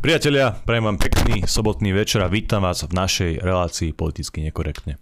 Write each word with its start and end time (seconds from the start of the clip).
Priatelia, 0.00 0.56
prajem 0.64 0.88
vám 0.88 0.96
pekný 0.96 1.44
sobotný 1.44 1.92
večer 1.92 2.24
a 2.24 2.32
vítam 2.32 2.64
vás 2.64 2.80
v 2.88 2.96
našej 2.96 3.44
relácii 3.44 3.92
politicky 3.92 4.40
nekorektne. 4.40 4.96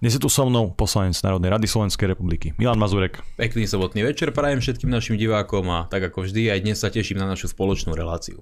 Dnes 0.00 0.16
je 0.16 0.20
tu 0.24 0.32
so 0.32 0.48
mnou 0.48 0.72
poslanec 0.72 1.20
Národnej 1.20 1.52
rady 1.52 1.68
Slovenskej 1.68 2.16
republiky 2.16 2.56
Milan 2.56 2.80
Mazurek. 2.80 3.20
Pekný 3.36 3.68
sobotný 3.68 4.08
večer 4.08 4.32
prajem 4.32 4.64
všetkým 4.64 4.88
našim 4.88 5.20
divákom 5.20 5.68
a 5.68 5.84
tak 5.92 6.08
ako 6.08 6.24
vždy 6.24 6.48
aj 6.48 6.64
dnes 6.64 6.80
sa 6.80 6.88
teším 6.88 7.20
na 7.20 7.28
našu 7.28 7.52
spoločnú 7.52 7.92
reláciu. 7.92 8.40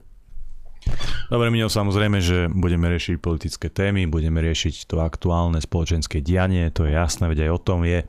Dobre, 1.27 1.51
Mino, 1.51 1.67
samozrejme, 1.67 2.22
že 2.22 2.47
budeme 2.47 2.87
riešiť 2.87 3.19
politické 3.19 3.67
témy, 3.67 4.06
budeme 4.06 4.38
riešiť 4.38 4.87
to 4.87 5.03
aktuálne 5.03 5.59
spoločenské 5.59 6.22
dianie, 6.22 6.71
to 6.71 6.87
je 6.87 6.95
jasné, 6.95 7.27
veď 7.27 7.47
aj 7.47 7.51
o 7.51 7.60
tom 7.60 7.83
je 7.83 8.06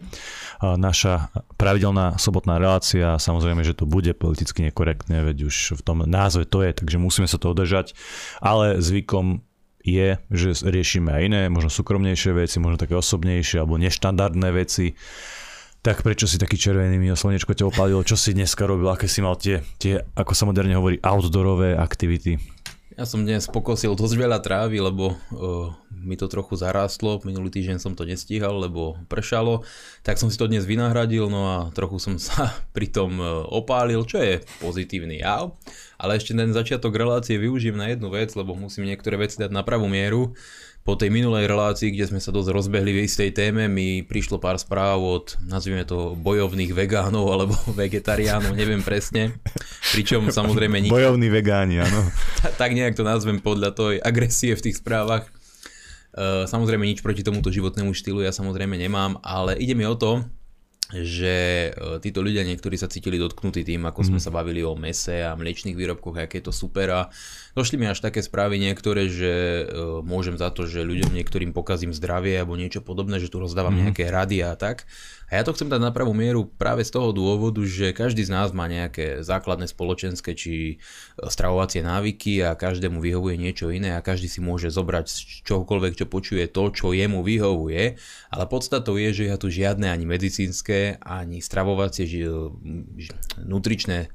naša 0.61 1.33
pravidelná 1.57 2.21
sobotná 2.21 2.61
relácia. 2.61 3.17
Samozrejme, 3.17 3.65
že 3.65 3.73
to 3.73 3.89
bude 3.89 4.13
politicky 4.13 4.69
nekorektné, 4.69 5.25
veď 5.25 5.49
už 5.49 5.77
v 5.77 5.81
tom 5.81 6.05
názve 6.05 6.45
to 6.45 6.61
je, 6.61 6.77
takže 6.77 7.01
musíme 7.01 7.25
sa 7.25 7.41
to 7.41 7.49
održať, 7.49 7.97
ale 8.37 8.77
zvykom 8.77 9.41
je, 9.81 10.21
že 10.29 10.49
riešime 10.67 11.09
aj 11.09 11.21
iné, 11.25 11.41
možno 11.49 11.73
súkromnejšie 11.73 12.37
veci, 12.37 12.61
možno 12.61 12.77
také 12.77 12.93
osobnejšie 12.93 13.63
alebo 13.63 13.81
neštandardné 13.81 14.49
veci. 14.53 14.93
Tak 15.81 16.03
prečo 16.03 16.27
si 16.27 16.35
taký 16.35 16.59
červený 16.59 16.99
mio 16.99 17.15
slnečko 17.15 17.55
ťa 17.55 17.71
opálilo? 17.71 18.03
Čo 18.03 18.19
si 18.19 18.35
dneska 18.35 18.67
robil? 18.67 18.91
Aké 18.91 19.07
si 19.07 19.23
mal 19.23 19.39
tie, 19.39 19.63
tie, 19.79 20.03
ako 20.19 20.35
sa 20.35 20.43
moderne 20.43 20.75
hovorí, 20.75 20.99
outdoorové 20.99 21.79
aktivity? 21.79 22.56
Ja 22.97 23.05
som 23.05 23.21
dnes 23.21 23.45
pokosil 23.45 23.93
dosť 23.93 24.17
veľa 24.17 24.41
trávy, 24.41 24.81
lebo 24.81 25.13
uh, 25.13 25.69
mi 25.93 26.17
to 26.17 26.25
trochu 26.25 26.57
zarástlo. 26.57 27.21
Minulý 27.21 27.53
týždeň 27.53 27.77
som 27.77 27.93
to 27.93 28.09
nestíhal, 28.09 28.57
lebo 28.57 28.97
pršalo. 29.05 29.61
Tak 30.01 30.17
som 30.17 30.33
si 30.33 30.37
to 30.41 30.49
dnes 30.49 30.65
vynahradil, 30.65 31.29
no 31.29 31.45
a 31.45 31.57
trochu 31.77 32.01
som 32.01 32.17
sa 32.25 32.57
pri 32.73 32.89
tom 32.89 33.21
uh, 33.21 33.45
opálil, 33.53 34.01
čo 34.01 34.17
je 34.17 34.41
pozitívny 34.57 35.21
jav. 35.21 35.53
Ale 36.01 36.17
ešte 36.17 36.33
ten 36.33 36.49
začiatok 36.49 36.97
relácie 36.97 37.37
využijem 37.37 37.77
na 37.77 37.93
jednu 37.93 38.09
vec, 38.09 38.33
lebo 38.33 38.57
musím 38.57 38.89
niektoré 38.89 39.21
veci 39.21 39.37
dať 39.37 39.53
na 39.53 39.61
pravú 39.61 39.85
mieru 39.85 40.33
po 40.87 40.95
tej 40.95 41.11
minulej 41.11 41.51
relácii, 41.51 41.91
kde 41.91 42.07
sme 42.07 42.23
sa 42.23 42.31
dosť 42.31 42.55
rozbehli 42.55 42.95
v 42.95 43.03
istej 43.03 43.35
téme, 43.35 43.67
mi 43.67 44.07
prišlo 44.07 44.39
pár 44.39 44.55
správ 44.55 45.03
od, 45.03 45.35
nazvime 45.43 45.83
to, 45.83 46.15
bojovných 46.15 46.71
vegánov 46.71 47.27
alebo 47.27 47.59
vegetariánov, 47.83 48.55
neviem 48.55 48.79
presne. 48.79 49.35
Pričom 49.91 50.31
samozrejme... 50.31 50.87
Nik... 50.87 50.95
Bojovní 50.95 51.27
vegáni, 51.27 51.83
áno. 51.83 52.07
tak 52.61 52.71
nejak 52.71 52.95
to 52.95 53.03
nazvem 53.03 53.43
podľa 53.43 53.75
tej 53.75 53.99
agresie 53.99 54.55
v 54.55 54.63
tých 54.63 54.79
správach. 54.79 55.27
E, 56.15 56.47
samozrejme 56.47 56.87
nič 56.87 57.03
proti 57.03 57.19
tomuto 57.19 57.51
životnému 57.51 57.91
štýlu 57.91 58.23
ja 58.23 58.31
samozrejme 58.31 58.79
nemám, 58.79 59.19
ale 59.27 59.59
ide 59.59 59.75
mi 59.75 59.83
o 59.83 59.99
to, 59.99 60.23
že 60.95 61.35
e, 61.75 61.99
títo 61.99 62.23
ľudia 62.23 62.47
niektorí 62.47 62.79
sa 62.79 62.87
cítili 62.87 63.19
dotknutí 63.19 63.67
tým, 63.67 63.83
ako 63.91 63.99
mm. 64.01 64.07
sme 64.07 64.19
mhm. 64.19 64.25
sa 64.25 64.31
bavili 64.31 64.63
o 64.63 64.71
mese 64.79 65.19
a 65.19 65.35
mliečných 65.35 65.75
výrobkoch, 65.75 66.15
aké 66.15 66.39
je 66.39 66.47
to 66.47 66.55
super 66.55 66.87
a 66.95 67.01
došli 67.57 67.81
mi 67.81 67.89
až 67.89 68.05
také 68.05 68.21
správy 68.21 68.61
niektoré, 68.61 69.09
že 69.09 69.65
uh, 69.65 70.05
môžem 70.05 70.37
za 70.37 70.53
to, 70.53 70.69
že 70.69 70.85
ľuďom 70.85 71.09
niektorým 71.09 71.49
pokazím 71.49 71.89
zdravie 71.89 72.37
alebo 72.37 72.53
niečo 72.53 72.85
podobné, 72.85 73.17
že 73.17 73.33
tu 73.33 73.41
rozdávam 73.41 73.73
mm. 73.73 73.79
nejaké 73.89 74.05
rady 74.13 74.45
a 74.45 74.53
tak. 74.53 74.85
A 75.27 75.35
ja 75.35 75.43
to 75.43 75.51
chcem 75.51 75.67
dať 75.67 75.83
na 75.83 75.91
pravú 75.91 76.15
mieru 76.15 76.47
práve 76.47 76.87
z 76.87 76.95
toho 76.95 77.11
dôvodu, 77.11 77.59
že 77.67 77.91
každý 77.91 78.23
z 78.23 78.31
nás 78.31 78.55
má 78.55 78.63
nejaké 78.71 79.19
základné 79.27 79.67
spoločenské 79.67 80.31
či 80.31 80.53
e, 80.55 80.75
stravovacie 81.27 81.83
návyky 81.83 82.47
a 82.47 82.55
každému 82.55 83.03
vyhovuje 83.03 83.35
niečo 83.35 83.67
iné 83.67 83.99
a 83.99 84.05
každý 84.05 84.31
si 84.31 84.39
môže 84.39 84.71
zobrať 84.71 85.05
z 85.11 85.17
čohokoľvek, 85.43 85.99
čo 85.99 86.05
počuje 86.07 86.47
to, 86.47 86.71
čo 86.71 86.95
jemu 86.95 87.27
vyhovuje, 87.27 87.99
ale 88.31 88.43
podstatou 88.47 88.95
je, 88.95 89.11
že 89.11 89.23
ja 89.27 89.35
tu 89.35 89.51
žiadne 89.51 89.91
ani 89.91 90.07
medicínske, 90.07 91.03
ani 91.03 91.43
stravovacie, 91.43 92.07
nutričné 93.43 94.07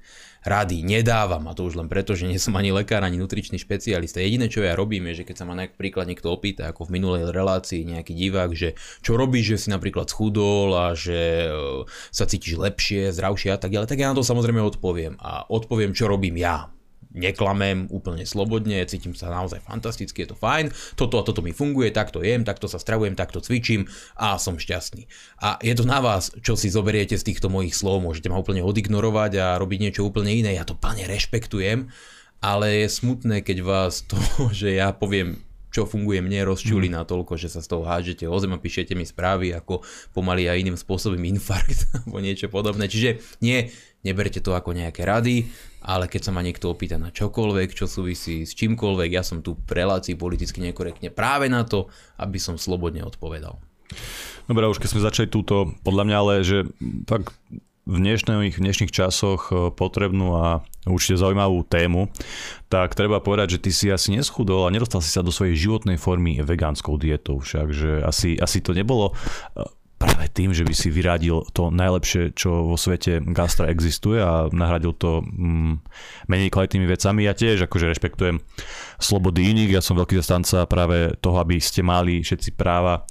rady 0.42 0.82
nedávam 0.82 1.46
a 1.46 1.54
to 1.54 1.66
už 1.66 1.78
len 1.78 1.86
preto, 1.86 2.18
že 2.18 2.26
nie 2.26 2.38
som 2.38 2.54
ani 2.58 2.74
lekár, 2.74 3.02
ani 3.06 3.18
nutričný 3.18 3.58
špecialista. 3.58 4.18
Jediné, 4.18 4.50
čo 4.50 4.62
ja 4.62 4.74
robím, 4.74 5.10
je, 5.10 5.22
že 5.22 5.26
keď 5.30 5.36
sa 5.42 5.44
ma 5.46 5.54
napríklad 5.54 6.06
niekto 6.06 6.30
opýta, 6.30 6.70
ako 6.70 6.90
v 6.90 6.98
minulej 6.98 7.30
relácii 7.30 7.86
nejaký 7.86 8.12
divák, 8.12 8.50
že 8.52 8.74
čo 9.00 9.14
robíš, 9.14 9.56
že 9.56 9.60
si 9.66 9.68
napríklad 9.70 10.10
schudol 10.10 10.74
a 10.74 10.98
že 10.98 11.46
e, 11.46 11.84
sa 12.10 12.26
cítiš 12.26 12.58
lepšie, 12.58 13.14
zdravšie 13.14 13.54
a 13.54 13.58
tak 13.58 13.70
ďalej, 13.70 13.88
tak 13.88 14.00
ja 14.02 14.10
na 14.10 14.18
to 14.18 14.26
samozrejme 14.26 14.60
odpoviem. 14.60 15.14
A 15.22 15.46
odpoviem, 15.46 15.94
čo 15.94 16.10
robím 16.10 16.36
ja 16.38 16.70
neklamem 17.12 17.86
úplne 17.92 18.24
slobodne, 18.24 18.80
cítim 18.88 19.12
sa 19.12 19.28
naozaj 19.28 19.62
fantasticky, 19.62 20.24
je 20.24 20.32
to 20.32 20.36
fajn, 20.36 20.72
toto 20.96 21.20
a 21.20 21.26
toto 21.26 21.44
mi 21.44 21.52
funguje, 21.52 21.92
takto 21.92 22.24
jem, 22.24 22.42
takto 22.42 22.66
sa 22.66 22.80
stravujem, 22.80 23.14
takto 23.14 23.44
cvičím 23.44 23.86
a 24.16 24.40
som 24.40 24.56
šťastný. 24.56 25.06
A 25.44 25.60
je 25.60 25.74
to 25.76 25.84
na 25.84 26.00
vás, 26.00 26.32
čo 26.40 26.56
si 26.56 26.72
zoberiete 26.72 27.14
z 27.14 27.26
týchto 27.28 27.52
mojich 27.52 27.76
slov, 27.76 28.02
môžete 28.02 28.32
ma 28.32 28.40
úplne 28.40 28.64
odignorovať 28.64 29.32
a 29.38 29.46
robiť 29.60 29.78
niečo 29.78 30.02
úplne 30.08 30.32
iné, 30.32 30.56
ja 30.56 30.64
to 30.64 30.74
plne 30.74 31.04
rešpektujem, 31.04 31.92
ale 32.42 32.84
je 32.84 32.88
smutné, 32.90 33.46
keď 33.46 33.58
vás 33.62 34.02
to, 34.02 34.18
že 34.58 34.74
ja 34.74 34.90
poviem 34.90 35.51
čo 35.72 35.88
funguje 35.88 36.20
mne, 36.20 36.52
rozčuli 36.52 36.92
mm. 36.92 36.94
na 36.94 37.02
toľko, 37.08 37.40
že 37.40 37.48
sa 37.48 37.64
z 37.64 37.72
toho 37.72 37.88
hážete 37.88 38.28
o 38.28 38.36
zem 38.36 38.52
a 38.52 38.60
píšete 38.60 38.92
mi 38.92 39.08
správy 39.08 39.56
ako 39.56 39.80
pomaly 40.12 40.46
a 40.46 40.54
iným 40.54 40.76
spôsobom 40.76 41.18
infarkt 41.32 41.88
alebo 41.96 42.20
niečo 42.20 42.52
podobné. 42.52 42.86
Čiže 42.86 43.40
nie, 43.40 43.72
neberte 44.04 44.44
to 44.44 44.52
ako 44.52 44.76
nejaké 44.76 45.08
rady, 45.08 45.48
ale 45.80 46.06
keď 46.06 46.28
sa 46.28 46.34
ma 46.36 46.44
niekto 46.44 46.68
opýta 46.68 47.00
na 47.00 47.08
čokoľvek, 47.08 47.72
čo 47.72 47.88
súvisí 47.88 48.44
s 48.44 48.52
čímkoľvek, 48.52 49.10
ja 49.16 49.24
som 49.24 49.40
tu 49.40 49.56
v 49.56 49.72
relácii 49.72 50.14
politicky 50.14 50.60
nekorektne 50.60 51.08
práve 51.08 51.48
na 51.48 51.64
to, 51.64 51.88
aby 52.20 52.36
som 52.36 52.60
slobodne 52.60 53.02
odpovedal. 53.02 53.56
Dobre, 54.46 54.68
už 54.68 54.78
keď 54.78 54.88
sme 54.92 55.06
začali 55.06 55.28
túto, 55.32 55.72
podľa 55.86 56.04
mňa 56.04 56.16
ale, 56.16 56.34
že 56.44 56.68
tak 57.08 57.32
v 57.82 57.96
dnešných, 57.98 58.54
v 58.58 58.62
dnešných 58.62 58.94
časoch 58.94 59.50
e, 59.50 59.54
potrebnú 59.74 60.38
a 60.38 60.46
určite 60.86 61.20
zaujímavú 61.20 61.62
tému, 61.66 62.10
tak 62.66 62.98
treba 62.98 63.22
povedať, 63.22 63.58
že 63.58 63.62
ty 63.62 63.70
si 63.70 63.86
asi 63.92 64.14
neschudol 64.18 64.66
a 64.66 64.74
nedostal 64.74 64.98
si 64.98 65.14
sa 65.14 65.22
do 65.22 65.30
svojej 65.30 65.54
životnej 65.54 66.00
formy 66.00 66.42
vegánskou 66.42 66.98
dietou 66.98 67.38
však, 67.38 67.66
že 67.70 67.90
asi, 68.02 68.34
asi 68.40 68.58
to 68.58 68.74
nebolo 68.74 69.14
e, 69.54 69.62
práve 70.02 70.26
tým, 70.34 70.50
že 70.50 70.66
by 70.66 70.74
si 70.74 70.90
vyradil 70.90 71.46
to 71.54 71.70
najlepšie, 71.70 72.34
čo 72.34 72.66
vo 72.66 72.74
svete 72.74 73.22
gastra 73.30 73.70
existuje 73.70 74.18
a 74.18 74.50
nahradil 74.50 74.90
to 74.98 75.22
mm, 75.22 75.78
menej 76.26 76.50
kvalitnými 76.50 76.90
vecami. 76.90 77.22
Ja 77.22 77.38
tiež 77.38 77.70
akože 77.70 77.94
rešpektujem 77.94 78.42
slobody 78.98 79.54
iných, 79.54 79.78
ja 79.78 79.82
som 79.84 79.94
veľký 79.94 80.18
zastanca 80.18 80.66
práve 80.66 81.14
toho, 81.22 81.38
aby 81.38 81.62
ste 81.62 81.86
mali 81.86 82.26
všetci 82.26 82.58
práva 82.58 83.06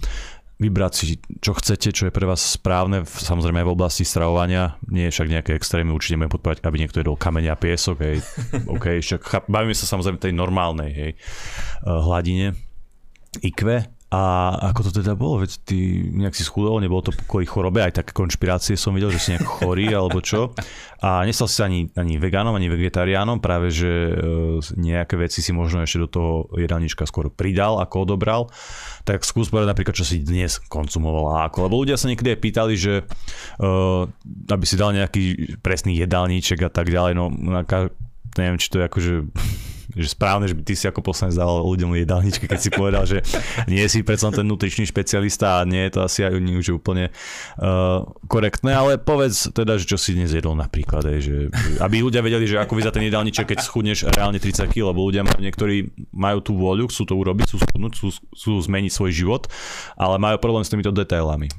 vybrať 0.61 0.91
si, 0.93 1.17
čo 1.41 1.57
chcete, 1.57 1.89
čo 1.89 2.07
je 2.07 2.13
pre 2.13 2.29
vás 2.29 2.37
správne, 2.37 3.01
samozrejme 3.01 3.65
aj 3.65 3.67
v 3.67 3.73
oblasti 3.73 4.05
stravovania, 4.05 4.77
nie 4.93 5.09
je 5.09 5.13
však 5.17 5.27
nejaké 5.33 5.51
extrémy, 5.57 5.89
určite 5.89 6.21
môžeme 6.21 6.29
podporovať, 6.29 6.61
aby 6.61 6.77
niekto 6.77 7.01
jedol 7.01 7.17
kamene 7.17 7.49
a 7.49 7.57
piesok, 7.57 7.97
hej, 8.05 8.21
OK, 8.77 9.01
však 9.01 9.49
bavíme 9.49 9.73
sa 9.73 9.89
samozrejme 9.89 10.21
tej 10.21 10.37
normálnej, 10.37 10.91
hej, 10.93 11.11
eh, 11.17 11.89
hladine, 11.89 12.53
IQ, 13.41 13.81
a 14.11 14.51
ako 14.75 14.91
to 14.91 14.99
teda 14.99 15.15
bolo? 15.15 15.39
Veď 15.39 15.63
ty 15.63 16.03
nejak 16.03 16.35
si 16.35 16.43
schudol, 16.43 16.83
nebolo 16.83 16.99
to 16.99 17.15
kvôli 17.15 17.47
chorobe, 17.47 17.79
aj 17.79 18.03
také 18.03 18.11
konšpirácie 18.11 18.75
som 18.75 18.91
videl, 18.91 19.07
že 19.07 19.23
si 19.23 19.31
nejak 19.31 19.47
chorý 19.47 19.87
alebo 19.99 20.19
čo. 20.19 20.51
A 20.99 21.23
nestal 21.23 21.47
si 21.47 21.63
ani, 21.63 21.79
ani 21.95 22.19
vegánom, 22.19 22.51
ani 22.51 22.67
vegetariánom, 22.67 23.39
práve 23.39 23.71
že 23.71 23.87
e, 23.87 24.13
nejaké 24.75 25.15
veci 25.15 25.39
si 25.39 25.55
možno 25.55 25.79
ešte 25.79 26.03
do 26.03 26.11
toho 26.11 26.31
jedálnička 26.59 27.07
skôr 27.07 27.31
pridal, 27.31 27.79
ako 27.79 28.03
odobral. 28.03 28.51
Tak 29.07 29.23
skús 29.23 29.47
povedať 29.47 29.71
napríklad, 29.71 29.95
čo 29.95 30.03
si 30.03 30.19
dnes 30.19 30.59
konzumoval 30.59 31.31
a 31.31 31.47
ako. 31.47 31.71
Lebo 31.71 31.79
ľudia 31.79 31.95
sa 31.95 32.11
niekedy 32.11 32.35
aj 32.35 32.39
pýtali, 32.43 32.73
že 32.75 33.07
uh, 33.07 34.05
aby 34.51 34.65
si 34.67 34.75
dal 34.75 34.91
nejaký 34.91 35.55
presný 35.63 35.95
jedálniček 35.95 36.67
a 36.67 36.69
tak 36.69 36.91
ďalej. 36.91 37.15
No, 37.15 37.31
neviem, 38.37 38.59
či 38.59 38.67
to 38.69 38.83
je 38.83 38.87
akože 38.91 39.13
že 39.95 40.07
správne, 40.11 40.47
že 40.47 40.55
by 40.55 40.63
ty 40.63 40.73
si 40.77 40.85
ako 40.87 41.03
poslanec 41.03 41.35
dal 41.35 41.63
ľuďom 41.63 41.95
jedálničky, 41.99 42.45
keď 42.47 42.59
si 42.59 42.69
povedal, 42.71 43.03
že 43.03 43.23
nie 43.71 43.83
si 43.91 44.01
predsa 44.01 44.31
ten 44.31 44.47
nutričný 44.47 44.87
špecialista 44.87 45.61
a 45.61 45.67
nie 45.67 45.87
je 45.87 45.91
to 45.97 45.99
asi 46.05 46.23
aj 46.23 46.33
už 46.37 46.77
úplne 46.79 47.11
uh, 47.11 48.05
korektné, 48.27 48.71
ale 48.71 48.97
povedz 49.01 49.51
teda, 49.51 49.75
že 49.75 49.85
čo 49.87 49.97
si 49.99 50.15
dnes 50.15 50.31
jedol 50.31 50.55
napríklad, 50.55 51.03
aj, 51.03 51.19
že, 51.19 51.35
aby 51.83 52.03
ľudia 52.03 52.23
vedeli, 52.23 52.47
že 52.47 52.59
ako 52.59 52.77
vyzerá 52.79 52.93
ten 52.95 53.07
jedálniček, 53.07 53.51
keď 53.51 53.59
schudneš 53.63 54.07
reálne 54.07 54.39
30 54.39 54.71
kg, 54.71 54.95
lebo 54.95 55.07
ľudia 55.07 55.27
niektorí 55.39 55.91
majú 56.15 56.39
tú 56.43 56.55
vôľu, 56.55 56.87
chcú 56.91 57.03
to 57.07 57.13
urobiť, 57.15 57.45
chcú 57.51 57.57
schudnúť, 57.67 57.91
chcú, 57.97 58.07
chcú 58.35 58.51
zmeniť 58.63 58.91
svoj 58.91 59.11
život, 59.11 59.43
ale 59.99 60.15
majú 60.21 60.37
problém 60.39 60.63
s 60.63 60.71
týmito 60.71 60.91
detailami. 60.93 61.51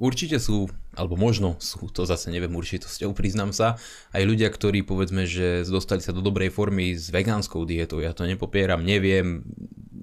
Určite 0.00 0.40
sú 0.40 0.72
alebo 0.96 1.14
možno 1.14 1.54
sú, 1.62 1.86
to 1.92 2.02
zase 2.02 2.34
neviem 2.34 2.50
určitosťou, 2.50 3.14
priznám 3.14 3.54
sa, 3.54 3.78
aj 4.10 4.26
ľudia, 4.26 4.50
ktorí 4.50 4.82
povedzme, 4.82 5.22
že 5.22 5.62
dostali 5.62 6.02
sa 6.02 6.10
do 6.10 6.18
dobrej 6.18 6.50
formy 6.50 6.98
s 6.98 7.14
vegánskou 7.14 7.62
dietou, 7.62 8.02
ja 8.02 8.10
to 8.10 8.26
nepopieram, 8.26 8.82
neviem, 8.82 9.46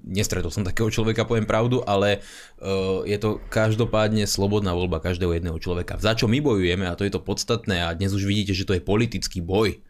nestretol 0.08 0.48
som 0.48 0.64
takého 0.64 0.88
človeka, 0.88 1.28
poviem 1.28 1.44
pravdu, 1.44 1.84
ale 1.84 2.24
uh, 2.64 3.04
je 3.04 3.18
to 3.20 3.36
každopádne 3.52 4.24
slobodná 4.24 4.72
voľba 4.72 5.04
každého 5.04 5.36
jedného 5.36 5.60
človeka. 5.60 6.00
Za 6.00 6.16
čo 6.16 6.24
my 6.24 6.40
bojujeme, 6.40 6.88
a 6.88 6.96
to 6.96 7.04
je 7.04 7.12
to 7.12 7.20
podstatné, 7.20 7.84
a 7.84 7.92
dnes 7.92 8.16
už 8.16 8.24
vidíte, 8.24 8.56
že 8.56 8.64
to 8.64 8.72
je 8.72 8.80
politický 8.80 9.44
boj, 9.44 9.84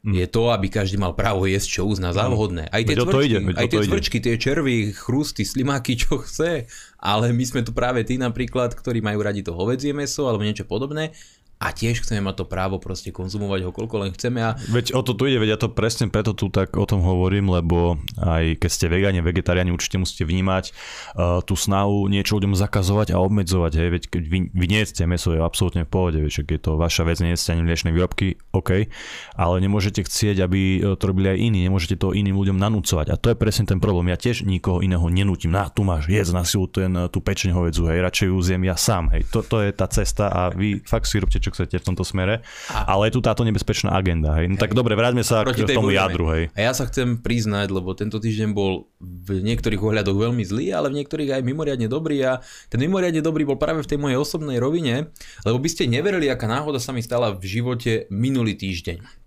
Mm. 0.00 0.16
je 0.16 0.26
to, 0.32 0.48
aby 0.48 0.72
každý 0.72 0.96
mal 0.96 1.12
právo 1.12 1.44
jesť, 1.44 1.80
čo 1.80 1.82
uzná 1.84 2.16
za 2.16 2.24
vhodné. 2.24 2.72
Aj 2.72 2.80
tie, 2.80 2.96
tvrčky, 2.96 3.36
ide, 3.36 3.38
aj 3.52 3.68
tie 3.68 3.80
tvrčky, 3.84 4.18
tie 4.24 4.34
červy, 4.40 4.96
chrusty, 4.96 5.44
slimáky, 5.44 5.92
čo 6.02 6.24
chce, 6.24 6.64
ale 6.96 7.36
my 7.36 7.44
sme 7.44 7.60
tu 7.60 7.76
práve 7.76 8.00
tí 8.08 8.16
napríklad, 8.16 8.72
ktorí 8.72 9.04
majú 9.04 9.20
radi 9.20 9.44
to 9.44 9.52
hovedzie 9.52 9.92
meso 9.92 10.24
alebo 10.24 10.40
niečo 10.40 10.64
podobné 10.64 11.12
a 11.60 11.76
tiež 11.76 12.00
chceme 12.00 12.24
mať 12.24 12.40
to 12.40 12.44
právo 12.48 12.80
proste 12.80 13.12
konzumovať 13.12 13.68
ho 13.68 13.70
koľko 13.70 14.00
len 14.00 14.10
chceme. 14.16 14.40
A... 14.40 14.56
Veď 14.72 14.96
o 14.96 15.04
to 15.04 15.12
tu 15.12 15.28
ide, 15.28 15.36
veď 15.36 15.54
ja 15.54 15.58
to 15.60 15.68
presne 15.68 16.08
preto 16.08 16.32
tu 16.32 16.48
tak 16.48 16.72
o 16.80 16.88
tom 16.88 17.04
hovorím, 17.04 17.52
lebo 17.52 18.00
aj 18.16 18.56
keď 18.64 18.70
ste 18.72 18.86
vegáni, 18.88 19.20
vegetariáni, 19.20 19.68
určite 19.68 20.00
musíte 20.00 20.24
vnímať 20.24 20.72
uh, 20.72 21.44
tú 21.44 21.60
snahu 21.60 22.08
niečo 22.08 22.40
ľuďom 22.40 22.56
zakazovať 22.56 23.12
a 23.12 23.20
obmedzovať. 23.20 23.72
Hej. 23.76 23.88
Veď 23.92 24.02
keď 24.08 24.22
vy, 24.24 24.38
vy 24.56 24.66
jeste 24.72 25.04
meso, 25.04 25.36
je 25.36 25.44
absolútne 25.44 25.84
v 25.84 25.92
pohode, 25.92 26.18
veď 26.24 26.48
je 26.48 26.60
to 26.64 26.80
vaša 26.80 27.04
vec, 27.04 27.20
nejeste 27.20 27.52
ani 27.52 27.60
mliečne 27.60 27.92
výrobky, 27.92 28.40
OK, 28.56 28.88
ale 29.36 29.54
nemôžete 29.60 30.08
chcieť, 30.08 30.40
aby 30.40 30.80
to 30.96 31.04
robili 31.04 31.36
aj 31.36 31.38
iní, 31.44 31.68
nemôžete 31.68 32.00
to 32.00 32.16
iným 32.16 32.40
ľuďom 32.40 32.56
nanúcovať. 32.56 33.12
A 33.12 33.20
to 33.20 33.30
je 33.30 33.36
presne 33.36 33.68
ten 33.68 33.76
problém. 33.84 34.08
Ja 34.08 34.16
tiež 34.16 34.48
nikoho 34.48 34.80
iného 34.80 35.04
nenútim. 35.12 35.52
Na, 35.52 35.68
tu 35.68 35.84
máš, 35.84 36.08
jedz 36.08 36.32
na 36.32 36.40
silu 36.48 36.64
ten, 36.72 36.88
tú 37.12 37.20
pečeň 37.20 37.52
hovedzu, 37.52 37.84
hej, 37.92 38.00
radšej 38.00 38.26
ju 38.32 38.38
zjem 38.40 38.62
ja 38.64 38.80
sám. 38.80 39.12
Hej. 39.12 39.28
To, 39.28 39.44
to 39.44 39.60
je 39.60 39.70
tá 39.76 39.84
cesta 39.92 40.32
a 40.32 40.48
vy 40.48 40.80
fakt 40.88 41.04
si 41.04 41.20
robte, 41.20 41.36
čo 41.36 41.49
chcete 41.52 41.76
v 41.78 41.84
tomto 41.84 42.02
smere. 42.06 42.42
A... 42.70 42.96
Ale 42.96 43.10
je 43.10 43.18
tu 43.18 43.20
táto 43.20 43.42
nebezpečná 43.42 43.92
agenda. 43.94 44.38
Hej. 44.38 44.50
No 44.50 44.56
hej. 44.56 44.62
tak 44.62 44.72
dobre, 44.72 44.96
vráťme 44.96 45.22
sa 45.26 45.42
Proti 45.42 45.66
k 45.66 45.74
tomu 45.74 45.92
jadru. 45.92 46.30
Hej. 46.32 46.54
A 46.54 46.70
ja 46.70 46.72
sa 46.72 46.86
chcem 46.86 47.18
priznať, 47.20 47.70
lebo 47.74 47.92
tento 47.92 48.22
týždeň 48.22 48.50
bol 48.54 48.90
v 49.00 49.42
niektorých 49.42 49.80
ohľadoch 49.80 50.16
veľmi 50.16 50.42
zlý, 50.46 50.72
ale 50.72 50.88
v 50.90 51.04
niektorých 51.04 51.40
aj 51.40 51.42
mimoriadne 51.44 51.90
dobrý 51.90 52.22
a 52.24 52.40
ten 52.72 52.80
mimoriadne 52.80 53.20
dobrý 53.20 53.44
bol 53.44 53.58
práve 53.58 53.82
v 53.84 53.90
tej 53.90 53.98
mojej 54.00 54.18
osobnej 54.18 54.58
rovine, 54.62 55.12
lebo 55.44 55.58
by 55.58 55.68
ste 55.68 55.90
neverili, 55.90 56.30
aká 56.30 56.48
náhoda 56.48 56.78
sa 56.78 56.94
mi 56.94 57.02
stala 57.04 57.34
v 57.34 57.44
živote 57.44 58.06
minulý 58.08 58.56
týždeň. 58.56 59.19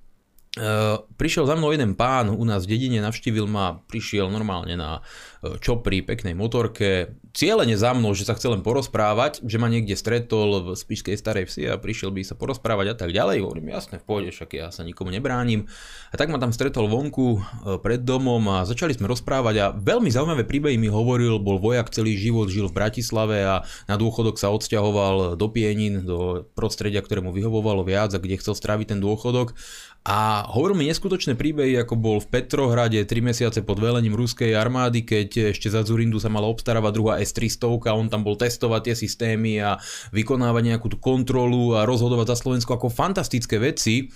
Uh, 0.54 1.02
prišiel 1.18 1.50
za 1.50 1.58
mnou 1.58 1.74
jeden 1.74 1.98
pán 1.98 2.30
u 2.30 2.46
nás 2.46 2.70
v 2.70 2.78
dedine, 2.78 3.02
navštívil 3.02 3.50
ma, 3.50 3.82
prišiel 3.90 4.30
normálne 4.30 4.78
na 4.78 5.02
uh, 5.02 5.58
čopri, 5.58 6.06
peknej 6.06 6.38
motorke, 6.38 7.18
cieľene 7.34 7.74
za 7.74 7.90
mnou, 7.98 8.14
že 8.14 8.30
sa 8.30 8.38
chcel 8.38 8.54
len 8.54 8.62
porozprávať, 8.62 9.42
že 9.42 9.58
ma 9.58 9.66
niekde 9.66 9.98
stretol 9.98 10.62
v 10.62 10.68
Spišskej 10.78 11.18
starej 11.18 11.50
vsi 11.50 11.74
a 11.74 11.82
prišiel 11.82 12.14
by 12.14 12.22
sa 12.22 12.38
porozprávať 12.38 12.94
a 12.94 12.96
tak 13.02 13.10
ďalej. 13.18 13.42
Hovorím, 13.42 13.74
jasne, 13.74 13.98
v 13.98 14.06
pohode, 14.06 14.30
však 14.30 14.54
ja 14.54 14.70
sa 14.70 14.86
nikomu 14.86 15.10
nebránim. 15.10 15.66
A 16.14 16.22
tak 16.22 16.30
ma 16.30 16.38
tam 16.38 16.54
stretol 16.54 16.86
vonku 16.86 17.42
uh, 17.42 17.42
pred 17.82 18.06
domom 18.06 18.46
a 18.54 18.62
začali 18.70 18.94
sme 18.94 19.10
rozprávať 19.10 19.56
a 19.58 19.74
veľmi 19.74 20.14
zaujímavé 20.14 20.46
príbehy 20.46 20.78
mi 20.78 20.86
hovoril, 20.86 21.42
bol 21.42 21.58
vojak 21.58 21.90
celý 21.90 22.14
život, 22.14 22.54
žil 22.54 22.70
v 22.70 22.78
Bratislave 22.78 23.42
a 23.42 23.66
na 23.90 23.98
dôchodok 23.98 24.38
sa 24.38 24.54
odsťahoval 24.54 25.34
do 25.34 25.48
Pienin, 25.50 26.06
do 26.06 26.46
prostredia, 26.54 27.02
ktoré 27.02 27.26
mu 27.26 27.34
vyhovovalo 27.34 27.82
viac 27.82 28.14
a 28.14 28.22
kde 28.22 28.38
chcel 28.38 28.54
stráviť 28.54 28.94
ten 28.94 29.02
dôchodok 29.02 29.58
a 30.04 30.44
hovoril 30.52 30.76
mi 30.76 30.92
neskutočné 30.92 31.40
príbehy, 31.40 31.80
ako 31.80 31.96
bol 31.96 32.20
v 32.20 32.28
Petrohrade 32.28 33.00
3 33.08 33.24
mesiace 33.24 33.64
pod 33.64 33.80
velením 33.80 34.20
ruskej 34.20 34.52
armády, 34.52 35.08
keď 35.08 35.56
ešte 35.56 35.72
za 35.72 35.80
Zurindu 35.88 36.20
sa 36.20 36.28
mala 36.28 36.52
obstarávať 36.52 36.92
druhá 36.92 37.16
S-300 37.24 37.88
a 37.88 37.96
on 37.96 38.12
tam 38.12 38.28
bol 38.28 38.36
testovať 38.36 38.92
tie 38.92 38.96
systémy 39.00 39.64
a 39.64 39.80
vykonávať 40.12 40.76
nejakú 40.76 40.92
tú 40.92 41.00
kontrolu 41.00 41.80
a 41.80 41.88
rozhodovať 41.88 42.36
za 42.36 42.38
Slovensko 42.44 42.76
ako 42.76 42.92
fantastické 42.92 43.64
veci. 43.64 44.12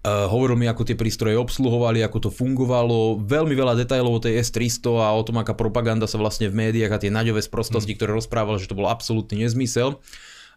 Uh, 0.00 0.24
hovoril 0.32 0.56
mi, 0.56 0.64
ako 0.64 0.88
tie 0.88 0.96
prístroje 0.96 1.36
obsluhovali, 1.36 2.00
ako 2.00 2.24
to 2.24 2.30
fungovalo, 2.32 3.20
veľmi 3.20 3.52
veľa 3.52 3.76
detajlov 3.84 4.16
o 4.16 4.24
tej 4.24 4.40
S300 4.40 4.88
a 5.04 5.12
o 5.12 5.20
tom, 5.20 5.36
aká 5.36 5.52
propaganda 5.52 6.08
sa 6.08 6.16
vlastne 6.16 6.48
v 6.48 6.56
médiách 6.56 6.96
a 6.96 7.00
tie 7.04 7.12
naďové 7.12 7.44
sprostosti, 7.44 7.92
mm. 7.92 7.96
ktoré 8.00 8.16
rozprával, 8.16 8.56
že 8.56 8.72
to 8.72 8.80
bol 8.80 8.88
absolútny 8.88 9.44
nezmysel. 9.44 10.00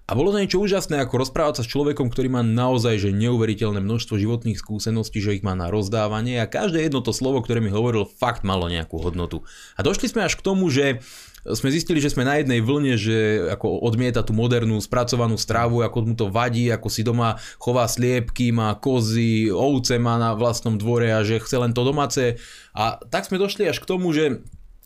A 0.04 0.20
bolo 0.20 0.36
to 0.36 0.44
niečo 0.44 0.60
úžasné, 0.60 1.00
ako 1.00 1.24
rozprávať 1.24 1.54
sa 1.60 1.64
s 1.64 1.72
človekom, 1.72 2.12
ktorý 2.12 2.28
má 2.28 2.44
naozaj 2.44 3.00
že 3.00 3.16
neuveriteľné 3.16 3.80
množstvo 3.80 4.20
životných 4.20 4.60
skúseností, 4.60 5.24
že 5.24 5.40
ich 5.40 5.46
má 5.48 5.56
na 5.56 5.72
rozdávanie 5.72 6.44
a 6.44 6.52
každé 6.52 6.92
jedno 6.92 7.00
to 7.00 7.16
slovo, 7.16 7.40
ktoré 7.40 7.64
mi 7.64 7.72
hovoril, 7.72 8.04
fakt 8.04 8.44
malo 8.44 8.68
nejakú 8.68 9.00
hodnotu. 9.00 9.48
A 9.80 9.82
došli 9.82 10.12
sme 10.12 10.28
až 10.28 10.36
k 10.36 10.44
tomu, 10.44 10.68
že 10.68 11.00
sme 11.48 11.72
zistili, 11.72 12.04
že 12.04 12.12
sme 12.12 12.28
na 12.28 12.40
jednej 12.40 12.60
vlne, 12.60 13.00
že 13.00 13.48
ako 13.56 13.80
odmieta 13.84 14.28
tú 14.28 14.36
modernú 14.36 14.76
spracovanú 14.84 15.40
stravu, 15.40 15.84
ako 15.84 15.98
mu 16.04 16.16
to 16.20 16.28
vadí, 16.28 16.68
ako 16.68 16.88
si 16.92 17.04
doma 17.04 17.40
chová 17.60 17.88
sliepky, 17.88 18.52
má 18.52 18.76
kozy, 18.76 19.52
ovce 19.52 20.00
má 20.04 20.20
na 20.20 20.36
vlastnom 20.36 20.76
dvore 20.76 21.16
a 21.16 21.24
že 21.24 21.40
chce 21.40 21.60
len 21.60 21.72
to 21.72 21.84
domáce. 21.84 22.40
A 22.76 23.00
tak 23.08 23.28
sme 23.28 23.40
došli 23.40 23.72
až 23.72 23.80
k 23.80 23.88
tomu, 23.88 24.12
že 24.12 24.44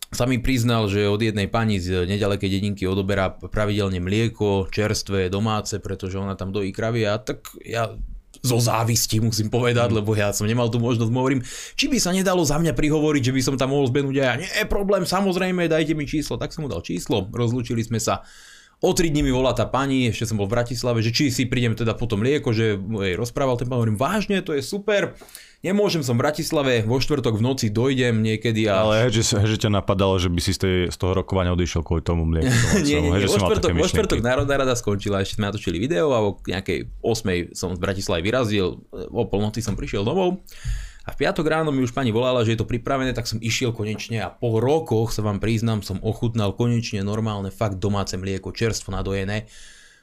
sa 0.07 0.23
mi 0.23 0.39
priznal, 0.39 0.87
že 0.87 1.11
od 1.11 1.19
jednej 1.19 1.51
pani 1.51 1.83
z 1.83 2.07
nedalekej 2.07 2.47
dedinky 2.47 2.87
odoberá 2.87 3.27
pravidelne 3.31 3.99
mlieko, 3.99 4.71
čerstvé, 4.71 5.27
domáce, 5.27 5.83
pretože 5.83 6.15
ona 6.15 6.39
tam 6.39 6.55
dojí 6.55 6.71
kravy 6.71 7.03
a 7.03 7.19
tak 7.19 7.43
ja 7.59 7.91
zo 8.41 8.57
závisti 8.61 9.17
musím 9.19 9.49
povedať, 9.49 9.89
lebo 9.91 10.13
ja 10.13 10.29
som 10.31 10.45
nemal 10.45 10.69
tú 10.69 10.77
možnosť, 10.77 11.09
hovorím, 11.09 11.41
či 11.73 11.89
by 11.89 11.97
sa 11.97 12.13
nedalo 12.13 12.45
za 12.45 12.61
mňa 12.61 12.77
prihovoriť, 12.77 13.21
že 13.31 13.35
by 13.35 13.41
som 13.41 13.55
tam 13.57 13.73
mohol 13.73 13.89
zbenúť 13.89 14.15
a 14.21 14.23
ja, 14.23 14.33
nie, 14.39 14.49
problém, 14.69 15.03
samozrejme, 15.03 15.65
dajte 15.67 15.97
mi 15.97 16.05
číslo, 16.05 16.37
tak 16.37 16.53
som 16.53 16.63
mu 16.63 16.69
dal 16.69 16.85
číslo, 16.85 17.25
rozlúčili 17.27 17.81
sme 17.81 17.97
sa. 17.97 18.23
O 18.77 18.93
tri 18.93 19.09
dní 19.09 19.25
mi 19.25 19.33
volá 19.33 19.57
tá 19.57 19.65
pani, 19.65 20.05
ešte 20.05 20.29
som 20.29 20.37
bol 20.37 20.45
v 20.45 20.61
Bratislave, 20.61 21.01
že 21.01 21.09
či 21.09 21.33
si 21.33 21.49
prídem 21.49 21.73
teda 21.73 21.97
potom 21.97 22.21
lieko, 22.21 22.53
že 22.53 22.77
jej 22.77 23.15
rozprával 23.17 23.57
ten 23.57 23.65
pán, 23.65 23.81
hovorím, 23.81 23.97
vážne, 23.97 24.45
to 24.45 24.53
je 24.53 24.61
super 24.61 25.17
Nemôžem 25.65 26.05
som 26.05 26.13
v 26.13 26.21
Bratislave, 26.21 26.85
vo 26.85 27.01
štvrtok 27.01 27.41
v 27.41 27.43
noci 27.43 27.73
dojdem 27.73 28.21
niekedy 28.21 28.69
a... 28.69 28.85
Ale 28.85 29.09
že, 29.09 29.25
že 29.25 29.57
ťa 29.57 29.81
napadalo, 29.81 30.21
že 30.21 30.29
by 30.29 30.37
si 30.37 30.53
z, 30.53 30.59
tej, 30.61 30.75
z 30.93 30.97
toho 31.01 31.17
rokovania 31.17 31.49
odišiel 31.57 31.81
kvôli 31.81 32.05
tomu 32.05 32.29
mlieku. 32.29 32.53
nie, 32.85 33.01
nie, 33.01 33.09
nie. 33.09 33.25
Vo, 33.25 33.41
štvrtok, 33.41 33.73
vo 33.73 33.89
štvrtok 33.89 34.21
Národná 34.21 34.61
rada 34.61 34.77
skončila, 34.77 35.25
ešte 35.25 35.41
sme 35.41 35.49
natočili 35.49 35.81
video 35.81 36.13
a 36.13 36.21
o 36.21 36.37
nejakej 36.45 37.01
8 37.01 37.57
som 37.57 37.73
z 37.73 37.79
Bratislavy 37.81 38.21
vyrazil, 38.21 38.85
o 38.93 39.23
polnoci 39.25 39.65
som 39.65 39.73
prišiel 39.73 40.05
domov. 40.05 40.45
A 41.07 41.15
v 41.15 41.25
piatok 41.25 41.47
ráno 41.49 41.73
mi 41.73 41.81
už 41.81 41.95
pani 41.95 42.13
volala, 42.13 42.45
že 42.45 42.53
je 42.53 42.59
to 42.61 42.69
pripravené, 42.69 43.15
tak 43.17 43.25
som 43.25 43.41
išiel 43.41 43.73
konečne 43.73 44.21
a 44.21 44.29
po 44.29 44.61
rokoch 44.61 45.09
sa 45.09 45.25
vám 45.25 45.41
priznám, 45.41 45.81
som 45.81 45.97
ochutnal 46.03 46.53
konečne 46.53 47.01
normálne 47.01 47.49
fakt 47.49 47.81
domáce 47.81 48.13
mlieko, 48.13 48.53
čerstvo 48.53 48.93
nadojené. 48.93 49.49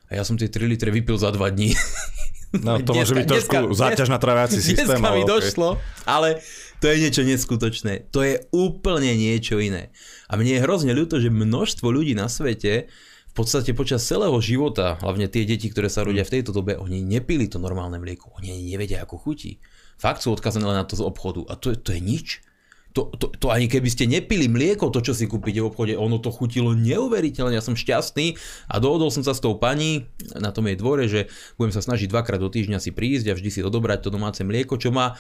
A 0.09 0.19
ja 0.19 0.23
som 0.27 0.35
tie 0.35 0.51
3 0.51 0.67
litre 0.67 0.91
vypil 0.91 1.15
za 1.15 1.31
2 1.31 1.39
dní. 1.55 1.77
No 2.63 2.79
to 2.79 2.95
dneska, 2.95 2.99
môže 3.03 3.13
byť 3.19 3.27
trošku 3.27 3.55
dneska, 3.55 3.79
záťaž 3.83 4.09
na 4.15 4.19
traviaci 4.23 4.59
systém. 4.63 4.87
Dneska 4.87 5.11
mi 5.11 5.27
okay. 5.27 5.33
došlo, 5.35 5.69
ale 6.07 6.39
to 6.79 6.87
je 6.87 6.97
niečo 7.03 7.23
neskutočné. 7.27 8.13
To 8.15 8.23
je 8.23 8.45
úplne 8.55 9.11
niečo 9.19 9.59
iné. 9.59 9.91
A 10.31 10.39
mne 10.39 10.55
je 10.55 10.61
hrozne 10.63 10.93
ľúto, 10.95 11.19
že 11.19 11.33
množstvo 11.33 11.91
ľudí 11.91 12.15
na 12.15 12.31
svete 12.31 12.87
v 13.35 13.43
podstate 13.43 13.75
počas 13.75 14.07
celého 14.07 14.39
života, 14.39 14.95
hlavne 15.03 15.27
tie 15.27 15.43
deti, 15.43 15.67
ktoré 15.67 15.91
sa 15.91 16.07
rodia 16.07 16.23
v 16.23 16.39
tejto 16.39 16.55
dobe, 16.55 16.79
oni 16.79 17.03
nepili 17.03 17.51
to 17.51 17.59
normálne 17.59 17.99
mlieko. 17.99 18.31
Oni 18.39 18.55
nevedia, 18.63 19.03
ako 19.03 19.19
chutí. 19.19 19.59
Fakt 19.99 20.23
sú 20.23 20.31
odkazané 20.31 20.63
len 20.71 20.79
na 20.79 20.87
to 20.87 20.95
z 20.95 21.03
obchodu. 21.03 21.43
A 21.51 21.59
to, 21.59 21.75
to 21.75 21.91
je 21.91 21.99
nič 21.99 22.47
to, 22.95 23.11
to, 23.19 23.27
to 23.35 23.47
ani 23.51 23.67
keby 23.67 23.91
ste 23.91 24.07
nepili 24.07 24.47
mlieko, 24.47 24.87
to 24.95 25.03
čo 25.03 25.19
si 25.19 25.27
kúpite 25.27 25.59
v 25.59 25.67
obchode, 25.67 25.99
ono 25.99 26.23
to 26.23 26.31
chutilo 26.31 26.79
neuveriteľne, 26.79 27.59
ja 27.59 27.65
som 27.65 27.75
šťastný 27.75 28.39
a 28.71 28.79
dohodol 28.79 29.11
som 29.11 29.27
sa 29.27 29.35
s 29.35 29.43
tou 29.43 29.59
pani 29.59 30.07
na 30.39 30.55
tom 30.55 30.71
jej 30.71 30.79
dvore, 30.79 31.11
že 31.11 31.27
budem 31.59 31.75
sa 31.75 31.83
snažiť 31.83 32.07
dvakrát 32.07 32.39
do 32.39 32.47
týždňa 32.47 32.79
si 32.79 32.95
prísť 32.95 33.35
a 33.35 33.37
vždy 33.37 33.51
si 33.51 33.61
odobrať 33.67 34.07
to 34.07 34.15
domáce 34.15 34.39
mlieko, 34.47 34.79
čo 34.79 34.95
má 34.95 35.19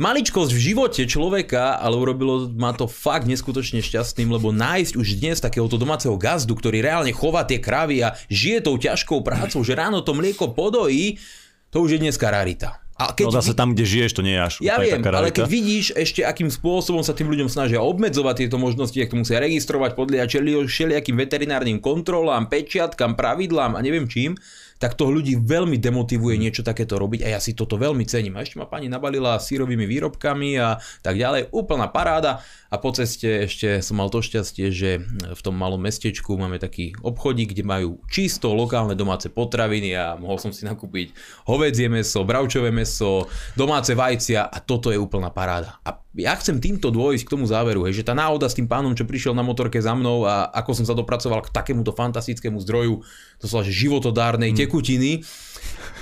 maličkosť 0.00 0.52
v 0.56 0.64
živote 0.72 1.02
človeka, 1.04 1.76
ale 1.76 2.00
urobilo 2.00 2.48
ma 2.56 2.72
to 2.72 2.88
fakt 2.88 3.28
neskutočne 3.28 3.84
šťastným, 3.84 4.32
lebo 4.32 4.48
nájsť 4.56 4.96
už 4.96 5.20
dnes 5.20 5.36
takéhoto 5.40 5.76
domáceho 5.76 6.16
gazdu, 6.16 6.56
ktorý 6.56 6.80
reálne 6.80 7.12
chová 7.12 7.44
tie 7.44 7.60
kravy 7.60 8.08
a 8.08 8.16
žije 8.32 8.64
tou 8.64 8.80
ťažkou 8.80 9.20
prácou, 9.20 9.60
že 9.60 9.76
ráno 9.76 10.00
to 10.00 10.16
mlieko 10.16 10.56
podojí, 10.56 11.20
to 11.68 11.84
už 11.84 11.96
je 11.96 12.02
dneska 12.08 12.28
rarita. 12.32 12.85
A 12.96 13.12
keď 13.12 13.28
no 13.28 13.36
zase 13.36 13.52
tam, 13.52 13.76
kde 13.76 13.84
žiješ, 13.84 14.16
to 14.16 14.24
nie 14.24 14.32
je 14.32 14.40
až 14.40 14.54
Ja 14.64 14.80
viem, 14.80 15.04
ale 15.04 15.28
keď 15.28 15.44
vidíš 15.44 15.92
ešte, 15.92 16.24
akým 16.24 16.48
spôsobom 16.48 17.04
sa 17.04 17.12
tým 17.12 17.28
ľuďom 17.28 17.52
snažia 17.52 17.84
obmedzovať 17.84 18.48
tieto 18.48 18.56
možnosti, 18.56 18.96
ak 18.96 19.12
to 19.12 19.20
musia 19.20 19.36
registrovať, 19.36 19.92
podliať 19.92 20.40
všelijakým 20.40 21.20
veterinárnym 21.20 21.76
kontrolám, 21.84 22.48
pečiatkám, 22.48 23.12
pravidlám 23.12 23.76
a 23.76 23.84
neviem 23.84 24.08
čím, 24.08 24.40
tak 24.76 24.94
to 24.94 25.08
ľudí 25.08 25.40
veľmi 25.40 25.80
demotivuje 25.80 26.36
niečo 26.36 26.60
takéto 26.60 27.00
robiť 27.00 27.24
a 27.24 27.36
ja 27.36 27.40
si 27.40 27.56
toto 27.56 27.80
veľmi 27.80 28.04
cením. 28.04 28.36
A 28.36 28.44
ešte 28.44 28.60
ma 28.60 28.68
pani 28.68 28.86
nabalila 28.86 29.40
sírovými 29.40 29.88
výrobkami 29.88 30.60
a 30.60 30.76
tak 31.00 31.16
ďalej, 31.16 31.52
úplná 31.52 31.88
paráda 31.88 32.44
a 32.68 32.76
po 32.76 32.92
ceste 32.92 33.48
ešte 33.48 33.80
som 33.80 33.98
mal 33.98 34.12
to 34.12 34.20
šťastie, 34.20 34.68
že 34.70 34.90
v 35.32 35.40
tom 35.40 35.56
malom 35.56 35.80
mestečku 35.80 36.36
máme 36.36 36.60
taký 36.60 36.92
obchodík, 37.00 37.56
kde 37.56 37.64
majú 37.64 37.90
čisto 38.12 38.52
lokálne 38.52 38.92
domáce 38.92 39.32
potraviny 39.32 39.96
a 39.96 40.14
mohol 40.20 40.36
som 40.36 40.52
si 40.52 40.68
nakúpiť 40.68 41.16
hovedzie 41.48 41.88
meso, 41.88 42.26
bravčové 42.26 42.68
meso, 42.70 43.26
domáce 43.56 43.96
vajcia 43.96 44.48
a 44.48 44.58
toto 44.60 44.92
je 44.92 44.98
úplná 45.00 45.32
paráda. 45.32 45.80
A 45.82 46.05
ja 46.16 46.32
chcem 46.40 46.56
týmto 46.56 46.88
dôjsť 46.88 47.28
k 47.28 47.32
tomu 47.36 47.44
záveru, 47.44 47.84
hej, 47.84 48.00
že 48.00 48.06
tá 48.08 48.16
náhoda 48.16 48.48
s 48.48 48.56
tým 48.56 48.64
pánom, 48.64 48.96
čo 48.96 49.04
prišiel 49.04 49.36
na 49.36 49.44
motorke 49.44 49.76
za 49.76 49.92
mnou 49.92 50.24
a 50.24 50.48
ako 50.48 50.82
som 50.82 50.84
sa 50.88 50.96
dopracoval 50.96 51.44
k 51.44 51.52
takémuto 51.52 51.92
fantastickému 51.92 52.56
zdroju, 52.64 53.04
to 53.36 53.46
sa 53.46 53.60
že 53.60 53.72
životodárnej 53.72 54.56
hmm. 54.56 54.58
tekutiny, 54.58 55.20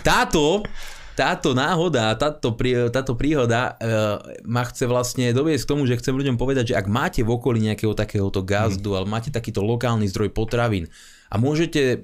táto 0.06 0.62
táto 1.14 1.54
náhoda, 1.54 2.10
táto, 2.18 2.58
prí, 2.58 2.74
táto 2.90 3.14
príhoda 3.14 3.78
e, 3.78 3.86
ma 4.50 4.66
chce 4.66 4.90
vlastne 4.90 5.30
doviesť 5.30 5.62
k 5.62 5.70
tomu, 5.70 5.86
že 5.86 5.94
chcem 6.02 6.10
ľuďom 6.10 6.34
povedať, 6.34 6.74
že 6.74 6.78
ak 6.78 6.90
máte 6.90 7.22
v 7.22 7.30
okolí 7.30 7.62
nejakého 7.62 7.94
takéhoto 7.94 8.42
gazdu, 8.42 8.90
hmm. 8.90 8.98
ale 8.98 9.06
máte 9.06 9.30
takýto 9.30 9.62
lokálny 9.62 10.10
zdroj 10.10 10.34
potravín 10.34 10.90
a 11.30 11.38
môžete 11.38 12.02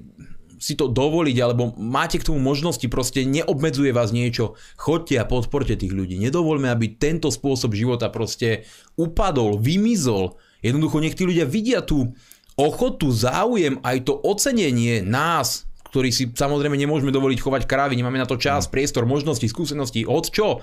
si 0.61 0.77
to 0.77 0.85
dovoliť, 0.85 1.37
alebo 1.41 1.73
máte 1.81 2.21
k 2.21 2.29
tomu 2.29 2.37
možnosti, 2.37 2.85
proste 2.85 3.25
neobmedzuje 3.25 3.89
vás 3.89 4.13
niečo, 4.13 4.53
chodte 4.77 5.17
a 5.17 5.25
podporte 5.25 5.73
tých 5.73 5.89
ľudí. 5.89 6.21
Nedovolme, 6.21 6.69
aby 6.69 6.93
tento 7.01 7.33
spôsob 7.33 7.73
života 7.73 8.13
proste 8.13 8.69
upadol, 8.93 9.57
vymizol. 9.57 10.37
Jednoducho 10.61 11.01
nech 11.01 11.17
tí 11.17 11.25
ľudia 11.25 11.49
vidia 11.49 11.81
tú 11.81 12.13
ochotu, 12.53 13.09
záujem, 13.09 13.81
aj 13.81 14.05
to 14.05 14.13
ocenenie 14.21 15.01
nás, 15.01 15.65
ktorí 15.89 16.13
si 16.13 16.29
samozrejme 16.29 16.77
nemôžeme 16.77 17.09
dovoliť 17.09 17.41
chovať 17.41 17.63
krávy, 17.65 17.97
nemáme 17.97 18.21
na 18.21 18.29
to 18.29 18.37
čas, 18.37 18.69
mm. 18.69 18.71
priestor, 18.71 19.09
možnosti, 19.09 19.43
skúsenosti, 19.49 20.05
od 20.05 20.29
čo. 20.29 20.61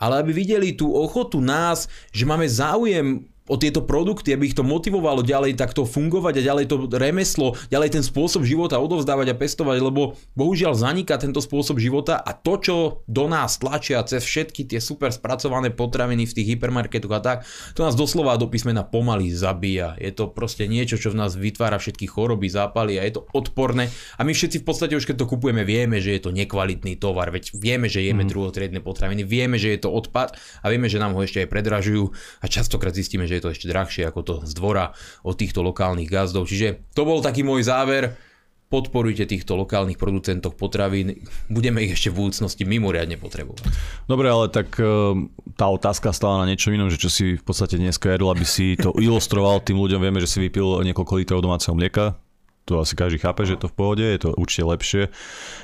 Ale 0.00 0.24
aby 0.24 0.32
videli 0.32 0.72
tú 0.72 0.88
ochotu 0.94 1.42
nás, 1.42 1.90
že 2.14 2.24
máme 2.24 2.46
záujem 2.46 3.28
o 3.48 3.56
tieto 3.56 3.82
produkty, 3.82 4.36
aby 4.36 4.52
ich 4.52 4.56
to 4.56 4.62
motivovalo 4.62 5.24
ďalej 5.24 5.56
takto 5.56 5.88
fungovať 5.88 6.40
a 6.40 6.46
ďalej 6.46 6.64
to 6.68 6.76
remeslo, 6.94 7.56
ďalej 7.72 7.98
ten 7.98 8.04
spôsob 8.04 8.44
života 8.44 8.76
odovzdávať 8.78 9.32
a 9.32 9.38
pestovať, 9.38 9.78
lebo 9.80 10.14
bohužiaľ 10.36 10.76
zaniká 10.76 11.16
tento 11.16 11.40
spôsob 11.40 11.80
života 11.80 12.20
a 12.20 12.36
to, 12.36 12.54
čo 12.60 12.76
do 13.08 13.24
nás 13.26 13.56
tlačia 13.56 14.04
cez 14.04 14.22
všetky 14.22 14.68
tie 14.68 14.78
super 14.78 15.10
spracované 15.10 15.72
potraviny 15.72 16.28
v 16.28 16.36
tých 16.36 16.48
hypermarketoch 16.54 17.12
a 17.16 17.20
tak, 17.24 17.38
to 17.72 17.82
nás 17.82 17.96
doslova 17.96 18.36
do 18.36 18.46
písmena 18.46 18.84
pomaly 18.84 19.32
zabíja. 19.32 19.96
Je 19.96 20.12
to 20.12 20.28
proste 20.28 20.68
niečo, 20.68 21.00
čo 21.00 21.10
v 21.10 21.18
nás 21.24 21.34
vytvára 21.34 21.80
všetky 21.80 22.04
choroby, 22.04 22.52
zápaly 22.52 23.00
a 23.00 23.02
je 23.08 23.16
to 23.16 23.22
odporné. 23.32 23.88
A 24.20 24.22
my 24.22 24.36
všetci 24.36 24.60
v 24.62 24.66
podstate 24.68 24.94
už 24.94 25.08
keď 25.08 25.24
to 25.24 25.30
kupujeme, 25.30 25.64
vieme, 25.64 25.98
že 26.04 26.20
je 26.20 26.28
to 26.28 26.30
nekvalitný 26.30 27.00
tovar, 27.00 27.32
veď 27.32 27.56
vieme, 27.56 27.88
že 27.88 28.04
jeme 28.04 28.28
mm. 28.28 28.30
druhotriedne 28.30 28.80
potraviny, 28.84 29.24
vieme, 29.24 29.56
že 29.56 29.72
je 29.72 29.80
to 29.80 29.90
odpad 29.90 30.36
a 30.36 30.66
vieme, 30.68 30.90
že 30.90 31.00
nám 31.00 31.16
ho 31.16 31.24
ešte 31.24 31.46
aj 31.46 31.48
predražujú 31.48 32.12
a 32.42 32.46
častokrát 32.46 32.92
zistíme, 32.92 33.24
že 33.24 33.37
je 33.38 33.42
to 33.46 33.52
ešte 33.54 33.70
drahšie 33.70 34.02
ako 34.10 34.20
to 34.26 34.34
z 34.44 34.52
dvora 34.58 34.90
od 35.22 35.34
týchto 35.38 35.62
lokálnych 35.62 36.10
gazdov. 36.10 36.50
Čiže 36.50 36.90
to 36.92 37.06
bol 37.06 37.22
taký 37.22 37.46
môj 37.46 37.62
záver. 37.64 38.18
Podporujte 38.68 39.24
týchto 39.24 39.56
lokálnych 39.56 39.96
producentov 39.96 40.52
potravín. 40.52 41.24
Budeme 41.48 41.88
ich 41.88 41.96
ešte 41.96 42.12
v 42.12 42.28
budúcnosti 42.28 42.68
mimoriadne 42.68 43.16
potrebovať. 43.16 43.64
Dobre, 44.04 44.28
ale 44.28 44.52
tak 44.52 44.76
e, 44.76 44.84
tá 45.56 45.72
otázka 45.72 46.12
stala 46.12 46.44
na 46.44 46.52
niečo 46.52 46.68
inom, 46.68 46.92
že 46.92 47.00
čo 47.00 47.08
si 47.08 47.40
v 47.40 47.44
podstate 47.48 47.80
dneska 47.80 48.12
jedol, 48.12 48.28
aby 48.36 48.44
si 48.44 48.76
to 48.76 48.92
ilustroval 49.00 49.64
tým 49.64 49.80
ľuďom. 49.80 50.04
Vieme, 50.04 50.20
že 50.20 50.28
si 50.28 50.44
vypil 50.44 50.84
niekoľko 50.84 51.16
litrov 51.16 51.40
domáceho 51.40 51.72
mlieka, 51.72 52.20
to 52.68 52.84
asi 52.84 52.92
každý 52.92 53.16
chápe, 53.16 53.48
že 53.48 53.56
je 53.56 53.64
to 53.64 53.72
v 53.72 53.76
pohode, 53.80 54.04
je 54.04 54.20
to 54.20 54.36
určite 54.36 54.68
lepšie. 54.68 55.02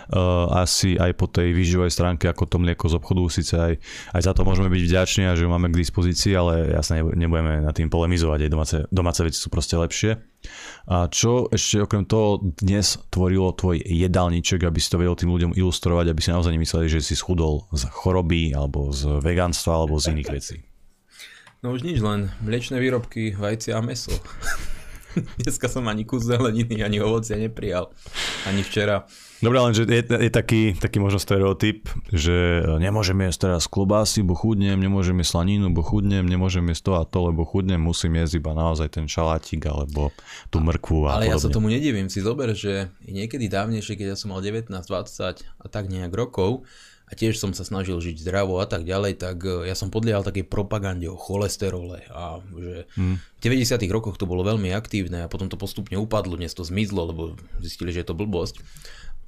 Uh, 0.08 0.48
asi 0.56 0.96
aj 0.96 1.12
po 1.20 1.28
tej 1.28 1.52
výživovej 1.52 1.92
stránke, 1.92 2.24
ako 2.24 2.48
to 2.48 2.56
mlieko 2.56 2.88
z 2.88 2.96
obchodu, 2.96 3.22
síce 3.28 3.54
aj, 3.54 3.72
aj 4.16 4.20
za 4.24 4.32
to 4.32 4.48
môžeme 4.48 4.72
byť 4.72 4.82
vďační 4.88 5.22
a 5.28 5.36
že 5.36 5.44
ho 5.44 5.52
máme 5.52 5.68
k 5.68 5.80
dispozícii, 5.84 6.32
ale 6.32 6.72
jasne 6.72 7.04
nebudeme 7.04 7.60
na 7.60 7.76
tým 7.76 7.92
polemizovať, 7.92 8.48
aj 8.48 8.50
domáce, 8.50 8.76
domáce 8.88 9.20
veci 9.20 9.36
sú 9.36 9.52
proste 9.52 9.76
lepšie. 9.76 10.16
A 10.84 11.08
čo 11.08 11.48
ešte 11.48 11.80
okrem 11.80 12.04
toho 12.04 12.40
dnes 12.60 13.00
tvorilo 13.08 13.56
tvoj 13.56 13.80
jedálniček, 13.80 14.64
aby 14.68 14.76
si 14.76 14.92
to 14.92 15.00
vedel 15.00 15.16
tým 15.16 15.32
ľuďom 15.32 15.52
ilustrovať, 15.56 16.12
aby 16.12 16.20
si 16.20 16.32
naozaj 16.32 16.52
nemysleli, 16.52 16.86
že 16.92 17.00
si 17.00 17.16
schudol 17.16 17.64
z 17.72 17.88
choroby, 17.88 18.52
alebo 18.52 18.92
z 18.92 19.24
vegánstva, 19.24 19.80
alebo 19.80 19.96
z 19.96 20.12
iných 20.12 20.28
vecí? 20.28 20.56
No 21.64 21.72
už 21.72 21.80
nič, 21.80 22.04
len 22.04 22.28
mliečne 22.44 22.76
výrobky, 22.76 23.32
vajcia 23.32 23.80
a 23.80 23.80
meso. 23.80 24.12
Dneska 25.42 25.66
som 25.70 25.86
ani 25.88 26.04
kus 26.04 26.26
zeleniny, 26.26 26.82
ani 26.82 26.98
ovocia 27.00 27.38
neprijal. 27.38 27.90
Ani 28.46 28.62
včera. 28.62 29.06
Dobre, 29.44 29.60
len 29.60 29.76
že 29.76 29.84
je, 29.84 30.00
je 30.08 30.32
taký, 30.32 30.72
taký 30.72 31.04
možno 31.04 31.20
stereotyp, 31.20 31.84
že 32.08 32.64
nemôžem 32.80 33.18
jesť 33.28 33.52
teraz 33.52 33.68
klobásy, 33.68 34.24
bo 34.24 34.32
chudnem, 34.32 34.80
nemôžem 34.80 35.12
jesť 35.20 35.36
slaninu, 35.36 35.68
bo 35.68 35.84
chudnem, 35.84 36.24
nemôžem 36.24 36.64
jesť 36.72 36.82
to 36.88 36.92
a 36.96 37.02
to, 37.04 37.18
lebo 37.28 37.44
chudnem, 37.44 37.76
musím 37.76 38.16
jesť 38.16 38.40
iba 38.40 38.56
naozaj 38.56 38.88
ten 38.88 39.04
šalátik 39.04 39.60
alebo 39.68 40.16
tú 40.48 40.64
mrkvu 40.64 41.12
a 41.12 41.20
Ale 41.20 41.28
podobne. 41.28 41.34
ja 41.36 41.44
sa 41.44 41.48
tomu 41.52 41.68
nedivím. 41.68 42.08
Si 42.08 42.24
zober, 42.24 42.56
že 42.56 42.88
niekedy 43.04 43.52
dávnejšie, 43.52 44.00
keď 44.00 44.06
ja 44.12 44.16
som 44.16 44.32
mal 44.32 44.40
19, 44.40 44.72
20 44.72 45.44
a 45.44 45.66
tak 45.68 45.92
nejak 45.92 46.14
rokov, 46.16 46.64
a 47.14 47.18
tiež 47.18 47.38
som 47.38 47.54
sa 47.54 47.62
snažil 47.62 47.94
žiť 48.02 48.26
zdravo 48.26 48.58
a 48.58 48.66
tak 48.66 48.82
ďalej, 48.82 49.22
tak 49.22 49.46
e, 49.46 49.70
ja 49.70 49.78
som 49.78 49.94
podliehal 49.94 50.26
takej 50.26 50.50
propagande 50.50 51.06
o 51.06 51.14
cholesterole 51.14 52.02
a 52.10 52.42
že 52.42 52.90
hmm. 52.98 53.16
v 53.38 53.40
90 53.62 53.78
rokoch 53.94 54.18
to 54.18 54.26
bolo 54.26 54.42
veľmi 54.42 54.74
aktívne 54.74 55.22
a 55.22 55.30
potom 55.30 55.46
to 55.46 55.54
postupne 55.54 55.94
upadlo, 55.94 56.34
dnes 56.34 56.50
to 56.50 56.66
zmizlo, 56.66 57.14
lebo 57.14 57.22
zistili, 57.62 57.94
že 57.94 58.02
je 58.02 58.10
to 58.10 58.18
blbosť. 58.18 58.58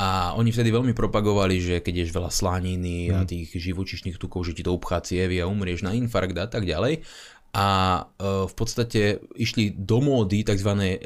A 0.02 0.34
oni 0.34 0.50
vtedy 0.50 0.74
veľmi 0.74 0.98
propagovali, 0.98 1.62
že 1.62 1.74
keď 1.78 2.04
ješ 2.04 2.10
veľa 2.10 2.34
slaniny 2.34 3.06
hmm. 3.06 3.14
a 3.14 3.20
tých 3.22 3.54
živočišných 3.54 4.18
tukov, 4.18 4.42
že 4.42 4.58
ti 4.58 4.66
to 4.66 4.74
upchá 4.74 4.98
cievy 5.06 5.38
a 5.38 5.46
umrieš 5.46 5.86
na 5.86 5.94
infarkt 5.94 6.34
a 6.34 6.50
tak 6.50 6.66
ďalej. 6.66 7.06
A 7.54 7.68
e, 8.02 8.02
v 8.50 8.54
podstate 8.58 9.22
išli 9.38 9.70
do 9.70 10.02
módy 10.02 10.42
tzv. 10.42 10.74
E, 10.74 10.98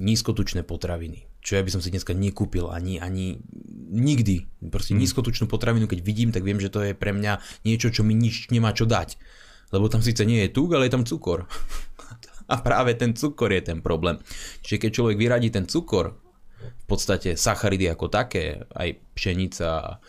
nízkotučné 0.00 0.64
potraviny 0.64 1.29
čo 1.40 1.56
ja 1.56 1.64
by 1.64 1.72
som 1.72 1.80
si 1.80 1.88
dneska 1.88 2.12
nekúpil 2.12 2.68
ani, 2.68 3.00
ani 3.00 3.40
nikdy. 3.90 4.46
Proste 4.68 4.92
hmm. 4.92 5.00
nízkotučnú 5.02 5.48
potravinu, 5.48 5.88
keď 5.88 6.00
vidím, 6.04 6.30
tak 6.30 6.44
viem, 6.44 6.60
že 6.60 6.68
to 6.68 6.84
je 6.84 6.92
pre 6.92 7.16
mňa 7.16 7.40
niečo, 7.64 7.88
čo 7.88 8.04
mi 8.04 8.12
nič 8.12 8.52
nemá 8.52 8.76
čo 8.76 8.84
dať. 8.84 9.16
Lebo 9.72 9.88
tam 9.88 10.04
síce 10.04 10.22
nie 10.28 10.44
je 10.46 10.52
tuk, 10.52 10.70
ale 10.76 10.86
je 10.86 10.94
tam 10.94 11.04
cukor. 11.08 11.48
A 12.52 12.58
práve 12.60 12.98
ten 12.98 13.14
cukor 13.14 13.54
je 13.54 13.62
ten 13.62 13.78
problém. 13.78 14.18
Čiže 14.66 14.78
keď 14.82 14.90
človek 14.90 15.16
vyradí 15.16 15.48
ten 15.54 15.70
cukor, 15.70 16.18
v 16.60 16.84
podstate 16.86 17.34
sacharidy 17.34 17.88
ako 17.88 18.12
také, 18.12 18.68
aj 18.76 19.00
pšenica, 19.16 20.00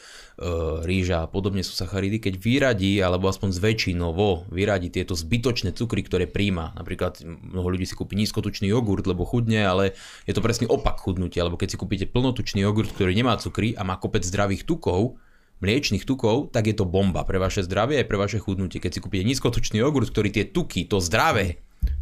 E, 0.42 0.50
rýža 0.82 1.28
a 1.28 1.30
podobne 1.30 1.62
sú 1.62 1.78
sacharidy, 1.78 2.18
keď 2.18 2.34
vyradí, 2.42 2.98
alebo 2.98 3.30
aspoň 3.30 3.54
zväčšinovo 3.54 4.50
vyradí 4.50 4.90
tieto 4.90 5.14
zbytočné 5.14 5.70
cukry, 5.78 6.02
ktoré 6.02 6.26
príjma. 6.26 6.74
Napríklad 6.74 7.22
mnoho 7.22 7.78
ľudí 7.78 7.86
si 7.86 7.94
kúpi 7.94 8.18
nízkotučný 8.18 8.66
jogurt, 8.66 9.06
lebo 9.06 9.22
chudne, 9.22 9.62
ale 9.62 9.94
je 10.26 10.34
to 10.34 10.42
presne 10.42 10.66
opak 10.66 10.98
chudnutia, 10.98 11.46
lebo 11.46 11.62
keď 11.62 11.76
si 11.76 11.78
kúpite 11.78 12.10
plnotučný 12.10 12.66
jogurt, 12.66 12.90
ktorý 12.90 13.14
nemá 13.14 13.38
cukry 13.38 13.78
a 13.78 13.86
má 13.86 14.02
kopec 14.02 14.26
zdravých 14.26 14.66
tukov, 14.66 15.22
mliečných 15.62 16.10
tukov, 16.10 16.50
tak 16.50 16.74
je 16.74 16.74
to 16.74 16.90
bomba 16.90 17.22
pre 17.22 17.38
vaše 17.38 17.62
zdravie 17.62 18.02
aj 18.02 18.10
pre 18.10 18.18
vaše 18.18 18.42
chudnutie. 18.42 18.82
Keď 18.82 18.98
si 18.98 19.00
kúpite 19.06 19.22
nízkotučný 19.22 19.78
jogurt, 19.78 20.10
ktorý 20.10 20.34
tie 20.34 20.50
tuky, 20.50 20.90
to 20.90 20.98
zdravé, 20.98 21.62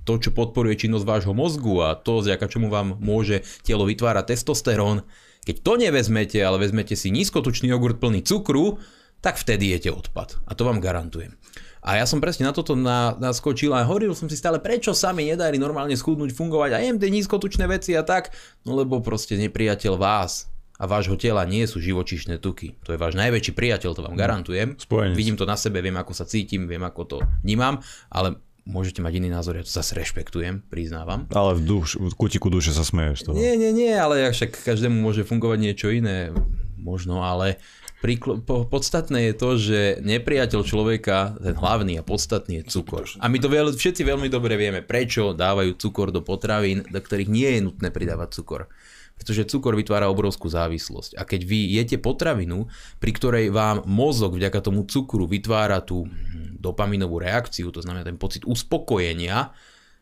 to, 0.10 0.18
čo 0.18 0.34
podporuje 0.34 0.90
činnosť 0.90 1.06
vášho 1.06 1.38
mozgu 1.38 1.86
a 1.86 1.94
to, 1.94 2.26
zďaka 2.26 2.50
čomu 2.50 2.74
vám 2.74 2.98
môže 2.98 3.46
telo 3.62 3.86
vytvárať 3.86 4.34
testosterón, 4.34 5.06
keď 5.46 5.56
to 5.62 5.74
nevezmete, 5.78 6.42
ale 6.42 6.58
vezmete 6.58 6.98
si 6.98 7.14
nízkotučný 7.14 7.70
jogurt 7.70 8.02
plný 8.02 8.26
cukru, 8.26 8.82
tak 9.22 9.38
vtedy 9.38 9.70
jete 9.70 9.94
odpad. 9.94 10.42
A 10.50 10.58
to 10.58 10.66
vám 10.66 10.82
garantujem. 10.82 11.38
A 11.86 12.02
ja 12.02 12.10
som 12.10 12.20
presne 12.20 12.50
na 12.50 12.54
toto 12.58 12.74
na, 12.74 13.16
naskočil 13.22 13.72
a 13.72 13.86
hovoril 13.86 14.12
som 14.18 14.28
si 14.28 14.36
stále, 14.36 14.58
prečo 14.58 14.92
sa 14.98 15.14
mi 15.14 15.30
nedarí 15.30 15.62
normálne 15.62 15.96
schudnúť, 15.96 16.34
fungovať 16.34 16.76
a 16.76 16.84
jem 16.84 16.98
tie 16.98 17.14
nízkotučné 17.14 17.70
veci 17.70 17.94
a 17.94 18.02
tak, 18.02 18.34
no 18.66 18.76
lebo 18.76 19.00
proste 19.00 19.38
nepriateľ 19.38 19.94
vás 19.96 20.50
a 20.76 20.90
vášho 20.90 21.16
tela 21.22 21.46
nie 21.46 21.64
sú 21.70 21.78
živočišné 21.80 22.42
tuky. 22.42 22.76
To 22.88 22.96
je 22.96 23.00
váš 23.00 23.14
najväčší 23.16 23.54
priateľ, 23.54 23.92
to 23.96 24.02
vám 24.04 24.18
garantujem. 24.18 24.76
Spojenec. 24.76 25.16
Vidím 25.16 25.38
to 25.38 25.46
na 25.46 25.56
sebe, 25.56 25.80
viem 25.80 25.96
ako 25.96 26.12
sa 26.18 26.26
cítim, 26.26 26.66
viem 26.66 26.82
ako 26.84 27.02
to 27.06 27.18
vnímam, 27.46 27.80
ale 28.12 28.40
môžete 28.68 29.00
mať 29.04 29.24
iný 29.24 29.30
názor, 29.32 29.56
ja 29.60 29.64
to 29.64 29.72
zase 29.72 29.96
rešpektujem, 29.96 30.66
priznávam. 30.68 31.30
Ale 31.32 31.56
v, 31.58 31.62
duš, 31.64 32.00
v 32.00 32.14
kutiku 32.16 32.52
duše 32.52 32.76
sa 32.76 32.84
smeješ 32.84 33.30
toho. 33.30 33.36
Nie, 33.36 33.56
nie, 33.56 33.72
nie, 33.72 33.92
ale 33.92 34.32
však 34.32 34.64
každému 34.66 35.00
môže 35.00 35.28
fungovať 35.28 35.60
niečo 35.60 35.88
iné, 35.94 36.34
možno, 36.80 37.24
ale 37.24 37.60
príkl- 38.00 38.40
po, 38.40 38.64
podstatné 38.68 39.32
je 39.32 39.34
to, 39.36 39.50
že 39.60 39.80
nepriateľ 40.04 40.62
človeka, 40.64 41.36
ten 41.40 41.56
hlavný 41.56 42.00
a 42.00 42.04
podstatný 42.04 42.64
je 42.64 42.70
cukor. 42.72 43.08
A 43.20 43.28
my 43.28 43.38
to 43.40 43.52
veľ, 43.52 43.76
všetci 43.76 44.08
veľmi 44.08 44.32
dobre 44.32 44.56
vieme, 44.56 44.80
prečo 44.84 45.36
dávajú 45.36 45.76
cukor 45.76 46.16
do 46.16 46.24
potravín, 46.24 46.88
do 46.88 47.00
ktorých 47.00 47.30
nie 47.30 47.50
je 47.58 47.66
nutné 47.66 47.90
pridávať 47.92 48.40
cukor 48.40 48.72
pretože 49.20 49.52
cukor 49.52 49.76
vytvára 49.76 50.08
obrovskú 50.08 50.48
závislosť. 50.48 51.20
A 51.20 51.28
keď 51.28 51.44
vy 51.44 51.76
jete 51.76 52.00
potravinu, 52.00 52.72
pri 53.04 53.12
ktorej 53.12 53.46
vám 53.52 53.84
mozog 53.84 54.40
vďaka 54.40 54.64
tomu 54.64 54.88
cukru 54.88 55.28
vytvára 55.28 55.84
tú 55.84 56.08
dopaminovú 56.56 57.20
reakciu, 57.20 57.68
to 57.76 57.84
znamená 57.84 58.08
ten 58.08 58.16
pocit 58.16 58.48
uspokojenia, 58.48 59.52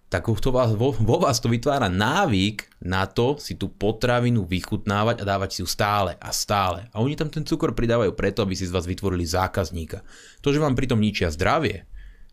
tak 0.08 0.24
to 0.24 0.56
vás, 0.56 0.72
vo, 0.72 0.96
vo 0.96 1.18
vás 1.20 1.44
to 1.44 1.52
vytvára 1.52 1.92
návyk 1.92 2.80
na 2.80 3.04
to 3.04 3.36
si 3.44 3.60
tú 3.60 3.68
potravinu 3.68 4.48
vychutnávať 4.48 5.20
a 5.20 5.28
dávať 5.28 5.50
si 5.52 5.60
ju 5.66 5.68
stále 5.68 6.16
a 6.16 6.32
stále. 6.32 6.88
A 6.96 7.04
oni 7.04 7.20
tam 7.20 7.28
ten 7.28 7.44
cukor 7.44 7.76
pridávajú 7.76 8.16
preto, 8.16 8.40
aby 8.40 8.56
si 8.56 8.64
z 8.64 8.72
vás 8.72 8.88
vytvorili 8.88 9.28
zákazníka. 9.28 10.08
To, 10.40 10.56
že 10.56 10.64
vám 10.64 10.80
pritom 10.80 11.04
ničia 11.04 11.28
zdravie, 11.28 11.84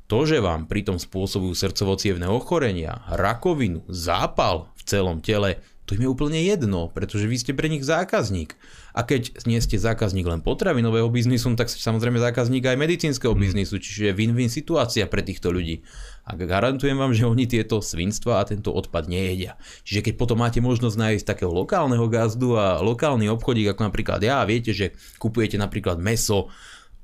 to, 0.06 0.22
že 0.22 0.38
vám 0.38 0.70
pritom 0.70 1.02
spôsobujú 1.02 1.56
srdcovo 1.56 1.98
ochorenia, 2.30 3.02
rakovinu, 3.10 3.82
zápal 3.90 4.70
v 4.78 4.82
celom 4.86 5.18
tele, 5.18 5.58
to 5.84 6.00
im 6.00 6.08
je 6.08 6.12
úplne 6.12 6.40
jedno, 6.40 6.88
pretože 6.88 7.28
vy 7.28 7.36
ste 7.36 7.52
pre 7.52 7.68
nich 7.68 7.84
zákazník. 7.84 8.56
A 8.96 9.04
keď 9.04 9.44
nie 9.44 9.60
ste 9.60 9.76
zákazník 9.76 10.24
len 10.24 10.40
potravinového 10.40 11.12
biznisu, 11.12 11.52
tak 11.60 11.68
ste 11.68 11.76
samozrejme 11.84 12.16
zákazník 12.16 12.64
aj 12.64 12.80
medicínskeho 12.80 13.36
mm. 13.36 13.40
biznisu, 13.44 13.76
čiže 13.76 14.16
win-win 14.16 14.48
situácia 14.48 15.04
pre 15.04 15.20
týchto 15.20 15.52
ľudí. 15.52 15.84
A 16.24 16.40
garantujem 16.40 16.96
vám, 16.96 17.12
že 17.12 17.28
oni 17.28 17.44
tieto 17.44 17.84
svinstva 17.84 18.40
a 18.40 18.48
tento 18.48 18.72
odpad 18.72 19.12
nejedia. 19.12 19.60
Čiže 19.84 20.08
keď 20.08 20.14
potom 20.16 20.40
máte 20.40 20.64
možnosť 20.64 20.96
nájsť 20.96 21.24
takého 21.28 21.52
lokálneho 21.52 22.08
gazdu 22.08 22.56
a 22.56 22.80
lokálny 22.80 23.28
obchodík, 23.28 23.76
ako 23.76 23.92
napríklad 23.92 24.24
ja, 24.24 24.40
viete, 24.48 24.72
že 24.72 24.96
kupujete 25.20 25.60
napríklad 25.60 26.00
meso, 26.00 26.48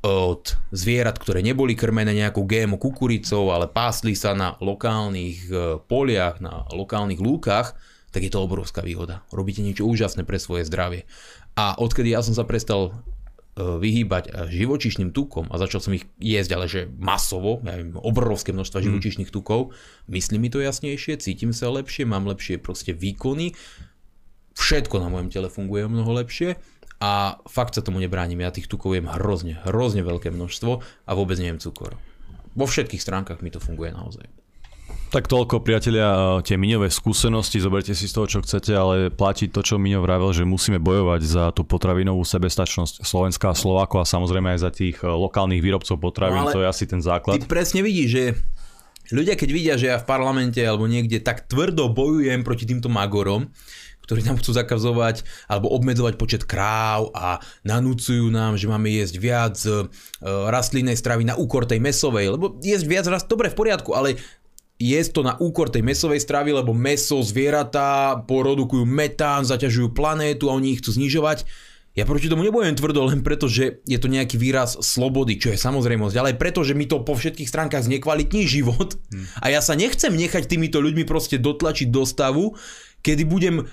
od 0.01 0.57
zvierat, 0.73 1.21
ktoré 1.21 1.45
neboli 1.45 1.77
krmené 1.77 2.17
nejakou 2.17 2.49
GMO 2.49 2.81
kukuricou, 2.81 3.53
ale 3.53 3.69
pásli 3.69 4.17
sa 4.17 4.33
na 4.33 4.57
lokálnych 4.57 5.39
e, 5.45 5.53
poliach, 5.85 6.41
na 6.41 6.65
lokálnych 6.73 7.21
lúkach, 7.21 7.77
tak 8.11 8.27
je 8.27 8.33
to 8.33 8.43
obrovská 8.43 8.83
výhoda. 8.83 9.23
Robíte 9.31 9.63
niečo 9.63 9.87
úžasné 9.87 10.27
pre 10.27 10.39
svoje 10.43 10.67
zdravie. 10.67 11.07
A 11.55 11.79
odkedy 11.79 12.15
ja 12.15 12.23
som 12.23 12.35
sa 12.35 12.43
prestal 12.43 12.91
e, 12.91 12.93
vyhýbať 13.63 14.31
e, 14.31 14.31
živočišným 14.51 15.15
tukom 15.15 15.47
a 15.51 15.59
začal 15.59 15.83
som 15.83 15.95
ich 15.95 16.07
jesť, 16.19 16.51
ale 16.59 16.67
že 16.67 16.91
masovo, 16.99 17.63
ja 17.63 17.79
viem, 17.79 17.95
obrovské 17.95 18.51
množstva 18.51 18.83
mm. 18.83 18.85
živočišných 18.91 19.31
tukov, 19.31 19.73
myslím 20.11 20.47
mi 20.47 20.51
to 20.51 20.59
jasnejšie, 20.59 21.23
cítim 21.23 21.55
sa 21.55 21.71
lepšie, 21.71 22.07
mám 22.07 22.27
lepšie 22.27 22.59
proste 22.59 22.91
výkony 22.91 23.55
Všetko 24.61 25.01
na 25.01 25.09
mojom 25.09 25.33
tele 25.33 25.49
funguje 25.49 25.89
mnoho 25.89 26.11
lepšie 26.21 26.59
a 27.01 27.41
fakt 27.49 27.79
sa 27.79 27.81
tomu 27.81 28.03
nebránim. 28.03 28.45
Ja 28.45 28.53
tých 28.53 28.69
tukov 28.69 28.93
jem 28.93 29.09
hrozne, 29.09 29.63
hrozne 29.65 30.03
veľké 30.05 30.29
množstvo 30.35 30.73
a 31.07 31.11
vôbec 31.15 31.39
neviem 31.39 31.57
cukor. 31.57 31.97
Vo 32.59 32.67
všetkých 32.67 33.01
stránkach 33.01 33.41
mi 33.41 33.49
to 33.49 33.63
funguje 33.63 33.95
naozaj. 33.95 34.27
Tak 35.11 35.27
toľko, 35.27 35.67
priatelia, 35.67 36.39
tie 36.47 36.55
Miňové 36.55 36.87
skúsenosti, 36.87 37.59
zoberte 37.59 37.91
si 37.99 38.07
z 38.07 38.15
toho, 38.15 38.31
čo 38.31 38.39
chcete, 38.47 38.71
ale 38.71 39.11
platí 39.11 39.51
to, 39.51 39.59
čo 39.59 39.75
Miňo 39.75 40.07
vravel, 40.07 40.31
že 40.31 40.47
musíme 40.47 40.79
bojovať 40.79 41.21
za 41.27 41.45
tú 41.51 41.67
potravinovú 41.67 42.23
sebestačnosť 42.23 43.03
Slovenska 43.03 43.51
a 43.51 43.59
Slováko 43.59 43.99
a 43.99 44.07
samozrejme 44.07 44.55
aj 44.55 44.61
za 44.63 44.71
tých 44.71 45.03
e, 45.03 45.11
lokálnych 45.11 45.59
výrobcov 45.59 45.99
potravín, 45.99 46.47
no, 46.47 46.55
to 46.55 46.63
je 46.63 46.71
asi 46.71 46.87
ten 46.87 47.03
základ. 47.03 47.43
Ty 47.43 47.51
presne 47.51 47.83
vidíš, 47.83 48.07
že 48.07 48.25
ľudia 49.11 49.35
keď 49.35 49.51
vidia, 49.51 49.75
že 49.75 49.91
ja 49.91 49.99
v 49.99 50.07
parlamente 50.07 50.63
alebo 50.63 50.87
niekde 50.87 51.19
tak 51.19 51.51
tvrdo 51.51 51.91
bojujem 51.91 52.47
proti 52.47 52.71
týmto 52.71 52.87
magorom, 52.87 53.51
ktorí 54.07 54.27
nám 54.27 54.39
chcú 54.39 54.55
zakazovať 54.55 55.23
alebo 55.51 55.71
obmedzovať 55.71 56.19
počet 56.19 56.43
kráv 56.47 57.15
a 57.15 57.43
nanúcujú 57.63 58.27
nám, 58.31 58.59
že 58.59 58.71
máme 58.71 58.91
jesť 58.91 59.23
viac 59.23 59.59
e, 59.67 59.87
rastlinnej 60.23 60.95
stravy 60.95 61.27
na 61.27 61.35
úkor 61.35 61.67
tej 61.67 61.83
mesovej, 61.83 62.39
lebo 62.39 62.59
jesť 62.63 62.87
viac 62.87 63.07
rast, 63.11 63.27
dobre 63.27 63.51
v 63.51 63.59
poriadku, 63.59 63.91
ale 63.95 64.19
jesť 64.81 65.11
to 65.13 65.23
na 65.23 65.37
úkor 65.37 65.69
tej 65.69 65.85
mesovej 65.85 66.25
stravy, 66.25 66.57
lebo 66.57 66.73
meso, 66.73 67.21
zvieratá 67.21 68.17
porodukujú 68.25 68.89
metán, 68.89 69.45
zaťažujú 69.45 69.93
planétu 69.93 70.49
a 70.49 70.57
oni 70.57 70.73
ich 70.73 70.81
chcú 70.81 70.97
znižovať. 70.97 71.45
Ja 71.93 72.09
proti 72.09 72.33
tomu 72.33 72.47
nebudem 72.47 72.79
tvrdo 72.79 73.13
len 73.13 73.21
preto, 73.21 73.45
že 73.45 73.85
je 73.85 73.99
to 74.01 74.09
nejaký 74.09 74.41
výraz 74.41 74.81
slobody, 74.81 75.37
čo 75.37 75.53
je 75.53 75.61
samozrejmosť, 75.61 76.17
ale 76.17 76.33
aj 76.33 76.41
preto, 76.41 76.65
že 76.65 76.73
mi 76.73 76.89
to 76.89 77.05
po 77.05 77.13
všetkých 77.13 77.51
stránkach 77.51 77.85
znekvalitní 77.85 78.49
život 78.49 78.97
hmm. 79.13 79.45
a 79.45 79.53
ja 79.53 79.61
sa 79.61 79.77
nechcem 79.77 80.15
nechať 80.15 80.49
týmito 80.49 80.81
ľuďmi 80.81 81.05
proste 81.05 81.37
dotlačiť 81.37 81.93
do 81.93 82.07
stavu, 82.07 82.57
kedy 83.05 83.27
budem 83.27 83.69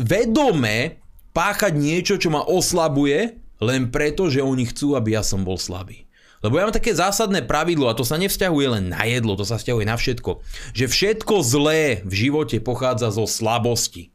vedome 0.00 1.04
páchať 1.36 1.76
niečo, 1.76 2.16
čo 2.16 2.32
ma 2.32 2.42
oslabuje, 2.42 3.38
len 3.62 3.92
preto, 3.92 4.26
že 4.32 4.42
oni 4.42 4.66
chcú, 4.66 4.98
aby 4.98 5.14
ja 5.14 5.22
som 5.22 5.46
bol 5.46 5.60
slabý. 5.60 6.08
Lebo 6.44 6.60
ja 6.60 6.68
mám 6.68 6.76
také 6.76 6.92
zásadné 6.92 7.40
pravidlo, 7.48 7.88
a 7.88 7.96
to 7.96 8.04
sa 8.04 8.20
nevzťahuje 8.20 8.66
len 8.68 8.84
na 8.92 9.08
jedlo, 9.08 9.32
to 9.32 9.48
sa 9.48 9.56
vzťahuje 9.56 9.88
na 9.88 9.96
všetko, 9.96 10.44
že 10.76 10.92
všetko 10.92 11.34
zlé 11.40 12.04
v 12.04 12.12
živote 12.28 12.60
pochádza 12.60 13.08
zo 13.08 13.24
slabosti. 13.24 14.12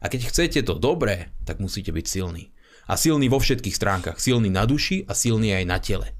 A 0.00 0.08
keď 0.08 0.32
chcete 0.32 0.60
to 0.64 0.80
dobré, 0.80 1.28
tak 1.44 1.60
musíte 1.60 1.92
byť 1.92 2.06
silní. 2.08 2.48
A 2.88 2.96
silný 2.96 3.28
vo 3.28 3.36
všetkých 3.36 3.76
stránkach. 3.76 4.16
Silný 4.16 4.48
na 4.48 4.64
duši 4.64 5.04
a 5.04 5.12
silný 5.12 5.52
aj 5.52 5.64
na 5.68 5.76
tele. 5.76 6.16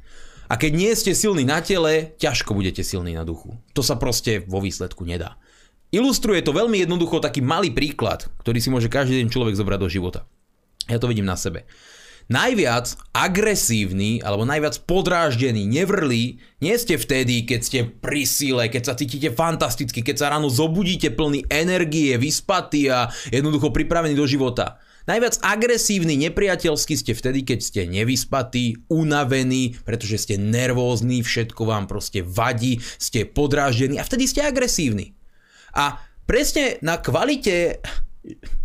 A 0.47 0.61
keď 0.61 0.73
nie 0.77 0.93
ste 0.93 1.17
silní 1.17 1.49
na 1.49 1.65
tele, 1.65 2.13
ťažko 2.21 2.53
budete 2.53 2.85
silní 2.85 3.17
na 3.17 3.25
duchu. 3.25 3.57
To 3.73 3.81
sa 3.81 3.97
proste 3.97 4.45
vo 4.45 4.61
výsledku 4.61 5.09
nedá. 5.09 5.41
Ilustruje 5.89 6.43
to 6.43 6.53
veľmi 6.53 6.85
jednoducho 6.85 7.23
taký 7.23 7.41
malý 7.41 7.73
príklad, 7.73 8.29
ktorý 8.45 8.59
si 8.61 8.69
môže 8.69 8.93
každý 8.93 9.25
deň 9.25 9.33
človek 9.33 9.55
zobrať 9.57 9.79
do 9.81 9.89
života. 9.89 10.21
Ja 10.91 11.01
to 11.01 11.09
vidím 11.09 11.27
na 11.27 11.39
sebe. 11.39 11.65
Najviac 12.27 13.15
agresívny 13.15 14.19
alebo 14.19 14.43
najviac 14.43 14.83
podráždený, 14.83 15.63
nevrlý 15.63 16.43
nie 16.59 16.75
ste 16.75 16.99
vtedy, 16.99 17.47
keď 17.47 17.61
ste 17.63 17.81
pri 17.87 18.27
sile, 18.27 18.67
keď 18.67 18.83
sa 18.83 18.99
cítite 18.99 19.31
fantasticky, 19.31 20.03
keď 20.03 20.17
sa 20.19 20.31
ráno 20.35 20.51
zobudíte 20.51 21.15
plný 21.15 21.47
energie, 21.47 22.19
vyspatý 22.19 22.91
a 22.91 23.15
jednoducho 23.31 23.71
pripravený 23.71 24.19
do 24.19 24.27
života. 24.27 24.83
Najviac 25.07 25.39
agresívny, 25.39 26.19
nepriateľský 26.27 26.99
ste 26.99 27.15
vtedy, 27.15 27.47
keď 27.47 27.63
ste 27.63 27.81
nevyspatí, 27.87 28.91
unavení, 28.91 29.79
pretože 29.87 30.27
ste 30.27 30.35
nervózni, 30.35 31.23
všetko 31.23 31.63
vám 31.63 31.87
proste 31.87 32.27
vadí, 32.27 32.83
ste 32.99 33.23
podráždení 33.23 34.03
a 34.03 34.07
vtedy 34.07 34.27
ste 34.27 34.43
agresívni. 34.43 35.15
A 35.79 36.03
presne 36.27 36.83
na 36.83 36.99
kvalite 36.99 37.79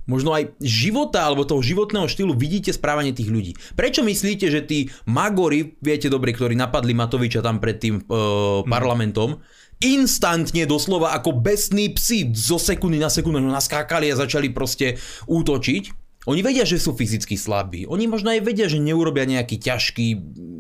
možno 0.10 0.34
aj 0.36 0.56
života 0.60 1.24
alebo 1.24 1.48
toho 1.48 1.62
životného 1.62 2.10
štýlu 2.10 2.34
vidíte 2.36 2.74
správanie 2.74 3.16
tých 3.16 3.30
ľudí. 3.30 3.54
Prečo 3.78 4.02
myslíte, 4.04 4.50
že 4.50 4.62
tí 4.66 4.90
magori, 5.06 5.78
viete 5.80 6.10
dobre, 6.10 6.34
ktorí 6.36 6.58
napadli 6.58 6.98
Matoviča 6.98 7.46
tam 7.46 7.62
pred 7.62 7.78
tým 7.78 8.02
uh, 8.06 8.66
parlamentom, 8.66 9.40
instantne 9.82 10.70
doslova 10.70 11.18
ako 11.18 11.42
besní 11.42 11.90
psi 11.98 12.30
zo 12.38 12.62
sekundy 12.62 13.02
na 13.02 13.10
sekundu 13.10 13.42
naskákali 13.42 14.14
a 14.14 14.20
začali 14.20 14.54
proste 14.54 15.02
útočiť. 15.26 16.02
Oni 16.30 16.46
vedia, 16.46 16.62
že 16.70 16.78
sú 16.78 16.94
fyzicky 16.94 17.34
slabí. 17.34 17.90
Oni 17.90 18.06
možno 18.06 18.30
aj 18.30 18.46
vedia, 18.46 18.70
že 18.70 18.78
neurobia 18.78 19.26
nejaký 19.26 19.58
ťažký, 19.58 20.08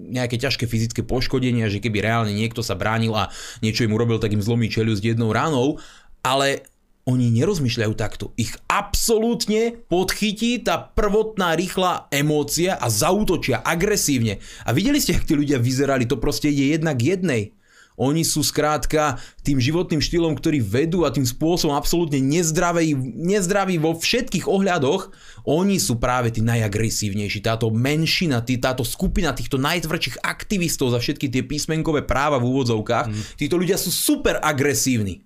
nejaké 0.09 0.41
ťažké 0.41 0.65
fyzické 0.65 1.05
poškodenia, 1.05 1.69
že 1.69 1.77
keby 1.77 2.01
reálne 2.01 2.33
niekto 2.33 2.65
sa 2.65 2.73
bránil 2.73 3.13
a 3.13 3.29
niečo 3.61 3.85
im 3.85 3.93
urobil, 3.93 4.17
tak 4.17 4.33
im 4.33 4.41
zlomí 4.41 4.73
čeliusť 4.73 5.13
jednou 5.13 5.29
ránou. 5.29 5.77
Ale 6.25 6.65
oni 7.09 7.33
nerozmýšľajú 7.33 7.93
takto. 7.97 8.29
Ich 8.37 8.53
absolútne 8.69 9.81
podchytí 9.89 10.61
tá 10.61 10.77
prvotná 10.77 11.57
rýchla 11.57 12.05
emócia 12.13 12.77
a 12.77 12.93
zautočia 12.93 13.65
agresívne. 13.65 14.37
A 14.65 14.75
videli 14.75 15.01
ste, 15.01 15.17
ak 15.17 15.25
tí 15.25 15.33
ľudia 15.33 15.57
vyzerali, 15.57 16.05
to 16.05 16.21
proste 16.21 16.53
ide 16.53 16.77
jednak 16.77 17.01
jednej. 17.01 17.57
Oni 17.99 18.25
sú 18.25 18.41
skrátka 18.41 19.19
tým 19.45 19.61
životným 19.61 20.01
štýlom, 20.01 20.33
ktorý 20.33 20.63
vedú 20.63 21.03
a 21.05 21.13
tým 21.13 21.27
spôsobom 21.27 21.75
absolútne 21.75 22.17
nezdraví, 22.17 22.97
nezdraví 22.97 23.77
vo 23.77 23.93
všetkých 23.93 24.47
ohľadoch. 24.49 25.11
Oni 25.45 25.77
sú 25.77 26.01
práve 26.01 26.33
tí 26.33 26.41
najagresívnejší. 26.41 27.45
Táto 27.45 27.69
menšina, 27.69 28.41
tí, 28.41 28.57
táto 28.57 28.81
skupina 28.81 29.35
týchto 29.37 29.61
najtvrdších 29.61 30.23
aktivistov 30.23 30.95
za 30.95 31.03
všetky 31.03 31.29
tie 31.29 31.43
písmenkové 31.45 32.01
práva 32.01 32.41
v 32.41 32.49
úvodzovkách, 32.49 33.05
mm. 33.11 33.21
títo 33.37 33.59
ľudia 33.59 33.77
sú 33.77 33.93
super 33.93 34.39
agresívni. 34.41 35.21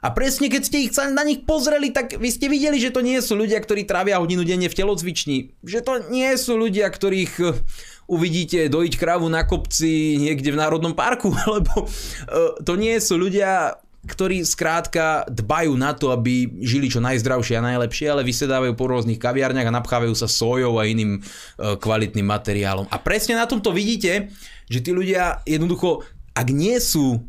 A 0.00 0.08
presne 0.16 0.48
keď 0.48 0.62
ste 0.64 0.88
ich 0.88 0.96
sa 0.96 1.12
na 1.12 1.20
nich 1.20 1.44
pozreli, 1.44 1.92
tak 1.92 2.16
vy 2.16 2.28
ste 2.32 2.48
videli, 2.48 2.80
že 2.80 2.88
to 2.88 3.04
nie 3.04 3.20
sú 3.20 3.36
ľudia, 3.36 3.60
ktorí 3.60 3.84
trávia 3.84 4.16
hodinu 4.16 4.48
denne 4.48 4.72
v 4.72 4.78
telocvični. 4.78 5.60
Že 5.60 5.80
to 5.84 5.92
nie 6.08 6.32
sú 6.40 6.56
ľudia, 6.56 6.88
ktorých 6.88 7.32
eh, 7.44 7.52
uvidíte 8.08 8.72
dojiť 8.72 8.96
kravu 8.96 9.28
na 9.28 9.44
kopci 9.44 10.16
niekde 10.16 10.56
v 10.56 10.60
Národnom 10.60 10.96
parku, 10.96 11.28
lebo 11.54 11.84
eh, 11.84 12.56
to 12.64 12.80
nie 12.80 12.96
sú 12.96 13.20
ľudia, 13.20 13.76
ktorí 14.00 14.40
skrátka 14.48 15.28
dbajú 15.28 15.76
na 15.76 15.92
to, 15.92 16.08
aby 16.16 16.48
žili 16.64 16.88
čo 16.88 17.04
najzdravšie 17.04 17.60
a 17.60 17.66
najlepšie, 17.68 18.08
ale 18.08 18.24
vysedávajú 18.24 18.72
po 18.72 18.88
rôznych 18.88 19.20
kaviarniach 19.20 19.68
a 19.68 19.76
napchávajú 19.76 20.16
sa 20.16 20.24
sojou 20.24 20.80
a 20.80 20.88
iným 20.88 21.20
eh, 21.20 21.76
kvalitným 21.76 22.24
materiálom. 22.24 22.88
A 22.88 22.96
presne 22.96 23.36
na 23.36 23.44
tomto 23.44 23.68
vidíte, 23.68 24.32
že 24.72 24.80
tí 24.80 24.96
ľudia 24.96 25.44
jednoducho, 25.44 26.08
ak 26.32 26.48
nie 26.48 26.80
sú 26.80 27.28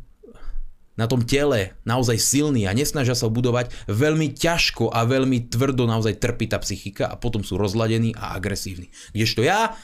na 0.99 1.07
tom 1.07 1.23
tele 1.23 1.75
naozaj 1.87 2.19
silný 2.19 2.67
a 2.67 2.75
nesnažia 2.75 3.15
sa 3.15 3.31
budovať, 3.31 3.71
veľmi 3.87 4.35
ťažko 4.35 4.91
a 4.91 5.07
veľmi 5.07 5.47
tvrdo 5.47 5.87
naozaj 5.87 6.19
trpí 6.19 6.51
tá 6.51 6.59
psychika 6.59 7.07
a 7.07 7.15
potom 7.15 7.41
sú 7.41 7.55
rozladení 7.55 8.11
a 8.15 8.35
agresívni. 8.35 8.91
Kdežto 9.15 9.41
ja 9.41 9.75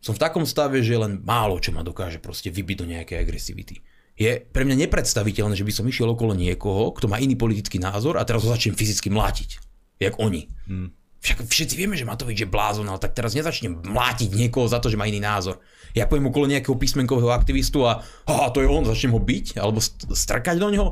som 0.00 0.16
v 0.16 0.22
takom 0.22 0.44
stave, 0.48 0.80
že 0.80 0.96
len 0.96 1.20
málo 1.24 1.60
čo 1.60 1.72
ma 1.72 1.84
dokáže 1.84 2.20
proste 2.20 2.48
vybiť 2.48 2.76
do 2.76 2.86
nejakej 2.88 3.18
agresivity. 3.20 3.76
Je 4.20 4.36
pre 4.36 4.68
mňa 4.68 4.84
nepredstaviteľné, 4.84 5.56
že 5.56 5.64
by 5.64 5.72
som 5.72 5.88
išiel 5.88 6.12
okolo 6.12 6.36
niekoho, 6.36 6.92
kto 6.92 7.08
má 7.08 7.16
iný 7.16 7.40
politický 7.40 7.80
názor 7.80 8.20
a 8.20 8.26
teraz 8.28 8.44
ho 8.44 8.52
začnem 8.52 8.76
fyzicky 8.76 9.08
mlátiť. 9.08 9.56
Jak 9.96 10.20
oni. 10.20 10.48
Hmm. 10.68 10.92
Však 11.20 11.44
všetci 11.44 11.74
vieme, 11.76 12.00
že 12.00 12.08
Matovič 12.08 12.44
je 12.44 12.48
blázon, 12.48 12.88
ale 12.88 12.96
tak 12.96 13.12
teraz 13.12 13.36
nezačnem 13.36 13.84
mlátiť 13.84 14.32
niekoho 14.32 14.64
za 14.64 14.80
to, 14.80 14.88
že 14.88 14.96
má 14.96 15.04
iný 15.04 15.20
názor. 15.20 15.60
Ja 15.92 16.08
poviem 16.08 16.32
okolo 16.32 16.48
nejakého 16.48 16.80
písmenkového 16.80 17.28
aktivistu 17.28 17.84
a 17.84 18.00
ha, 18.00 18.48
to 18.48 18.64
je 18.64 18.68
on, 18.70 18.88
začnem 18.88 19.12
ho 19.12 19.20
byť 19.20 19.60
alebo 19.60 19.84
strkať 20.16 20.56
do 20.56 20.72
neho. 20.72 20.88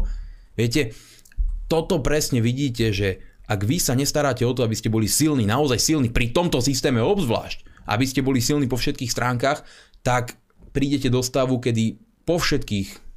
Viete, 0.53 0.93
toto 1.65 2.05
presne 2.05 2.45
vidíte, 2.45 2.93
že 2.93 3.25
ak 3.49 3.65
vy 3.65 3.81
sa 3.81 3.97
nestaráte 3.97 4.45
o 4.45 4.53
to, 4.53 4.61
aby 4.61 4.77
ste 4.77 4.93
boli 4.93 5.09
silní, 5.09 5.49
naozaj 5.49 5.81
silní, 5.81 6.13
pri 6.13 6.29
tomto 6.37 6.61
systéme 6.61 7.01
obzvlášť, 7.01 7.89
aby 7.89 8.05
ste 8.05 8.21
boli 8.21 8.45
silní 8.45 8.69
po 8.69 8.77
všetkých 8.77 9.09
stránkach, 9.09 9.65
tak 10.05 10.37
prídete 10.77 11.09
do 11.09 11.25
stavu, 11.25 11.57
kedy 11.57 11.97
po 12.29 12.37
všetkých 12.37 13.09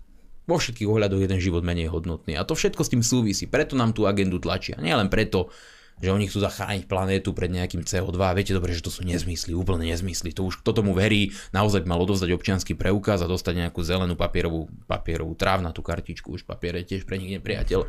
vo 0.50 0.58
všetkých 0.58 0.90
ohľadoch 0.90 1.22
jeden 1.22 1.40
život 1.40 1.64
menej 1.64 1.88
hodnotný. 1.94 2.36
A 2.36 2.44
to 2.44 2.58
všetko 2.58 2.82
s 2.84 2.92
tým 2.92 3.04
súvisí. 3.06 3.46
Preto 3.48 3.78
nám 3.78 3.96
tú 3.96 4.10
agendu 4.10 4.42
tlačia. 4.42 4.76
Nie 4.82 4.98
len 4.98 5.08
preto, 5.08 5.54
že 6.02 6.10
oni 6.10 6.28
chcú 6.28 6.42
zachrániť 6.42 6.90
planétu 6.90 7.32
pred 7.32 7.54
nejakým 7.54 7.86
CO2. 7.86 8.18
Viete 8.34 8.58
dobre, 8.58 8.74
že 8.74 8.82
to 8.82 8.92
sú 8.92 9.06
nezmysly, 9.06 9.54
úplne 9.54 9.88
nezmysly. 9.88 10.34
To 10.36 10.50
už 10.50 10.66
kto 10.66 10.82
tomu 10.82 10.98
verí, 10.98 11.32
naozaj 11.54 11.86
mal 11.86 12.02
odovzdať 12.02 12.34
občianský 12.34 12.74
preukaz 12.74 13.22
a 13.22 13.30
dostať 13.30 13.70
nejakú 13.70 13.86
zelenú 13.86 14.18
papierovú, 14.18 14.68
papierovú 14.90 15.38
trávnatú 15.38 15.86
kartičku, 15.86 16.34
už 16.34 16.44
papier 16.44 16.82
je 16.82 16.98
tiež 16.98 17.06
pre 17.06 17.22
nich 17.22 17.30
nepriateľ. 17.38 17.86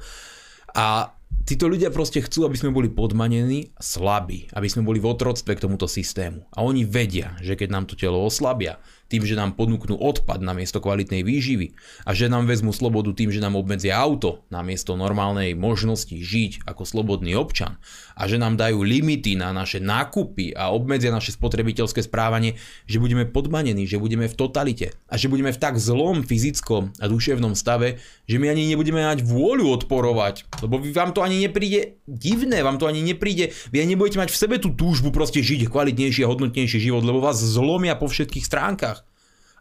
A 0.76 1.16
títo 1.42 1.68
ľudia 1.68 1.92
proste 1.92 2.22
chcú, 2.22 2.46
aby 2.46 2.56
sme 2.56 2.72
boli 2.72 2.88
podmanení, 2.88 3.74
slabí, 3.76 4.48
aby 4.54 4.68
sme 4.70 4.86
boli 4.86 5.02
v 5.02 5.10
otroctve 5.10 5.58
k 5.58 5.62
tomuto 5.68 5.90
systému. 5.90 6.46
A 6.54 6.64
oni 6.64 6.86
vedia, 6.86 7.36
že 7.42 7.58
keď 7.58 7.68
nám 7.68 7.84
to 7.90 7.98
telo 7.98 8.22
oslabia, 8.22 8.78
tým, 9.12 9.28
že 9.28 9.36
nám 9.36 9.52
ponúknú 9.60 10.00
odpad 10.00 10.40
na 10.40 10.56
miesto 10.56 10.80
kvalitnej 10.80 11.20
výživy 11.20 11.76
a 12.08 12.16
že 12.16 12.32
nám 12.32 12.48
vezmú 12.48 12.72
slobodu 12.72 13.12
tým, 13.12 13.28
že 13.28 13.44
nám 13.44 13.60
obmedzia 13.60 14.00
auto 14.00 14.48
na 14.48 14.64
miesto 14.64 14.96
normálnej 14.96 15.52
možnosti 15.52 16.16
žiť 16.16 16.64
ako 16.64 16.88
slobodný 16.88 17.36
občan 17.36 17.76
a 18.16 18.24
že 18.24 18.40
nám 18.40 18.56
dajú 18.56 18.80
limity 18.80 19.36
na 19.36 19.52
naše 19.52 19.84
nákupy 19.84 20.56
a 20.56 20.72
obmedzia 20.72 21.12
naše 21.12 21.36
spotrebiteľské 21.36 22.00
správanie, 22.00 22.56
že 22.88 22.96
budeme 22.96 23.28
podmanení, 23.28 23.84
že 23.84 24.00
budeme 24.00 24.32
v 24.32 24.32
totalite 24.32 24.96
a 25.12 25.20
že 25.20 25.28
budeme 25.28 25.52
v 25.52 25.60
tak 25.60 25.76
zlom 25.76 26.24
fyzickom 26.24 26.96
a 26.96 27.04
duševnom 27.04 27.52
stave, 27.52 28.00
že 28.24 28.40
my 28.40 28.48
ani 28.48 28.72
nebudeme 28.72 29.04
mať 29.04 29.28
vôľu 29.28 29.76
odporovať, 29.76 30.48
lebo 30.64 30.80
vám 30.80 31.12
to 31.12 31.20
ani 31.22 31.46
nepríde 31.46 32.02
divné, 32.04 32.60
vám 32.60 32.76
to 32.76 32.90
ani 32.90 33.00
nepríde, 33.00 33.54
vy 33.70 33.82
ani 33.82 33.94
nebudete 33.94 34.20
mať 34.20 34.30
v 34.34 34.40
sebe 34.40 34.56
tú 34.58 34.74
túžbu 34.74 35.14
proste 35.14 35.40
žiť 35.40 35.70
kvalitnejší 35.70 36.26
a 36.26 36.30
hodnotnejší 36.30 36.78
život, 36.82 37.06
lebo 37.06 37.22
vás 37.22 37.40
zlomia 37.40 37.94
po 37.94 38.10
všetkých 38.10 38.44
stránkach. 38.44 39.06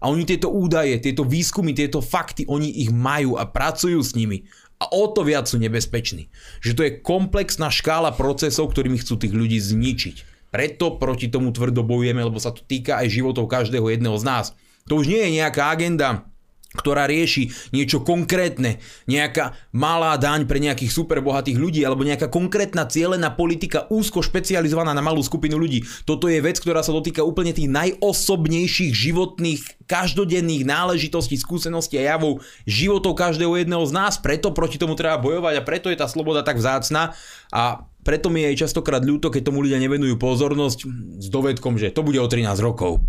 A 0.01 0.09
oni 0.09 0.25
tieto 0.25 0.49
údaje, 0.49 0.97
tieto 0.97 1.21
výskumy, 1.21 1.77
tieto 1.77 2.01
fakty, 2.01 2.49
oni 2.49 2.73
ich 2.81 2.89
majú 2.89 3.37
a 3.37 3.45
pracujú 3.45 4.01
s 4.01 4.17
nimi. 4.17 4.49
A 4.81 4.89
o 4.89 5.05
to 5.13 5.21
viac 5.21 5.45
sú 5.45 5.61
nebezpeční. 5.61 6.33
Že 6.65 6.71
to 6.73 6.81
je 6.81 6.97
komplexná 7.05 7.69
škála 7.69 8.09
procesov, 8.17 8.73
ktorými 8.73 8.97
chcú 8.97 9.21
tých 9.21 9.29
ľudí 9.29 9.61
zničiť. 9.61 10.49
Preto 10.49 10.97
proti 10.97 11.29
tomu 11.29 11.53
tvrdo 11.53 11.85
bojujeme, 11.85 12.25
lebo 12.25 12.41
sa 12.41 12.49
to 12.49 12.65
týka 12.65 12.97
aj 12.97 13.13
životov 13.13 13.45
každého 13.45 13.93
jedného 13.93 14.17
z 14.17 14.25
nás. 14.25 14.45
To 14.89 14.97
už 14.97 15.05
nie 15.05 15.21
je 15.21 15.37
nejaká 15.37 15.69
agenda, 15.69 16.25
ktorá 16.71 17.03
rieši 17.03 17.51
niečo 17.75 17.99
konkrétne, 17.99 18.79
nejaká 19.03 19.59
malá 19.75 20.15
daň 20.15 20.47
pre 20.47 20.63
nejakých 20.63 20.87
superbohatých 20.87 21.59
ľudí 21.59 21.83
alebo 21.83 22.07
nejaká 22.07 22.31
konkrétna 22.31 22.87
cieľená 22.87 23.35
politika 23.35 23.91
úzko 23.91 24.23
špecializovaná 24.23 24.95
na 24.95 25.03
malú 25.03 25.19
skupinu 25.19 25.59
ľudí. 25.59 25.83
Toto 26.07 26.31
je 26.31 26.39
vec, 26.39 26.55
ktorá 26.63 26.79
sa 26.79 26.95
dotýka 26.95 27.27
úplne 27.27 27.51
tých 27.51 27.67
najosobnejších 27.67 28.95
životných, 28.95 29.83
každodenných 29.83 30.63
náležitostí, 30.63 31.35
skúseností 31.35 31.99
a 31.99 32.15
javov 32.15 32.39
životov 32.63 33.19
každého 33.19 33.59
jedného 33.59 33.83
z 33.83 33.91
nás. 33.91 34.15
Preto 34.15 34.55
proti 34.55 34.79
tomu 34.79 34.95
treba 34.95 35.19
bojovať 35.19 35.59
a 35.59 35.67
preto 35.67 35.91
je 35.91 35.99
tá 35.99 36.07
sloboda 36.07 36.39
tak 36.39 36.55
vzácna 36.55 37.11
a 37.51 37.83
preto 38.01 38.33
mi 38.33 38.47
je 38.47 38.63
častokrát 38.65 39.03
ľúto, 39.03 39.29
keď 39.29 39.51
tomu 39.51 39.61
ľudia 39.61 39.77
nevenujú 39.77 40.17
pozornosť 40.17 40.79
s 41.21 41.27
dovedkom, 41.29 41.77
že 41.77 41.93
to 41.93 42.01
bude 42.01 42.17
o 42.17 42.25
13 42.25 42.47
rokov. 42.63 43.03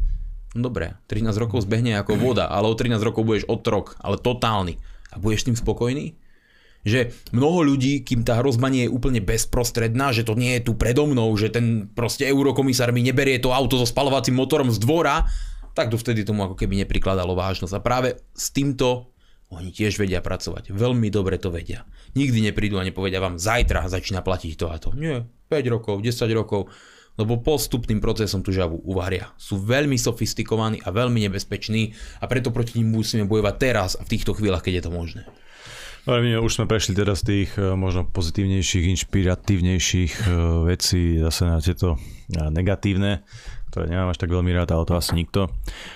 Dobre, 0.52 1.00
13 1.08 1.32
rokov 1.40 1.64
zbehne 1.64 1.96
ako 1.96 2.20
voda, 2.20 2.44
ale 2.44 2.68
o 2.68 2.76
13 2.76 3.00
rokov 3.00 3.24
budeš 3.24 3.44
otrok, 3.48 3.96
ale 4.04 4.20
totálny. 4.20 4.76
A 5.12 5.16
budeš 5.16 5.48
tým 5.48 5.56
spokojný? 5.56 6.12
Že 6.82 7.14
mnoho 7.32 7.62
ľudí, 7.72 8.02
kým 8.04 8.26
tá 8.26 8.36
hrozba 8.42 8.68
nie 8.68 8.84
je 8.84 8.92
úplne 8.92 9.22
bezprostredná, 9.22 10.12
že 10.12 10.26
to 10.26 10.36
nie 10.36 10.58
je 10.58 10.68
tu 10.68 10.72
predo 10.76 11.08
mnou, 11.08 11.30
že 11.38 11.48
ten 11.48 11.88
proste 11.88 12.28
eurokomisár 12.28 12.92
mi 12.92 13.00
neberie 13.06 13.38
to 13.40 13.54
auto 13.54 13.80
so 13.80 13.86
spalovacím 13.86 14.36
motorom 14.36 14.68
z 14.68 14.82
dvora, 14.82 15.24
tak 15.72 15.88
to 15.88 15.96
vtedy 15.96 16.26
tomu 16.26 16.44
ako 16.44 16.58
keby 16.58 16.84
neprikladalo 16.84 17.32
vážnosť. 17.32 17.72
A 17.72 17.80
práve 17.80 18.08
s 18.36 18.52
týmto 18.52 19.12
oni 19.52 19.68
tiež 19.68 20.00
vedia 20.00 20.24
pracovať. 20.24 20.72
Veľmi 20.72 21.12
dobre 21.12 21.36
to 21.36 21.52
vedia. 21.52 21.84
Nikdy 22.16 22.52
neprídu 22.52 22.80
a 22.80 22.84
nepovedia 22.88 23.20
vám, 23.20 23.36
zajtra 23.36 23.84
začína 23.88 24.24
platiť 24.24 24.52
to 24.56 24.66
a 24.72 24.76
to. 24.80 24.90
Nie, 24.96 25.28
5 25.52 25.72
rokov, 25.72 26.00
10 26.00 26.28
rokov 26.32 26.72
lebo 27.20 27.44
postupným 27.44 28.00
procesom 28.00 28.40
tú 28.40 28.52
žabu 28.52 28.80
uvaria. 28.84 29.32
Sú 29.36 29.60
veľmi 29.60 30.00
sofistikovaní 30.00 30.80
a 30.82 30.88
veľmi 30.88 31.28
nebezpeční 31.28 31.92
a 32.20 32.28
preto 32.28 32.48
proti 32.54 32.80
ním 32.80 32.96
musíme 32.96 33.28
bojovať 33.28 33.54
teraz 33.60 33.90
a 33.98 34.02
v 34.04 34.12
týchto 34.16 34.32
chvíľach, 34.32 34.64
keď 34.64 34.80
je 34.80 34.84
to 34.88 34.92
možné. 34.92 35.22
My 36.02 36.34
už 36.34 36.58
sme 36.58 36.66
prešli 36.66 36.98
teraz 36.98 37.22
tých 37.22 37.54
e, 37.54 37.78
možno 37.78 38.02
pozitívnejších, 38.10 38.90
inšpiratívnejších 38.90 40.12
e, 40.18 40.22
vecí 40.66 41.22
zase 41.22 41.46
na 41.46 41.62
tieto 41.62 41.94
e, 41.94 41.98
negatívne, 42.50 43.22
ktoré 43.70 43.86
nemám 43.86 44.10
až 44.10 44.18
tak 44.18 44.34
veľmi 44.34 44.50
rád, 44.50 44.74
ale 44.74 44.82
to 44.82 44.98
asi 44.98 45.14
nikto. 45.14 45.46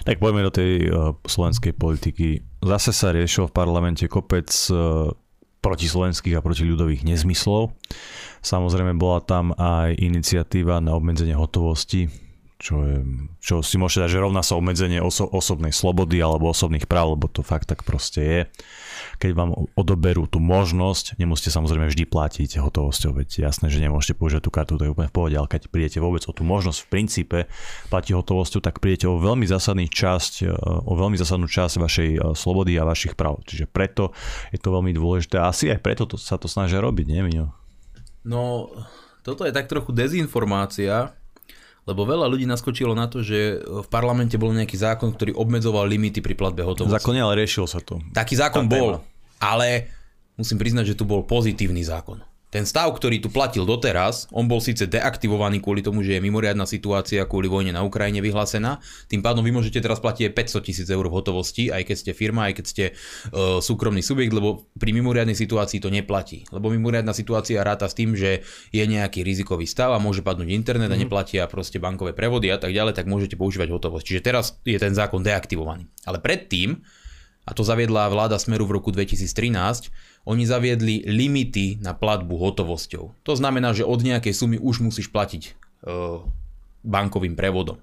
Tak 0.06 0.22
poďme 0.22 0.46
do 0.46 0.54
tej 0.54 0.86
slovenskej 1.26 1.74
politiky. 1.74 2.38
Zase 2.62 2.94
sa 2.94 3.10
riešil 3.10 3.50
v 3.50 3.56
parlamente 3.58 4.06
kopec 4.06 4.46
protislovenských 5.66 6.38
a 6.38 6.44
protiľudových 6.46 7.02
nezmyslov. 7.02 7.74
Samozrejme 8.46 8.94
bola 8.94 9.18
tam 9.18 9.50
aj 9.58 9.98
iniciatíva 9.98 10.78
na 10.78 10.94
obmedzenie 10.94 11.34
hotovosti, 11.34 12.06
čo, 12.56 12.86
je, 12.86 12.98
čo 13.42 13.60
si 13.60 13.76
môžete 13.76 14.06
dať, 14.06 14.10
že 14.16 14.22
rovná 14.22 14.40
sa 14.40 14.56
obmedzenie 14.56 15.02
oso- 15.02 15.28
osobnej 15.28 15.74
slobody 15.74 16.22
alebo 16.22 16.54
osobných 16.54 16.88
práv, 16.88 17.18
lebo 17.18 17.28
to 17.28 17.44
fakt 17.44 17.68
tak 17.68 17.84
proste 17.84 18.22
je. 18.22 18.40
Keď 19.18 19.30
vám 19.36 19.50
odoberú 19.76 20.24
tú 20.24 20.40
možnosť, 20.40 21.20
nemusíte 21.20 21.52
samozrejme 21.52 21.90
vždy 21.90 22.06
platiť 22.08 22.62
hotovosťou, 22.62 23.18
veď 23.18 23.50
jasné, 23.50 23.66
že 23.68 23.82
nemôžete 23.82 24.16
použiť 24.16 24.40
tú 24.40 24.54
kartu, 24.54 24.80
to 24.80 24.88
je 24.88 24.92
úplne 24.94 25.10
v 25.10 25.16
pohode, 25.16 25.36
ale 25.36 25.50
keď 25.50 25.68
prídete 25.68 25.98
vôbec 26.00 26.24
o 26.24 26.32
tú 26.32 26.46
možnosť 26.46 26.86
v 26.86 26.88
princípe 26.88 27.38
platiť 27.92 28.12
hotovosťou, 28.14 28.62
tak 28.64 28.80
prídete 28.80 29.10
o 29.10 29.20
veľmi 29.20 29.44
zásadný 29.44 29.90
časť, 29.90 30.48
o 30.86 30.92
veľmi 30.96 31.18
zásadnú 31.18 31.50
časť 31.50 31.82
vašej 31.82 32.10
e, 32.14 32.18
slobody 32.32 32.78
a 32.78 32.88
vašich 32.88 33.18
práv. 33.18 33.42
Čiže 33.44 33.68
preto 33.68 34.14
je 34.54 34.62
to 34.62 34.70
veľmi 34.72 34.94
dôležité. 34.96 35.42
Asi 35.42 35.68
aj 35.68 35.82
preto 35.82 36.08
to, 36.08 36.16
sa 36.16 36.40
to 36.40 36.48
snažia 36.48 36.80
robiť, 36.80 37.04
nie, 37.10 37.20
Miňo? 37.20 37.65
No, 38.26 38.74
toto 39.22 39.46
je 39.46 39.54
tak 39.54 39.70
trochu 39.70 39.94
dezinformácia, 39.94 41.14
lebo 41.86 42.02
veľa 42.02 42.26
ľudí 42.26 42.44
naskočilo 42.50 42.98
na 42.98 43.06
to, 43.06 43.22
že 43.22 43.62
v 43.62 43.86
parlamente 43.86 44.34
bol 44.34 44.50
nejaký 44.50 44.74
zákon, 44.74 45.14
ktorý 45.14 45.38
obmedzoval 45.38 45.86
limity 45.86 46.18
pri 46.18 46.34
platbe 46.34 46.66
hotovosti. 46.66 46.98
Zákon 46.98 47.14
ale 47.14 47.46
riešil 47.46 47.70
sa 47.70 47.78
to. 47.78 48.02
Taký 48.10 48.34
zákon 48.34 48.66
bol, 48.66 48.98
ale 49.38 49.94
musím 50.34 50.58
priznať, 50.58 50.92
že 50.92 50.98
tu 50.98 51.06
bol 51.06 51.22
pozitívny 51.22 51.86
zákon. 51.86 52.20
Ten 52.46 52.62
stav, 52.62 52.94
ktorý 52.94 53.18
tu 53.18 53.26
platil 53.26 53.66
doteraz, 53.66 54.30
on 54.30 54.46
bol 54.46 54.62
síce 54.62 54.86
deaktivovaný 54.86 55.58
kvôli 55.58 55.82
tomu, 55.82 56.06
že 56.06 56.14
je 56.14 56.22
mimoriadná 56.22 56.62
situácia 56.62 57.26
kvôli 57.26 57.50
vojne 57.50 57.74
na 57.74 57.82
Ukrajine 57.82 58.22
vyhlásená. 58.22 58.78
Tým 59.10 59.18
pádom 59.18 59.42
vy 59.42 59.50
môžete 59.50 59.82
teraz 59.82 59.98
platiť 59.98 60.30
500 60.30 60.62
tisíc 60.62 60.86
eur 60.86 61.02
v 61.10 61.16
hotovosti, 61.18 61.74
aj 61.74 61.82
keď 61.90 61.96
ste 61.98 62.12
firma, 62.14 62.46
aj 62.46 62.62
keď 62.62 62.64
ste 62.70 62.84
uh, 62.94 63.58
súkromný 63.58 63.98
subjekt, 63.98 64.30
lebo 64.30 64.70
pri 64.78 64.94
mimoriadnej 64.94 65.34
situácii 65.34 65.82
to 65.82 65.90
neplatí. 65.90 66.46
Lebo 66.54 66.70
mimoriadná 66.70 67.10
situácia 67.10 67.66
ráta 67.66 67.90
s 67.90 67.98
tým, 67.98 68.14
že 68.14 68.46
je 68.70 68.84
nejaký 68.86 69.26
rizikový 69.26 69.66
stav 69.66 69.90
a 69.90 69.98
môže 69.98 70.22
padnúť 70.22 70.54
internet 70.54 70.94
a 70.94 70.96
mhm. 70.96 71.02
neplatia 71.02 71.50
proste 71.50 71.82
bankové 71.82 72.14
prevody 72.14 72.54
a 72.54 72.62
tak 72.62 72.70
ďalej, 72.70 72.94
tak 72.94 73.10
môžete 73.10 73.34
používať 73.34 73.74
hotovosť. 73.74 74.06
Čiže 74.06 74.22
teraz 74.22 74.54
je 74.62 74.78
ten 74.78 74.94
zákon 74.94 75.18
deaktivovaný. 75.18 75.90
Ale 76.06 76.22
predtým, 76.22 76.78
a 77.46 77.54
to 77.54 77.62
zaviedla 77.62 78.10
vláda 78.10 78.38
Smeru 78.38 78.66
v 78.66 78.78
roku 78.78 78.90
2013, 78.90 79.90
oni 80.26 80.42
zaviedli 80.42 81.06
limity 81.06 81.78
na 81.78 81.94
platbu 81.94 82.34
hotovosťou. 82.34 83.22
To 83.22 83.32
znamená, 83.38 83.70
že 83.70 83.86
od 83.86 84.02
nejakej 84.02 84.34
sumy 84.34 84.58
už 84.58 84.82
musíš 84.82 85.06
platiť 85.14 85.42
e, 85.46 85.50
bankovým 86.82 87.38
prevodom. 87.38 87.78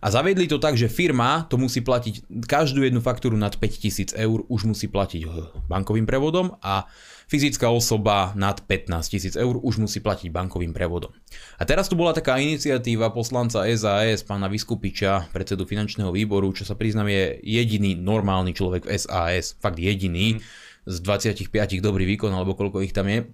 A 0.00 0.08
zaviedli 0.08 0.48
to 0.48 0.56
tak, 0.56 0.80
že 0.80 0.88
firma 0.88 1.44
to 1.52 1.60
musí 1.60 1.84
platiť 1.84 2.24
každú 2.48 2.80
jednu 2.80 3.04
faktúru 3.04 3.36
nad 3.36 3.52
5000 3.52 4.16
eur 4.16 4.48
už 4.48 4.64
musí 4.64 4.88
platiť 4.88 5.20
e, 5.26 5.28
bankovým 5.66 6.06
prevodom 6.06 6.56
a 6.62 6.86
fyzická 7.26 7.68
osoba 7.68 8.32
nad 8.38 8.62
15 8.64 9.36
000 9.36 9.44
eur 9.44 9.54
už 9.58 9.82
musí 9.82 9.98
platiť 9.98 10.30
bankovým 10.30 10.70
prevodom. 10.70 11.10
A 11.58 11.66
teraz 11.66 11.90
tu 11.90 11.98
bola 11.98 12.14
taká 12.14 12.38
iniciatíva 12.38 13.10
poslanca 13.10 13.66
SAS, 13.76 14.22
pána 14.22 14.46
Vyskupiča, 14.46 15.30
predsedu 15.34 15.66
finančného 15.66 16.14
výboru, 16.14 16.54
čo 16.54 16.62
sa 16.62 16.78
priznám 16.78 17.10
je 17.10 17.38
jediný 17.42 17.98
normálny 17.98 18.54
človek 18.54 18.86
v 18.86 18.94
SAS, 18.94 19.58
fakt 19.58 19.78
jediný, 19.82 20.38
mm 20.38 20.69
z 20.90 20.98
25 21.06 21.78
dobrý 21.78 22.04
výkon, 22.10 22.34
alebo 22.34 22.58
koľko 22.58 22.82
ich 22.82 22.90
tam 22.90 23.06
je. 23.06 23.30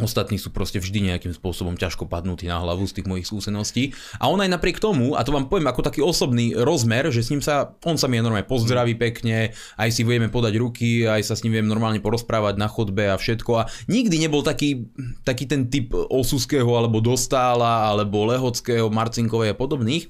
Ostatní 0.00 0.40
sú 0.40 0.48
proste 0.48 0.80
vždy 0.80 1.12
nejakým 1.12 1.36
spôsobom 1.36 1.76
ťažko 1.76 2.08
padnutí 2.08 2.48
na 2.48 2.56
hlavu 2.56 2.88
z 2.88 2.96
tých 2.96 3.04
mojich 3.12 3.28
skúseností. 3.28 3.92
A 4.16 4.32
on 4.32 4.40
aj 4.40 4.48
napriek 4.48 4.80
tomu, 4.80 5.12
a 5.12 5.20
to 5.20 5.36
vám 5.36 5.52
poviem 5.52 5.68
ako 5.68 5.84
taký 5.84 6.00
osobný 6.00 6.56
rozmer, 6.56 7.12
že 7.12 7.20
s 7.20 7.28
ním 7.28 7.44
sa, 7.44 7.76
on 7.84 8.00
sa 8.00 8.08
mi 8.08 8.16
normálne 8.16 8.48
pozdraví 8.48 8.96
pekne, 8.96 9.52
aj 9.76 9.90
si 9.92 10.00
vieme 10.00 10.32
podať 10.32 10.56
ruky, 10.56 11.04
aj 11.04 11.28
sa 11.28 11.36
s 11.36 11.44
ním 11.44 11.60
viem 11.60 11.68
normálne 11.68 12.00
porozprávať 12.00 12.56
na 12.56 12.72
chodbe 12.72 13.04
a 13.04 13.20
všetko. 13.20 13.50
A 13.52 13.68
nikdy 13.84 14.16
nebol 14.16 14.40
taký, 14.40 14.88
taký 15.28 15.44
ten 15.44 15.68
typ 15.68 15.92
Osuského, 15.92 16.72
alebo 16.72 17.04
Dostála, 17.04 17.92
alebo 17.92 18.24
Lehockého, 18.32 18.88
Marcinkovej 18.88 19.52
a 19.52 19.58
podobných. 19.60 20.08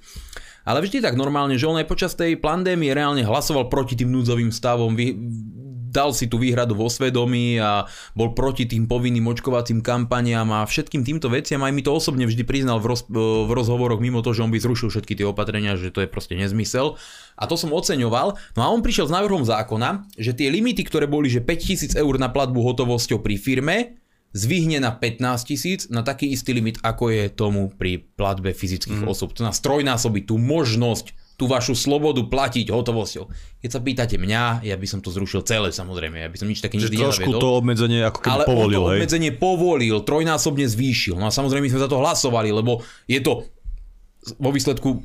Ale 0.63 0.79
vždy 0.79 1.03
tak 1.03 1.19
normálne, 1.19 1.59
že 1.59 1.67
on 1.67 1.75
aj 1.75 1.91
počas 1.91 2.15
tej 2.15 2.39
pandémie 2.39 2.95
reálne 2.95 3.27
hlasoval 3.27 3.67
proti 3.67 3.99
tým 3.99 4.15
núdzovým 4.15 4.55
stavom, 4.55 4.95
dal 5.93 6.17
si 6.17 6.25
tú 6.27 6.41
výhradu 6.41 6.73
vo 6.73 6.89
svedomí 6.89 7.61
a 7.61 7.85
bol 8.17 8.33
proti 8.33 8.65
tým 8.65 8.89
povinným 8.89 9.29
očkovacím 9.29 9.85
kampaniám 9.85 10.49
a 10.49 10.65
všetkým 10.65 11.05
týmto 11.05 11.29
veciam. 11.29 11.61
Aj 11.61 11.71
mi 11.71 11.85
to 11.85 11.93
osobne 11.93 12.25
vždy 12.25 12.43
priznal 12.49 12.81
v, 12.81 12.97
roz, 12.97 13.05
v 13.13 13.51
rozhovoroch, 13.53 14.01
mimo 14.01 14.25
to, 14.25 14.33
že 14.33 14.43
on 14.43 14.51
by 14.51 14.57
zrušil 14.57 14.89
všetky 14.89 15.13
tie 15.21 15.29
opatrenia, 15.29 15.77
že 15.77 15.93
to 15.93 16.01
je 16.01 16.09
proste 16.09 16.33
nezmysel. 16.33 16.97
A 17.37 17.45
to 17.45 17.61
som 17.61 17.69
oceňoval. 17.71 18.41
No 18.57 18.61
a 18.65 18.73
on 18.73 18.81
prišiel 18.81 19.13
s 19.13 19.15
návrhom 19.15 19.45
zákona, 19.45 20.09
že 20.17 20.33
tie 20.33 20.49
limity, 20.49 20.81
ktoré 20.89 21.05
boli, 21.05 21.29
že 21.29 21.45
5000 21.45 21.95
eur 22.01 22.15
na 22.17 22.33
platbu 22.33 22.65
hotovosťou 22.65 23.21
pri 23.21 23.37
firme, 23.37 23.77
zvihne 24.33 24.81
na 24.81 24.97
15 24.97 25.45
tisíc 25.45 25.81
na 25.93 26.01
taký 26.01 26.33
istý 26.33 26.57
limit, 26.57 26.81
ako 26.81 27.13
je 27.13 27.25
tomu 27.29 27.69
pri 27.69 28.01
platbe 28.17 28.57
fyzických 28.57 29.05
mm. 29.05 29.09
osob. 29.09 29.37
To 29.37 29.45
nás 29.45 29.61
trojnásobí 29.61 30.25
tú 30.25 30.41
možnosť 30.41 31.13
tú 31.37 31.49
vašu 31.51 31.73
slobodu 31.75 32.23
platiť 32.23 32.71
hotovosťou. 32.71 33.25
Keď 33.63 33.71
sa 33.71 33.81
pýtate 33.81 34.17
mňa, 34.21 34.63
ja 34.63 34.77
by 34.77 34.87
som 34.87 35.01
to 35.01 35.11
zrušil 35.11 35.43
celé 35.43 35.73
samozrejme, 35.73 36.21
ja 36.21 36.29
by 36.29 36.37
som 36.39 36.47
nič 36.47 36.61
také 36.61 36.79
nikdy 36.79 36.99
trošku 36.99 37.33
to 37.39 37.49
obmedzenie 37.59 38.05
ako 38.05 38.21
keby 38.23 38.33
ale 38.33 38.45
povolil, 38.45 38.81
to 38.81 38.89
hej? 38.89 38.99
obmedzenie 39.01 39.31
povolil, 39.35 39.97
trojnásobne 40.05 40.67
zvýšil. 40.69 41.17
No 41.17 41.29
a 41.29 41.33
samozrejme 41.33 41.67
my 41.67 41.73
sme 41.73 41.85
za 41.85 41.91
to 41.91 41.99
hlasovali, 41.99 42.53
lebo 42.53 42.85
je 43.09 43.21
to 43.25 43.49
vo 44.39 44.51
výsledku 44.55 45.03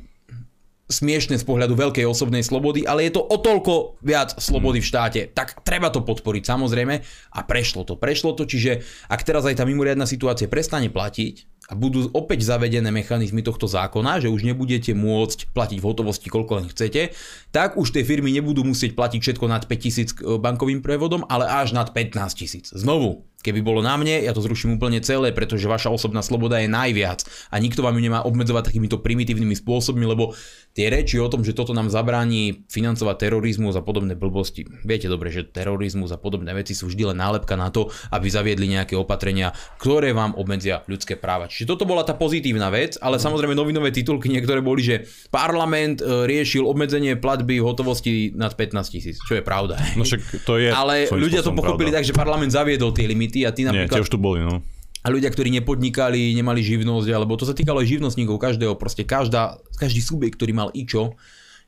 smiešne 0.88 1.36
z 1.36 1.44
pohľadu 1.44 1.76
veľkej 1.76 2.08
osobnej 2.08 2.40
slobody, 2.40 2.88
ale 2.88 3.04
je 3.04 3.20
to 3.20 3.22
o 3.22 3.36
toľko 3.36 4.00
viac 4.00 4.40
slobody 4.40 4.80
v 4.80 4.88
štáte. 4.88 5.20
Tak 5.28 5.60
treba 5.60 5.92
to 5.92 6.00
podporiť 6.00 6.48
samozrejme 6.48 6.94
a 7.36 7.40
prešlo 7.44 7.84
to. 7.84 8.00
Prešlo 8.00 8.32
to, 8.32 8.48
čiže 8.48 8.80
ak 9.12 9.20
teraz 9.20 9.44
aj 9.44 9.60
tá 9.60 9.64
mimoriadná 9.68 10.08
situácia 10.08 10.48
prestane 10.48 10.88
platiť, 10.88 11.57
a 11.68 11.76
budú 11.76 12.08
opäť 12.16 12.48
zavedené 12.48 12.88
mechanizmy 12.88 13.44
tohto 13.44 13.68
zákona, 13.68 14.24
že 14.24 14.32
už 14.32 14.40
nebudete 14.40 14.96
môcť 14.96 15.52
platiť 15.52 15.78
v 15.84 15.86
hotovosti 15.86 16.32
koľko 16.32 16.64
len 16.64 16.66
chcete, 16.72 17.12
tak 17.52 17.76
už 17.76 17.92
tie 17.92 18.08
firmy 18.08 18.32
nebudú 18.32 18.64
musieť 18.64 18.96
platiť 18.96 19.20
všetko 19.20 19.46
nad 19.46 19.62
5000 19.68 20.40
bankovým 20.40 20.80
prevodom, 20.80 21.28
ale 21.28 21.44
až 21.44 21.76
nad 21.76 21.92
15 21.92 22.40
tisíc. 22.40 22.72
Znovu, 22.72 23.28
Keby 23.38 23.62
bolo 23.62 23.86
na 23.86 23.94
mne, 23.94 24.18
ja 24.18 24.34
to 24.34 24.42
zruším 24.42 24.82
úplne 24.82 24.98
celé, 24.98 25.30
pretože 25.30 25.70
vaša 25.70 25.94
osobná 25.94 26.26
sloboda 26.26 26.58
je 26.58 26.66
najviac 26.66 27.22
a 27.54 27.62
nikto 27.62 27.86
vám 27.86 27.94
ju 27.94 28.02
nemá 28.02 28.26
obmedzovať 28.26 28.66
takýmito 28.66 28.98
primitívnymi 28.98 29.54
spôsobmi, 29.54 30.02
lebo 30.02 30.34
tie 30.74 30.90
reči 30.90 31.22
o 31.22 31.30
tom, 31.30 31.46
že 31.46 31.54
toto 31.54 31.70
nám 31.70 31.86
zabráni 31.86 32.66
financovať 32.66 33.30
terorizmus 33.30 33.78
a 33.78 33.82
podobné 33.86 34.18
blbosti. 34.18 34.66
Viete 34.82 35.06
dobre, 35.06 35.30
že 35.30 35.46
terorizmus 35.46 36.10
a 36.10 36.18
podobné 36.18 36.50
veci 36.50 36.74
sú 36.74 36.90
vždy 36.90 37.14
len 37.14 37.18
nálepka 37.22 37.54
na 37.54 37.70
to, 37.70 37.94
aby 38.10 38.26
zaviedli 38.26 38.74
nejaké 38.74 38.98
opatrenia, 38.98 39.54
ktoré 39.78 40.10
vám 40.10 40.34
obmedzia 40.34 40.82
ľudské 40.90 41.14
práva. 41.14 41.46
Čiže 41.58 41.74
toto 41.74 41.90
bola 41.90 42.06
tá 42.06 42.14
pozitívna 42.14 42.70
vec, 42.70 42.94
ale 43.02 43.18
samozrejme 43.18 43.50
novinové 43.50 43.90
titulky 43.90 44.30
niektoré 44.30 44.62
boli, 44.62 44.78
že 44.78 45.10
parlament 45.26 45.98
e, 45.98 46.22
riešil 46.30 46.62
obmedzenie 46.62 47.18
platby 47.18 47.58
v 47.58 47.66
hotovosti 47.66 48.30
nad 48.30 48.54
15 48.54 48.94
tisíc, 48.94 49.18
čo 49.26 49.34
je 49.34 49.42
pravda. 49.42 49.74
No 49.98 50.06
však 50.06 50.46
to 50.46 50.62
je. 50.62 50.70
Ale 50.70 51.10
ľudia 51.10 51.42
to 51.42 51.50
pochopili 51.50 51.90
pravda. 51.90 51.98
tak, 51.98 52.06
že 52.06 52.14
parlament 52.14 52.54
zaviedol 52.54 52.94
tie 52.94 53.10
limity 53.10 53.42
a 53.42 53.50
ty 53.50 53.66
napríklad... 53.66 53.98
Nie, 53.98 54.06
už 54.06 54.14
tu 54.14 54.22
boli, 54.22 54.38
no. 54.38 54.62
A 55.02 55.10
ľudia, 55.10 55.34
ktorí 55.34 55.50
nepodnikali, 55.50 56.30
nemali 56.38 56.62
živnosť, 56.62 57.10
alebo 57.10 57.34
to 57.34 57.42
sa 57.42 57.58
týkalo 57.58 57.82
aj 57.82 57.90
živnostníkov, 57.90 58.38
každého, 58.38 58.78
proste 58.78 59.02
každá, 59.02 59.58
každý 59.82 59.98
subjekt, 59.98 60.38
ktorý 60.38 60.54
mal 60.54 60.70
IČO, 60.70 61.18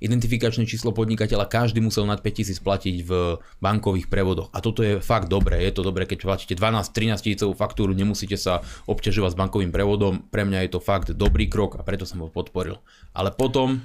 identifikačné 0.00 0.64
číslo 0.64 0.96
podnikateľa, 0.96 1.46
každý 1.46 1.84
musel 1.84 2.08
nad 2.08 2.24
5000 2.24 2.56
platiť 2.64 2.96
v 3.04 3.36
bankových 3.60 4.08
prevodoch. 4.08 4.48
A 4.50 4.64
toto 4.64 4.80
je 4.80 4.98
fakt 4.98 5.28
dobré. 5.28 5.60
Je 5.62 5.72
to 5.76 5.84
dobré, 5.84 6.08
keď 6.08 6.24
platíte 6.24 6.56
12-13 6.56 7.20
tisícovú 7.20 7.52
faktúru, 7.52 7.92
nemusíte 7.92 8.40
sa 8.40 8.64
obťažovať 8.88 9.36
s 9.36 9.38
bankovým 9.38 9.70
prevodom. 9.70 10.24
Pre 10.32 10.42
mňa 10.48 10.66
je 10.66 10.70
to 10.72 10.80
fakt 10.80 11.12
dobrý 11.12 11.46
krok 11.52 11.76
a 11.76 11.84
preto 11.84 12.08
som 12.08 12.24
ho 12.24 12.32
podporil. 12.32 12.80
Ale 13.12 13.30
potom 13.30 13.84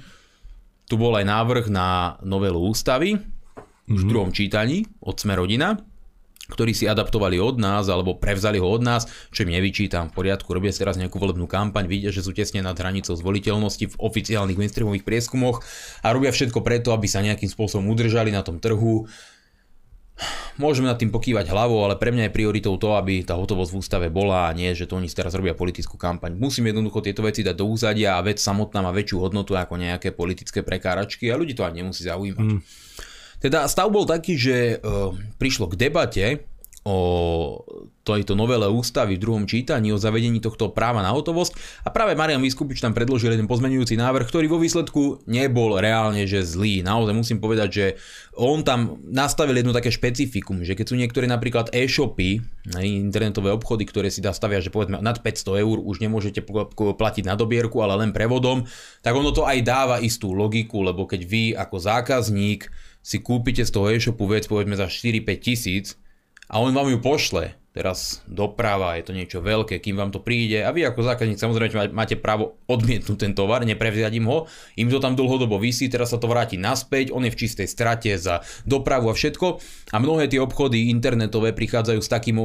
tu 0.88 0.96
bol 0.96 1.12
aj 1.14 1.28
návrh 1.28 1.66
na 1.68 2.16
novelu 2.24 2.56
ústavy, 2.56 3.20
mm-hmm. 3.20 3.92
v 3.92 4.02
mhm. 4.02 4.08
druhom 4.08 4.30
čítaní 4.32 4.88
od 5.04 5.20
Sme 5.20 5.36
rodina 5.36 5.76
ktorí 6.46 6.72
si 6.72 6.86
adaptovali 6.86 7.38
od 7.42 7.58
nás 7.58 7.90
alebo 7.90 8.18
prevzali 8.18 8.62
ho 8.62 8.66
od 8.66 8.82
nás, 8.82 9.06
čo 9.34 9.42
im 9.42 9.54
nevyčítam 9.54 10.10
v 10.10 10.22
poriadku, 10.22 10.46
robia 10.54 10.70
si 10.70 10.82
teraz 10.82 10.94
nejakú 10.94 11.18
volebnú 11.18 11.50
kampaň, 11.50 11.90
vidia, 11.90 12.14
že 12.14 12.22
sú 12.22 12.30
tesne 12.30 12.62
nad 12.62 12.78
hranicou 12.78 13.18
zvoliteľnosti 13.18 13.94
v 13.94 13.98
oficiálnych 13.98 14.58
mainstreamových 14.58 15.06
prieskumoch 15.06 15.62
a 16.02 16.10
robia 16.14 16.30
všetko 16.30 16.62
preto, 16.62 16.94
aby 16.94 17.10
sa 17.10 17.22
nejakým 17.22 17.50
spôsobom 17.50 17.90
udržali 17.90 18.30
na 18.30 18.46
tom 18.46 18.62
trhu. 18.62 19.10
Môžeme 20.56 20.88
nad 20.88 20.96
tým 20.96 21.12
pokývať 21.12 21.52
hlavou, 21.52 21.84
ale 21.84 22.00
pre 22.00 22.08
mňa 22.08 22.32
je 22.32 22.36
prioritou 22.40 22.80
to, 22.80 22.96
aby 22.96 23.20
tá 23.20 23.36
hotovosť 23.36 23.70
v 23.76 23.76
ústave 23.76 24.06
bola 24.08 24.48
a 24.48 24.56
nie, 24.56 24.72
že 24.72 24.88
to 24.88 24.96
oni 24.96 25.12
teraz 25.12 25.36
robia 25.36 25.52
politickú 25.52 26.00
kampaň. 26.00 26.32
Musím 26.32 26.72
jednoducho 26.72 27.04
tieto 27.04 27.20
veci 27.20 27.44
dať 27.44 27.52
do 27.52 27.68
úzadia 27.68 28.16
a 28.16 28.24
vec 28.24 28.40
samotná 28.40 28.80
má 28.80 28.88
väčšiu 28.96 29.20
hodnotu 29.20 29.52
ako 29.52 29.76
nejaké 29.76 30.16
politické 30.16 30.64
prekáračky 30.64 31.28
a 31.28 31.36
ľudí 31.36 31.52
to 31.52 31.68
ani 31.68 31.84
nemusí 31.84 32.08
zaujímať. 32.08 32.48
Mm. 32.48 32.60
Teda 33.40 33.68
stav 33.68 33.92
bol 33.92 34.08
taký, 34.08 34.34
že 34.38 34.80
uh, 34.80 35.12
prišlo 35.36 35.72
k 35.72 35.78
debate 35.78 36.26
o 36.86 36.98
tejto 38.06 38.38
novele 38.38 38.70
ústavy 38.70 39.18
v 39.18 39.22
druhom 39.26 39.44
čítaní 39.50 39.90
o 39.90 39.98
zavedení 39.98 40.38
tohto 40.38 40.70
práva 40.70 41.02
na 41.02 41.10
hotovosť 41.10 41.82
a 41.82 41.90
práve 41.90 42.14
Marian 42.14 42.38
Vyskupič 42.38 42.78
tam 42.78 42.94
predložil 42.94 43.34
jeden 43.34 43.50
pozmenujúci 43.50 43.98
návrh, 43.98 44.30
ktorý 44.30 44.46
vo 44.46 44.62
výsledku 44.62 45.26
nebol 45.26 45.74
reálne 45.82 46.22
že 46.30 46.46
zlý. 46.46 46.86
Naozaj 46.86 47.14
musím 47.18 47.38
povedať, 47.42 47.68
že 47.74 47.86
on 48.38 48.62
tam 48.62 49.02
nastavil 49.02 49.58
jedno 49.58 49.74
také 49.74 49.90
špecifikum, 49.90 50.62
že 50.62 50.78
keď 50.78 50.86
sú 50.86 50.94
niektoré 50.94 51.26
napríklad 51.26 51.74
e-shopy, 51.74 52.38
internetové 52.78 53.50
obchody, 53.50 53.82
ktoré 53.82 54.06
si 54.06 54.22
dá 54.22 54.30
stavia, 54.30 54.62
že 54.62 54.70
povedzme 54.70 55.02
nad 55.02 55.18
500 55.18 55.58
eur 55.66 55.82
už 55.82 55.98
nemôžete 55.98 56.46
platiť 56.78 57.26
na 57.26 57.34
dobierku, 57.34 57.82
ale 57.82 57.98
len 57.98 58.14
prevodom, 58.14 58.62
tak 59.02 59.18
ono 59.18 59.34
to 59.34 59.42
aj 59.42 59.58
dáva 59.66 59.98
istú 59.98 60.30
logiku, 60.30 60.86
lebo 60.86 61.02
keď 61.10 61.20
vy 61.26 61.44
ako 61.58 61.82
zákazník 61.82 62.70
si 63.06 63.22
kúpite 63.22 63.62
z 63.62 63.70
toho 63.70 63.86
e-shopu 63.94 64.26
vec 64.26 64.50
povedzme 64.50 64.74
za 64.74 64.90
4-5 64.90 65.38
tisíc 65.38 65.94
a 66.50 66.58
on 66.58 66.74
vám 66.74 66.90
ju 66.90 66.98
pošle 66.98 67.54
teraz 67.76 68.24
doprava, 68.24 68.96
je 68.96 69.04
to 69.04 69.12
niečo 69.12 69.44
veľké, 69.44 69.84
kým 69.84 70.00
vám 70.00 70.08
to 70.08 70.24
príde 70.24 70.64
a 70.64 70.72
vy 70.72 70.88
ako 70.88 71.04
zákazník 71.04 71.36
samozrejme 71.36 71.92
máte 71.92 72.16
právo 72.16 72.56
odmietnúť 72.72 73.20
ten 73.20 73.36
tovar, 73.36 73.68
neprevziať 73.68 74.16
im 74.16 74.24
ho, 74.32 74.48
im 74.80 74.88
to 74.88 74.96
tam 74.96 75.12
dlhodobo 75.12 75.60
vysí, 75.60 75.92
teraz 75.92 76.16
sa 76.16 76.16
to 76.16 76.24
vráti 76.24 76.56
naspäť, 76.56 77.12
on 77.12 77.28
je 77.28 77.36
v 77.36 77.40
čistej 77.44 77.68
strate 77.68 78.16
za 78.16 78.40
dopravu 78.64 79.12
a 79.12 79.14
všetko 79.14 79.60
a 79.92 79.96
mnohé 80.00 80.32
tie 80.32 80.40
obchody 80.40 80.88
internetové 80.88 81.52
prichádzajú 81.52 82.00
s 82.00 82.08
takým, 82.08 82.40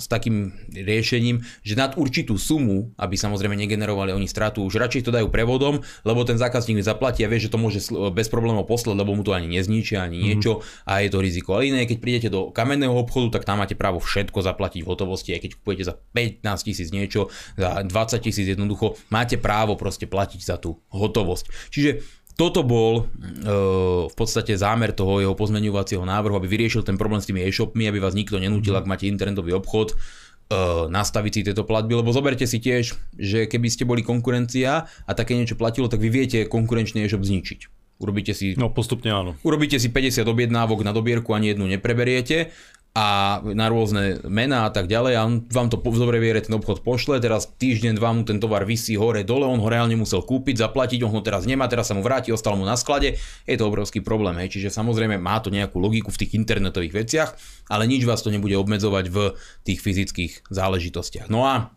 s 0.00 0.06
takým 0.08 0.56
riešením, 0.72 1.44
že 1.60 1.76
nad 1.76 2.00
určitú 2.00 2.40
sumu, 2.40 2.96
aby 2.96 3.20
samozrejme 3.20 3.52
negenerovali 3.60 4.16
oni 4.16 4.24
stratu, 4.24 4.64
už 4.64 4.80
radšej 4.80 5.04
to 5.04 5.12
dajú 5.12 5.28
prevodom, 5.28 5.84
lebo 6.08 6.24
ten 6.24 6.40
zákazník 6.40 6.80
zaplatí 6.80 7.20
a 7.20 7.28
vie, 7.28 7.36
že 7.36 7.52
to 7.52 7.60
môže 7.60 7.84
bez 8.16 8.32
problémov 8.32 8.64
poslať, 8.64 8.96
lebo 8.96 9.12
mu 9.12 9.20
to 9.20 9.36
ani 9.36 9.60
nezničia, 9.60 10.00
ani 10.00 10.16
mhm. 10.16 10.24
niečo 10.24 10.52
mm-hmm. 10.64 10.88
a 10.88 10.92
je 11.04 11.08
to 11.12 11.18
riziko. 11.20 11.60
Ale 11.60 11.68
iné, 11.68 11.84
keď 11.84 11.98
prídete 12.00 12.28
do 12.32 12.48
kamenného 12.48 12.96
obchodu, 12.96 13.36
tak 13.36 13.44
tam 13.44 13.60
máte 13.60 13.76
právo 13.76 14.00
všetko 14.00 14.40
za 14.40 14.53
zaplatiť 14.54 14.86
v 14.86 14.90
hotovosti, 14.94 15.34
aj 15.34 15.40
keď 15.42 15.50
kupujete 15.58 15.84
za 15.90 15.94
15 16.14 16.46
tisíc 16.62 16.88
niečo, 16.94 17.26
za 17.58 17.82
20 17.82 17.90
tisíc 18.22 18.46
jednoducho, 18.46 18.94
máte 19.10 19.34
právo 19.34 19.74
proste 19.74 20.06
platiť 20.06 20.40
za 20.40 20.56
tú 20.62 20.78
hotovosť. 20.94 21.74
Čiže 21.74 21.90
toto 22.34 22.66
bol 22.66 22.94
uh, 22.98 24.10
v 24.10 24.14
podstate 24.14 24.58
zámer 24.58 24.90
toho 24.90 25.22
jeho 25.22 25.34
pozmeňovacieho 25.38 26.02
návrhu, 26.02 26.34
aby 26.38 26.50
vyriešil 26.50 26.82
ten 26.82 26.98
problém 26.98 27.22
s 27.22 27.30
tými 27.30 27.46
e-shopmi, 27.46 27.86
aby 27.86 28.02
vás 28.02 28.14
nikto 28.18 28.42
nenútil, 28.42 28.74
ak 28.74 28.90
máte 28.90 29.06
internetový 29.06 29.54
obchod, 29.54 29.94
uh, 29.94 30.90
nastaviť 30.90 31.30
si 31.30 31.40
tieto 31.46 31.62
platby, 31.62 32.02
lebo 32.02 32.10
zoberte 32.10 32.42
si 32.50 32.58
tiež, 32.58 32.98
že 33.14 33.46
keby 33.46 33.68
ste 33.70 33.86
boli 33.86 34.02
konkurencia 34.02 34.90
a 35.06 35.12
také 35.14 35.38
niečo 35.38 35.54
platilo, 35.54 35.86
tak 35.86 36.02
vy 36.02 36.10
viete 36.10 36.50
konkurenčný 36.50 37.06
e-shop 37.06 37.22
zničiť. 37.22 37.70
Urobíte 38.02 38.34
si... 38.34 38.58
No 38.58 38.74
postupne 38.74 39.14
áno. 39.14 39.38
Urobíte 39.46 39.78
si 39.78 39.86
50 39.86 40.26
objednávok 40.26 40.82
na 40.82 40.90
dobierku, 40.90 41.30
ani 41.30 41.54
jednu 41.54 41.70
nepreberiete 41.70 42.50
a 42.94 43.42
na 43.42 43.66
rôzne 43.66 44.22
mená 44.30 44.66
a 44.66 44.70
tak 44.70 44.86
ďalej 44.86 45.18
a 45.18 45.26
on 45.26 45.42
vám 45.50 45.66
to 45.66 45.82
v 45.82 45.98
dobrej 45.98 46.22
viere 46.22 46.38
ten 46.38 46.54
obchod 46.54 46.86
pošle, 46.86 47.18
teraz 47.18 47.50
týždeň, 47.58 47.98
mu 47.98 48.22
ten 48.22 48.38
tovar 48.38 48.62
vysí 48.62 48.94
hore 48.94 49.26
dole, 49.26 49.50
on 49.50 49.58
ho 49.58 49.66
reálne 49.66 49.98
musel 49.98 50.22
kúpiť, 50.22 50.62
zaplatiť, 50.62 51.02
on 51.02 51.10
ho 51.10 51.18
teraz 51.18 51.42
nemá, 51.42 51.66
teraz 51.66 51.90
sa 51.90 51.98
mu 51.98 52.06
vráti, 52.06 52.30
ostal 52.30 52.54
mu 52.54 52.62
na 52.62 52.78
sklade, 52.78 53.18
je 53.50 53.56
to 53.58 53.66
obrovský 53.66 53.98
problém, 53.98 54.38
hej. 54.38 54.54
čiže 54.54 54.70
samozrejme 54.70 55.18
má 55.18 55.42
to 55.42 55.50
nejakú 55.50 55.82
logiku 55.82 56.14
v 56.14 56.22
tých 56.22 56.38
internetových 56.38 56.94
veciach, 56.94 57.30
ale 57.66 57.90
nič 57.90 58.06
vás 58.06 58.22
to 58.22 58.30
nebude 58.30 58.54
obmedzovať 58.54 59.10
v 59.10 59.34
tých 59.66 59.82
fyzických 59.82 60.46
záležitostiach. 60.54 61.26
No 61.26 61.50
a 61.50 61.74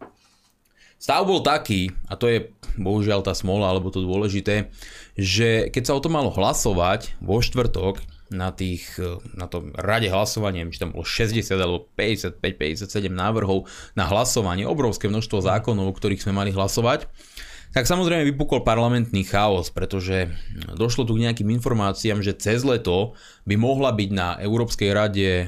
stav 1.01 1.25
bol 1.25 1.41
taký, 1.41 1.97
a 2.05 2.13
to 2.13 2.29
je 2.29 2.53
bohužiaľ 2.77 3.25
tá 3.25 3.33
smola, 3.33 3.73
alebo 3.73 3.89
to 3.89 4.05
dôležité, 4.05 4.69
že 5.17 5.73
keď 5.73 5.81
sa 5.81 5.95
o 5.97 6.03
to 6.05 6.13
malo 6.13 6.29
hlasovať 6.29 7.17
vo 7.25 7.41
štvrtok, 7.41 8.05
na, 8.29 8.51
tých, 8.51 8.97
e, 8.99 9.19
na 9.35 9.47
tom 9.47 9.71
rade 9.75 10.11
hlasovania, 10.11 10.67
či 10.67 10.81
tam 10.81 10.95
bolo 10.95 11.07
60 11.07 11.43
alebo 11.55 11.87
55-57 11.95 13.07
návrhov 13.11 13.67
na 13.95 14.07
hlasovanie, 14.07 14.67
obrovské 14.67 15.07
množstvo 15.07 15.43
zákonov, 15.43 15.91
o 15.91 15.95
ktorých 15.95 16.23
sme 16.23 16.35
mali 16.35 16.51
hlasovať, 16.51 17.07
tak 17.75 17.83
samozrejme 17.83 18.23
vypukol 18.33 18.63
parlamentný 18.63 19.27
chaos, 19.27 19.69
pretože 19.69 20.31
došlo 20.73 21.03
tu 21.03 21.19
k 21.19 21.27
nejakým 21.27 21.51
informáciám, 21.59 22.23
že 22.23 22.33
cez 22.33 22.63
leto 22.63 23.13
by 23.43 23.59
mohla 23.59 23.91
byť 23.91 24.09
na 24.15 24.39
Európskej 24.39 24.89
rade 24.95 25.29
e, 25.43 25.47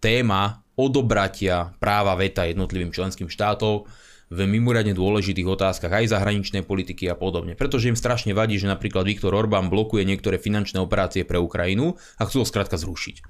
téma 0.00 0.64
odobratia 0.80 1.76
práva 1.76 2.16
veta 2.16 2.48
jednotlivým 2.48 2.90
členským 2.90 3.28
štátov 3.28 3.84
v 4.30 4.46
mimoriadne 4.46 4.94
dôležitých 4.94 5.42
otázkach 5.42 5.90
aj 5.90 6.14
zahraničnej 6.14 6.62
politiky 6.62 7.10
a 7.10 7.18
podobne. 7.18 7.58
Pretože 7.58 7.90
im 7.90 7.98
strašne 7.98 8.30
vadí, 8.30 8.62
že 8.62 8.70
napríklad 8.70 9.02
Viktor 9.02 9.34
Orbán 9.34 9.66
blokuje 9.66 10.06
niektoré 10.06 10.38
finančné 10.38 10.78
operácie 10.78 11.26
pre 11.26 11.42
Ukrajinu 11.42 11.98
a 12.14 12.30
chcú 12.30 12.42
ho 12.42 12.46
skrátka 12.46 12.78
zrušiť. 12.78 13.26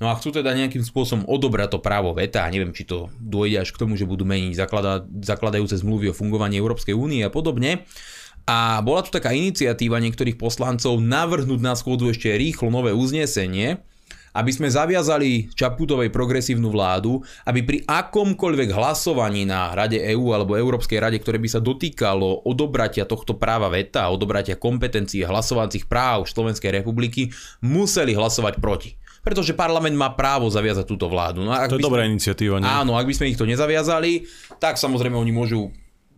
No 0.00 0.08
a 0.08 0.16
chcú 0.16 0.32
teda 0.32 0.56
nejakým 0.56 0.80
spôsobom 0.80 1.28
odobrať 1.28 1.76
to 1.76 1.84
právo 1.84 2.16
veta, 2.16 2.48
neviem, 2.48 2.72
či 2.72 2.88
to 2.88 3.12
dôjde 3.20 3.62
až 3.62 3.70
k 3.70 3.80
tomu, 3.84 3.94
že 4.00 4.08
budú 4.08 4.24
meniť 4.24 4.56
zaklada, 4.56 5.04
zakladajúce 5.20 5.76
zmluvy 5.76 6.10
o 6.10 6.16
fungovaní 6.16 6.56
Európskej 6.56 6.96
únie 6.96 7.20
a 7.20 7.30
podobne. 7.30 7.84
A 8.48 8.80
bola 8.80 9.04
tu 9.04 9.12
taká 9.12 9.36
iniciatíva 9.36 10.00
niektorých 10.00 10.40
poslancov 10.40 10.98
navrhnúť 10.98 11.60
na 11.60 11.76
schôdzu 11.76 12.10
ešte 12.10 12.32
rýchlo 12.32 12.72
nové 12.72 12.90
uznesenie, 12.96 13.84
aby 14.34 14.50
sme 14.54 14.70
zaviazali 14.70 15.50
Čaputovej 15.52 16.12
progresívnu 16.14 16.70
vládu, 16.70 17.22
aby 17.46 17.60
pri 17.66 17.78
akomkoľvek 17.86 18.70
hlasovaní 18.70 19.46
na 19.46 19.74
Rade 19.74 19.98
EÚ 19.98 20.34
alebo 20.34 20.58
Európskej 20.58 21.02
rade, 21.02 21.18
ktoré 21.18 21.42
by 21.42 21.48
sa 21.50 21.60
dotýkalo 21.60 22.46
odobratia 22.46 23.06
tohto 23.06 23.36
práva 23.36 23.70
veta, 23.70 24.10
odobratia 24.10 24.58
kompetencií 24.58 25.26
hlasovacích 25.26 25.90
práv 25.90 26.30
Slovenskej 26.30 26.82
republiky, 26.82 27.30
museli 27.62 28.14
hlasovať 28.14 28.56
proti 28.62 29.00
pretože 29.20 29.52
parlament 29.52 29.92
má 29.92 30.16
právo 30.16 30.48
zaviazať 30.48 30.88
túto 30.88 31.04
vládu. 31.04 31.44
No, 31.44 31.52
ak 31.52 31.68
to 31.68 31.76
je 31.76 31.84
dobrá 31.84 32.08
iniciatíva. 32.08 32.56
Nie? 32.56 32.72
Áno, 32.72 32.96
ak 32.96 33.04
by 33.04 33.12
sme 33.12 33.28
ich 33.28 33.36
to 33.36 33.44
nezaviazali, 33.44 34.24
tak 34.56 34.80
samozrejme 34.80 35.12
oni 35.12 35.28
môžu 35.28 35.68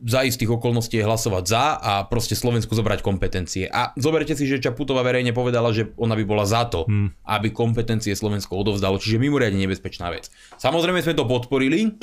za 0.02 0.26
istých 0.26 0.58
okolností 0.58 0.98
je 0.98 1.06
hlasovať 1.06 1.44
za 1.46 1.64
a 1.78 1.92
proste 2.10 2.34
Slovensku 2.34 2.74
zobrať 2.74 3.00
kompetencie. 3.06 3.70
A 3.70 3.94
zoberte 3.94 4.34
si, 4.34 4.50
že 4.50 4.58
Čaputová 4.58 5.06
verejne 5.06 5.30
povedala, 5.30 5.70
že 5.70 5.94
ona 5.94 6.18
by 6.18 6.24
bola 6.26 6.42
za 6.42 6.66
to, 6.66 6.84
hmm. 6.84 7.22
aby 7.22 7.54
kompetencie 7.54 8.12
Slovensko 8.18 8.58
odovzdalo, 8.58 8.98
čiže 8.98 9.22
mimoriadne 9.22 9.62
nebezpečná 9.62 10.10
vec. 10.10 10.28
Samozrejme 10.58 11.00
sme 11.06 11.14
to 11.14 11.24
podporili, 11.24 11.94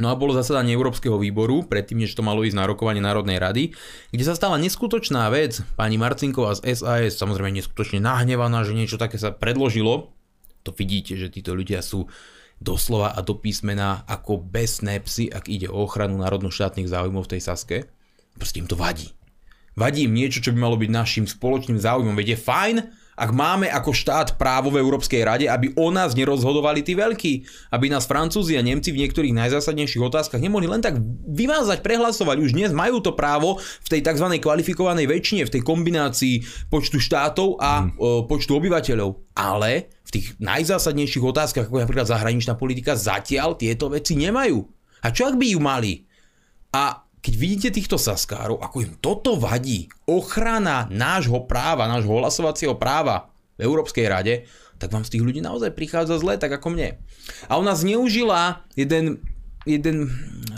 No 0.00 0.08
a 0.08 0.16
bolo 0.16 0.32
zasadanie 0.32 0.72
Európskeho 0.72 1.20
výboru, 1.20 1.68
predtým, 1.68 2.00
než 2.00 2.16
to 2.16 2.24
malo 2.24 2.42
ísť 2.48 2.56
na 2.56 2.64
rokovanie 2.64 3.04
Národnej 3.04 3.36
rady, 3.36 3.76
kde 4.08 4.24
sa 4.24 4.32
stala 4.32 4.56
neskutočná 4.56 5.28
vec. 5.28 5.60
Pani 5.76 6.00
Marcinková 6.00 6.56
z 6.56 6.80
SAS, 6.80 7.20
samozrejme 7.20 7.60
neskutočne 7.60 8.00
nahnevaná, 8.00 8.64
že 8.64 8.72
niečo 8.72 8.96
také 8.96 9.20
sa 9.20 9.36
predložilo. 9.36 10.10
To 10.64 10.72
vidíte, 10.72 11.20
že 11.20 11.28
títo 11.28 11.52
ľudia 11.52 11.84
sú 11.84 12.08
doslova 12.62 13.12
a 13.12 13.20
do 13.20 13.34
písmena 13.34 14.06
ako 14.06 14.38
besné 14.38 15.02
psy, 15.02 15.28
ak 15.28 15.50
ide 15.50 15.66
o 15.66 15.82
ochranu 15.82 16.22
národno-štátnych 16.22 16.88
záujmov 16.88 17.26
v 17.26 17.32
tej 17.36 17.42
Saske. 17.42 17.76
Proste 18.38 18.62
im 18.62 18.70
to 18.70 18.78
vadí. 18.78 19.10
Vadí 19.74 20.06
im 20.06 20.14
niečo, 20.14 20.40
čo 20.40 20.52
by 20.54 20.58
malo 20.62 20.76
byť 20.78 20.90
našim 20.92 21.24
spoločným 21.26 21.80
záujmom. 21.80 22.14
Veď 22.16 22.36
je 22.36 22.44
fajn, 22.44 22.76
ak 23.12 23.30
máme 23.32 23.68
ako 23.68 23.92
štát 23.92 24.40
právo 24.40 24.72
v 24.72 24.80
Európskej 24.80 25.20
rade, 25.20 25.46
aby 25.48 25.76
o 25.76 25.92
nás 25.92 26.16
nerozhodovali 26.16 26.80
tí 26.80 26.96
veľkí, 26.96 27.32
aby 27.72 27.92
nás 27.92 28.08
Francúzi 28.08 28.56
a 28.56 28.64
Nemci 28.64 28.88
v 28.88 29.04
niektorých 29.04 29.36
najzásadnejších 29.36 30.00
otázkach 30.00 30.40
nemohli 30.40 30.64
len 30.64 30.80
tak 30.80 30.96
vymázať, 31.28 31.84
prehlasovať. 31.84 32.36
Už 32.40 32.56
dnes 32.56 32.72
majú 32.72 33.04
to 33.04 33.12
právo 33.12 33.60
v 33.60 33.88
tej 33.88 34.00
tzv. 34.00 34.26
kvalifikovanej 34.40 35.04
väčšine, 35.08 35.44
v 35.44 35.52
tej 35.52 35.62
kombinácii 35.62 36.34
počtu 36.72 37.00
štátov 37.00 37.60
a 37.60 37.84
mm. 37.84 38.00
počtu 38.32 38.56
obyvateľov. 38.56 39.36
Ale 39.36 39.92
tých 40.12 40.36
najzásadnejších 40.38 41.24
otázkach, 41.24 41.66
ako 41.66 41.80
napríklad 41.80 42.04
zahraničná 42.04 42.52
politika, 42.54 42.92
zatiaľ 42.92 43.56
tieto 43.56 43.88
veci 43.88 44.12
nemajú. 44.20 44.60
A 45.02 45.08
čo 45.08 45.32
ak 45.32 45.40
by 45.40 45.46
ju 45.56 45.60
mali? 45.60 46.04
A 46.76 47.02
keď 47.22 47.34
vidíte 47.38 47.68
týchto 47.72 47.96
saskárov, 47.96 48.60
ako 48.60 48.76
im 48.82 48.92
toto 49.00 49.38
vadí, 49.40 49.88
ochrana 50.04 50.90
nášho 50.90 51.48
práva, 51.48 51.88
nášho 51.88 52.12
hlasovacieho 52.12 52.76
práva 52.76 53.32
v 53.56 53.64
Európskej 53.64 54.06
rade, 54.10 54.34
tak 54.76 54.90
vám 54.90 55.06
z 55.06 55.16
tých 55.16 55.24
ľudí 55.24 55.40
naozaj 55.40 55.72
prichádza 55.72 56.18
zle, 56.18 56.34
tak 56.36 56.50
ako 56.50 56.74
mne. 56.74 56.98
A 57.46 57.56
ona 57.56 57.78
zneužila 57.78 58.66
jeden, 58.74 59.22
jeden 59.62 60.10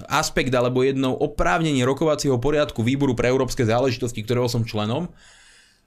aspekt 0.09 0.49
alebo 0.57 0.81
jedno 0.81 1.13
oprávnenie 1.13 1.85
rokovacieho 1.85 2.41
poriadku 2.41 2.81
výboru 2.81 3.13
pre 3.13 3.29
európske 3.29 3.69
záležitosti, 3.69 4.25
ktorého 4.25 4.49
som 4.49 4.65
členom, 4.65 5.13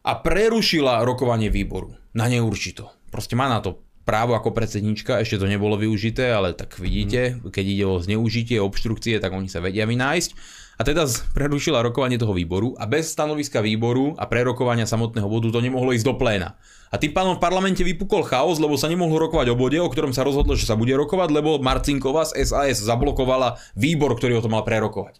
a 0.06 0.12
prerušila 0.14 1.04
rokovanie 1.04 1.50
výboru 1.50 1.98
na 2.14 2.30
neurčito. 2.30 2.97
Proste 3.10 3.36
má 3.40 3.48
na 3.48 3.64
to 3.64 3.82
právo 4.08 4.40
ako 4.40 4.56
predsednička, 4.56 5.20
ešte 5.20 5.44
to 5.44 5.52
nebolo 5.52 5.76
využité, 5.76 6.32
ale 6.32 6.56
tak 6.56 6.80
vidíte, 6.80 7.44
keď 7.44 7.66
ide 7.68 7.84
o 7.84 8.00
zneužitie, 8.00 8.56
obštrukcie, 8.64 9.20
tak 9.20 9.36
oni 9.36 9.52
sa 9.52 9.60
vedia 9.60 9.84
vynájsť. 9.84 10.32
A 10.78 10.86
teda 10.86 11.10
prerušila 11.34 11.82
rokovanie 11.82 12.22
toho 12.22 12.38
výboru 12.38 12.78
a 12.78 12.86
bez 12.86 13.10
stanoviska 13.10 13.66
výboru 13.66 14.14
a 14.16 14.30
prerokovania 14.30 14.86
samotného 14.86 15.26
bodu 15.26 15.50
to 15.50 15.60
nemohlo 15.60 15.90
ísť 15.92 16.06
do 16.08 16.16
pléna. 16.16 16.56
A 16.88 16.96
tým 16.96 17.12
pánom 17.12 17.36
v 17.36 17.44
parlamente 17.44 17.84
vypukol 17.84 18.24
chaos, 18.24 18.62
lebo 18.62 18.80
sa 18.80 18.88
nemohlo 18.88 19.28
rokovať 19.28 19.52
o 19.52 19.60
bode, 19.60 19.76
o 19.82 19.90
ktorom 19.92 20.16
sa 20.16 20.24
rozhodlo, 20.24 20.56
že 20.56 20.70
sa 20.70 20.80
bude 20.80 20.94
rokovať, 20.96 21.34
lebo 21.34 21.60
Marcinková 21.60 22.30
z 22.30 22.48
SAS 22.48 22.80
zablokovala 22.80 23.60
výbor, 23.76 24.16
ktorý 24.16 24.40
ho 24.40 24.46
to 24.46 24.54
mal 24.54 24.64
prerokovať. 24.64 25.20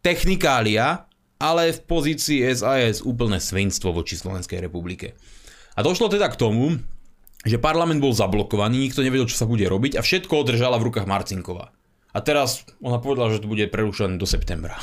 Technikália, 0.00 1.10
ale 1.36 1.74
v 1.74 1.80
pozícii 1.84 2.46
SAS 2.54 3.02
úplné 3.04 3.42
svinstvo 3.42 3.92
voči 3.92 4.16
Slovenskej 4.16 4.64
republike. 4.64 5.18
A 5.76 5.84
došlo 5.84 6.08
teda 6.08 6.32
k 6.32 6.40
tomu, 6.40 6.80
že 7.44 7.60
parlament 7.60 8.00
bol 8.00 8.16
zablokovaný, 8.16 8.88
nikto 8.88 9.04
nevedel, 9.04 9.28
čo 9.28 9.38
sa 9.38 9.46
bude 9.46 9.68
robiť 9.68 10.00
a 10.00 10.02
všetko 10.02 10.42
održala 10.42 10.80
v 10.80 10.88
rukách 10.90 11.06
Marcinková. 11.06 11.70
A 12.16 12.18
teraz 12.24 12.64
ona 12.80 12.96
povedala, 12.96 13.30
že 13.30 13.44
to 13.44 13.52
bude 13.52 13.68
prerušené 13.68 14.16
do 14.16 14.24
septembra. 14.24 14.80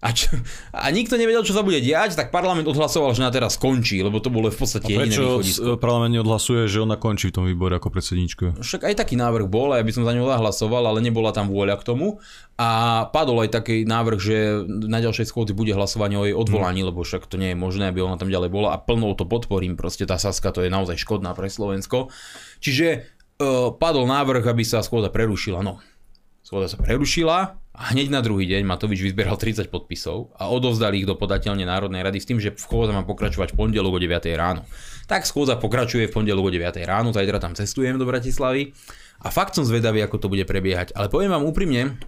A, 0.00 0.16
čo, 0.16 0.32
a 0.72 0.88
nikto 0.88 1.20
nevedel, 1.20 1.44
čo 1.44 1.52
sa 1.52 1.60
bude 1.60 1.76
diať, 1.76 2.16
tak 2.16 2.32
parlament 2.32 2.64
odhlasoval, 2.64 3.12
že 3.12 3.20
na 3.20 3.28
teraz 3.28 3.60
skončí, 3.60 4.00
lebo 4.00 4.16
to 4.16 4.32
bolo 4.32 4.48
v 4.48 4.56
podstate 4.56 4.96
a 4.96 5.04
jediné 5.04 5.12
východisko. 5.12 5.76
parlament 5.76 6.16
neodhlasuje, 6.16 6.72
že 6.72 6.80
ona 6.80 6.96
končí 6.96 7.28
v 7.28 7.34
tom 7.36 7.44
výbore 7.44 7.76
ako 7.76 7.92
predsednička? 7.92 8.56
Však 8.64 8.88
aj 8.88 8.96
taký 8.96 9.20
návrh 9.20 9.44
bol, 9.44 9.76
ja 9.76 9.84
by 9.84 9.92
som 9.92 10.08
za 10.08 10.16
ňu 10.16 10.24
zahlasoval, 10.24 10.88
ale 10.88 11.04
nebola 11.04 11.36
tam 11.36 11.52
vôľa 11.52 11.76
k 11.76 11.84
tomu. 11.84 12.16
A 12.56 13.08
padol 13.12 13.44
aj 13.44 13.60
taký 13.60 13.84
návrh, 13.84 14.20
že 14.20 14.36
na 14.68 15.04
ďalšej 15.04 15.28
schôdzi 15.28 15.52
bude 15.52 15.76
hlasovanie 15.76 16.16
o 16.16 16.24
jej 16.24 16.36
odvolaní, 16.36 16.80
hmm. 16.80 16.92
lebo 16.92 17.04
však 17.04 17.28
to 17.28 17.36
nie 17.36 17.52
je 17.52 17.60
možné, 17.60 17.92
aby 17.92 18.00
ona 18.00 18.16
tam 18.16 18.32
ďalej 18.32 18.48
bola 18.48 18.72
a 18.72 18.80
plnou 18.80 19.12
to 19.12 19.28
podporím, 19.28 19.76
proste 19.76 20.08
tá 20.08 20.16
Saska 20.16 20.48
to 20.48 20.64
je 20.64 20.72
naozaj 20.72 20.96
škodná 20.96 21.36
pre 21.36 21.52
Slovensko. 21.52 22.08
Čiže 22.60 23.04
uh, 23.40 23.72
padol 23.76 24.08
návrh, 24.08 24.48
aby 24.48 24.64
sa 24.64 24.80
schôdza 24.80 25.12
prerušila. 25.12 25.60
No, 25.60 25.80
Schôdza 26.50 26.74
sa 26.74 26.82
prerušila 26.82 27.62
a 27.62 27.82
hneď 27.94 28.10
na 28.10 28.18
druhý 28.26 28.42
deň 28.42 28.66
Matovič 28.66 28.98
vyzbieral 29.06 29.38
30 29.38 29.70
podpisov 29.70 30.34
a 30.34 30.50
odovzdali 30.50 30.98
ich 30.98 31.06
do 31.06 31.14
podateľne 31.14 31.62
Národnej 31.62 32.02
rady 32.02 32.18
s 32.18 32.26
tým, 32.26 32.42
že 32.42 32.58
schôdza 32.58 32.90
má 32.90 33.06
pokračovať 33.06 33.54
v 33.54 33.56
pondelok 33.62 33.94
o 33.94 34.00
9 34.02 34.18
ráno. 34.34 34.66
Tak 35.06 35.30
schôdza 35.30 35.54
pokračuje 35.62 36.10
v 36.10 36.14
pondelok 36.18 36.42
o 36.42 36.50
9 36.50 36.74
ráno, 36.82 37.14
zajtra 37.14 37.38
tam 37.38 37.54
cestujem 37.54 38.02
do 38.02 38.02
Bratislavy 38.02 38.74
a 39.22 39.30
fakt 39.30 39.54
som 39.54 39.62
zvedavý, 39.62 40.02
ako 40.02 40.18
to 40.18 40.26
bude 40.26 40.42
prebiehať. 40.42 40.90
Ale 40.98 41.06
poviem 41.06 41.30
vám 41.30 41.46
úprimne, 41.46 42.02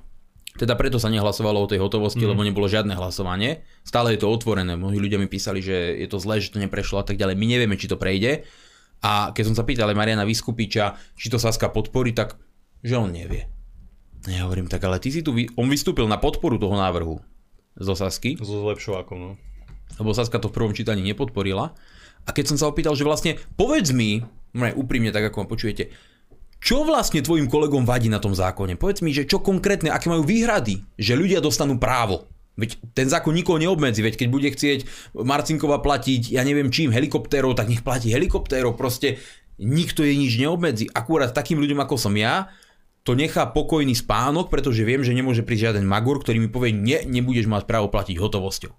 teda 0.58 0.74
preto 0.74 0.98
sa 0.98 1.06
nehlasovalo 1.06 1.62
o 1.62 1.70
tej 1.70 1.78
hotovosti, 1.78 2.26
mm. 2.26 2.30
lebo 2.34 2.42
nebolo 2.42 2.66
žiadne 2.66 2.98
hlasovanie. 2.98 3.62
Stále 3.86 4.18
je 4.18 4.26
to 4.26 4.26
otvorené. 4.26 4.74
Mnohí 4.74 4.98
ľudia 4.98 5.22
mi 5.22 5.30
písali, 5.30 5.62
že 5.62 6.02
je 6.02 6.10
to 6.10 6.18
zlé, 6.18 6.42
že 6.42 6.50
to 6.50 6.58
neprešlo 6.58 6.98
a 6.98 7.06
tak 7.06 7.14
ďalej. 7.14 7.38
My 7.38 7.46
nevieme, 7.46 7.78
či 7.78 7.86
to 7.86 7.94
prejde. 7.94 8.42
A 9.06 9.30
keď 9.30 9.54
som 9.54 9.54
sa 9.54 9.62
pýtal 9.62 9.86
aj 9.86 9.94
Mariana 9.94 10.26
Vyskupiča, 10.26 10.98
či 11.14 11.30
to 11.30 11.38
Saska 11.38 11.70
podporí, 11.70 12.10
tak 12.10 12.42
že 12.82 12.98
on 12.98 13.14
nevie. 13.14 13.61
Ja 14.30 14.46
hovorím, 14.46 14.70
tak 14.70 14.86
ale 14.86 15.02
ty 15.02 15.10
si 15.10 15.26
tu, 15.26 15.34
on 15.34 15.66
vystúpil 15.66 16.06
na 16.06 16.18
podporu 16.20 16.54
toho 16.54 16.78
návrhu 16.78 17.18
zo 17.74 17.94
Sasky. 17.98 18.38
So 18.38 18.62
zlepšovákom, 18.62 19.18
no. 19.18 19.30
Lebo 19.98 20.14
Saska 20.14 20.38
to 20.38 20.48
v 20.48 20.56
prvom 20.56 20.72
čítaní 20.72 21.02
nepodporila. 21.02 21.74
A 22.22 22.30
keď 22.30 22.54
som 22.54 22.56
sa 22.60 22.70
opýtal, 22.70 22.94
že 22.94 23.02
vlastne 23.02 23.34
povedz 23.58 23.90
mi, 23.90 24.22
no 24.54 24.62
úprimne 24.78 25.10
tak 25.10 25.32
ako 25.32 25.42
ma 25.42 25.46
počujete, 25.50 25.90
čo 26.62 26.86
vlastne 26.86 27.18
tvojim 27.18 27.50
kolegom 27.50 27.82
vadí 27.82 28.06
na 28.06 28.22
tom 28.22 28.38
zákone? 28.38 28.78
Povedz 28.78 29.02
mi, 29.02 29.10
že 29.10 29.26
čo 29.26 29.42
konkrétne, 29.42 29.90
aké 29.90 30.06
majú 30.06 30.22
výhrady, 30.22 30.86
že 30.94 31.18
ľudia 31.18 31.42
dostanú 31.42 31.74
právo. 31.82 32.30
Veď 32.54 32.78
ten 32.94 33.10
zákon 33.10 33.34
nikoho 33.34 33.58
neobmedzi, 33.58 34.04
veď 34.04 34.14
keď 34.14 34.28
bude 34.30 34.46
chcieť 34.52 34.80
Marcinkova 35.18 35.82
platiť, 35.82 36.30
ja 36.30 36.46
neviem 36.46 36.70
čím, 36.70 36.94
helikoptérov, 36.94 37.58
tak 37.58 37.66
nech 37.66 37.82
platí 37.82 38.14
helikoptérov, 38.14 38.78
proste 38.78 39.18
nikto 39.58 40.06
jej 40.06 40.14
nič 40.14 40.38
neobmedzi. 40.38 40.86
Akurát 40.94 41.34
takým 41.34 41.58
ľuďom 41.58 41.82
ako 41.82 41.98
som 41.98 42.14
ja, 42.14 42.52
to 43.02 43.18
nechá 43.18 43.50
pokojný 43.50 43.98
spánok, 43.98 44.46
pretože 44.46 44.86
viem, 44.86 45.02
že 45.02 45.14
nemôže 45.14 45.42
prísť 45.42 45.74
žiaden 45.74 45.86
magur, 45.86 46.22
ktorý 46.22 46.38
mi 46.38 46.50
povie, 46.50 46.70
nie, 46.70 47.02
nebudeš 47.02 47.50
mať 47.50 47.66
právo 47.66 47.90
platiť 47.90 48.14
hotovosťou. 48.18 48.72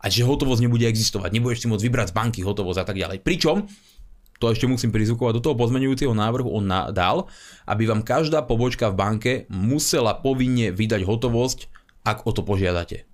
A 0.00 0.04
že 0.08 0.24
hotovosť 0.24 0.64
nebude 0.64 0.88
existovať, 0.88 1.32
nebudeš 1.32 1.64
si 1.64 1.68
môcť 1.68 1.84
vybrať 1.84 2.08
z 2.12 2.16
banky 2.16 2.40
hotovosť 2.40 2.80
a 2.80 2.86
tak 2.88 2.96
ďalej. 2.96 3.20
Pričom, 3.20 3.68
to 4.40 4.52
ešte 4.52 4.68
musím 4.68 4.92
prizvukovať, 4.92 5.40
do 5.40 5.44
toho 5.44 5.56
pozmenujúceho 5.56 6.12
návrhu 6.12 6.52
on 6.52 6.68
dal, 6.92 7.28
aby 7.64 7.88
vám 7.88 8.04
každá 8.04 8.44
pobočka 8.44 8.92
v 8.92 8.96
banke 8.96 9.32
musela 9.48 10.12
povinne 10.16 10.72
vydať 10.72 11.04
hotovosť, 11.04 11.68
ak 12.04 12.28
o 12.28 12.30
to 12.32 12.44
požiadate. 12.44 13.08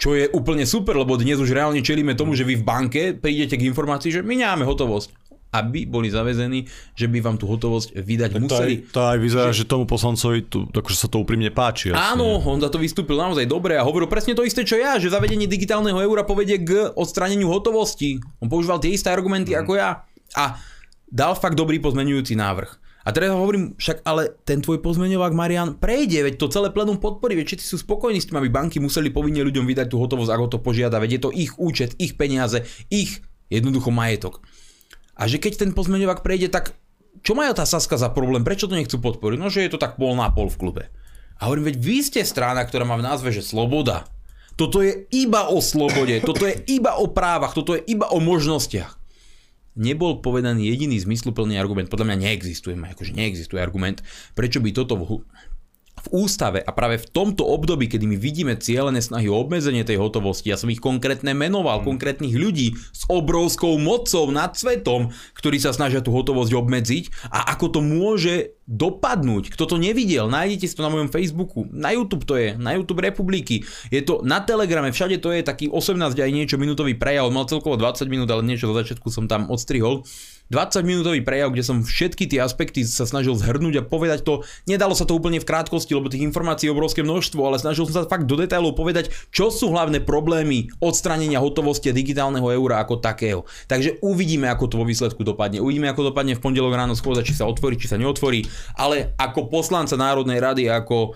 Čo 0.00 0.16
je 0.16 0.32
úplne 0.32 0.64
super, 0.64 0.96
lebo 0.96 1.20
dnes 1.20 1.36
už 1.36 1.52
reálne 1.52 1.84
čelíme 1.84 2.16
tomu, 2.16 2.32
že 2.32 2.48
vy 2.48 2.56
v 2.56 2.64
banke 2.64 3.02
prídete 3.12 3.60
k 3.60 3.68
informácii, 3.68 4.20
že 4.20 4.24
my 4.24 4.32
nemáme 4.32 4.64
hotovosť 4.64 5.29
aby 5.50 5.86
boli 5.86 6.06
zavezení, 6.10 6.66
že 6.94 7.10
by 7.10 7.18
vám 7.18 7.36
tú 7.36 7.50
hotovosť 7.50 7.98
vydať 7.98 8.30
tak 8.30 8.42
museli. 8.42 8.74
To 8.86 8.86
aj, 8.86 8.94
to 8.94 9.00
aj 9.02 9.18
vyzerá, 9.18 9.50
že, 9.50 9.66
že 9.66 9.70
tomu 9.70 9.84
poslancovi 9.84 10.46
tu, 10.46 10.70
akože 10.70 10.98
sa 10.98 11.08
to 11.10 11.18
úprimne 11.18 11.50
páči. 11.50 11.90
Jasne. 11.90 12.14
Áno, 12.14 12.38
on 12.38 12.62
za 12.62 12.70
to 12.70 12.78
vystúpil 12.78 13.18
naozaj 13.18 13.50
dobre 13.50 13.74
a 13.74 13.82
hovoril 13.82 14.06
presne 14.06 14.38
to 14.38 14.46
isté, 14.46 14.62
čo 14.62 14.78
ja, 14.78 14.96
že 15.02 15.10
zavedenie 15.10 15.50
digitálneho 15.50 15.98
eura 15.98 16.22
povedie 16.22 16.62
k 16.62 16.94
odstraneniu 16.94 17.50
hotovosti. 17.50 18.22
On 18.38 18.46
používal 18.46 18.78
tie 18.78 18.94
isté 18.94 19.10
argumenty 19.10 19.58
mm. 19.58 19.60
ako 19.66 19.72
ja. 19.74 20.06
A 20.38 20.62
dal 21.10 21.34
fakt 21.34 21.58
dobrý 21.58 21.82
pozmenujúci 21.82 22.38
návrh. 22.38 22.70
A 23.00 23.16
teraz 23.16 23.32
hovorím, 23.32 23.74
však 23.80 24.04
ale 24.04 24.36
ten 24.44 24.60
tvoj 24.60 24.84
pozmeňovák 24.84 25.32
Marian 25.32 25.80
prejde, 25.80 26.20
veď 26.20 26.34
to 26.36 26.52
celé 26.52 26.68
plenum 26.68 27.00
podporí, 27.00 27.32
veď 27.32 27.56
všetci 27.56 27.66
sú 27.66 27.76
spokojní 27.80 28.20
s 28.20 28.28
tým, 28.28 28.36
aby 28.36 28.52
banky 28.52 28.76
museli 28.76 29.08
povinne 29.08 29.40
ľuďom 29.40 29.64
vydať 29.64 29.88
tú 29.88 29.96
hotovosť, 29.96 30.30
ako 30.30 30.46
to 30.52 30.58
požiada, 30.60 31.00
veď 31.00 31.10
je 31.16 31.20
to 31.24 31.30
ich 31.32 31.52
účet, 31.56 31.96
ich 31.96 32.20
peniaze, 32.20 32.68
ich 32.92 33.24
jednoducho 33.48 33.88
majetok. 33.88 34.44
A 35.20 35.28
že 35.28 35.36
keď 35.36 35.68
ten 35.68 35.70
pozmeňovák 35.76 36.24
prejde, 36.24 36.48
tak 36.48 36.72
čo 37.20 37.36
majú 37.36 37.52
tá 37.52 37.68
Saska 37.68 38.00
za 38.00 38.08
problém? 38.08 38.40
Prečo 38.40 38.64
to 38.64 38.78
nechcú 38.78 38.96
podporiť? 38.96 39.36
No, 39.36 39.52
že 39.52 39.68
je 39.68 39.76
to 39.76 39.82
tak 39.82 40.00
pol 40.00 40.16
na 40.16 40.32
pol 40.32 40.48
v 40.48 40.56
klube. 40.56 40.82
A 41.36 41.48
hovorím, 41.48 41.68
veď 41.72 41.76
vy 41.76 41.96
ste 42.00 42.20
strana, 42.24 42.64
ktorá 42.64 42.88
má 42.88 42.96
v 42.96 43.04
názve, 43.04 43.28
že 43.28 43.44
sloboda. 43.44 44.08
Toto 44.56 44.80
je 44.80 45.08
iba 45.12 45.48
o 45.48 45.60
slobode, 45.64 46.20
toto 46.20 46.44
je 46.44 46.52
iba 46.68 47.00
o 47.00 47.08
právach, 47.08 47.56
toto 47.56 47.76
je 47.76 47.80
iba 47.88 48.08
o 48.12 48.20
možnostiach. 48.20 48.96
Nebol 49.72 50.20
povedaný 50.20 50.68
jediný 50.68 51.00
zmysluplný 51.00 51.56
argument, 51.56 51.88
podľa 51.88 52.12
mňa 52.12 52.28
neexistuje, 52.28 52.76
akože 52.76 53.16
neexistuje 53.16 53.56
argument, 53.56 54.04
prečo 54.36 54.60
by 54.60 54.76
toto 54.76 55.00
ústave 56.08 56.64
a 56.64 56.72
práve 56.72 57.04
v 57.04 57.10
tomto 57.12 57.44
období, 57.44 57.92
kedy 57.92 58.08
my 58.08 58.16
vidíme 58.16 58.56
cieľené 58.56 59.04
snahy 59.04 59.28
o 59.28 59.36
obmedzenie 59.36 59.84
tej 59.84 60.00
hotovosti, 60.00 60.48
ja 60.48 60.56
som 60.56 60.72
ich 60.72 60.80
konkrétne 60.80 61.36
menoval, 61.36 61.84
mm. 61.84 61.86
konkrétnych 61.86 62.32
ľudí 62.32 62.72
s 62.96 63.04
obrovskou 63.12 63.76
mocou 63.76 64.32
nad 64.32 64.56
svetom, 64.56 65.12
ktorí 65.36 65.60
sa 65.60 65.76
snažia 65.76 66.00
tú 66.00 66.16
hotovosť 66.16 66.52
obmedziť 66.56 67.04
a 67.28 67.52
ako 67.52 67.66
to 67.76 67.80
môže 67.84 68.56
dopadnúť. 68.70 69.50
Kto 69.50 69.66
to 69.66 69.76
nevidel, 69.82 70.30
nájdete 70.30 70.70
si 70.70 70.74
to 70.78 70.86
na 70.86 70.94
mojom 70.94 71.10
Facebooku, 71.10 71.66
na 71.74 71.90
YouTube 71.90 72.22
to 72.22 72.38
je, 72.38 72.54
na 72.54 72.78
YouTube 72.78 73.02
Republiky, 73.02 73.66
je 73.90 73.98
to 73.98 74.22
na 74.22 74.38
Telegrame, 74.38 74.94
všade 74.94 75.18
to 75.18 75.34
je 75.34 75.42
taký 75.42 75.66
18 75.66 75.98
aj 76.14 76.30
niečo 76.30 76.54
minútový 76.54 76.94
prejav, 76.94 77.26
mal 77.34 77.50
celkovo 77.50 77.74
20 77.74 78.06
minút, 78.06 78.30
ale 78.30 78.46
niečo 78.46 78.70
do 78.70 78.78
začiatku 78.78 79.10
som 79.10 79.26
tam 79.26 79.50
odstrihol. 79.50 80.06
20 80.50 80.82
minútový 80.82 81.22
prejav, 81.22 81.54
kde 81.54 81.62
som 81.62 81.78
všetky 81.86 82.26
tie 82.26 82.42
aspekty 82.42 82.82
sa 82.82 83.06
snažil 83.06 83.38
zhrnúť 83.38 83.74
a 83.78 83.86
povedať 83.86 84.26
to. 84.26 84.42
Nedalo 84.66 84.98
sa 84.98 85.06
to 85.06 85.14
úplne 85.14 85.38
v 85.38 85.46
krátkosti, 85.46 85.94
lebo 85.94 86.10
tých 86.10 86.26
informácií 86.26 86.66
je 86.66 86.74
obrovské 86.74 87.06
množstvo, 87.06 87.38
ale 87.38 87.62
snažil 87.62 87.86
som 87.86 88.02
sa 88.02 88.10
fakt 88.10 88.26
do 88.26 88.34
detailov 88.34 88.74
povedať, 88.74 89.14
čo 89.30 89.54
sú 89.54 89.70
hlavné 89.70 90.02
problémy 90.02 90.74
odstranenia 90.82 91.38
hotovosti 91.38 91.94
a 91.94 91.94
digitálneho 91.94 92.50
eura 92.50 92.82
ako 92.82 92.98
takého. 92.98 93.46
Takže 93.70 94.02
uvidíme, 94.02 94.50
ako 94.50 94.66
to 94.66 94.76
vo 94.82 94.86
výsledku 94.90 95.22
dopadne. 95.22 95.62
Uvidíme, 95.62 95.86
ako 95.86 96.10
dopadne 96.10 96.34
v 96.34 96.42
pondelok 96.42 96.74
ráno 96.74 96.98
schôdza, 96.98 97.22
či 97.22 97.38
sa 97.38 97.46
otvorí, 97.46 97.78
či 97.78 97.86
sa 97.86 97.94
neotvorí, 97.94 98.42
ale 98.74 99.12
ako 99.20 99.50
poslanca 99.52 99.94
Národnej 99.94 100.38
rady, 100.38 100.68
ako 100.68 101.14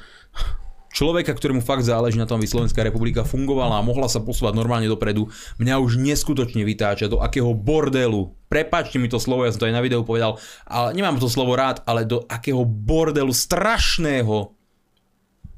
človeka, 0.95 1.35
ktorému 1.35 1.59
fakt 1.61 1.83
záleží 1.83 2.15
na 2.15 2.25
tom, 2.25 2.39
aby 2.39 2.47
Slovenská 2.47 2.87
republika 2.87 3.27
fungovala 3.27 3.83
a 3.83 3.87
mohla 3.87 4.07
sa 4.07 4.23
posúvať 4.23 4.55
normálne 4.55 4.87
dopredu, 4.87 5.27
mňa 5.59 5.75
už 5.83 5.99
neskutočne 5.99 6.63
vytáča 6.63 7.11
do 7.11 7.19
akého 7.19 7.51
bordelu, 7.51 8.31
prepačte 8.47 9.03
mi 9.03 9.11
to 9.11 9.19
slovo, 9.19 9.43
ja 9.43 9.51
som 9.51 9.67
to 9.67 9.69
aj 9.69 9.75
na 9.75 9.83
videu 9.83 10.07
povedal, 10.07 10.39
ale 10.63 10.95
nemám 10.95 11.19
to 11.19 11.27
slovo 11.27 11.59
rád, 11.59 11.83
ale 11.83 12.07
do 12.07 12.23
akého 12.31 12.63
bordelu 12.63 13.35
strašného 13.35 14.55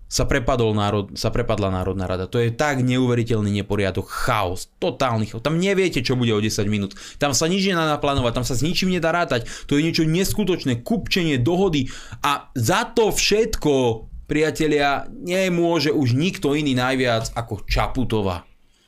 sa, 0.07 0.25
prepadol 0.25 0.71
národ, 0.75 1.15
sa 1.19 1.35
prepadla 1.35 1.75
Národná 1.75 2.07
rada. 2.07 2.31
To 2.31 2.39
je 2.39 2.55
tak 2.55 2.83
neuveriteľný 2.83 3.51
neporiadok, 3.63 4.07
chaos, 4.07 4.71
totálny 4.79 5.27
chaos. 5.27 5.43
Tam 5.43 5.59
neviete, 5.59 6.03
čo 6.03 6.15
bude 6.15 6.31
o 6.31 6.41
10 6.41 6.67
minút. 6.71 6.95
Tam 7.19 7.35
sa 7.35 7.51
nič 7.51 7.67
nedá 7.67 7.87
naplánovať, 7.91 8.33
tam 8.43 8.47
sa 8.47 8.55
s 8.55 8.63
ničím 8.63 8.95
nedá 8.95 9.11
rátať. 9.11 9.51
To 9.67 9.75
je 9.75 9.85
niečo 9.85 10.07
neskutočné, 10.07 10.87
kupčenie, 10.87 11.43
dohody 11.43 11.91
a 12.23 12.51
za 12.55 12.87
to 12.95 13.11
všetko 13.11 14.07
priatelia, 14.27 15.07
nemôže 15.11 15.95
už 15.95 16.19
nikto 16.19 16.59
iný 16.59 16.75
najviac 16.75 17.31
ako 17.35 17.63
Čaputová. 17.67 18.43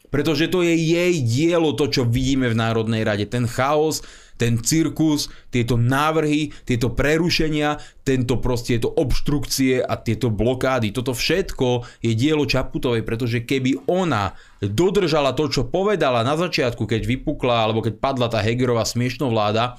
Pretože 0.09 0.49
to 0.49 0.65
je 0.65 0.75
jej 0.75 1.15
dielo, 1.21 1.77
to 1.77 1.89
čo 1.89 2.03
vidíme 2.09 2.49
v 2.49 2.59
Národnej 2.59 3.05
rade. 3.05 3.29
Ten 3.29 3.45
chaos, 3.45 4.01
ten 4.39 4.63
cirkus, 4.63 5.27
tieto 5.51 5.75
návrhy, 5.75 6.55
tieto 6.63 6.95
prerušenia, 6.95 7.83
tento 8.07 8.39
proste, 8.39 8.79
tieto 8.79 8.95
obštrukcie 8.95 9.83
a 9.83 9.99
tieto 9.99 10.31
blokády. 10.31 10.95
Toto 10.95 11.13
všetko 11.13 11.85
je 12.01 12.15
dielo 12.15 12.47
Čaputovej, 12.47 13.03
pretože 13.03 13.43
keby 13.43 13.91
ona 13.91 14.39
dodržala 14.63 15.35
to, 15.35 15.51
čo 15.51 15.67
povedala 15.67 16.23
na 16.23 16.39
začiatku, 16.39 16.87
keď 16.87 17.05
vypukla, 17.05 17.67
alebo 17.67 17.83
keď 17.83 17.99
padla 17.99 18.31
tá 18.31 18.39
Hegerová 18.39 18.87
smiešno 18.87 19.29
vláda, 19.29 19.77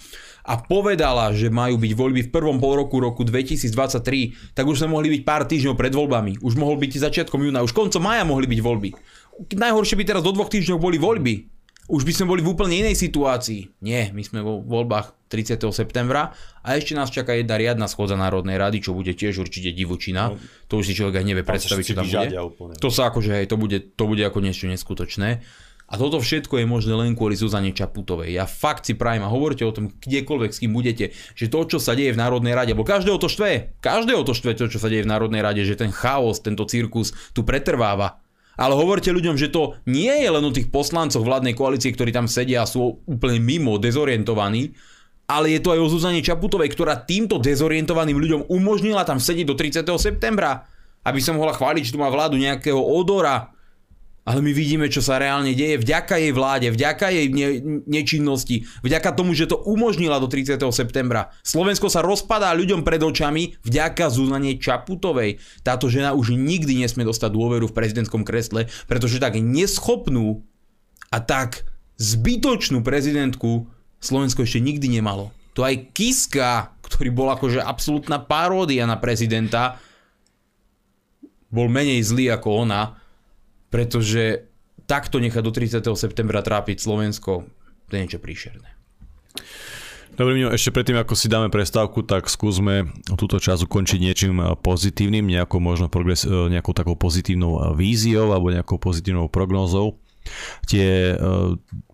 a 0.49 0.57
povedala, 0.57 1.29
že 1.35 1.53
majú 1.53 1.77
byť 1.77 1.93
voľby 1.93 2.21
v 2.25 2.33
prvom 2.33 2.57
pol 2.57 2.81
roku 2.81 2.97
roku 2.97 3.21
2023, 3.21 4.57
tak 4.57 4.65
už 4.65 4.81
sme 4.81 4.97
mohli 4.97 5.13
byť 5.13 5.21
pár 5.21 5.45
týždňov 5.45 5.77
pred 5.77 5.93
voľbami. 5.93 6.41
Už 6.41 6.57
mohol 6.57 6.81
byť 6.81 7.05
začiatkom 7.05 7.45
júna, 7.45 7.61
už 7.61 7.69
koncom 7.69 8.01
maja 8.01 8.25
mohli 8.25 8.49
byť 8.49 8.59
voľby. 8.63 8.89
Najhoršie 9.39 9.95
by 9.95 10.03
teraz 10.03 10.23
do 10.25 10.35
dvoch 10.35 10.51
týždňov 10.51 10.79
boli 10.79 10.99
voľby. 10.99 11.35
Už 11.89 12.05
by 12.05 12.13
sme 12.13 12.29
boli 12.29 12.45
v 12.45 12.53
úplne 12.53 12.85
inej 12.85 13.01
situácii. 13.01 13.81
Nie, 13.81 14.13
my 14.13 14.21
sme 14.21 14.45
vo 14.45 14.61
voľbách 14.61 15.25
30. 15.25 15.57
septembra 15.73 16.37
a 16.61 16.77
ešte 16.77 16.93
nás 16.93 17.09
čaká 17.09 17.33
jedna 17.33 17.57
riadna 17.57 17.89
schôdza 17.89 18.13
Národnej 18.13 18.61
rady, 18.61 18.85
čo 18.85 18.93
bude 18.93 19.09
tiež 19.17 19.41
určite 19.41 19.73
divočina. 19.73 20.33
No, 20.33 20.37
to 20.69 20.85
už 20.85 20.85
si 20.85 20.93
človek 20.93 21.17
aj 21.17 21.25
nevie 21.25 21.41
predstaviť, 21.41 21.85
čo 21.85 21.97
tam 21.97 22.05
bude. 22.05 22.29
Úplne. 22.29 22.73
To 22.77 22.89
sa 22.93 23.09
akože, 23.09 23.41
hej, 23.41 23.45
to 23.49 23.57
bude, 23.57 23.77
to 23.97 24.03
bude 24.05 24.21
ako 24.21 24.37
niečo 24.37 24.69
neskutočné. 24.69 25.41
A 25.89 25.97
toto 25.97 26.21
všetko 26.21 26.61
je 26.61 26.69
možné 26.69 26.93
len 26.93 27.17
kvôli 27.17 27.33
Zuzane 27.33 27.73
Čaputovej. 27.73 28.37
Ja 28.37 28.45
fakt 28.45 28.85
si 28.85 28.93
prajem 28.93 29.25
a 29.25 29.33
hovorte 29.33 29.65
o 29.65 29.73
tom 29.73 29.89
kdekoľvek 29.89 30.51
s 30.53 30.61
kým 30.61 30.69
budete, 30.69 31.17
že 31.33 31.49
to, 31.49 31.65
čo 31.65 31.81
sa 31.81 31.97
deje 31.97 32.13
v 32.13 32.21
Národnej 32.21 32.53
rade, 32.53 32.77
alebo 32.77 32.85
každého 32.85 33.17
to 33.17 33.25
štve, 33.25 33.81
každého 33.81 34.21
to 34.21 34.37
štve 34.37 34.53
to, 34.53 34.69
čo 34.69 34.77
sa 34.77 34.93
deje 34.93 35.01
v 35.01 35.09
Národnej 35.09 35.41
rade, 35.41 35.65
že 35.65 35.73
ten 35.73 35.89
chaos, 35.89 36.45
tento 36.45 36.69
cirkus 36.69 37.17
tu 37.33 37.41
pretrváva. 37.41 38.21
Ale 38.59 38.75
hovorte 38.75 39.15
ľuďom, 39.15 39.39
že 39.39 39.47
to 39.47 39.79
nie 39.87 40.11
je 40.11 40.27
len 40.27 40.43
o 40.43 40.51
tých 40.51 40.67
poslancoch 40.67 41.23
vládnej 41.23 41.55
koalície, 41.55 41.95
ktorí 41.95 42.11
tam 42.11 42.27
sedia 42.27 42.67
a 42.67 42.67
sú 42.67 42.99
úplne 43.07 43.39
mimo, 43.39 43.79
dezorientovaní, 43.79 44.75
ale 45.31 45.55
je 45.55 45.63
to 45.63 45.71
aj 45.71 45.79
o 45.79 45.87
Zuzane 45.87 46.19
Čaputovej, 46.19 46.73
ktorá 46.75 46.99
týmto 46.99 47.39
dezorientovaným 47.39 48.19
ľuďom 48.19 48.41
umožnila 48.51 49.07
tam 49.07 49.21
sedieť 49.21 49.47
do 49.47 49.55
30. 49.55 49.87
septembra, 49.95 50.67
aby 51.07 51.23
som 51.23 51.39
mohla 51.39 51.55
chváliť, 51.55 51.87
že 51.87 51.93
tu 51.95 52.01
má 52.01 52.11
vládu 52.11 52.35
nejakého 52.35 52.81
odora, 52.81 53.55
ale 54.27 54.45
my 54.45 54.51
vidíme, 54.53 54.85
čo 54.91 55.01
sa 55.01 55.17
reálne 55.17 55.55
deje 55.57 55.81
vďaka 55.81 56.19
jej 56.21 56.33
vláde, 56.35 56.67
vďaka 56.69 57.07
jej 57.09 57.27
ne- 57.31 57.81
nečinnosti, 57.87 58.67
vďaka 58.85 59.15
tomu, 59.15 59.33
že 59.33 59.49
to 59.49 59.57
umožnila 59.57 60.21
do 60.21 60.29
30. 60.29 60.59
septembra. 60.69 61.33
Slovensko 61.41 61.87
sa 61.87 62.05
rozpadá 62.05 62.53
ľuďom 62.53 62.85
pred 62.85 63.01
očami 63.01 63.57
vďaka 63.65 64.11
Zuzane 64.11 64.59
Čaputovej. 64.59 65.41
Táto 65.65 65.89
žena 65.89 66.13
už 66.13 66.35
nikdy 66.35 66.77
nesmie 66.83 67.07
dostať 67.07 67.31
dôveru 67.31 67.71
v 67.71 67.77
prezidentskom 67.77 68.21
kresle, 68.27 68.67
pretože 68.85 69.17
tak 69.17 69.39
neschopnú 69.39 70.43
a 71.09 71.17
tak 71.23 71.65
zbytočnú 71.97 72.85
prezidentku 72.85 73.65
Slovensko 73.99 74.47
ešte 74.47 74.63
nikdy 74.63 75.01
nemalo. 75.01 75.33
To 75.57 75.65
aj 75.67 75.91
Kiska, 75.91 76.71
ktorý 76.85 77.09
bol 77.11 77.27
akože 77.35 77.59
absolútna 77.59 78.21
paródia 78.21 78.87
na 78.87 78.95
prezidenta, 78.95 79.75
bol 81.49 81.67
menej 81.67 82.05
zlý 82.05 82.29
ako 82.29 82.69
ona, 82.69 82.98
pretože 83.69 84.49
takto 84.89 85.21
nechať 85.21 85.41
do 85.45 85.53
30. 85.53 85.85
septembra 85.93 86.41
trápiť 86.41 86.81
Slovensko, 86.81 87.45
to 87.89 87.91
je 87.93 88.01
niečo 88.01 88.21
príšerné. 88.21 88.69
Dobre, 90.19 90.35
Mino, 90.35 90.51
ešte 90.51 90.75
predtým, 90.75 90.99
ako 90.99 91.15
si 91.15 91.31
dáme 91.31 91.47
prestávku, 91.47 92.03
tak 92.03 92.27
skúsme 92.27 92.91
túto 93.15 93.39
čas 93.39 93.63
ukončiť 93.63 93.99
niečím 94.03 94.43
pozitívnym, 94.59 95.23
nejakou 95.23 95.63
možno 95.63 95.87
progres, 95.87 96.27
e, 96.27 96.51
nejakou 96.51 96.75
takou 96.75 96.99
pozitívnou 96.99 97.71
víziou 97.71 98.35
alebo 98.35 98.51
nejakou 98.51 98.75
pozitívnou 98.75 99.31
prognózou. 99.31 99.95
Tie 100.67 101.15
e, 101.15 101.15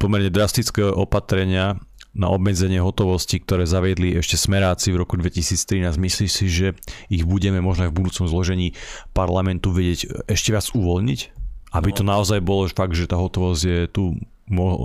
pomerne 0.02 0.34
drastické 0.34 0.82
opatrenia 0.90 1.78
na 2.18 2.32
obmedzenie 2.32 2.82
hotovosti, 2.82 3.38
ktoré 3.44 3.70
zaviedli 3.70 4.18
ešte 4.18 4.42
smeráci 4.42 4.90
v 4.90 5.06
roku 5.06 5.22
2013. 5.22 5.86
Myslíš 5.94 6.32
si, 6.32 6.46
že 6.50 6.68
ich 7.14 7.28
budeme 7.30 7.62
možno 7.62 7.86
aj 7.86 7.92
v 7.94 7.98
budúcom 8.02 8.26
zložení 8.26 8.74
parlamentu 9.14 9.70
vedieť 9.70 10.26
ešte 10.26 10.50
viac 10.50 10.66
uvoľniť? 10.74 11.45
Aby 11.76 11.92
no. 11.92 11.98
to 12.00 12.04
naozaj 12.08 12.40
bolo 12.40 12.64
fakt, 12.72 12.96
že 12.96 13.12
tá 13.12 13.20
hotovosť 13.20 13.64
je 13.68 13.80
tu, 13.92 14.16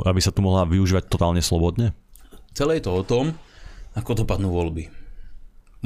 aby 0.03 0.18
sa 0.18 0.34
tu 0.34 0.43
mohla 0.43 0.66
využívať 0.66 1.07
totálne 1.07 1.38
slobodne? 1.38 1.95
Celé 2.51 2.82
je 2.82 2.91
to 2.91 2.99
o 2.99 3.07
tom, 3.07 3.38
ako 3.95 4.26
dopadnú 4.26 4.51
voľby. 4.51 4.91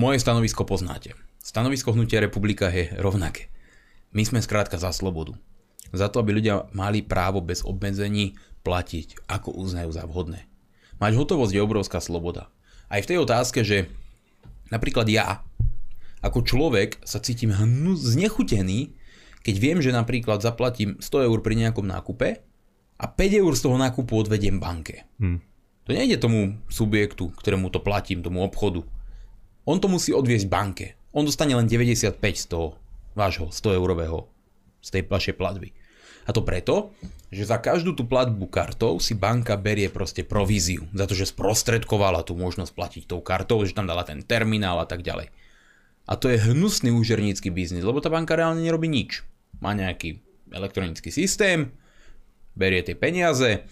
Moje 0.01 0.25
stanovisko 0.25 0.65
poznáte. 0.65 1.13
Stanovisko 1.45 1.93
hnutia 1.93 2.25
republika 2.25 2.73
je 2.73 2.89
rovnaké. 2.97 3.53
My 4.17 4.25
sme 4.25 4.41
skrátka 4.41 4.81
za 4.81 4.97
slobodu. 4.97 5.37
Za 5.93 6.09
to, 6.09 6.25
aby 6.25 6.41
ľudia 6.41 6.67
mali 6.73 7.05
právo 7.05 7.45
bez 7.45 7.61
obmedzení 7.61 8.35
platiť, 8.65 9.29
ako 9.29 9.53
uznajú 9.53 9.93
za 9.93 10.09
vhodné. 10.09 10.49
Mať 10.99 11.13
hotovosť 11.21 11.53
je 11.53 11.61
obrovská 11.61 12.01
sloboda. 12.01 12.49
Aj 12.89 13.05
v 13.05 13.09
tej 13.13 13.19
otázke, 13.21 13.61
že 13.61 13.93
napríklad 14.73 15.05
ja, 15.13 15.45
ako 16.25 16.41
človek 16.43 17.05
sa 17.05 17.21
cítim 17.21 17.53
hnu, 17.53 17.93
znechutený, 17.93 18.97
keď 19.45 19.57
viem, 19.61 19.79
že 19.85 19.93
napríklad 19.93 20.41
zaplatím 20.41 20.97
100 20.97 21.29
eur 21.29 21.39
pri 21.45 21.55
nejakom 21.61 21.85
nákupe 21.85 22.41
a 22.97 23.05
5 23.05 23.41
eur 23.45 23.53
z 23.53 23.63
toho 23.69 23.77
nákupu 23.77 24.17
odvediem 24.17 24.57
banke. 24.57 25.05
Hmm. 25.21 25.45
To 25.85 25.93
nejde 25.93 26.17
tomu 26.17 26.57
subjektu, 26.73 27.29
ktorému 27.37 27.69
to 27.69 27.85
platím, 27.85 28.25
tomu 28.25 28.41
obchodu. 28.41 28.81
On 29.69 29.77
to 29.77 29.93
musí 29.93 30.17
odviesť 30.17 30.49
banke. 30.49 30.97
On 31.13 31.29
dostane 31.29 31.53
len 31.53 31.69
95 31.69 32.17
z 32.17 32.47
toho 32.49 32.81
vášho 33.13 33.53
100 33.53 33.77
eurového, 33.77 34.25
z 34.81 34.89
tej 34.97 35.03
vašej 35.05 35.37
platby. 35.37 35.77
A 36.25 36.33
to 36.33 36.41
preto, 36.41 36.97
že 37.29 37.45
za 37.45 37.61
každú 37.61 37.93
tú 37.93 38.09
platbu 38.09 38.49
kartou 38.49 38.97
si 38.97 39.13
banka 39.13 39.61
berie 39.61 39.93
proste 39.93 40.25
províziu. 40.25 40.89
Za 40.97 41.05
to, 41.05 41.13
že 41.13 41.29
sprostredkovala 41.29 42.25
tú 42.25 42.33
možnosť 42.33 42.73
platiť 42.73 43.03
tou 43.05 43.21
kartou, 43.21 43.61
že 43.69 43.77
tam 43.77 43.85
dala 43.85 44.09
ten 44.09 44.25
terminál 44.25 44.81
a 44.81 44.89
tak 44.89 45.05
ďalej. 45.05 45.29
A 46.09 46.17
to 46.17 46.33
je 46.33 46.41
hnusný 46.41 46.97
úžernícky 46.97 47.53
biznis, 47.53 47.85
lebo 47.85 48.01
tá 48.01 48.09
banka 48.09 48.41
reálne 48.41 48.65
nerobí 48.65 48.89
nič 48.89 49.21
má 49.65 49.73
nejaký 49.73 50.21
elektronický 50.53 51.09
systém, 51.09 51.73
berie 52.53 52.85
tie 52.85 52.93
peniaze 52.93 53.65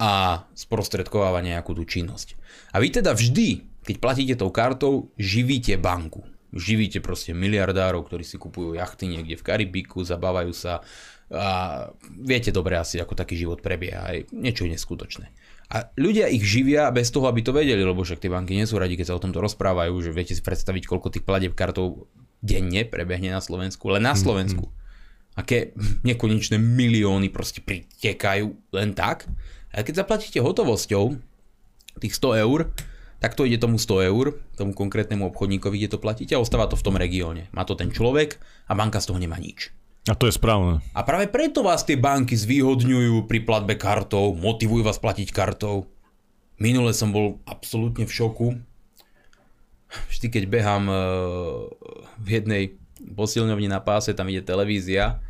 a 0.00 0.42
sprostredkováva 0.56 1.44
nejakú 1.44 1.76
tú 1.76 1.84
činnosť. 1.86 2.34
A 2.74 2.82
vy 2.82 2.88
teda 2.90 3.14
vždy, 3.14 3.62
keď 3.86 3.96
platíte 4.00 4.34
tou 4.40 4.50
kartou, 4.50 5.12
živíte 5.20 5.76
banku. 5.78 6.26
Živíte 6.54 7.02
proste 7.02 7.34
miliardárov, 7.34 8.06
ktorí 8.06 8.24
si 8.26 8.38
kupujú 8.38 8.78
jachty 8.78 9.10
niekde 9.10 9.38
v 9.38 9.46
Karibiku, 9.46 10.02
zabávajú 10.02 10.54
sa 10.54 10.82
a 11.34 11.88
viete 12.20 12.52
dobre 12.54 12.78
asi, 12.78 13.00
ako 13.00 13.16
taký 13.16 13.34
život 13.34 13.58
prebieha. 13.58 14.06
Aj 14.06 14.18
niečo 14.30 14.68
neskutočné. 14.68 15.34
A 15.72 15.90
ľudia 15.98 16.30
ich 16.30 16.44
živia 16.44 16.92
bez 16.94 17.10
toho, 17.10 17.26
aby 17.26 17.42
to 17.42 17.50
vedeli, 17.50 17.80
lebo 17.80 18.04
však 18.04 18.22
tie 18.22 18.30
banky 18.30 18.54
nie 18.54 18.68
sú 18.68 18.78
radi, 18.78 18.94
keď 18.94 19.06
sa 19.10 19.16
o 19.18 19.22
tomto 19.24 19.42
rozprávajú, 19.42 19.94
že 20.04 20.14
viete 20.14 20.36
si 20.36 20.44
predstaviť, 20.44 20.84
koľko 20.86 21.10
tých 21.10 21.26
platieb 21.26 21.56
kartou 21.56 22.06
denne 22.44 22.84
prebehne 22.86 23.34
na 23.34 23.40
Slovensku, 23.40 23.88
len 23.90 24.04
na 24.04 24.14
mhm, 24.14 24.20
Slovensku. 24.20 24.66
Mm-hmm 24.68 24.83
aké 25.34 25.74
nekonečné 26.06 26.56
milióny 26.58 27.30
proste 27.30 27.62
pritekajú 27.62 28.74
len 28.74 28.90
tak. 28.94 29.26
A 29.74 29.82
keď 29.82 30.06
zaplatíte 30.06 30.38
hotovosťou 30.38 31.18
tých 31.98 32.14
100 32.14 32.42
eur 32.46 32.70
tak 33.24 33.40
to 33.40 33.48
ide 33.48 33.56
tomu 33.56 33.80
100 33.80 34.04
eur, 34.12 34.36
tomu 34.52 34.76
konkrétnemu 34.76 35.32
obchodníkovi, 35.32 35.80
kde 35.80 35.96
to 35.96 36.02
platíte 36.02 36.36
a 36.36 36.42
ostáva 36.44 36.68
to 36.68 36.76
v 36.76 36.84
tom 36.84 37.00
regióne. 37.00 37.48
Má 37.56 37.64
to 37.64 37.72
ten 37.72 37.88
človek 37.88 38.36
a 38.68 38.76
banka 38.76 39.00
z 39.00 39.08
toho 39.08 39.16
nemá 39.16 39.40
nič. 39.40 39.72
A 40.04 40.12
to 40.12 40.28
je 40.28 40.36
správne. 40.36 40.84
A 40.92 41.00
práve 41.08 41.32
preto 41.32 41.64
vás 41.64 41.88
tie 41.88 41.96
banky 41.96 42.36
zvýhodňujú 42.36 43.24
pri 43.24 43.40
platbe 43.40 43.80
kartou, 43.80 44.36
motivujú 44.36 44.84
vás 44.84 45.00
platiť 45.00 45.32
kartou. 45.32 45.88
Minule 46.60 46.92
som 46.92 47.16
bol 47.16 47.40
absolútne 47.48 48.04
v 48.04 48.12
šoku. 48.12 48.60
Vždy, 50.12 50.26
keď 50.28 50.44
behám 50.44 50.84
eh, 50.92 50.98
v 52.20 52.28
jednej 52.28 52.76
posilňovni 53.12 53.68
na 53.68 53.84
páse, 53.84 54.16
tam 54.16 54.32
ide 54.32 54.40
televízia 54.40 55.20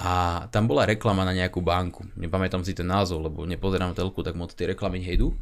a 0.00 0.46
tam 0.48 0.64
bola 0.64 0.88
reklama 0.88 1.28
na 1.28 1.36
nejakú 1.36 1.60
banku. 1.60 2.08
Nepamätám 2.16 2.64
si 2.64 2.72
ten 2.72 2.88
názov, 2.88 3.20
lebo 3.28 3.44
nepozerám 3.44 3.92
telku, 3.92 4.24
tak 4.24 4.32
moc 4.32 4.56
tie 4.56 4.72
reklamy 4.72 5.04
nejdú. 5.04 5.36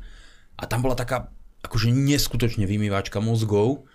A 0.59 0.67
tam 0.67 0.83
bola 0.83 0.99
taká 0.99 1.31
akože 1.63 1.95
neskutočne 1.95 2.67
vymývačka 2.67 3.23
mozgov 3.23 3.87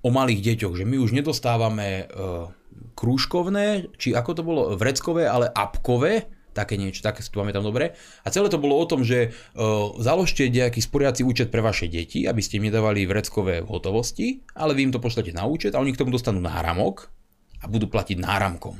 o 0.00 0.08
malých 0.08 0.54
deťoch, 0.54 0.80
že 0.80 0.88
my 0.88 0.96
už 0.96 1.12
nedostávame 1.12 2.08
uh, 2.08 2.48
krúžkovné, 2.96 3.92
či 4.00 4.16
ako 4.16 4.30
to 4.32 4.42
bolo, 4.46 4.62
vreckové, 4.80 5.28
ale 5.28 5.50
apkové, 5.50 6.30
také 6.56 6.80
niečo, 6.80 7.04
také 7.04 7.20
si 7.20 7.28
tu 7.28 7.42
máme 7.42 7.52
tam 7.52 7.66
dobre. 7.66 7.92
A 8.24 8.32
celé 8.32 8.48
to 8.48 8.62
bolo 8.62 8.80
o 8.80 8.88
tom, 8.88 9.04
že 9.04 9.30
uh, 9.30 9.92
založte 10.00 10.48
nejaký 10.48 10.80
sporiaci 10.80 11.20
účet 11.20 11.52
pre 11.52 11.60
vaše 11.60 11.84
deti, 11.90 12.24
aby 12.24 12.40
ste 12.40 12.56
im 12.62 12.72
nedávali 12.72 13.04
vreckové 13.04 13.60
v 13.60 13.68
hotovosti, 13.68 14.40
ale 14.56 14.72
vy 14.72 14.88
im 14.88 14.92
to 14.94 15.02
pošlete 15.02 15.36
na 15.36 15.44
účet 15.44 15.76
a 15.76 15.82
oni 15.82 15.92
k 15.92 16.00
tomu 16.00 16.14
dostanú 16.14 16.40
náramok 16.40 17.12
a 17.58 17.64
budú 17.66 17.90
platiť 17.90 18.18
náramkom. 18.22 18.78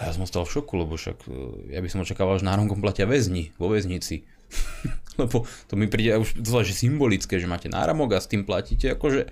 A 0.00 0.08
ja 0.08 0.16
som 0.16 0.24
ostal 0.24 0.48
v 0.48 0.54
šoku, 0.56 0.74
lebo 0.80 0.96
však 0.96 1.18
uh, 1.28 1.68
ja 1.68 1.80
by 1.84 1.88
som 1.92 2.00
očakával, 2.00 2.40
že 2.40 2.48
náramkom 2.48 2.80
platia 2.80 3.04
väzni 3.04 3.52
vo 3.60 3.68
väznici. 3.68 4.24
Lebo 5.20 5.44
to 5.68 5.76
mi 5.76 5.86
príde 5.86 6.16
už 6.16 6.40
to 6.40 6.64
že 6.64 6.74
symbolické, 6.74 7.36
že 7.36 7.46
máte 7.46 7.68
náramok 7.68 8.16
a 8.16 8.22
s 8.24 8.30
tým 8.30 8.42
platíte, 8.42 8.96
akože 8.96 9.28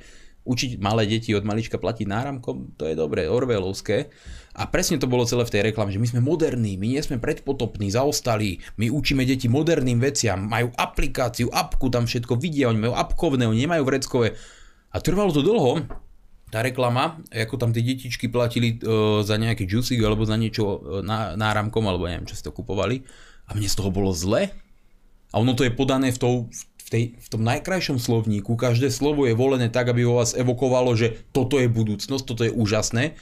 učiť 0.49 0.81
malé 0.81 1.05
deti 1.05 1.37
od 1.37 1.45
malička 1.45 1.77
platiť 1.77 2.09
náramkom, 2.09 2.81
to 2.81 2.89
je 2.89 2.97
dobré, 2.97 3.29
orvelovské. 3.29 4.09
A 4.57 4.65
presne 4.65 4.97
to 4.97 5.05
bolo 5.05 5.29
celé 5.29 5.45
v 5.45 5.53
tej 5.53 5.63
reklame, 5.71 5.93
že 5.93 6.01
my 6.01 6.09
sme 6.09 6.21
moderní, 6.25 6.81
my 6.81 6.97
nie 6.97 7.03
sme 7.05 7.21
predpotopní, 7.21 7.93
zaostalí, 7.93 8.65
my 8.81 8.89
učíme 8.89 9.29
deti 9.29 9.47
moderným 9.47 10.01
veciam, 10.01 10.41
majú 10.41 10.73
aplikáciu, 10.75 11.53
apku, 11.53 11.93
tam 11.93 12.09
všetko 12.09 12.41
vidia, 12.41 12.73
oni 12.73 12.81
majú 12.89 12.95
apkovné, 12.97 13.45
oni 13.45 13.69
nemajú 13.69 13.83
vreckové. 13.85 14.35
A 14.89 14.97
trvalo 15.05 15.31
to 15.31 15.45
dlho, 15.45 15.85
tá 16.49 16.65
reklama, 16.65 17.21
ako 17.29 17.61
tam 17.61 17.71
tie 17.77 17.85
detičky 17.85 18.33
platili 18.33 18.81
uh, 18.81 19.21
za 19.21 19.37
nejaký 19.37 19.69
juicy 19.69 20.01
alebo 20.01 20.25
za 20.25 20.37
niečo 20.37 20.65
uh, 20.65 20.79
náramkom, 21.37 21.85
alebo 21.85 22.09
neviem, 22.09 22.29
čo 22.29 22.37
si 22.37 22.45
to 22.45 22.53
kupovali. 22.53 23.05
A 23.49 23.57
mne 23.57 23.69
z 23.69 23.77
toho 23.77 23.89
bolo 23.89 24.13
zle, 24.13 24.53
a 25.29 25.35
ono 25.37 25.53
to 25.53 25.65
je 25.65 25.73
podané 25.73 26.09
v, 26.09 26.19
tou, 26.19 26.35
v, 26.57 26.89
tej, 26.89 27.05
v 27.21 27.29
tom 27.29 27.45
najkrajšom 27.45 28.01
slovníku. 28.01 28.57
Každé 28.57 28.89
slovo 28.89 29.29
je 29.29 29.37
volené 29.37 29.69
tak, 29.69 29.93
aby 29.93 30.09
vo 30.09 30.21
vás 30.21 30.33
evokovalo, 30.33 30.97
že 30.97 31.21
toto 31.37 31.61
je 31.61 31.69
budúcnosť, 31.69 32.25
toto 32.25 32.43
je 32.49 32.53
úžasné, 32.53 33.13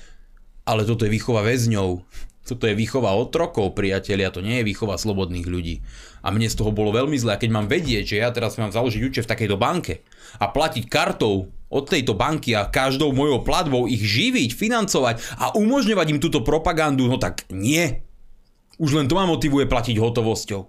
ale 0.62 0.86
toto 0.86 1.06
je 1.06 1.10
výchova 1.10 1.42
väzňov. 1.42 2.06
Toto 2.46 2.70
je 2.70 2.78
výchova 2.78 3.10
otrokov, 3.18 3.74
priatelia, 3.74 4.30
to 4.30 4.38
nie 4.38 4.62
je 4.62 4.68
výchova 4.70 4.94
slobodných 4.94 5.50
ľudí. 5.50 5.82
A 6.22 6.30
mne 6.30 6.46
z 6.46 6.54
toho 6.54 6.70
bolo 6.70 6.94
veľmi 6.94 7.18
zle. 7.18 7.34
A 7.34 7.42
keď 7.42 7.50
mám 7.50 7.66
vedieť, 7.66 8.06
že 8.06 8.22
ja 8.22 8.30
teraz 8.30 8.54
mám 8.54 8.70
založiť 8.70 9.02
účet 9.02 9.26
v 9.26 9.32
takejto 9.34 9.58
banke 9.58 10.06
a 10.38 10.46
platiť 10.46 10.86
kartou 10.86 11.50
od 11.76 11.92
tejto 11.92 12.16
banky 12.16 12.56
a 12.56 12.64
každou 12.66 13.12
mojou 13.12 13.44
platbou 13.44 13.84
ich 13.84 14.00
živiť, 14.00 14.56
financovať 14.56 15.20
a 15.36 15.52
umožňovať 15.52 16.06
im 16.16 16.22
túto 16.22 16.40
propagandu, 16.40 17.04
no 17.04 17.20
tak 17.20 17.44
nie. 17.52 18.00
Už 18.80 18.96
len 18.96 19.08
to 19.08 19.16
ma 19.16 19.28
motivuje 19.28 19.68
platiť 19.68 20.00
hotovosťou. 20.00 20.62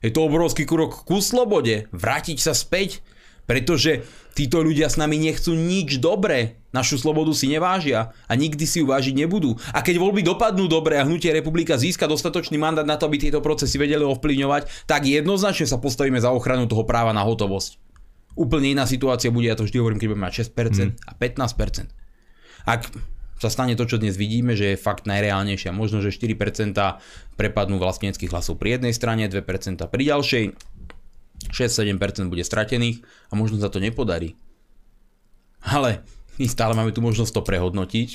Je 0.00 0.10
to 0.12 0.24
obrovský 0.24 0.64
krok 0.64 1.04
ku 1.04 1.20
slobode, 1.20 1.88
vrátiť 1.92 2.40
sa 2.40 2.56
späť, 2.56 3.04
pretože 3.44 4.06
títo 4.32 4.64
ľudia 4.64 4.88
s 4.88 4.96
nami 4.96 5.20
nechcú 5.20 5.52
nič 5.52 6.00
dobré. 6.00 6.62
Našu 6.70 7.02
slobodu 7.02 7.34
si 7.34 7.50
nevážia 7.50 8.14
a 8.30 8.32
nikdy 8.38 8.62
si 8.62 8.80
ju 8.80 8.86
vážiť 8.86 9.12
nebudú. 9.12 9.58
A 9.74 9.82
keď 9.82 9.98
voľby 9.98 10.22
dopadnú 10.22 10.70
dobre 10.70 10.96
a 10.96 11.04
hnutie 11.04 11.34
republika 11.34 11.74
získa 11.74 12.06
dostatočný 12.06 12.56
mandát 12.56 12.86
na 12.86 12.94
to, 12.94 13.10
aby 13.10 13.18
tieto 13.18 13.42
procesy 13.42 13.74
vedeli 13.74 14.06
ovplyvňovať, 14.06 14.86
tak 14.86 15.04
jednoznačne 15.04 15.66
sa 15.66 15.82
postavíme 15.82 16.22
za 16.22 16.30
ochranu 16.30 16.70
toho 16.70 16.86
práva 16.86 17.10
na 17.10 17.26
hotovosť. 17.26 17.89
Úplne 18.40 18.72
iná 18.72 18.88
situácia 18.88 19.28
bude, 19.28 19.52
ja 19.52 19.58
to 19.58 19.68
vždy 19.68 19.76
hovorím, 19.76 20.00
keď 20.00 20.08
budeme 20.16 20.26
mať 20.32 20.34
6% 20.48 20.56
mm. 20.80 20.90
a 21.04 21.12
15%. 21.12 21.92
Ak 22.64 22.88
sa 23.40 23.48
stane 23.48 23.72
to, 23.72 23.88
čo 23.88 23.96
dnes 23.96 24.20
vidíme, 24.20 24.52
že 24.52 24.76
je 24.76 24.76
fakt 24.76 25.08
najreálnejšia. 25.08 25.72
Možno, 25.72 26.04
že 26.04 26.12
4% 26.12 26.76
prepadnú 27.40 27.80
vlastníckých 27.80 28.28
hlasov 28.36 28.60
pri 28.60 28.76
jednej 28.76 28.92
strane, 28.92 29.24
2% 29.32 29.40
pri 29.88 30.02
ďalšej, 30.04 30.44
6-7% 31.48 32.28
bude 32.28 32.44
stratených 32.44 33.00
a 33.32 33.40
možno 33.40 33.56
sa 33.56 33.72
to 33.72 33.80
nepodarí. 33.80 34.36
Ale 35.64 36.04
my 36.36 36.46
stále 36.52 36.76
máme 36.76 36.92
tu 36.92 37.00
možnosť 37.00 37.40
to 37.40 37.42
prehodnotiť, 37.44 38.08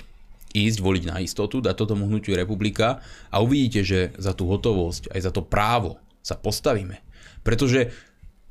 ísť, 0.54 0.78
voliť 0.80 1.04
na 1.10 1.18
istotu, 1.26 1.58
dať 1.58 1.74
to 1.74 1.86
tomu 1.98 2.06
hnutiu 2.06 2.38
republika 2.38 3.02
a 3.34 3.42
uvidíte, 3.42 3.82
že 3.82 4.00
za 4.22 4.38
tú 4.38 4.46
hotovosť, 4.46 5.10
aj 5.10 5.20
za 5.26 5.32
to 5.34 5.42
právo 5.42 5.98
sa 6.22 6.38
postavíme. 6.38 7.02
Pretože 7.42 7.94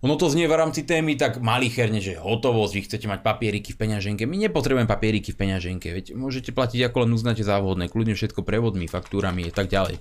ono 0.04 0.20
to 0.20 0.28
znie 0.28 0.44
v 0.44 0.52
rámci 0.52 0.84
témy 0.84 1.16
tak 1.16 1.40
malicherne, 1.40 1.96
že 1.96 2.20
hotovosť, 2.20 2.72
vy 2.76 2.82
chcete 2.84 3.06
mať 3.08 3.24
papieriky 3.24 3.72
v 3.72 3.80
peňaženke. 3.80 4.28
My 4.28 4.36
nepotrebujeme 4.36 4.84
papieriky 4.84 5.32
v 5.32 5.40
peňaženke, 5.40 5.88
veď 5.96 6.12
môžete 6.12 6.52
platiť 6.52 6.92
ako 6.92 7.08
len 7.08 7.16
uznáte 7.16 7.40
závodné, 7.40 7.88
kľudne 7.88 8.12
všetko 8.12 8.44
prevodmi, 8.44 8.84
faktúrami 8.84 9.48
a 9.48 9.52
tak 9.56 9.72
ďalej. 9.72 9.96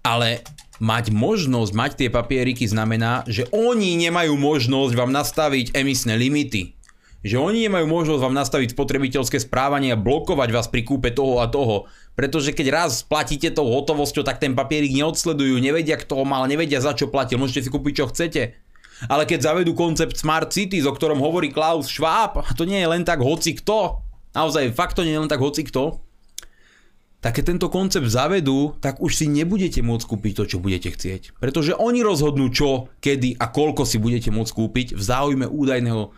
Ale 0.00 0.40
mať 0.80 1.12
možnosť 1.12 1.72
mať 1.76 1.92
tie 2.00 2.08
papieriky 2.08 2.64
znamená, 2.64 3.28
že 3.28 3.44
oni 3.52 4.00
nemajú 4.00 4.32
možnosť 4.32 4.96
vám 4.96 5.12
nastaviť 5.12 5.76
emisné 5.76 6.16
limity. 6.16 6.72
Že 7.20 7.36
oni 7.36 7.68
nemajú 7.68 7.84
možnosť 7.84 8.22
vám 8.24 8.32
nastaviť 8.32 8.72
spotrebiteľské 8.72 9.44
správanie 9.44 9.92
a 9.92 10.00
blokovať 10.00 10.48
vás 10.54 10.72
pri 10.72 10.88
kúpe 10.88 11.12
toho 11.12 11.44
a 11.44 11.50
toho. 11.52 11.84
Pretože 12.16 12.56
keď 12.56 12.66
raz 12.72 13.04
platíte 13.04 13.52
tou 13.52 13.68
hotovosťou, 13.68 14.24
tak 14.24 14.40
ten 14.40 14.56
papierik 14.56 14.94
neodsledujú, 14.94 15.60
nevedia 15.60 16.00
kto 16.00 16.22
ho 16.22 16.24
mal, 16.24 16.48
nevedia 16.48 16.80
za 16.80 16.96
čo 16.96 17.10
platil, 17.10 17.36
môžete 17.36 17.66
si 17.66 17.74
kúpiť 17.74 17.92
čo 17.92 18.06
chcete. 18.08 18.42
Ale 19.06 19.22
keď 19.22 19.54
zavedú 19.54 19.78
koncept 19.78 20.18
Smart 20.18 20.50
Cities, 20.50 20.82
o 20.82 20.90
ktorom 20.90 21.22
hovorí 21.22 21.54
Klaus 21.54 21.86
Schwab, 21.86 22.42
a 22.42 22.50
to 22.58 22.66
nie 22.66 22.82
je 22.82 22.90
len 22.90 23.06
tak 23.06 23.22
hoci 23.22 23.54
kto, 23.54 24.02
naozaj 24.34 24.74
fakt 24.74 24.98
to 24.98 25.06
nie 25.06 25.14
je 25.14 25.22
len 25.22 25.30
tak 25.30 25.38
hoci 25.38 25.62
kto, 25.62 26.02
tak 27.18 27.34
keď 27.34 27.44
tento 27.54 27.68
koncept 27.70 28.06
zavedú, 28.06 28.78
tak 28.78 29.02
už 29.02 29.10
si 29.10 29.26
nebudete 29.26 29.82
môcť 29.82 30.06
kúpiť 30.06 30.32
to, 30.38 30.44
čo 30.46 30.62
budete 30.62 30.94
chcieť. 30.94 31.34
Pretože 31.42 31.74
oni 31.74 32.06
rozhodnú 32.06 32.46
čo, 32.54 32.94
kedy 33.02 33.42
a 33.42 33.50
koľko 33.50 33.82
si 33.82 33.98
budete 33.98 34.30
môcť 34.30 34.52
kúpiť 34.54 34.86
v 34.94 35.02
záujme 35.02 35.46
údajného 35.50 36.14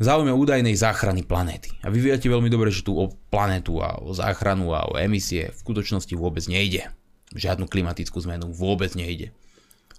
v 0.00 0.08
záujme 0.08 0.32
údajnej 0.32 0.72
záchrany 0.80 1.20
planéty. 1.28 1.76
A 1.84 1.92
vy 1.92 2.00
viete 2.00 2.24
veľmi 2.24 2.48
dobre, 2.48 2.72
že 2.72 2.80
tu 2.80 2.96
o 2.96 3.12
planetu 3.28 3.84
a 3.84 4.00
o 4.00 4.16
záchranu 4.16 4.72
a 4.72 4.88
o 4.88 4.96
emisie 4.96 5.52
v 5.52 5.60
skutočnosti 5.60 6.16
vôbec 6.16 6.40
nejde. 6.48 6.88
Žiadnu 7.36 7.68
klimatickú 7.68 8.16
zmenu 8.24 8.48
vôbec 8.48 8.96
nejde. 8.96 9.36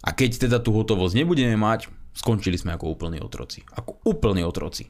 A 0.02 0.10
keď 0.18 0.50
teda 0.50 0.58
tú 0.58 0.74
hotovosť 0.74 1.14
nebudeme 1.14 1.54
mať, 1.54 1.90
skončili 2.18 2.58
sme 2.58 2.74
ako 2.74 2.98
úplní 2.98 3.22
otroci. 3.22 3.62
Ako 3.78 4.02
úplní 4.06 4.42
otroci. 4.42 4.90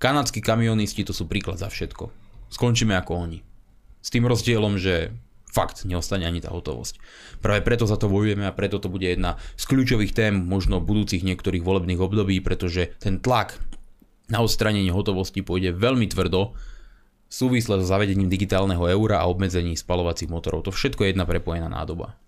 Kanadskí 0.00 0.40
kamionisti 0.40 1.04
to 1.04 1.12
sú 1.12 1.28
príklad 1.28 1.60
za 1.60 1.68
všetko. 1.68 2.08
Skončíme 2.52 2.96
ako 2.96 3.12
oni. 3.28 3.40
S 4.00 4.08
tým 4.12 4.24
rozdielom, 4.28 4.76
že 4.80 5.12
fakt 5.56 5.88
neostane 5.88 6.28
ani 6.28 6.44
tá 6.44 6.52
hotovosť. 6.52 7.00
Práve 7.40 7.64
preto 7.64 7.88
za 7.88 7.96
to 7.96 8.12
bojujeme 8.12 8.44
a 8.44 8.52
preto 8.52 8.76
to 8.76 8.92
bude 8.92 9.08
jedna 9.08 9.40
z 9.56 9.64
kľúčových 9.64 10.12
tém 10.12 10.36
možno 10.36 10.84
budúcich 10.84 11.24
niektorých 11.24 11.64
volebných 11.64 12.00
období, 12.00 12.44
pretože 12.44 12.92
ten 13.00 13.24
tlak 13.24 13.56
na 14.28 14.44
odstranenie 14.44 14.92
hotovosti 14.92 15.40
pôjde 15.40 15.72
veľmi 15.72 16.12
tvrdo 16.12 16.52
súvisle 17.32 17.80
so 17.80 17.86
zavedením 17.88 18.28
digitálneho 18.28 18.84
eura 18.84 19.24
a 19.24 19.28
obmedzení 19.32 19.74
spalovacích 19.74 20.28
motorov. 20.28 20.68
To 20.68 20.72
všetko 20.74 21.02
je 21.02 21.10
jedna 21.16 21.24
prepojená 21.24 21.72
nádoba. 21.72 22.20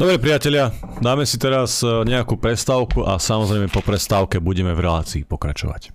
Dobre 0.00 0.16
priatelia, 0.16 0.72
dáme 1.04 1.28
si 1.28 1.36
teraz 1.36 1.84
e, 1.84 2.08
nejakú 2.08 2.40
prestávku 2.40 3.04
a 3.04 3.20
samozrejme 3.20 3.68
po 3.68 3.84
prestávke 3.84 4.40
budeme 4.40 4.72
v 4.72 4.88
relácii 4.88 5.28
pokračovať. 5.28 5.92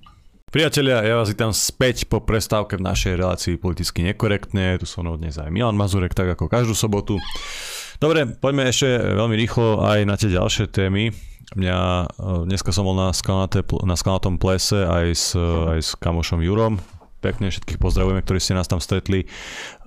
Priatelia, 0.54 1.02
ja 1.02 1.18
vás 1.18 1.34
vítam 1.34 1.50
späť 1.50 2.06
po 2.06 2.22
prestávke 2.22 2.78
v 2.78 2.86
našej 2.86 3.18
relácii 3.18 3.58
politicky 3.58 4.06
nekorektne. 4.06 4.78
Tu 4.78 4.86
som 4.86 5.10
dnes 5.10 5.42
aj 5.42 5.50
Milan 5.50 5.74
Mazurek, 5.74 6.14
tak 6.14 6.38
ako 6.38 6.46
každú 6.46 6.78
sobotu. 6.78 7.18
Dobre, 7.98 8.30
poďme 8.30 8.70
ešte 8.70 8.94
veľmi 8.94 9.34
rýchlo 9.42 9.82
aj 9.82 10.00
na 10.06 10.14
tie 10.22 10.30
ďalšie 10.30 10.70
témy. 10.70 11.10
Mňa, 11.58 11.80
e, 12.06 12.06
dneska 12.46 12.70
som 12.70 12.86
bol 12.86 12.94
na, 12.94 13.10
skalnaté, 13.10 13.66
na 13.66 13.98
skalnatom 13.98 14.38
plese 14.38 14.86
aj 14.86 15.06
s, 15.18 15.34
aj 15.42 15.82
s 15.82 15.98
kamošom 15.98 16.46
Jurom. 16.46 16.78
Pekne 17.26 17.50
všetkých 17.50 17.82
pozdravujeme, 17.82 18.22
ktorí 18.22 18.38
ste 18.38 18.54
nás 18.54 18.70
tam 18.70 18.78
stretli 18.78 19.26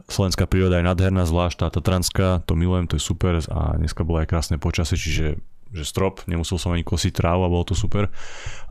slovenská 0.09 0.49
príroda 0.49 0.81
je 0.81 0.89
nádherná, 0.89 1.29
zvlášť 1.29 1.63
tá 1.63 1.67
Tatranská, 1.69 2.43
to 2.49 2.57
milujem, 2.57 2.89
to 2.89 2.97
je 2.97 3.05
super 3.05 3.39
a 3.39 3.77
dneska 3.77 4.03
bolo 4.03 4.25
aj 4.25 4.29
krásne 4.33 4.57
počasie, 4.57 4.97
čiže 4.97 5.27
že 5.69 5.85
strop, 5.85 6.25
nemusel 6.25 6.57
som 6.57 6.73
ani 6.73 6.81
kosiť 6.81 7.13
trávu 7.13 7.45
a 7.45 7.53
bolo 7.53 7.61
to 7.61 7.77
super. 7.77 8.09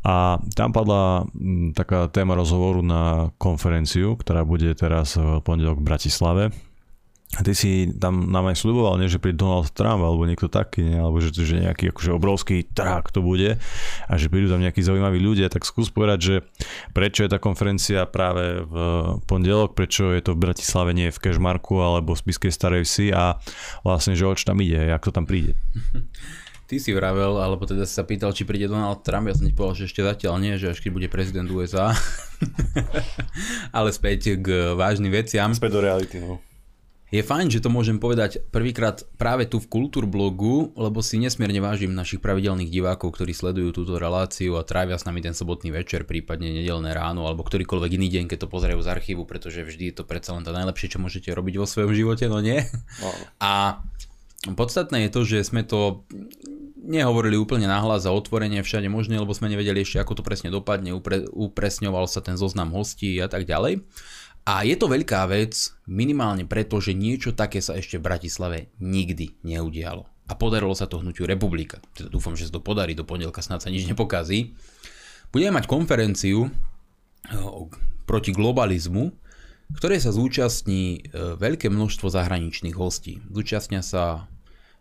A 0.01 0.41
tam 0.57 0.73
padla 0.73 1.29
m, 1.37 1.69
taká 1.69 2.09
téma 2.09 2.33
rozhovoru 2.33 2.81
na 2.81 3.29
konferenciu, 3.37 4.17
ktorá 4.17 4.41
bude 4.41 4.73
teraz 4.73 5.13
v 5.13 5.37
pondelok 5.45 5.77
v 5.77 5.87
Bratislave. 5.93 6.43
A 7.35 7.43
ty 7.43 7.51
si 7.51 7.91
tam 7.91 8.31
nám 8.31 8.47
aj 8.47 8.63
sluboval, 8.63 8.95
nie, 9.03 9.11
že 9.11 9.19
príde 9.19 9.35
Donald 9.35 9.67
Trump 9.75 9.99
alebo 9.99 10.23
niekto 10.23 10.47
taký, 10.47 10.79
nie, 10.79 10.95
alebo 10.95 11.19
že, 11.19 11.35
že 11.35 11.59
nejaký 11.59 11.91
akože 11.91 12.15
obrovský 12.15 12.63
trak 12.71 13.11
to 13.11 13.19
bude 13.19 13.59
a 14.07 14.13
že 14.15 14.31
prídu 14.31 14.47
tam 14.47 14.63
nejakí 14.63 14.79
zaujímaví 14.79 15.19
ľudia, 15.19 15.51
tak 15.51 15.67
skús 15.67 15.91
povedať, 15.91 16.19
že 16.23 16.35
prečo 16.95 17.27
je 17.27 17.29
tá 17.35 17.35
konferencia 17.35 18.07
práve 18.07 18.63
v 18.63 18.75
pondelok, 19.27 19.75
prečo 19.75 20.15
je 20.15 20.23
to 20.23 20.39
v 20.39 20.49
Bratislave, 20.49 20.95
nie 20.95 21.11
v 21.11 21.19
Kešmarku 21.19 21.75
alebo 21.83 22.15
v 22.15 22.23
Spiskej 22.23 22.49
Starej 22.55 22.87
Vsi 22.87 23.11
a 23.11 23.35
vlastne, 23.83 24.15
že 24.15 24.23
o 24.23 24.31
čo 24.31 24.47
tam 24.47 24.63
ide, 24.63 24.87
jak 24.87 25.03
to 25.03 25.11
tam 25.11 25.27
príde. 25.27 25.59
Ty 26.67 26.83
si 26.83 26.91
vravel, 26.91 27.39
alebo 27.39 27.63
teda 27.63 27.87
si 27.87 27.95
sa 27.95 28.03
pýtal, 28.03 28.35
či 28.35 28.43
príde 28.43 28.67
Donald 28.67 28.99
Trump, 28.99 29.27
ja 29.31 29.35
som 29.39 29.47
ti 29.47 29.55
povedal, 29.55 29.83
že 29.83 29.87
ešte 29.87 30.03
zatiaľ 30.03 30.35
nie, 30.35 30.59
že 30.59 30.75
až 30.75 30.83
keď 30.83 30.91
bude 30.91 31.07
prezident 31.07 31.47
USA. 31.47 31.95
Ale 33.77 33.95
späť 33.95 34.35
k 34.35 34.75
vážnym 34.75 35.15
veciam. 35.15 35.55
Späť 35.55 35.79
do 35.79 35.81
reality, 35.87 36.19
no. 36.19 36.43
Je 37.07 37.23
fajn, 37.23 37.47
že 37.47 37.63
to 37.63 37.71
môžem 37.71 38.03
povedať 38.03 38.43
prvýkrát 38.51 38.99
práve 39.15 39.47
tu 39.47 39.63
v 39.63 39.71
Kultúrblogu, 39.71 40.75
lebo 40.75 40.99
si 40.99 41.15
nesmierne 41.15 41.63
vážim 41.63 41.95
našich 41.95 42.19
pravidelných 42.19 42.67
divákov, 42.67 43.15
ktorí 43.15 43.31
sledujú 43.31 43.71
túto 43.71 43.95
reláciu 43.95 44.59
a 44.59 44.67
trávia 44.67 44.99
s 44.99 45.07
nami 45.07 45.23
ten 45.23 45.31
sobotný 45.31 45.71
večer, 45.71 46.03
prípadne 46.03 46.51
nedelné 46.51 46.91
ráno 46.91 47.23
alebo 47.23 47.47
ktorýkoľvek 47.47 47.95
iný 47.95 48.11
deň, 48.11 48.23
keď 48.27 48.43
to 48.43 48.51
pozerajú 48.51 48.83
z 48.83 48.91
archívu, 48.91 49.23
pretože 49.23 49.63
vždy 49.63 49.95
je 49.95 49.95
to 49.95 50.03
predsa 50.03 50.35
len 50.35 50.43
to 50.43 50.51
najlepšie, 50.51 50.91
čo 50.91 50.99
môžete 50.99 51.31
robiť 51.31 51.55
vo 51.55 51.63
svojom 51.63 51.95
živote, 51.95 52.27
no 52.27 52.43
nie? 52.43 52.59
No. 52.99 53.09
A 53.39 53.79
podstatné 54.51 55.07
je 55.07 55.13
to, 55.15 55.21
že 55.23 55.47
sme 55.47 55.63
to 55.63 56.03
nehovorili 56.87 57.39
úplne 57.39 57.71
nahlas 57.71 58.03
a 58.03 58.11
otvorenie 58.11 58.63
všade 58.63 58.91
možné, 58.91 59.19
lebo 59.19 59.31
sme 59.31 59.47
nevedeli 59.47 59.83
ešte, 59.83 60.03
ako 60.03 60.19
to 60.19 60.23
presne 60.27 60.51
dopadne, 60.51 60.91
upre, 60.91 61.23
upresňoval 61.31 62.07
sa 62.07 62.19
ten 62.19 62.35
zoznam 62.35 62.71
hostí 62.75 63.15
a 63.19 63.31
tak 63.31 63.47
ďalej. 63.47 63.83
A 64.47 64.63
je 64.63 64.79
to 64.79 64.87
veľká 64.87 65.27
vec 65.27 65.75
minimálne 65.91 66.47
preto, 66.47 66.79
že 66.79 66.95
niečo 66.95 67.35
také 67.35 67.59
sa 67.59 67.75
ešte 67.75 67.99
v 67.99 68.07
Bratislave 68.07 68.71
nikdy 68.79 69.35
neudialo. 69.43 70.07
A 70.31 70.39
podarilo 70.39 70.71
sa 70.71 70.87
to 70.87 71.03
hnutiu 71.03 71.27
Republika. 71.27 71.83
Teda 71.91 72.07
dúfam, 72.07 72.31
že 72.31 72.47
sa 72.47 72.55
to 72.55 72.63
podarí 72.63 72.95
do 72.95 73.03
pondelka, 73.03 73.43
snad 73.43 73.59
sa 73.59 73.67
nič 73.67 73.83
nepokazí. 73.83 74.55
Budeme 75.35 75.59
mať 75.59 75.67
konferenciu 75.67 76.47
proti 78.07 78.31
globalizmu, 78.31 79.11
ktoré 79.75 79.99
sa 79.99 80.15
zúčastní 80.15 81.03
e, 81.03 81.35
veľké 81.35 81.67
množstvo 81.67 82.07
zahraničných 82.07 82.79
hostí. 82.79 83.19
Zúčastnia 83.27 83.83
sa 83.83 84.31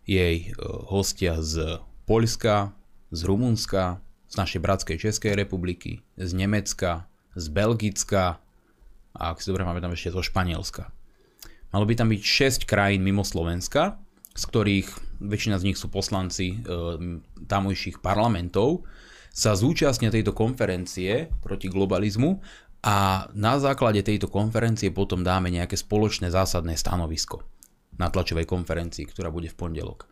jej 0.06 0.46
e, 0.46 0.62
hostia 0.86 1.42
z 1.42 1.82
Polska, 2.06 2.70
z 3.10 3.20
Rumunska, 3.26 3.98
z 4.30 4.34
našej 4.38 4.60
bratskej 4.62 4.96
Českej 5.02 5.34
republiky, 5.34 6.06
z 6.14 6.30
Nemecka, 6.38 7.10
z 7.34 7.50
Belgicka, 7.50 8.38
a 9.16 9.32
ak 9.32 9.40
si 9.40 9.48
dobre 9.48 9.64
tam 9.64 9.92
ešte 9.92 10.12
zo 10.12 10.22
Španielska. 10.22 10.92
Malo 11.74 11.84
by 11.84 11.94
tam 11.98 12.08
byť 12.12 12.22
6 12.64 12.70
krajín 12.70 13.02
mimo 13.02 13.26
Slovenska, 13.26 13.98
z 14.36 14.42
ktorých 14.46 14.88
väčšina 15.24 15.56
z 15.56 15.66
nich 15.72 15.78
sú 15.80 15.88
poslanci 15.88 16.52
e, 16.52 16.56
tamojších 17.48 18.04
parlamentov, 18.04 18.84
sa 19.32 19.52
zúčastnia 19.52 20.08
tejto 20.08 20.32
konferencie 20.32 21.28
proti 21.44 21.68
globalizmu 21.68 22.40
a 22.84 23.28
na 23.36 23.60
základe 23.60 24.00
tejto 24.00 24.32
konferencie 24.32 24.88
potom 24.92 25.20
dáme 25.20 25.52
nejaké 25.52 25.76
spoločné 25.76 26.32
zásadné 26.32 26.76
stanovisko 26.76 27.44
na 27.96 28.08
tlačovej 28.12 28.48
konferencii, 28.48 29.08
ktorá 29.08 29.32
bude 29.32 29.52
v 29.52 29.56
pondelok. 29.56 30.08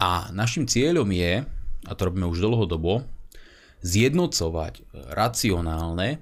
A 0.00 0.28
našim 0.32 0.68
cieľom 0.68 1.08
je, 1.12 1.44
a 1.84 1.92
to 1.96 2.02
robíme 2.08 2.28
už 2.28 2.44
dlhodobo, 2.44 3.04
zjednocovať 3.80 4.84
racionálne 5.14 6.20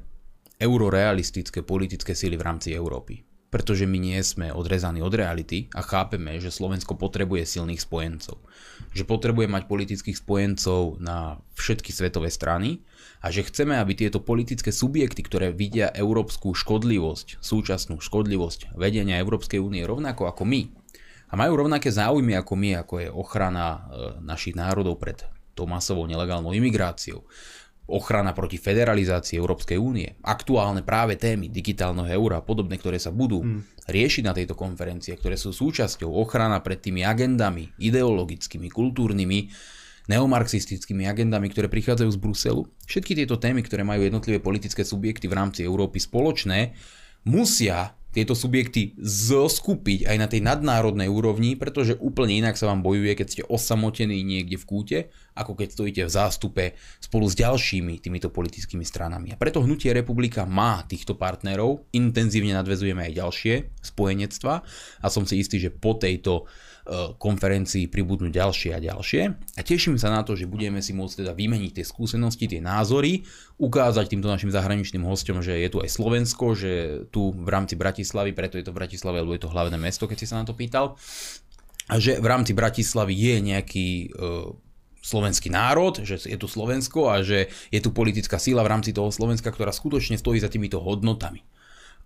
eurorealistické 0.57 1.61
politické 1.63 2.17
síly 2.17 2.41
v 2.41 2.47
rámci 2.47 2.73
Európy. 2.73 3.25
Pretože 3.47 3.87
my 3.87 3.97
nie 3.97 4.19
sme 4.27 4.51
odrezaní 4.51 5.01
od 5.01 5.15
reality 5.15 5.71
a 5.73 5.81
chápeme, 5.81 6.37
že 6.43 6.51
Slovensko 6.51 6.99
potrebuje 6.99 7.47
silných 7.47 7.79
spojencov. 7.79 8.43
Že 8.91 9.07
potrebuje 9.07 9.47
mať 9.47 9.71
politických 9.71 10.19
spojencov 10.19 10.99
na 10.99 11.39
všetky 11.55 11.95
svetové 11.95 12.29
strany 12.29 12.83
a 13.23 13.31
že 13.31 13.47
chceme, 13.47 13.79
aby 13.79 13.95
tieto 13.95 14.19
politické 14.19 14.75
subjekty, 14.75 15.23
ktoré 15.23 15.55
vidia 15.55 15.95
európsku 15.95 16.53
škodlivosť, 16.59 17.39
súčasnú 17.39 18.03
škodlivosť 18.03 18.75
vedenia 18.75 19.23
Európskej 19.23 19.63
únie 19.63 19.87
rovnako 19.87 20.27
ako 20.27 20.43
my, 20.43 20.63
a 21.27 21.35
majú 21.35 21.67
rovnaké 21.67 21.91
záujmy 21.91 22.39
ako 22.39 22.55
my, 22.55 22.71
ako 22.87 22.95
je 23.03 23.09
ochrana 23.11 23.67
e, 23.67 23.79
našich 24.23 24.55
národov 24.55 25.03
pred 25.03 25.27
tou 25.59 25.67
masovou 25.67 26.07
nelegálnou 26.07 26.55
imigráciou, 26.55 27.27
ochrana 27.87 28.35
proti 28.35 28.59
federalizácii 28.59 29.39
Európskej 29.39 29.79
únie, 29.79 30.19
aktuálne 30.27 30.83
práve 30.83 31.15
témy 31.15 31.51
digitálneho 31.51 32.11
eura 32.11 32.43
a 32.43 32.47
podobné, 32.47 32.79
ktoré 32.79 32.99
sa 32.99 33.15
budú 33.15 33.43
mm. 33.43 33.87
riešiť 33.87 34.23
na 34.27 34.35
tejto 34.35 34.59
konferencii, 34.59 35.15
ktoré 35.19 35.39
sú 35.39 35.55
súčasťou 35.55 36.11
ochrana 36.11 36.59
pred 36.63 36.83
tými 36.83 37.07
agendami 37.07 37.71
ideologickými, 37.79 38.67
kultúrnymi, 38.71 39.39
neomarxistickými 40.07 41.07
agendami, 41.07 41.51
ktoré 41.51 41.67
prichádzajú 41.67 42.11
z 42.15 42.19
Bruselu. 42.23 42.63
Všetky 42.87 43.19
tieto 43.19 43.43
témy, 43.43 43.67
ktoré 43.67 43.83
majú 43.83 44.07
jednotlivé 44.07 44.39
politické 44.39 44.87
subjekty 44.87 45.27
v 45.27 45.35
rámci 45.35 45.67
Európy 45.67 45.99
spoločné, 45.99 46.79
musia 47.27 47.96
tieto 48.17 48.33
subjekty 48.33 48.97
zoskupiť 48.97 50.09
aj 50.09 50.17
na 50.17 50.25
tej 50.25 50.41
nadnárodnej 50.41 51.13
úrovni, 51.13 51.53
pretože 51.53 52.01
úplne 52.01 52.41
inak 52.41 52.57
sa 52.57 52.73
vám 52.73 52.81
bojuje, 52.81 53.13
keď 53.13 53.27
ste 53.29 53.43
osamotení 53.45 54.25
niekde 54.25 54.57
v 54.57 54.65
kúte, 54.65 54.99
ako 55.37 55.53
keď 55.53 55.69
stojíte 55.77 56.03
v 56.09 56.15
zástupe 56.17 56.65
spolu 56.97 57.29
s 57.29 57.37
ďalšími 57.37 58.01
týmito 58.01 58.33
politickými 58.33 58.89
stranami. 58.89 59.37
A 59.37 59.41
preto 59.41 59.61
Hnutie 59.61 59.93
Republika 59.93 60.49
má 60.49 60.81
týchto 60.89 61.13
partnerov, 61.13 61.85
intenzívne 61.93 62.57
nadvezujeme 62.57 63.05
aj 63.05 63.21
ďalšie 63.21 63.55
spojenectva 63.85 64.65
a 65.05 65.07
som 65.13 65.29
si 65.29 65.37
istý, 65.37 65.61
že 65.61 65.69
po 65.69 66.01
tejto 66.01 66.49
E, 66.87 67.19
konferencii 67.19 67.91
pribudnú 67.91 68.31
ďalšie 68.31 68.71
a 68.71 68.79
ďalšie. 68.79 69.23
A 69.59 69.61
teším 69.67 69.99
sa 69.99 70.07
na 70.07 70.23
to, 70.23 70.39
že 70.39 70.47
budeme 70.47 70.79
si 70.79 70.95
môcť 70.95 71.27
teda 71.27 71.35
vymeniť 71.35 71.83
tie 71.83 71.85
skúsenosti, 71.85 72.47
tie 72.47 72.63
názory, 72.63 73.27
ukázať 73.59 74.07
týmto 74.07 74.31
našim 74.31 74.55
zahraničným 74.55 75.03
hostom, 75.03 75.43
že 75.43 75.59
je 75.59 75.67
tu 75.67 75.83
aj 75.83 75.91
Slovensko, 75.91 76.55
že 76.55 76.73
tu 77.11 77.35
v 77.35 77.49
rámci 77.51 77.75
Bratislavy, 77.75 78.31
preto 78.31 78.55
je 78.55 78.63
to 78.63 78.71
Bratislave, 78.71 79.19
lebo 79.19 79.35
je 79.35 79.43
to 79.43 79.51
hlavné 79.51 79.75
mesto, 79.75 80.07
keď 80.07 80.19
si 80.23 80.31
sa 80.31 80.39
na 80.39 80.47
to 80.47 80.55
pýtal, 80.55 80.95
a 81.91 81.99
že 81.99 82.23
v 82.23 82.27
rámci 82.31 82.55
Bratislavy 82.55 83.15
je 83.19 83.35
nejaký 83.43 83.89
uh, 84.15 84.55
slovenský 85.03 85.51
národ, 85.51 86.07
že 86.07 86.23
je 86.23 86.39
tu 86.39 86.47
Slovensko 86.47 87.11
a 87.11 87.23
že 87.27 87.51
je 87.71 87.81
tu 87.83 87.91
politická 87.91 88.39
síla 88.39 88.63
v 88.63 88.71
rámci 88.71 88.95
toho 88.95 89.11
Slovenska, 89.11 89.51
ktorá 89.51 89.75
skutočne 89.75 90.19
stojí 90.19 90.39
za 90.39 90.51
týmito 90.51 90.79
hodnotami. 90.79 91.43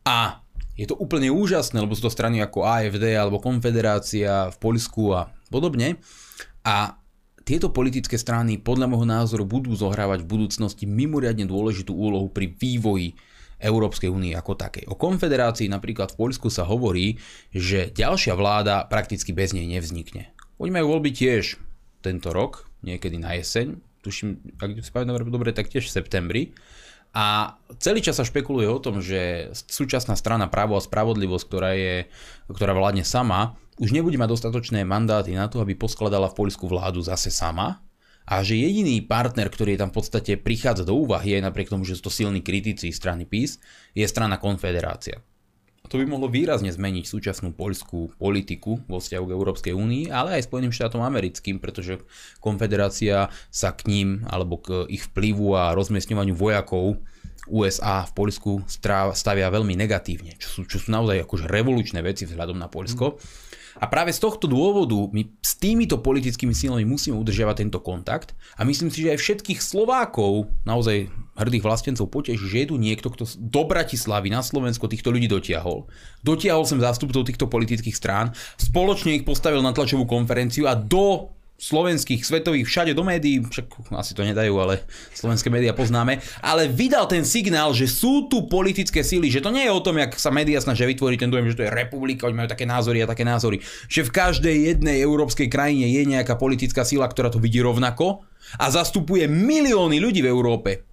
A 0.09 0.41
je 0.79 0.87
to 0.89 0.97
úplne 0.97 1.29
úžasné, 1.29 1.81
lebo 1.83 1.93
sú 1.93 2.09
to 2.09 2.13
strany 2.13 2.41
ako 2.41 2.65
AFD 2.65 3.15
alebo 3.15 3.43
Konfederácia 3.43 4.49
v 4.51 4.57
Poľsku 4.57 5.03
a 5.13 5.29
podobne. 5.53 6.01
A 6.65 7.01
tieto 7.45 7.73
politické 7.73 8.15
strany 8.21 8.61
podľa 8.61 8.87
môjho 8.87 9.09
názoru 9.09 9.45
budú 9.49 9.75
zohrávať 9.75 10.23
v 10.23 10.31
budúcnosti 10.31 10.85
mimoriadne 10.87 11.49
dôležitú 11.49 11.91
úlohu 11.91 12.31
pri 12.31 12.53
vývoji 12.53 13.19
Európskej 13.61 14.09
únie 14.09 14.33
ako 14.33 14.57
takej. 14.57 14.89
O 14.89 14.97
konfederácii 14.97 15.69
napríklad 15.69 16.17
v 16.17 16.19
Poľsku 16.27 16.49
sa 16.49 16.65
hovorí, 16.65 17.21
že 17.53 17.93
ďalšia 17.93 18.33
vláda 18.33 18.89
prakticky 18.89 19.37
bez 19.37 19.53
nej 19.53 19.69
nevznikne. 19.69 20.33
Oni 20.57 20.73
majú 20.73 20.97
voľby 20.97 21.13
tiež 21.13 21.61
tento 22.01 22.33
rok, 22.33 22.65
niekedy 22.81 23.21
na 23.21 23.37
jeseň, 23.37 23.77
tuším, 24.01 24.57
ak 24.57 24.81
si 24.81 24.91
pamätám 24.93 25.29
dobre, 25.29 25.53
tak 25.53 25.69
tiež 25.69 25.89
v 25.89 25.97
septembri. 26.01 26.43
A 27.11 27.59
celý 27.83 27.99
čas 28.07 28.23
sa 28.23 28.27
špekuluje 28.27 28.71
o 28.71 28.79
tom, 28.79 29.03
že 29.03 29.51
súčasná 29.67 30.15
strana 30.15 30.47
Právo 30.47 30.79
a 30.79 30.85
spravodlivosť, 30.85 31.45
ktorá, 31.51 31.71
je, 31.75 32.07
ktorá 32.47 32.71
vládne 32.71 33.03
sama, 33.03 33.59
už 33.83 33.91
nebude 33.91 34.15
mať 34.15 34.31
dostatočné 34.31 34.87
mandáty 34.87 35.35
na 35.35 35.51
to, 35.51 35.59
aby 35.59 35.75
poskladala 35.75 36.31
v 36.31 36.39
Poľsku 36.39 36.71
vládu 36.71 37.03
zase 37.03 37.35
sama. 37.35 37.83
A 38.31 38.47
že 38.47 38.55
jediný 38.55 39.03
partner, 39.03 39.51
ktorý 39.51 39.75
tam 39.75 39.91
v 39.91 39.99
podstate 39.99 40.39
prichádza 40.39 40.87
do 40.87 40.95
úvahy, 40.95 41.35
aj 41.35 41.51
napriek 41.51 41.73
tomu, 41.73 41.83
že 41.83 41.99
sú 41.99 42.07
to 42.07 42.15
silní 42.15 42.47
kritici 42.47 42.95
strany 42.95 43.27
PIS, 43.27 43.59
je 43.91 44.07
strana 44.07 44.39
Konfederácia. 44.39 45.19
To 45.89 45.99
by 45.99 46.07
mohlo 46.07 46.31
výrazne 46.31 46.71
zmeniť 46.71 47.09
súčasnú 47.09 47.57
poľskú 47.57 48.15
politiku 48.21 48.79
vo 48.87 49.03
vzťahu 49.03 49.25
k 49.27 49.35
Európskej 49.35 49.75
únii, 49.75 50.13
ale 50.13 50.39
aj 50.39 50.47
Spojeným 50.47 50.71
štátom 50.71 51.03
americkým, 51.03 51.59
pretože 51.59 51.99
konfederácia 52.39 53.33
sa 53.51 53.75
k 53.75 53.91
ním 53.91 54.09
alebo 54.29 54.61
k 54.61 54.87
ich 54.87 55.09
vplyvu 55.11 55.57
a 55.59 55.75
rozmiestňovaniu 55.75 56.37
vojakov 56.37 57.03
USA 57.51 58.07
v 58.07 58.13
Poľsku 58.15 58.65
stavia 59.13 59.51
veľmi 59.51 59.75
negatívne, 59.75 60.39
čo 60.39 60.49
sú, 60.49 60.61
čo 60.65 60.79
sú 60.79 60.89
naozaj 60.95 61.27
akože 61.27 61.51
revolučné 61.51 62.01
veci 62.01 62.25
vzhľadom 62.25 62.57
na 62.57 62.71
Poľsko. 62.71 63.19
Mm. 63.19 63.51
A 63.81 63.87
práve 63.87 64.11
z 64.11 64.19
tohto 64.19 64.51
dôvodu 64.51 64.99
my 65.15 65.31
s 65.39 65.55
týmito 65.55 66.03
politickými 66.03 66.51
silami 66.51 66.83
musíme 66.83 67.15
udržiavať 67.17 67.57
tento 67.65 67.79
kontakt 67.79 68.35
a 68.59 68.67
myslím 68.67 68.91
si, 68.91 69.07
že 69.07 69.15
aj 69.15 69.23
všetkých 69.23 69.61
Slovákov, 69.63 70.51
naozaj 70.67 71.07
hrdých 71.39 71.65
vlastencov 71.65 72.13
poteší, 72.13 72.45
že 72.45 72.61
je 72.67 72.69
tu 72.69 72.77
niekto, 72.77 73.09
kto 73.09 73.25
do 73.39 73.63
Bratislavy 73.65 74.29
na 74.29 74.45
Slovensko 74.45 74.91
týchto 74.91 75.15
ľudí 75.15 75.31
dotiahol. 75.31 75.89
Dotiahol 76.21 76.69
sem 76.69 76.83
zástupcov 76.83 77.25
týchto 77.25 77.49
politických 77.49 77.97
strán, 77.97 78.37
spoločne 78.61 79.17
ich 79.17 79.25
postavil 79.25 79.65
na 79.65 79.73
tlačovú 79.73 80.05
konferenciu 80.05 80.69
a 80.69 80.77
do 80.77 81.33
slovenských, 81.61 82.25
svetových, 82.25 82.65
všade 82.65 82.97
do 82.97 83.05
médií, 83.05 83.45
však 83.45 83.93
asi 83.93 84.17
to 84.17 84.25
nedajú, 84.25 84.57
ale 84.57 84.81
slovenské 85.13 85.53
médiá 85.53 85.77
poznáme, 85.77 86.25
ale 86.41 86.73
vydal 86.73 87.05
ten 87.05 87.29
signál, 87.29 87.77
že 87.77 87.85
sú 87.85 88.33
tu 88.33 88.49
politické 88.49 89.05
síly, 89.05 89.29
že 89.29 89.45
to 89.45 89.53
nie 89.53 89.69
je 89.69 89.77
o 89.77 89.85
tom, 89.85 90.01
jak 90.01 90.17
sa 90.17 90.33
médiá 90.33 90.57
snažia 90.65 90.89
vytvoriť 90.89 91.21
ten 91.21 91.29
dojem, 91.29 91.53
že 91.53 91.61
to 91.61 91.67
je 91.69 91.77
republika, 91.77 92.25
oni 92.25 92.41
majú 92.41 92.49
také 92.49 92.65
názory 92.65 93.05
a 93.05 93.11
také 93.13 93.29
názory, 93.29 93.61
že 93.93 94.09
v 94.09 94.11
každej 94.11 94.57
jednej 94.73 95.05
európskej 95.05 95.53
krajine 95.53 95.85
je 95.85 96.03
nejaká 96.09 96.41
politická 96.41 96.81
síla, 96.81 97.05
ktorá 97.05 97.29
to 97.29 97.37
vidí 97.37 97.61
rovnako 97.61 98.25
a 98.57 98.73
zastupuje 98.73 99.29
milióny 99.29 100.01
ľudí 100.01 100.25
v 100.25 100.33
Európe. 100.33 100.89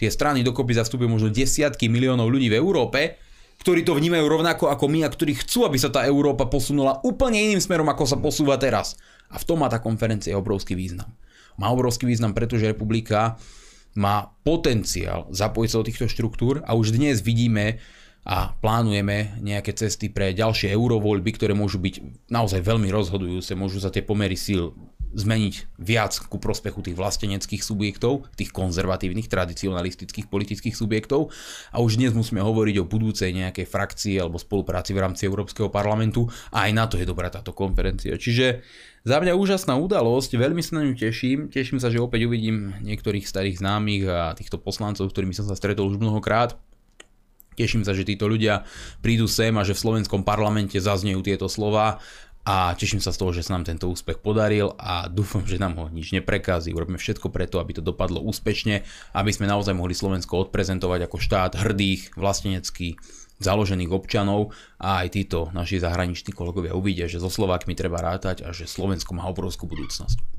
Tie 0.00 0.08
strany 0.08 0.40
dokopy 0.40 0.80
zastupujú 0.80 1.12
možno 1.12 1.28
desiatky 1.28 1.92
miliónov 1.92 2.32
ľudí 2.32 2.48
v 2.48 2.56
Európe, 2.56 3.20
ktorí 3.60 3.84
to 3.84 3.96
vnímajú 3.96 4.24
rovnako 4.28 4.68
ako 4.68 4.84
my 4.88 5.04
a 5.04 5.12
ktorí 5.12 5.32
chcú, 5.40 5.64
aby 5.64 5.80
sa 5.80 5.88
tá 5.88 6.04
Európa 6.04 6.44
posunula 6.44 7.00
úplne 7.04 7.40
iným 7.40 7.60
smerom, 7.60 7.88
ako 7.88 8.04
sa 8.04 8.20
posúva 8.20 8.60
teraz. 8.60 9.00
A 9.30 9.36
v 9.40 9.46
tom 9.46 9.62
má 9.62 9.68
tá 9.70 9.82
konferencia 9.82 10.38
obrovský 10.38 10.78
význam. 10.78 11.10
Má 11.56 11.72
obrovský 11.72 12.04
význam, 12.04 12.36
pretože 12.36 12.68
republika 12.68 13.40
má 13.96 14.28
potenciál 14.44 15.24
zapojiť 15.32 15.68
sa 15.72 15.78
do 15.80 15.88
týchto 15.88 16.06
štruktúr 16.06 16.60
a 16.68 16.76
už 16.76 16.92
dnes 16.92 17.24
vidíme 17.24 17.80
a 18.26 18.52
plánujeme 18.58 19.38
nejaké 19.38 19.72
cesty 19.72 20.10
pre 20.10 20.34
ďalšie 20.34 20.74
eurovoľby, 20.74 21.30
ktoré 21.38 21.54
môžu 21.54 21.78
byť 21.78 22.26
naozaj 22.28 22.60
veľmi 22.60 22.90
rozhodujúce, 22.90 23.54
môžu 23.54 23.78
sa 23.78 23.88
tie 23.88 24.02
pomery 24.02 24.34
síl 24.34 24.74
zmeniť 25.16 25.80
viac 25.80 26.12
ku 26.28 26.36
prospechu 26.36 26.84
tých 26.84 26.98
vlasteneckých 26.98 27.62
subjektov, 27.64 28.28
tých 28.36 28.52
konzervatívnych, 28.52 29.32
tradicionalistických 29.32 30.28
politických 30.28 30.76
subjektov. 30.76 31.32
A 31.72 31.80
už 31.80 31.96
dnes 31.96 32.12
musíme 32.12 32.44
hovoriť 32.44 32.76
o 32.84 32.88
budúcej 32.88 33.32
nejakej 33.32 33.64
frakcii 33.64 34.20
alebo 34.20 34.36
spolupráci 34.36 34.92
v 34.92 35.00
rámci 35.00 35.24
Európskeho 35.24 35.72
parlamentu 35.72 36.28
a 36.52 36.68
aj 36.68 36.72
na 36.76 36.84
to 36.84 37.00
je 37.00 37.08
dobrá 37.08 37.32
táto 37.32 37.56
konferencia. 37.56 38.20
Čiže 38.20 38.60
za 39.06 39.22
mňa 39.22 39.38
úžasná 39.38 39.78
udalosť, 39.78 40.34
veľmi 40.34 40.58
sa 40.66 40.82
na 40.82 40.90
ňu 40.90 40.98
teším. 40.98 41.46
Teším 41.46 41.78
sa, 41.78 41.94
že 41.94 42.02
opäť 42.02 42.26
uvidím 42.26 42.74
niektorých 42.82 43.22
starých 43.22 43.62
známych 43.62 44.02
a 44.10 44.34
týchto 44.34 44.58
poslancov, 44.58 45.14
ktorými 45.14 45.30
som 45.30 45.46
sa 45.46 45.54
stretol 45.54 45.94
už 45.94 46.02
mnohokrát. 46.02 46.58
Teším 47.54 47.86
sa, 47.86 47.94
že 47.94 48.02
títo 48.02 48.26
ľudia 48.26 48.66
prídu 49.00 49.30
sem 49.30 49.54
a 49.54 49.62
že 49.62 49.78
v 49.78 49.82
slovenskom 49.86 50.26
parlamente 50.26 50.76
zaznejú 50.82 51.22
tieto 51.22 51.46
slova 51.46 52.02
a 52.46 52.74
teším 52.74 52.98
sa 52.98 53.14
z 53.14 53.18
toho, 53.22 53.30
že 53.30 53.46
sa 53.46 53.54
nám 53.54 53.66
tento 53.66 53.86
úspech 53.86 54.18
podaril 54.18 54.74
a 54.74 55.06
dúfam, 55.06 55.46
že 55.46 55.58
nám 55.58 55.78
ho 55.78 55.86
nič 55.86 56.10
neprekazí. 56.10 56.74
Urobíme 56.74 56.98
všetko 56.98 57.30
preto, 57.30 57.62
aby 57.62 57.78
to 57.78 57.82
dopadlo 57.86 58.18
úspešne, 58.26 58.82
aby 59.14 59.30
sme 59.30 59.46
naozaj 59.46 59.74
mohli 59.74 59.94
Slovensko 59.94 60.50
odprezentovať 60.50 61.06
ako 61.06 61.16
štát 61.18 61.52
hrdých, 61.58 62.14
vlasteneckých, 62.18 63.25
založených 63.38 63.92
občanov 63.92 64.56
a 64.80 65.04
aj 65.04 65.16
títo 65.16 65.52
naši 65.52 65.80
zahraniční 65.80 66.32
kolegovia 66.32 66.72
uvidia, 66.72 67.10
že 67.10 67.20
so 67.20 67.28
Slovákmi 67.28 67.76
treba 67.76 68.00
rátať 68.00 68.44
a 68.44 68.52
že 68.52 68.64
Slovensko 68.64 69.12
má 69.12 69.28
obrovskú 69.28 69.68
budúcnosť. 69.68 70.36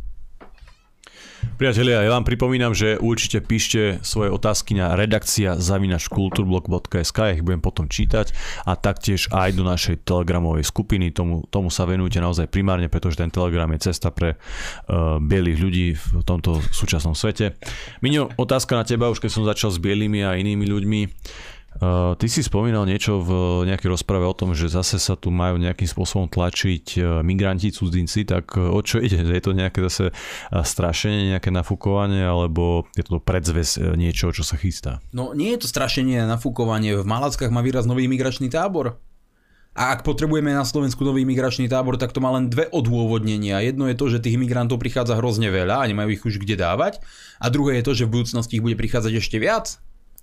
Priatelia, 1.58 2.06
ja 2.06 2.14
vám 2.14 2.26
pripomínam, 2.26 2.74
že 2.74 3.02
určite 3.02 3.42
píšte 3.42 4.02
svoje 4.06 4.30
otázky 4.30 4.78
na 4.78 4.94
redakcia 4.94 5.58
zavinačkulturblog.sk, 5.58 7.18
ja 7.18 7.34
ich 7.34 7.46
budem 7.46 7.62
potom 7.62 7.90
čítať 7.90 8.34
a 8.66 8.78
taktiež 8.78 9.30
aj 9.34 9.58
do 9.58 9.66
našej 9.66 10.06
telegramovej 10.06 10.66
skupiny, 10.66 11.10
tomu, 11.10 11.46
tomu 11.50 11.74
sa 11.74 11.90
venujte 11.90 12.22
naozaj 12.22 12.50
primárne, 12.50 12.90
pretože 12.90 13.18
ten 13.18 13.34
telegram 13.34 13.70
je 13.74 13.90
cesta 13.90 14.14
pre 14.14 14.38
uh, 14.38 15.18
bielých 15.18 15.58
ľudí 15.58 15.88
v 15.98 16.22
tomto 16.26 16.62
súčasnom 16.70 17.18
svete. 17.18 17.58
Miňo, 18.06 18.38
otázka 18.38 18.78
na 18.78 18.86
teba, 18.86 19.10
už 19.10 19.18
keď 19.18 19.32
som 19.34 19.46
začal 19.46 19.74
s 19.74 19.82
bielými 19.82 20.22
a 20.26 20.38
inými 20.38 20.66
ľuďmi. 20.66 21.02
Ty 22.18 22.26
si 22.26 22.42
spomínal 22.42 22.90
niečo 22.90 23.22
v 23.22 23.32
nejakej 23.70 23.90
rozprave 23.94 24.26
o 24.26 24.34
tom, 24.34 24.58
že 24.58 24.66
zase 24.66 24.98
sa 24.98 25.14
tu 25.14 25.30
majú 25.30 25.62
nejakým 25.62 25.86
spôsobom 25.86 26.26
tlačiť 26.26 26.86
uh, 26.98 27.04
migranti, 27.22 27.70
cudzinci, 27.70 28.26
tak 28.26 28.58
uh, 28.58 28.74
o 28.74 28.82
čo 28.82 28.98
ide? 28.98 29.22
Je 29.38 29.44
to 29.44 29.54
nejaké 29.54 29.86
zase 29.86 30.10
strašenie, 30.50 31.38
nejaké 31.38 31.54
nafúkovanie, 31.54 32.26
alebo 32.26 32.90
je 32.98 33.06
to 33.06 33.22
predzves 33.22 33.78
niečo, 33.78 34.34
čo 34.34 34.42
sa 34.42 34.58
chystá? 34.58 34.98
No 35.14 35.38
nie 35.38 35.54
je 35.54 35.62
to 35.62 35.68
strašenie 35.70 36.26
a 36.26 36.26
nafúkovanie. 36.26 36.98
V 36.98 37.06
Malackách 37.06 37.54
má 37.54 37.62
výraz 37.62 37.86
nový 37.86 38.10
migračný 38.10 38.50
tábor. 38.50 38.98
A 39.78 39.94
ak 39.94 40.02
potrebujeme 40.02 40.50
na 40.50 40.66
Slovensku 40.66 41.06
nový 41.06 41.22
migračný 41.22 41.70
tábor, 41.70 42.02
tak 42.02 42.10
to 42.10 42.18
má 42.18 42.34
len 42.34 42.50
dve 42.50 42.66
odôvodnenia. 42.74 43.62
Jedno 43.62 43.86
je 43.86 43.94
to, 43.94 44.10
že 44.10 44.26
tých 44.26 44.42
migrantov 44.42 44.82
prichádza 44.82 45.14
hrozne 45.14 45.54
veľa 45.54 45.86
a 45.86 45.90
nemajú 45.90 46.10
ich 46.18 46.26
už 46.26 46.42
kde 46.42 46.58
dávať. 46.58 46.98
A 47.38 47.54
druhé 47.54 47.78
je 47.78 47.86
to, 47.86 47.94
že 47.94 48.10
v 48.10 48.14
budúcnosti 48.18 48.58
ich 48.58 48.66
bude 48.66 48.74
prichádzať 48.74 49.14
ešte 49.22 49.38
viac 49.38 49.78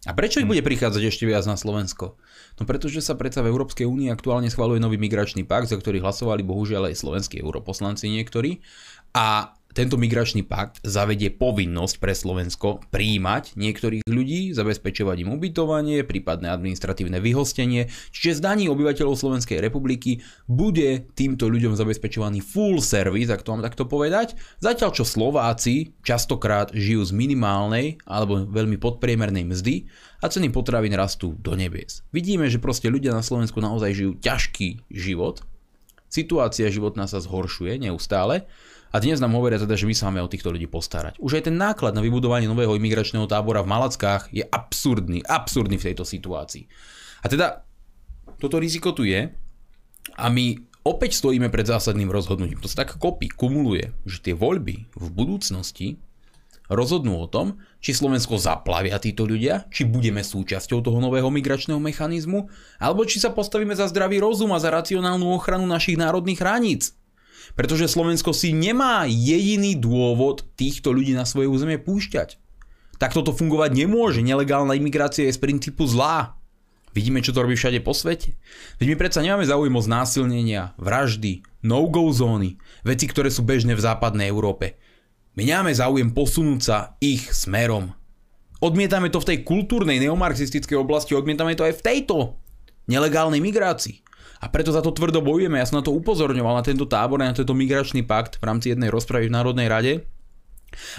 a 0.05 0.13
prečo 0.13 0.41
ich 0.41 0.47
hm. 0.47 0.53
bude 0.53 0.63
prichádzať 0.63 1.03
ešte 1.09 1.25
viac 1.25 1.49
na 1.49 1.57
Slovensko? 1.57 2.21
No 2.61 2.63
pretože 2.69 3.01
sa 3.01 3.17
predsa 3.17 3.41
v 3.41 3.51
Európskej 3.51 3.89
únii 3.89 4.13
aktuálne 4.13 4.53
schvaluje 4.53 4.79
nový 4.79 5.01
migračný 5.01 5.49
pakt, 5.49 5.73
za 5.73 5.81
ktorý 5.81 6.05
hlasovali 6.05 6.45
bohužiaľ 6.45 6.93
aj 6.93 7.01
slovenskí 7.01 7.41
europoslanci 7.41 8.13
niektorí. 8.13 8.61
A 9.17 9.57
tento 9.75 9.99
migračný 9.99 10.47
pakt 10.47 10.79
zavedie 10.87 11.35
povinnosť 11.35 11.99
pre 11.99 12.15
Slovensko 12.15 12.79
príjmať 12.95 13.59
niektorých 13.59 14.07
ľudí, 14.07 14.55
zabezpečovať 14.55 15.27
im 15.27 15.35
ubytovanie, 15.35 16.07
prípadné 16.07 16.49
administratívne 16.55 17.19
vyhostenie, 17.19 17.91
čiže 18.15 18.39
z 18.39 18.71
obyvateľov 18.71 19.19
Slovenskej 19.19 19.59
republiky 19.59 20.23
bude 20.47 21.11
týmto 21.19 21.51
ľuďom 21.51 21.75
zabezpečovaný 21.75 22.39
full 22.39 22.79
service, 22.79 23.35
ak 23.35 23.43
to 23.43 23.51
mám 23.51 23.67
takto 23.67 23.85
povedať, 23.91 24.39
zatiaľ 24.63 24.95
čo 24.95 25.03
Slováci 25.03 25.99
častokrát 26.07 26.71
žijú 26.71 27.03
z 27.03 27.13
minimálnej 27.13 27.99
alebo 28.07 28.47
veľmi 28.47 28.79
podpriemernej 28.79 29.43
mzdy 29.43 29.91
a 30.23 30.31
ceny 30.31 30.55
potravín 30.55 30.95
rastú 30.95 31.35
do 31.43 31.59
nebies. 31.59 32.07
Vidíme, 32.15 32.47
že 32.47 32.63
proste 32.63 32.87
ľudia 32.87 33.11
na 33.11 33.27
Slovensku 33.27 33.59
naozaj 33.59 33.91
žijú 33.91 34.13
ťažký 34.23 34.87
život, 34.95 35.43
situácia 36.15 36.71
životná 36.71 37.11
sa 37.11 37.19
zhoršuje 37.19 37.83
neustále 37.83 38.47
a 38.95 39.03
dnes 39.03 39.19
nám 39.19 39.35
hovoria 39.35 39.59
teda, 39.59 39.75
že 39.75 39.91
my 39.91 39.95
sa 39.99 40.07
máme 40.07 40.23
o 40.23 40.31
týchto 40.31 40.55
ľudí 40.55 40.71
postarať. 40.71 41.19
Už 41.19 41.43
aj 41.43 41.51
ten 41.51 41.59
náklad 41.59 41.99
na 41.99 42.03
vybudovanie 42.07 42.47
nového 42.47 42.79
imigračného 42.79 43.27
tábora 43.27 43.67
v 43.67 43.75
Malackách 43.75 44.31
je 44.31 44.47
absurdný, 44.47 45.19
absurdný 45.27 45.83
v 45.83 45.87
tejto 45.91 46.07
situácii. 46.07 46.71
A 47.21 47.27
teda 47.27 47.67
toto 48.39 48.63
riziko 48.63 48.95
tu 48.95 49.03
je 49.03 49.35
a 50.15 50.27
my 50.31 50.63
opäť 50.87 51.19
stojíme 51.19 51.51
pred 51.51 51.67
zásadným 51.67 52.07
rozhodnutím. 52.07 52.63
To 52.63 52.71
sa 52.71 52.87
tak 52.87 52.95
kopí, 53.03 53.27
kumuluje, 53.35 53.91
že 54.07 54.31
tie 54.31 54.35
voľby 54.39 54.87
v 54.95 55.07
budúcnosti 55.11 55.99
rozhodnú 56.71 57.19
o 57.19 57.27
tom, 57.27 57.59
či 57.83 57.99
Slovensko 57.99 58.39
zaplavia 58.39 58.97
títo 59.03 59.27
ľudia, 59.27 59.67
či 59.75 59.91
budeme 59.91 60.23
súčasťou 60.23 60.81
toho 60.81 61.03
nového 61.03 61.29
migračného 61.35 61.83
mechanizmu, 61.83 62.47
alebo 62.79 63.03
či 63.05 63.19
sa 63.19 63.35
postavíme 63.35 63.75
za 63.75 63.91
zdravý 63.91 64.23
rozum 64.23 64.55
a 64.55 64.63
za 64.63 64.71
racionálnu 64.71 65.35
ochranu 65.35 65.67
našich 65.67 65.99
národných 65.99 66.39
hraníc. 66.39 66.95
Pretože 67.53 67.93
Slovensko 67.93 68.33
si 68.33 68.57
nemá 68.57 69.05
jediný 69.05 69.77
dôvod 69.77 70.49
týchto 70.57 70.97
ľudí 70.97 71.13
na 71.13 71.29
svoje 71.29 71.53
územie 71.53 71.77
púšťať. 71.77 72.41
Tak 72.97 73.13
toto 73.13 73.37
fungovať 73.37 73.77
nemôže. 73.77 74.25
Nelegálna 74.25 74.73
imigrácia 74.73 75.29
je 75.29 75.37
z 75.37 75.43
princípu 75.45 75.85
zlá. 75.85 76.41
Vidíme, 76.95 77.19
čo 77.21 77.35
to 77.35 77.43
robí 77.43 77.59
všade 77.59 77.83
po 77.83 77.91
svete. 77.91 78.39
Veď 78.79 78.95
my 78.95 78.97
predsa 78.97 79.19
nemáme 79.19 79.43
záujem 79.43 79.75
o 79.75 79.83
znásilnenia, 79.83 80.79
vraždy, 80.79 81.43
no-go 81.67 82.07
zóny, 82.15 82.55
veci, 82.87 83.11
ktoré 83.11 83.35
sú 83.35 83.43
bežné 83.43 83.75
v 83.75 83.83
západnej 83.83 84.31
Európe. 84.31 84.79
My 85.35 85.43
nemáme 85.43 85.75
záujem 85.75 86.15
posunúť 86.15 86.61
sa 86.63 86.95
ich 87.03 87.27
smerom. 87.35 87.91
Odmietame 88.63 89.11
to 89.11 89.19
v 89.19 89.35
tej 89.35 89.39
kultúrnej 89.43 89.99
neomarxistickej 90.07 90.79
oblasti, 90.79 91.19
odmietame 91.19 91.59
to 91.59 91.67
aj 91.67 91.83
v 91.83 91.85
tejto 91.85 92.39
nelegálnej 92.87 93.43
migrácii. 93.43 94.04
A 94.45 94.53
preto 94.53 94.77
za 94.77 94.85
to 94.85 94.93
tvrdo 94.93 95.25
bojujeme. 95.25 95.57
Ja 95.57 95.65
som 95.65 95.81
na 95.81 95.85
to 95.89 95.97
upozorňoval, 95.97 96.61
na 96.61 96.65
tento 96.65 96.85
tábor, 96.85 97.17
na 97.17 97.33
tento 97.33 97.57
migračný 97.57 98.05
pakt 98.05 98.37
v 98.37 98.45
rámci 98.45 98.77
jednej 98.77 98.93
rozpravy 98.93 99.33
v 99.33 99.37
Národnej 99.41 99.73
rade. 99.73 99.93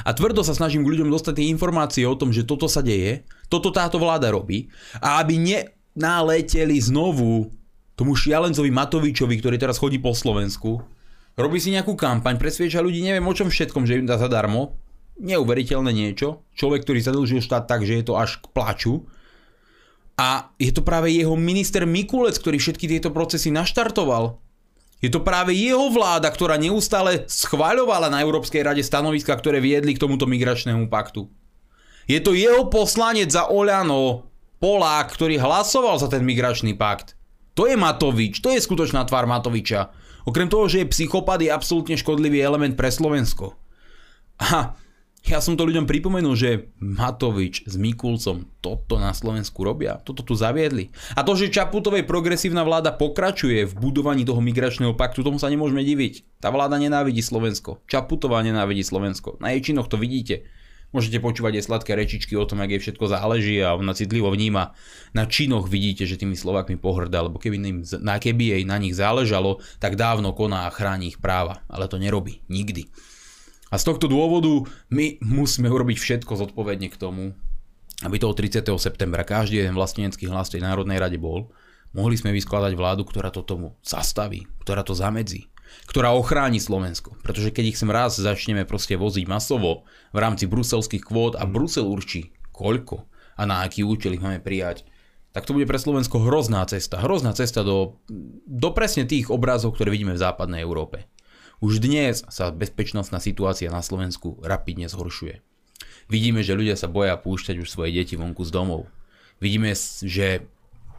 A 0.02 0.18
tvrdo 0.18 0.42
sa 0.42 0.58
snažím 0.58 0.82
k 0.82 0.98
ľuďom 0.98 1.14
dostať 1.14 1.38
tie 1.38 1.52
informácie 1.54 2.10
o 2.10 2.18
tom, 2.18 2.34
že 2.34 2.42
toto 2.42 2.66
sa 2.66 2.82
deje, 2.82 3.22
toto 3.46 3.70
táto 3.70 4.02
vláda 4.02 4.34
robí. 4.34 4.74
A 4.98 5.22
aby 5.22 5.38
nenáleteli 5.38 6.74
znovu 6.82 7.54
tomu 7.94 8.18
šialencovi 8.18 8.74
Matovičovi, 8.74 9.38
ktorý 9.38 9.62
teraz 9.62 9.78
chodí 9.78 10.02
po 10.02 10.18
Slovensku, 10.18 10.82
robí 11.38 11.62
si 11.62 11.70
nejakú 11.70 11.94
kampaň, 11.94 12.42
presvieča 12.42 12.82
ľudí, 12.82 13.06
neviem 13.06 13.30
o 13.30 13.36
čom 13.36 13.54
všetkom, 13.54 13.86
že 13.86 14.02
im 14.02 14.10
dá 14.10 14.18
zadarmo, 14.18 14.74
neuveriteľné 15.22 15.92
niečo, 15.94 16.44
človek, 16.58 16.82
ktorý 16.82 17.00
zadlžil 17.00 17.40
štát 17.46 17.70
tak, 17.70 17.86
že 17.86 18.02
je 18.02 18.04
to 18.10 18.18
až 18.18 18.42
k 18.42 18.52
plaču, 18.52 19.08
a 20.16 20.56
je 20.56 20.72
to 20.72 20.80
práve 20.80 21.12
jeho 21.12 21.36
minister 21.36 21.84
Mikulec, 21.84 22.40
ktorý 22.40 22.56
všetky 22.60 22.88
tieto 22.88 23.12
procesy 23.12 23.52
naštartoval. 23.52 24.40
Je 25.04 25.12
to 25.12 25.20
práve 25.20 25.52
jeho 25.52 25.92
vláda, 25.92 26.32
ktorá 26.32 26.56
neustále 26.56 27.28
schváľovala 27.28 28.08
na 28.08 28.24
Európskej 28.24 28.64
rade 28.64 28.82
stanoviska, 28.82 29.36
ktoré 29.36 29.60
viedli 29.60 29.92
k 29.92 30.02
tomuto 30.02 30.24
migračnému 30.24 30.88
paktu. 30.88 31.28
Je 32.08 32.18
to 32.24 32.32
jeho 32.32 32.72
poslanec 32.72 33.28
za 33.28 33.52
Oľano, 33.52 34.32
Polák, 34.64 35.12
ktorý 35.12 35.36
hlasoval 35.36 36.00
za 36.00 36.08
ten 36.08 36.24
migračný 36.24 36.80
pakt. 36.80 37.20
To 37.60 37.68
je 37.68 37.76
Matovič, 37.76 38.40
to 38.40 38.56
je 38.56 38.64
skutočná 38.64 39.04
tvár 39.04 39.28
Matoviča. 39.28 39.92
Okrem 40.26 40.48
toho, 40.48 40.66
že 40.72 40.82
je 40.84 40.92
psychopat, 40.96 41.44
je 41.44 41.52
absolútne 41.52 42.00
škodlivý 42.00 42.40
element 42.40 42.74
pre 42.74 42.88
Slovensko. 42.88 43.60
A 44.40 44.80
Ja 45.26 45.42
som 45.42 45.58
to 45.58 45.66
ľuďom 45.66 45.90
pripomenul, 45.90 46.38
že 46.38 46.70
Matovič 46.78 47.66
s 47.66 47.74
Mikulcom 47.82 48.46
toto 48.62 49.02
na 49.02 49.10
Slovensku 49.10 49.66
robia, 49.66 49.98
toto 50.06 50.22
tu 50.22 50.38
zaviedli. 50.38 50.94
A 51.18 51.26
to, 51.26 51.34
že 51.34 51.50
Čaputovej 51.50 52.06
progresívna 52.06 52.62
vláda 52.62 52.94
pokračuje 52.94 53.66
v 53.66 53.74
budovaní 53.74 54.22
toho 54.22 54.38
migračného 54.38 54.94
paktu, 54.94 55.26
tomu 55.26 55.42
sa 55.42 55.50
nemôžeme 55.50 55.82
diviť. 55.82 56.38
Tá 56.38 56.54
vláda 56.54 56.78
nenávidí 56.78 57.26
Slovensko. 57.26 57.82
Čaputová 57.90 58.46
nenávidí 58.46 58.86
Slovensko. 58.86 59.42
Na 59.42 59.50
jej 59.50 59.66
činoch 59.74 59.90
to 59.90 59.98
vidíte. 59.98 60.46
Môžete 60.94 61.18
počúvať 61.18 61.58
aj 61.58 61.74
sladké 61.74 61.98
rečičky 61.98 62.38
o 62.38 62.46
tom, 62.46 62.62
ak 62.62 62.78
jej 62.78 62.82
všetko 62.86 63.10
záleží 63.10 63.58
a 63.66 63.74
ona 63.74 63.98
citlivo 63.98 64.30
vníma. 64.30 64.78
Na 65.18 65.26
činoch 65.26 65.66
vidíte, 65.66 66.06
že 66.06 66.22
tými 66.22 66.38
Slovakmi 66.38 66.78
pohrdá, 66.78 67.26
lebo 67.26 67.42
keby, 67.42 67.58
im, 67.66 67.82
keby 67.98 68.44
jej 68.54 68.64
na 68.70 68.78
nich 68.78 68.94
záležalo, 68.94 69.58
tak 69.82 69.98
dávno 69.98 70.38
koná 70.38 70.70
a 70.70 70.72
chráni 70.72 71.10
ich 71.10 71.18
práva. 71.18 71.66
Ale 71.66 71.90
to 71.90 71.98
nerobí. 71.98 72.46
Nikdy. 72.46 73.15
A 73.74 73.82
z 73.82 73.84
tohto 73.90 74.06
dôvodu 74.06 74.70
my 74.94 75.18
musíme 75.26 75.70
urobiť 75.70 75.98
všetko 75.98 76.38
zodpovedne 76.38 76.94
k 76.94 77.00
tomu, 77.02 77.34
aby 78.06 78.16
toho 78.20 78.36
30. 78.36 78.62
septembra 78.78 79.26
každý 79.26 79.64
jeden 79.64 79.74
vlastenecký 79.74 80.28
hlas 80.30 80.52
tej 80.52 80.62
Národnej 80.62 81.00
rade 81.02 81.18
bol. 81.18 81.50
Mohli 81.96 82.20
sme 82.20 82.36
vyskladať 82.36 82.76
vládu, 82.76 83.08
ktorá 83.08 83.32
to 83.32 83.42
tomu 83.42 83.80
zastaví, 83.80 84.46
ktorá 84.62 84.84
to 84.84 84.92
zamedzí, 84.92 85.48
ktorá 85.88 86.12
ochráni 86.12 86.60
Slovensko. 86.60 87.16
Pretože 87.24 87.56
keď 87.56 87.66
ich 87.72 87.80
sem 87.80 87.88
raz 87.88 88.20
začneme 88.20 88.68
proste 88.68 89.00
voziť 89.00 89.26
masovo 89.32 89.88
v 90.12 90.18
rámci 90.20 90.44
bruselských 90.46 91.08
kvót 91.08 91.40
a 91.40 91.48
Brusel 91.48 91.88
určí 91.88 92.36
koľko 92.52 93.08
a 93.40 93.48
na 93.48 93.64
aký 93.64 93.88
účel 93.88 94.20
ich 94.20 94.24
máme 94.24 94.44
prijať, 94.44 94.84
tak 95.36 95.44
to 95.44 95.52
bude 95.52 95.68
pre 95.68 95.76
Slovensko 95.76 96.24
hrozná 96.24 96.64
cesta. 96.64 97.04
Hrozná 97.04 97.36
cesta 97.36 97.60
do, 97.60 98.00
do 98.48 98.70
presne 98.72 99.04
tých 99.04 99.28
obrázov, 99.28 99.76
ktoré 99.76 99.92
vidíme 99.92 100.16
v 100.16 100.24
západnej 100.24 100.64
Európe. 100.64 101.12
Už 101.64 101.80
dnes 101.80 102.28
sa 102.28 102.52
bezpečnostná 102.52 103.24
situácia 103.24 103.72
na 103.72 103.80
Slovensku 103.80 104.36
rapidne 104.44 104.92
zhoršuje. 104.92 105.40
Vidíme, 106.12 106.44
že 106.44 106.54
ľudia 106.54 106.76
sa 106.76 106.92
boja 106.92 107.16
púšťať 107.16 107.64
už 107.64 107.72
svoje 107.72 107.96
deti 107.96 108.20
vonku 108.20 108.44
z 108.44 108.52
domov. 108.52 108.92
Vidíme, 109.40 109.72
že 110.04 110.46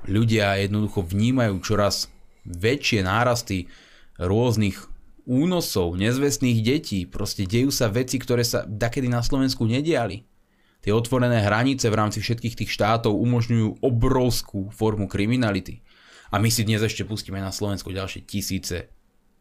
ľudia 0.09 0.57
jednoducho 0.59 1.05
vnímajú 1.05 1.61
čoraz 1.61 2.09
väčšie 2.49 3.05
nárasty 3.05 3.69
rôznych 4.17 4.81
únosov, 5.29 5.99
nezvestných 5.99 6.59
detí. 6.65 7.05
Proste 7.05 7.45
dejú 7.45 7.69
sa 7.69 7.93
veci, 7.93 8.17
ktoré 8.17 8.47
sa 8.47 8.65
dakedy 8.65 9.11
na 9.11 9.21
Slovensku 9.21 9.67
nediali. 9.69 10.25
Tie 10.81 10.95
otvorené 10.95 11.43
hranice 11.43 11.91
v 11.91 11.99
rámci 11.99 12.23
všetkých 12.23 12.55
tých 12.65 12.71
štátov 12.71 13.11
umožňujú 13.13 13.83
obrovskú 13.83 14.71
formu 14.71 15.11
kriminality. 15.11 15.83
A 16.31 16.39
my 16.39 16.47
si 16.51 16.63
dnes 16.63 16.83
ešte 16.83 17.03
pustíme 17.03 17.43
na 17.43 17.51
Slovensku 17.51 17.91
ďalšie 17.91 18.23
tisíce 18.23 18.96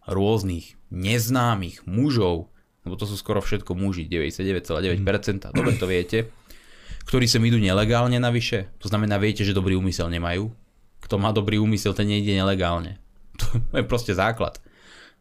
rôznych 0.05 0.77
neznámych 0.93 1.85
mužov, 1.89 2.49
lebo 2.85 2.95
to 2.95 3.09
sú 3.09 3.17
skoro 3.17 3.41
všetko 3.41 3.73
muži, 3.73 4.05
99,9%, 4.05 5.51
dobre 5.51 5.73
to 5.75 5.89
viete, 5.89 6.29
ktorí 7.05 7.25
sem 7.29 7.41
idú 7.45 7.57
nelegálne 7.57 8.17
navyše. 8.17 8.69
To 8.81 8.89
znamená, 8.89 9.17
viete, 9.21 9.45
že 9.45 9.57
dobrý 9.57 9.77
úmysel 9.77 10.09
nemajú. 10.09 10.49
Kto 11.01 11.21
má 11.21 11.29
dobrý 11.29 11.61
úmysel, 11.61 11.93
ten 11.93 12.09
nejde 12.09 12.33
nelegálne. 12.33 12.97
To 13.71 13.75
je 13.75 13.83
proste 13.83 14.15
základ. 14.15 14.63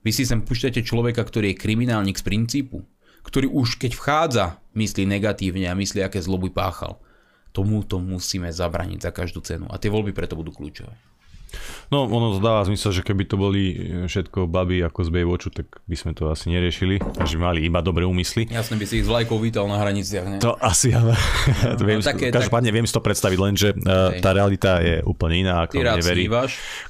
Vy 0.05 0.13
si 0.13 0.29
sem 0.29 0.45
púšťate 0.45 0.85
človeka, 0.85 1.25
ktorý 1.25 1.53
je 1.53 1.61
kriminálnik 1.61 2.21
z 2.21 2.25
princípu, 2.29 2.85
ktorý 3.25 3.49
už 3.49 3.81
keď 3.81 3.97
vchádza, 3.97 4.47
myslí 4.77 5.09
negatívne 5.09 5.67
a 5.67 5.75
myslí, 5.75 6.05
aké 6.05 6.21
zloby 6.21 6.53
páchal. 6.53 7.01
Tomu 7.57 7.83
to 7.83 7.99
musíme 7.99 8.53
zabraniť 8.53 9.01
za 9.01 9.11
každú 9.11 9.41
cenu. 9.41 9.65
A 9.73 9.81
tie 9.81 9.89
voľby 9.89 10.13
preto 10.13 10.37
budú 10.37 10.53
kľúčové. 10.53 10.93
No, 11.93 12.09
ono 12.09 12.39
dáva 12.43 12.65
zmysel, 12.67 12.91
že 12.91 13.03
keby 13.07 13.29
to 13.29 13.37
boli 13.39 13.77
všetko 14.09 14.51
baby 14.51 14.83
ako 14.83 15.01
z 15.07 15.11
Baywatchu, 15.15 15.51
tak 15.55 15.67
by 15.87 15.97
sme 15.99 16.13
to 16.17 16.27
asi 16.33 16.51
neriešili, 16.51 16.99
že 17.25 17.37
mali 17.39 17.63
iba 17.65 17.85
dobré 17.85 18.03
úmysly. 18.09 18.51
Jasne 18.51 18.81
by 18.81 18.85
si 18.89 19.01
ich 19.01 19.07
z 19.07 19.11
vlajkou 19.11 19.39
vítal 19.39 19.69
na 19.71 19.79
hraniciach, 19.79 20.27
ne? 20.27 20.39
To 20.43 20.59
asi, 20.59 20.91
ale 20.91 21.15
no, 21.79 21.85
viem, 21.85 22.01
no, 22.01 22.07
také, 22.07 22.35
každopádne 22.35 22.71
tak... 22.73 22.77
viem 22.77 22.87
si 22.89 22.95
to 22.95 23.03
predstaviť, 23.05 23.39
lenže 23.39 23.69
okay. 23.79 24.21
tá 24.25 24.31
realita 24.35 24.81
je 24.83 25.05
úplne 25.07 25.47
iná. 25.47 25.65
Kto 25.69 25.81
mi 25.81 25.91
neverí, 26.01 26.25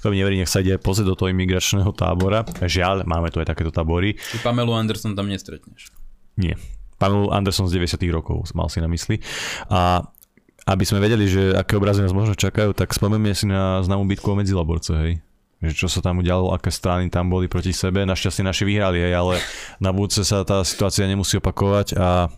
kto 0.00 0.06
mi 0.08 0.16
neverí, 0.20 0.34
nech 0.40 0.50
sa 0.50 0.64
ide 0.64 0.80
pozrieť 0.80 1.12
do 1.12 1.16
toho 1.18 1.28
imigračného 1.34 1.90
tábora. 1.92 2.46
Žiaľ, 2.62 3.04
máme 3.04 3.28
tu 3.28 3.42
aj 3.42 3.50
takéto 3.50 3.74
tábory. 3.74 4.16
Či 4.16 4.40
Pamelu 4.40 4.72
Anderson 4.72 5.12
tam 5.12 5.28
nestretneš? 5.28 5.92
Nie. 6.40 6.56
Pamelu 6.98 7.34
Anderson 7.34 7.66
z 7.66 7.76
90 7.76 8.00
rokov 8.14 8.48
mal 8.54 8.70
si 8.70 8.78
na 8.78 8.88
mysli. 8.88 9.18
A 9.68 10.06
aby 10.64 10.84
sme 10.88 11.00
vedeli, 11.00 11.28
že 11.28 11.52
aké 11.52 11.76
obrazy 11.76 12.00
nás 12.00 12.16
možno 12.16 12.32
čakajú, 12.32 12.72
tak 12.72 12.96
spomeňme 12.96 13.36
si 13.36 13.44
na 13.44 13.84
známu 13.84 14.08
bitku 14.08 14.32
o 14.32 14.36
Medzilaborce, 14.36 14.92
hej. 14.96 15.12
Že 15.60 15.72
čo 15.76 15.86
sa 15.88 16.00
tam 16.00 16.20
udialo, 16.20 16.52
aké 16.52 16.72
strany 16.72 17.08
tam 17.08 17.28
boli 17.28 17.48
proti 17.48 17.72
sebe. 17.72 18.04
Našťastie 18.04 18.44
naši 18.44 18.64
vyhrali, 18.64 19.00
hej, 19.00 19.14
ale 19.16 19.34
na 19.80 19.92
budúce 19.92 20.24
sa 20.24 20.44
tá 20.44 20.64
situácia 20.64 21.04
nemusí 21.04 21.36
opakovať 21.36 21.96
a 22.00 22.32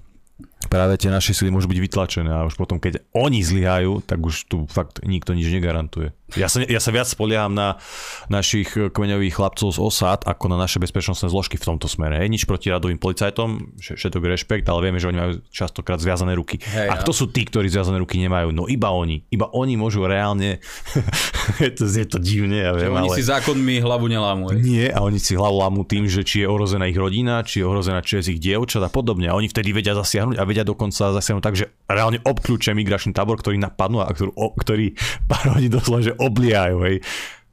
práve 0.69 0.99
tie 1.01 1.11
naše 1.11 1.33
sily 1.33 1.51
môžu 1.51 1.71
byť 1.71 1.81
vytlačené 1.81 2.31
a 2.31 2.47
už 2.47 2.59
potom, 2.59 2.79
keď 2.83 3.03
oni 3.15 3.43
zlyhajú, 3.43 4.05
tak 4.05 4.23
už 4.23 4.47
tu 4.51 4.65
fakt 4.71 5.03
nikto 5.03 5.35
nič 5.35 5.49
negarantuje. 5.51 6.15
Ja 6.35 6.51
sa, 6.51 6.59
ja 6.59 6.83
sa 6.83 6.91
viac 6.91 7.07
spolieham 7.07 7.55
na 7.55 7.79
našich 8.27 8.75
kmeňových 8.75 9.39
chlapcov 9.39 9.71
z 9.71 9.79
osad, 9.79 10.27
ako 10.27 10.51
na 10.51 10.59
naše 10.59 10.83
bezpečnostné 10.83 11.31
zložky 11.31 11.55
v 11.55 11.71
tomto 11.71 11.87
smere. 11.87 12.19
Hej, 12.19 12.35
nič 12.35 12.43
proti 12.51 12.67
radovým 12.67 12.99
policajtom, 12.99 13.79
všetok 13.79 14.27
rešpekt, 14.35 14.67
ale 14.67 14.91
vieme, 14.91 14.99
že 14.99 15.07
oni 15.07 15.19
majú 15.23 15.33
častokrát 15.55 16.03
zviazané 16.03 16.35
ruky. 16.35 16.59
Hej, 16.59 16.91
a 16.91 16.99
kto 16.99 17.15
sú 17.15 17.31
tí, 17.31 17.47
ktorí 17.47 17.71
zviazané 17.71 18.03
ruky 18.03 18.19
nemajú? 18.19 18.51
No 18.51 18.67
iba 18.67 18.91
oni. 18.91 19.23
Iba 19.31 19.55
oni 19.55 19.79
môžu 19.79 20.03
reálne... 20.03 20.59
je, 21.63 21.71
to, 21.71 21.87
je 21.87 22.07
to 22.11 22.19
divne, 22.19 22.59
ja 22.59 22.75
viem, 22.75 22.91
oni 22.91 23.07
ale... 23.07 23.15
si 23.15 23.23
zákonmi 23.23 23.79
hlavu 23.87 24.11
nelámu. 24.11 24.51
Hej? 24.51 24.59
Nie, 24.67 24.87
a 24.91 25.07
oni 25.07 25.23
si 25.23 25.39
hlavu 25.39 25.63
lámu 25.63 25.87
tým, 25.87 26.11
že 26.11 26.27
či 26.27 26.43
je 26.43 26.51
ohrozená 26.51 26.91
ich 26.91 26.99
rodina, 26.99 27.47
či 27.47 27.63
je 27.63 27.65
ohrozená 27.71 28.03
čest 28.03 28.27
ich 28.27 28.43
dievčat 28.43 28.83
a 28.83 28.91
podobne. 28.91 29.31
A 29.31 29.39
oni 29.39 29.47
vtedy 29.47 29.71
vedia 29.71 29.95
zasiahnuť 29.95 30.41
a 30.41 30.45
vedia 30.49 30.56
dokonca 30.63 31.13
zasiahnuť 31.13 31.45
tak, 31.45 31.59
že 31.59 31.67
reálne 31.91 32.23
obklúčia 32.23 32.73
migračný 32.73 33.13
tábor, 33.13 33.37
ktorý 33.43 33.59
napadnú 33.61 34.01
a 34.01 34.09
ktorý, 34.09 34.31
o, 34.33 34.55
ktorý 34.55 34.95
pár 35.31 35.59
hodín 35.59 35.73
doslova, 35.73 36.07
že 36.07 36.15
obliajú, 36.17 36.79
hej. 36.87 36.99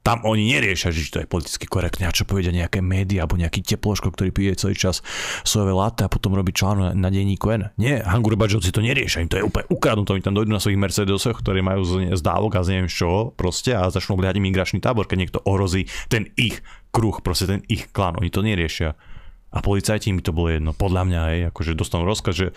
Tam 0.03 0.19
oni 0.27 0.51
neriešia, 0.51 0.91
že 0.91 1.07
to 1.07 1.23
je 1.23 1.31
politicky 1.31 1.63
korektné 1.63 2.03
a 2.03 2.11
čo 2.11 2.27
povedia 2.27 2.51
nejaké 2.51 2.83
médiá 2.83 3.23
alebo 3.23 3.39
nejaký 3.39 3.63
teploško, 3.63 4.11
ktorý 4.11 4.35
pije 4.35 4.59
celý 4.59 4.75
čas 4.75 4.99
sojové 5.47 5.71
latte 5.71 6.03
a 6.03 6.11
potom 6.11 6.35
robí 6.35 6.51
článok 6.51 6.91
na, 6.91 7.07
na 7.07 7.07
denníku 7.07 7.47
N. 7.47 7.71
Nie, 7.79 8.03
Hangurbačovci 8.03 8.75
to 8.75 8.83
neriešia, 8.83 9.23
im 9.23 9.31
to 9.31 9.39
je 9.39 9.47
úplne 9.47 9.63
ukradnuté, 9.71 10.11
oni 10.11 10.27
tam 10.27 10.35
dojdú 10.35 10.51
na 10.51 10.59
svojich 10.59 10.75
Mercedesoch, 10.75 11.39
ktoré 11.39 11.63
majú 11.63 11.87
z, 11.87 12.19
z 12.19 12.19
dávok 12.19 12.59
a 12.59 12.67
z 12.67 12.75
neviem 12.75 12.91
čoho 12.91 13.31
proste 13.31 13.71
a 13.71 13.87
začnú 13.87 14.19
obliehať 14.19 14.43
migračný 14.43 14.83
tábor, 14.83 15.07
keď 15.07 15.17
niekto 15.23 15.39
ohrozí 15.47 15.87
ten 16.11 16.35
ich 16.35 16.59
kruh, 16.91 17.23
proste 17.23 17.47
ten 17.47 17.63
ich 17.71 17.87
klan, 17.95 18.19
oni 18.19 18.27
to 18.27 18.43
neriešia. 18.43 18.99
A 19.53 19.61
policajti 19.61 20.09
mi 20.09 20.25
to 20.25 20.33
bolo 20.33 20.49
jedno. 20.49 20.73
Podľa 20.73 21.01
mňa, 21.05 21.21
hej, 21.29 21.39
akože 21.53 21.77
dostanú 21.77 22.09
rozkaz, 22.09 22.33
že 22.33 22.47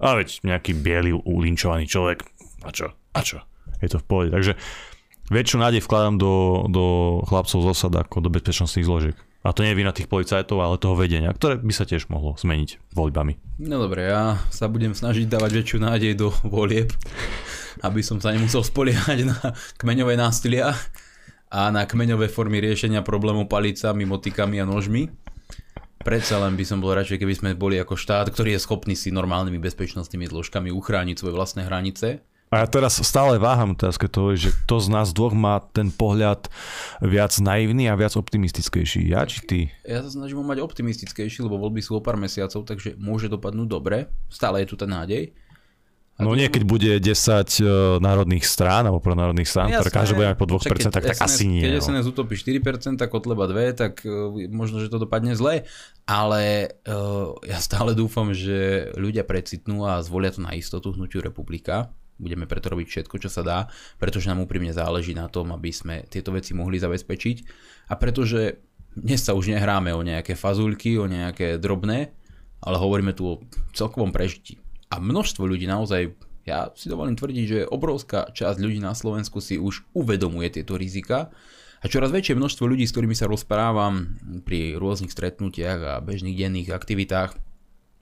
a 0.00 0.16
veď 0.16 0.40
nejaký 0.40 0.72
biely 0.72 1.12
ulinčovaný 1.12 1.84
človek. 1.84 2.24
A 2.64 2.72
čo? 2.72 2.96
A 3.12 3.20
čo? 3.20 3.44
Je 3.84 3.92
to 3.92 4.00
v 4.00 4.06
pohode. 4.08 4.30
Takže 4.32 4.56
väčšiu 5.28 5.60
nádej 5.60 5.84
vkladám 5.84 6.16
do, 6.16 6.64
do 6.72 6.84
chlapcov 7.28 7.60
z 7.60 7.66
osad 7.68 7.92
ako 7.92 8.24
do 8.24 8.32
bezpečnostných 8.32 8.88
zložiek. 8.88 9.16
A 9.46 9.54
to 9.54 9.62
nie 9.62 9.70
je 9.70 9.78
vina 9.78 9.94
tých 9.94 10.10
policajtov, 10.10 10.58
ale 10.58 10.74
toho 10.74 10.98
vedenia, 10.98 11.30
ktoré 11.30 11.62
by 11.62 11.70
sa 11.70 11.86
tiež 11.86 12.10
mohlo 12.10 12.34
zmeniť 12.34 12.90
voľbami. 12.90 13.62
No 13.62 13.78
dobre, 13.78 14.10
ja 14.10 14.42
sa 14.50 14.66
budem 14.66 14.90
snažiť 14.90 15.30
dávať 15.30 15.62
väčšiu 15.62 15.78
nádej 15.86 16.18
do 16.18 16.34
volieb, 16.42 16.90
aby 17.86 18.02
som 18.02 18.18
sa 18.18 18.34
nemusel 18.34 18.66
spoliehať 18.66 19.22
na 19.22 19.38
kmeňové 19.78 20.18
nástilia 20.18 20.74
a 21.46 21.70
na 21.70 21.86
kmeňové 21.86 22.26
formy 22.26 22.58
riešenia 22.58 23.06
problémov 23.06 23.46
palicami, 23.46 24.02
motikami 24.02 24.58
a 24.58 24.66
nožmi. 24.66 25.14
Predsa 26.06 26.38
len 26.38 26.54
by 26.54 26.62
som 26.62 26.78
bol 26.78 26.94
radšej, 26.94 27.18
keby 27.18 27.34
sme 27.34 27.50
boli 27.58 27.82
ako 27.82 27.98
štát, 27.98 28.30
ktorý 28.30 28.54
je 28.54 28.62
schopný 28.62 28.94
si 28.94 29.10
normálnymi 29.10 29.58
bezpečnostnými 29.58 30.30
zložkami 30.30 30.70
uchrániť 30.70 31.18
svoje 31.18 31.34
vlastné 31.34 31.66
hranice. 31.66 32.22
A 32.46 32.62
ja 32.62 32.66
teraz 32.70 33.02
stále 33.02 33.42
váham 33.42 33.74
otázka 33.74 34.06
toho, 34.06 34.38
že 34.38 34.54
kto 34.54 34.78
z 34.78 34.86
nás 34.86 35.10
dvoch 35.10 35.34
má 35.34 35.58
ten 35.74 35.90
pohľad 35.90 36.46
viac 37.02 37.34
naivný 37.42 37.90
a 37.90 37.98
viac 37.98 38.14
optimistickejší. 38.14 39.02
Ja 39.10 39.26
či 39.26 39.42
ty? 39.42 39.60
Ja 39.82 40.06
sa 40.06 40.14
snažím 40.14 40.46
mať 40.46 40.62
optimistickejší, 40.62 41.42
lebo 41.42 41.58
voľby 41.58 41.82
sú 41.82 41.98
o 41.98 42.04
pár 42.06 42.14
mesiacov, 42.14 42.62
takže 42.62 42.94
môže 43.02 43.26
dopadnúť 43.26 43.66
dobre. 43.66 44.06
Stále 44.30 44.62
je 44.62 44.70
tu 44.70 44.78
ten 44.78 44.86
nádej. 44.86 45.34
No 46.16 46.32
nie, 46.32 46.48
keď 46.48 46.62
bude 46.64 46.92
10 46.96 47.04
uh, 47.04 47.44
e, 47.44 47.64
národných 48.00 48.40
strán 48.48 48.88
alebo 48.88 49.04
pronárodných 49.04 49.52
strán, 49.52 49.68
ktoré 49.68 49.92
každé 49.92 50.14
bude 50.16 50.32
po 50.40 50.48
2%, 50.48 50.64
keď 50.64 50.88
tak, 50.88 51.04
tak 51.12 51.20
asi 51.20 51.44
nie. 51.44 51.60
Keď 51.60 51.84
SNS 51.84 52.08
no. 52.08 52.12
utopí 52.16 52.40
4%, 52.40 53.04
Kotleba 53.04 53.44
2, 53.44 53.76
tak 53.76 54.00
uh, 54.08 54.32
možno, 54.48 54.80
že 54.80 54.88
to 54.88 54.96
dopadne 54.96 55.36
zle, 55.36 55.68
ale 56.08 56.72
uh, 56.88 57.36
ja 57.44 57.60
stále 57.60 57.92
dúfam, 57.92 58.32
že 58.32 58.88
ľudia 58.96 59.28
precitnú 59.28 59.84
a 59.84 60.00
zvolia 60.00 60.32
to 60.32 60.40
na 60.40 60.56
istotu 60.56 60.96
hnutiu 60.96 61.20
republika. 61.20 61.92
Budeme 62.16 62.48
preto 62.48 62.72
robiť 62.72 62.88
všetko, 62.88 63.20
čo 63.20 63.28
sa 63.28 63.44
dá, 63.44 63.58
pretože 64.00 64.32
nám 64.32 64.40
úprimne 64.40 64.72
záleží 64.72 65.12
na 65.12 65.28
tom, 65.28 65.52
aby 65.52 65.68
sme 65.68 66.08
tieto 66.08 66.32
veci 66.32 66.56
mohli 66.56 66.80
zabezpečiť 66.80 67.36
a 67.92 68.00
pretože 68.00 68.64
dnes 68.96 69.20
sa 69.20 69.36
už 69.36 69.52
nehráme 69.52 69.92
o 69.92 70.00
nejaké 70.00 70.32
fazulky, 70.32 70.96
o 70.96 71.04
nejaké 71.04 71.60
drobné, 71.60 72.16
ale 72.64 72.76
hovoríme 72.80 73.12
tu 73.12 73.36
o 73.36 73.44
celkovom 73.76 74.16
prežití 74.16 74.56
a 74.90 74.96
množstvo 75.02 75.42
ľudí 75.44 75.66
naozaj, 75.66 76.14
ja 76.46 76.70
si 76.78 76.86
dovolím 76.86 77.18
tvrdiť, 77.18 77.44
že 77.46 77.60
obrovská 77.66 78.30
časť 78.30 78.58
ľudí 78.62 78.78
na 78.78 78.94
Slovensku 78.94 79.42
si 79.42 79.58
už 79.58 79.82
uvedomuje 79.92 80.46
tieto 80.54 80.78
rizika 80.78 81.34
a 81.82 81.84
čoraz 81.90 82.14
väčšie 82.14 82.38
množstvo 82.38 82.64
ľudí, 82.64 82.86
s 82.86 82.94
ktorými 82.94 83.18
sa 83.18 83.26
rozprávam 83.26 84.16
pri 84.46 84.78
rôznych 84.78 85.10
stretnutiach 85.10 85.80
a 85.82 85.92
bežných 86.00 86.38
denných 86.38 86.72
aktivitách, 86.72 87.34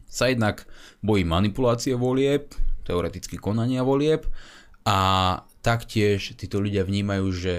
sa 0.04 0.30
jednak 0.30 0.68
bojí 1.02 1.26
manipulácie 1.26 1.98
volieb, 1.98 2.54
teoreticky 2.86 3.40
konania 3.40 3.82
volieb 3.82 4.28
a 4.86 5.40
taktiež 5.64 6.36
títo 6.36 6.60
ľudia 6.60 6.84
vnímajú, 6.84 7.26
že 7.32 7.54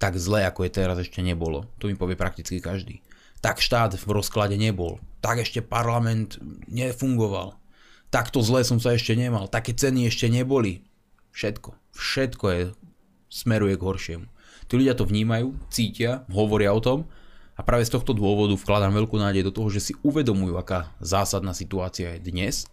tak 0.00 0.16
zle, 0.16 0.48
ako 0.48 0.64
je 0.64 0.72
teraz, 0.72 0.96
ešte 0.96 1.20
nebolo. 1.20 1.68
To 1.78 1.86
mi 1.86 1.94
povie 1.94 2.16
prakticky 2.16 2.56
každý. 2.58 3.04
Tak 3.44 3.60
štát 3.60 4.00
v 4.00 4.08
rozklade 4.16 4.56
nebol. 4.56 4.96
Tak 5.20 5.44
ešte 5.44 5.60
parlament 5.60 6.40
nefungoval. 6.72 7.59
Takto 8.10 8.42
zle 8.42 8.66
som 8.66 8.82
sa 8.82 8.98
ešte 8.98 9.14
nemal. 9.14 9.46
Také 9.46 9.70
ceny 9.70 10.10
ešte 10.10 10.26
neboli. 10.26 10.82
Všetko. 11.30 11.78
Všetko 11.94 12.44
je, 12.50 12.62
smeruje 13.30 13.78
k 13.78 13.86
horšiemu. 13.86 14.26
Tí 14.66 14.72
ľudia 14.74 14.98
to 14.98 15.06
vnímajú, 15.06 15.54
cítia, 15.70 16.26
hovoria 16.30 16.74
o 16.74 16.82
tom 16.82 17.06
a 17.58 17.62
práve 17.62 17.86
z 17.86 17.94
tohto 17.94 18.14
dôvodu 18.14 18.54
vkladám 18.58 18.94
veľkú 18.94 19.18
nádej 19.18 19.50
do 19.50 19.54
toho, 19.54 19.70
že 19.70 19.90
si 19.90 19.92
uvedomujú, 20.02 20.58
aká 20.58 20.90
zásadná 20.98 21.54
situácia 21.54 22.18
je 22.18 22.22
dnes 22.30 22.66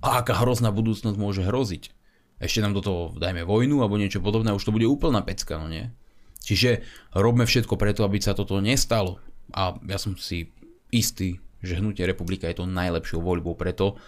a 0.00 0.20
aká 0.20 0.36
hrozná 0.40 0.72
budúcnosť 0.72 1.16
môže 1.16 1.44
hroziť. 1.44 1.92
Ešte 2.40 2.64
nám 2.64 2.72
do 2.72 2.80
toho 2.80 3.12
dajme 3.20 3.44
vojnu 3.44 3.84
alebo 3.84 4.00
niečo 4.00 4.24
podobné, 4.24 4.52
už 4.52 4.64
to 4.64 4.72
bude 4.72 4.88
úplná 4.88 5.20
pecka, 5.20 5.60
no 5.60 5.68
nie? 5.68 5.92
Čiže 6.40 6.80
robme 7.12 7.44
všetko 7.44 7.76
preto, 7.76 8.00
aby 8.00 8.16
sa 8.16 8.32
toto 8.32 8.56
nestalo. 8.64 9.20
A 9.52 9.76
ja 9.84 10.00
som 10.00 10.16
si 10.16 10.48
istý, 10.88 11.36
že 11.60 11.76
hnutie 11.76 12.08
republika 12.08 12.48
je 12.48 12.64
to 12.64 12.70
najlepšou 12.70 13.20
voľbou 13.20 13.60
preto, 13.60 14.00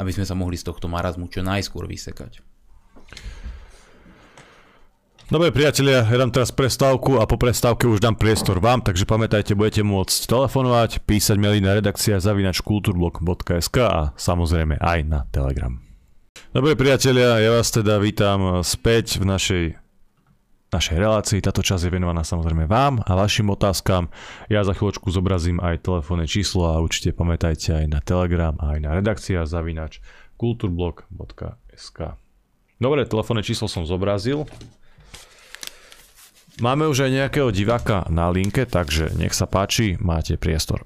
aby 0.00 0.10
sme 0.16 0.24
sa 0.24 0.32
mohli 0.32 0.56
z 0.56 0.64
tohto 0.64 0.88
marazmu 0.88 1.28
čo 1.28 1.44
najskôr 1.44 1.84
vysekať. 1.84 2.40
Dobre 5.30 5.54
priatelia, 5.54 6.02
ja 6.02 6.16
dám 6.18 6.34
teraz 6.34 6.50
prestávku 6.50 7.22
a 7.22 7.28
po 7.28 7.38
prestávke 7.38 7.86
už 7.86 8.02
dám 8.02 8.18
priestor 8.18 8.58
vám, 8.58 8.82
takže 8.82 9.06
pamätajte, 9.06 9.54
budete 9.54 9.86
môcť 9.86 10.26
telefonovať, 10.26 11.06
písať 11.06 11.38
maily 11.38 11.62
na 11.62 11.78
redakcia 11.78 12.18
zavinačkulturblog.sk 12.18 13.76
a 13.78 14.10
samozrejme 14.18 14.82
aj 14.82 14.98
na 15.06 15.22
Telegram. 15.30 15.78
Dobre 16.50 16.74
priatelia, 16.74 17.38
ja 17.38 17.54
vás 17.54 17.70
teda 17.70 18.02
vítam 18.02 18.66
späť 18.66 19.22
v 19.22 19.24
našej 19.30 19.64
našej 20.70 20.96
relácii. 20.96 21.42
Táto 21.42 21.60
časť 21.60 21.86
je 21.86 21.94
venovaná 21.94 22.22
samozrejme 22.22 22.70
vám 22.70 23.02
a 23.02 23.12
vašim 23.18 23.50
otázkam. 23.50 24.08
Ja 24.46 24.62
za 24.62 24.72
chvíľočku 24.74 25.10
zobrazím 25.10 25.58
aj 25.58 25.82
telefónne 25.82 26.30
číslo 26.30 26.70
a 26.70 26.78
určite 26.78 27.10
pamätajte 27.10 27.74
aj 27.74 27.86
na 27.90 28.00
Telegram 28.00 28.54
a 28.62 28.74
aj 28.74 28.80
na 28.80 28.90
redakcia 28.94 29.44
zavinač 29.44 29.98
kulturblog.sk 30.38 31.98
Dobre, 32.80 33.04
telefónne 33.04 33.44
číslo 33.44 33.68
som 33.68 33.84
zobrazil. 33.84 34.48
Máme 36.64 36.88
už 36.88 37.08
aj 37.08 37.12
nejakého 37.12 37.52
diváka 37.52 38.08
na 38.08 38.32
linke, 38.32 38.64
takže 38.64 39.12
nech 39.20 39.36
sa 39.36 39.44
páči, 39.44 40.00
máte 40.00 40.40
priestor. 40.40 40.84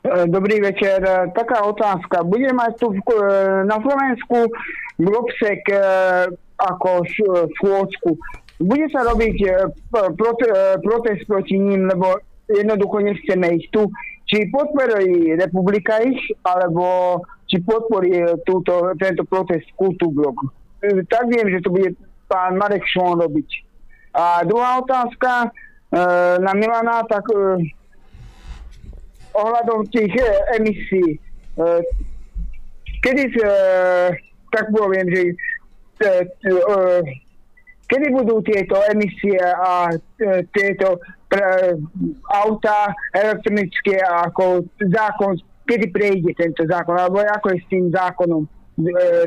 E, 0.00 0.28
dobrý 0.28 0.60
večer. 0.60 1.00
E, 1.00 1.32
taká 1.32 1.64
otázka. 1.64 2.24
Budeme 2.24 2.60
mať 2.60 2.72
tu 2.76 2.92
e, 2.92 3.00
na 3.64 3.76
Slovensku 3.80 4.52
Globsek 5.00 5.64
ako 6.60 7.04
schôdzku. 7.56 8.10
Bude 8.60 8.86
sa 8.92 9.08
robiť 9.08 9.36
protest 10.84 11.24
proti 11.24 11.56
ním, 11.56 11.88
lebo 11.88 12.20
jednoducho 12.50 13.00
nechceme 13.00 13.56
ich 13.56 13.66
tu. 13.72 13.88
Či 14.30 14.52
podporí 14.52 15.34
republika 15.34 15.98
ich, 16.04 16.20
alebo 16.46 17.18
či 17.50 17.58
podporí 17.64 18.14
túto, 18.46 18.94
tento 19.00 19.26
protest 19.26 19.66
Kultúrblok. 19.74 20.36
Tak 21.10 21.24
viem, 21.26 21.50
že 21.50 21.64
to 21.66 21.74
bude 21.74 21.98
pán 22.30 22.54
Marek 22.54 22.86
Šón 22.86 23.18
robiť. 23.18 23.50
A 24.14 24.46
druhá 24.46 24.78
otázka 24.78 25.46
e, 25.46 25.48
na 26.38 26.54
Milana, 26.54 27.02
tak 27.10 27.26
e, 27.30 27.58
ohľadom 29.34 29.90
tých 29.90 30.14
e, 30.14 30.30
emisí. 30.62 31.04
E, 31.14 31.18
kedy, 33.02 33.34
e, 33.34 33.50
tak 34.54 34.70
poviem, 34.70 35.06
že 35.10 35.22
e, 35.26 35.30
e, 35.30 35.34
kedy 37.90 38.06
budú 38.14 38.38
tieto 38.46 38.78
emisie 38.86 39.36
a 39.42 39.90
e, 39.90 40.46
tieto 40.54 41.02
pre, 41.26 41.74
auta 42.30 42.94
elektronické 43.10 43.98
ako 43.98 44.62
zákon, 44.78 45.34
kedy 45.66 45.90
prejde 45.90 46.30
tento 46.38 46.62
zákon, 46.70 46.94
alebo 46.94 47.18
ako 47.18 47.50
je 47.50 47.58
s 47.58 47.66
tým 47.66 47.90
zákonom 47.90 48.46
e, 48.46 48.48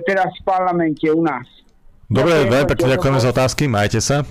teraz 0.07 0.31
v 0.31 0.43
parlamente 0.47 1.03
u 1.11 1.19
nás. 1.19 1.45
Dobre, 2.07 2.47
veľmi 2.47 2.67
pekne 2.71 2.95
ďakujeme 2.95 3.19
za 3.19 3.29
otázky, 3.35 3.63
majte 3.67 3.99
sa. 3.99 4.23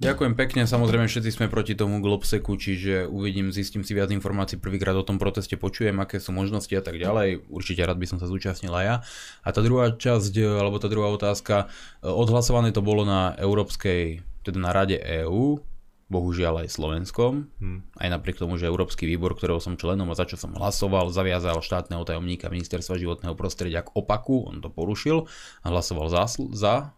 Ďakujem 0.00 0.32
pekne, 0.32 0.64
samozrejme 0.64 1.12
všetci 1.12 1.28
sme 1.28 1.52
proti 1.52 1.76
tomu 1.76 2.00
Globseku, 2.00 2.56
čiže 2.56 3.04
uvidím, 3.04 3.52
zistím 3.52 3.84
si 3.84 3.92
viac 3.92 4.08
informácií, 4.08 4.56
prvýkrát 4.56 4.96
o 4.96 5.04
tom 5.04 5.20
proteste 5.20 5.60
počujem, 5.60 5.92
aké 6.00 6.16
sú 6.16 6.32
možnosti 6.32 6.72
a 6.72 6.80
tak 6.80 6.96
ďalej, 6.96 7.44
určite 7.52 7.84
rád 7.84 8.00
by 8.00 8.08
som 8.08 8.16
sa 8.16 8.24
zúčastnil 8.24 8.72
aj 8.72 8.84
ja. 8.88 8.96
A 9.44 9.48
tá 9.52 9.60
druhá 9.60 9.92
časť, 9.92 10.40
alebo 10.40 10.80
tá 10.80 10.88
druhá 10.88 11.12
otázka, 11.12 11.68
odhlasované 12.00 12.72
to 12.72 12.80
bolo 12.80 13.04
na 13.04 13.36
Európskej, 13.36 14.24
teda 14.40 14.56
na 14.56 14.72
Rade 14.72 14.96
EÚ, 14.96 15.60
bohužiaľ 16.08 16.64
aj 16.64 16.80
Slovenskom, 16.80 17.52
hmm. 17.60 18.00
aj 18.00 18.08
napriek 18.08 18.40
tomu, 18.40 18.56
že 18.56 18.72
Európsky 18.72 19.04
výbor, 19.04 19.36
ktorého 19.36 19.60
som 19.60 19.76
členom 19.76 20.08
a 20.08 20.16
za 20.16 20.24
čo 20.24 20.40
som 20.40 20.56
hlasoval, 20.56 21.12
zaviazal 21.12 21.60
štátneho 21.60 22.08
tajomníka 22.08 22.48
ministerstva 22.48 22.96
životného 22.96 23.36
prostredia 23.36 23.84
k 23.84 23.92
opaku, 23.92 24.48
on 24.48 24.64
to 24.64 24.72
porušil 24.72 25.28
a 25.60 25.66
hlasoval 25.68 26.08
za, 26.08 26.24
za 26.56 26.96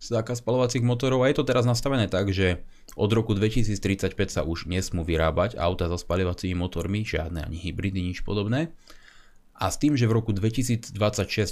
zákaz 0.00 0.40
spalovacích 0.40 0.80
motorov 0.80 1.22
a 1.22 1.28
je 1.28 1.36
to 1.36 1.44
teraz 1.44 1.68
nastavené 1.68 2.08
tak, 2.08 2.32
že 2.32 2.64
od 2.96 3.12
roku 3.12 3.36
2035 3.36 4.16
sa 4.32 4.42
už 4.48 4.64
nesmú 4.64 5.04
vyrábať 5.04 5.60
auta 5.60 5.92
so 5.92 6.00
spalovacími 6.00 6.56
motormi, 6.56 7.04
žiadne 7.04 7.44
ani 7.44 7.60
hybridy, 7.60 8.00
nič 8.00 8.24
podobné. 8.24 8.72
A 9.60 9.68
s 9.68 9.76
tým, 9.76 9.92
že 9.92 10.08
v 10.08 10.16
roku 10.16 10.32
2026 10.32 10.96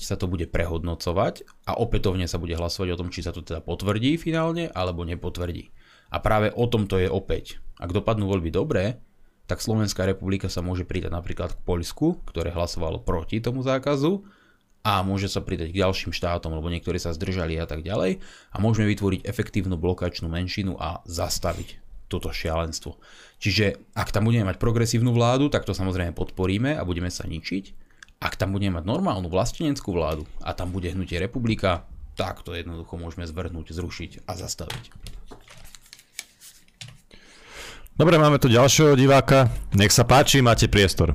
sa 0.01 0.17
to 0.17 0.25
bude 0.33 0.49
prehodnocovať 0.49 1.45
a 1.69 1.77
opätovne 1.77 2.25
sa 2.25 2.41
bude 2.41 2.57
hlasovať 2.57 2.97
o 2.97 2.99
tom, 3.05 3.13
či 3.13 3.21
sa 3.21 3.37
to 3.37 3.45
teda 3.45 3.61
potvrdí 3.61 4.17
finálne 4.17 4.73
alebo 4.73 5.05
nepotvrdí. 5.05 5.69
A 6.09 6.17
práve 6.25 6.49
o 6.57 6.65
tom 6.65 6.89
to 6.89 6.97
je 6.97 7.13
opäť. 7.13 7.61
Ak 7.77 7.93
dopadnú 7.93 8.25
voľby 8.33 8.49
dobré, 8.49 9.05
tak 9.45 9.61
Slovenská 9.61 10.09
republika 10.09 10.49
sa 10.49 10.65
môže 10.65 10.89
pridať 10.89 11.13
napríklad 11.13 11.53
k 11.53 11.65
Poľsku, 11.69 12.25
ktoré 12.25 12.49
hlasovalo 12.49 13.05
proti 13.05 13.45
tomu 13.45 13.61
zákazu 13.61 14.25
a 14.87 15.03
môže 15.03 15.29
sa 15.29 15.43
pridať 15.43 15.75
k 15.75 15.81
ďalším 15.83 16.15
štátom, 16.15 16.55
lebo 16.55 16.71
niektorí 16.71 16.97
sa 16.97 17.15
zdržali 17.15 17.59
a 17.59 17.67
tak 17.67 17.83
ďalej 17.83 18.23
a 18.53 18.57
môžeme 18.63 18.89
vytvoriť 18.91 19.27
efektívnu 19.27 19.77
blokačnú 19.77 20.31
menšinu 20.31 20.79
a 20.79 21.03
zastaviť 21.05 21.83
toto 22.09 22.33
šialenstvo. 22.33 22.97
Čiže 23.39 23.95
ak 23.95 24.11
tam 24.11 24.27
budeme 24.27 24.49
mať 24.49 24.57
progresívnu 24.57 25.13
vládu, 25.13 25.53
tak 25.53 25.69
to 25.69 25.77
samozrejme 25.77 26.17
podporíme 26.17 26.75
a 26.75 26.83
budeme 26.83 27.13
sa 27.13 27.29
ničiť. 27.29 27.87
Ak 28.19 28.35
tam 28.35 28.57
budeme 28.57 28.83
mať 28.83 28.85
normálnu 28.89 29.31
vlasteneckú 29.31 29.95
vládu 29.95 30.27
a 30.43 30.51
tam 30.57 30.75
bude 30.75 30.91
hnutie 30.91 31.21
republika, 31.23 31.87
tak 32.19 32.43
to 32.43 32.51
jednoducho 32.51 32.99
môžeme 32.99 33.23
zvrhnúť, 33.29 33.71
zrušiť 33.71 34.27
a 34.27 34.33
zastaviť. 34.35 34.85
Dobre, 37.95 38.15
máme 38.19 38.43
tu 38.43 38.51
ďalšieho 38.51 38.95
diváka. 38.95 39.51
Nech 39.75 39.91
sa 39.91 40.03
páči, 40.03 40.43
máte 40.43 40.67
priestor. 40.67 41.15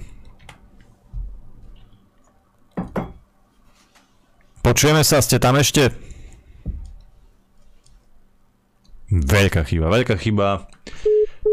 Počujeme 4.64 5.04
sa, 5.04 5.20
ste 5.20 5.44
tam 5.44 5.60
ešte? 5.60 5.92
Veľká 9.12 9.68
chyba, 9.68 9.92
veľká 9.92 10.16
chyba. 10.16 10.72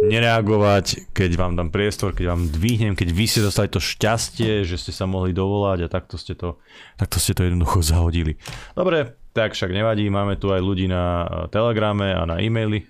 Nereagovať, 0.00 1.12
keď 1.12 1.30
vám 1.36 1.58
dám 1.58 1.68
priestor, 1.68 2.14
keď 2.16 2.32
vám 2.32 2.48
dvihnem, 2.48 2.94
keď 2.96 3.10
vy 3.12 3.24
ste 3.26 3.44
dostali 3.44 3.68
to 3.68 3.82
šťastie, 3.82 4.64
že 4.64 4.80
ste 4.80 4.94
sa 4.94 5.04
mohli 5.04 5.34
dovolať 5.34 5.84
a 5.84 5.92
takto 5.92 6.16
ste 6.16 6.38
to, 6.38 6.56
takto 6.96 7.20
ste 7.20 7.36
to 7.36 7.44
jednoducho 7.44 7.84
zahodili. 7.84 8.38
Dobre, 8.72 9.18
tak 9.36 9.52
však 9.58 9.74
nevadí, 9.74 10.08
máme 10.08 10.38
tu 10.38 10.54
aj 10.54 10.62
ľudí 10.62 10.86
na 10.88 11.26
telegrame 11.52 12.16
a 12.16 12.24
na 12.24 12.40
e-maily. 12.40 12.86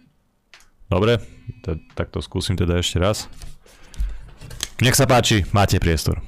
Dobre, 0.87 1.19
tak 1.97 2.13
to 2.13 2.23
skúsim 2.23 2.55
teda 2.55 2.79
ešte 2.79 3.01
raz. 3.01 3.27
Nech 4.85 4.95
sa 4.95 5.09
páči, 5.09 5.49
máte 5.51 5.81
priestor. 5.83 6.21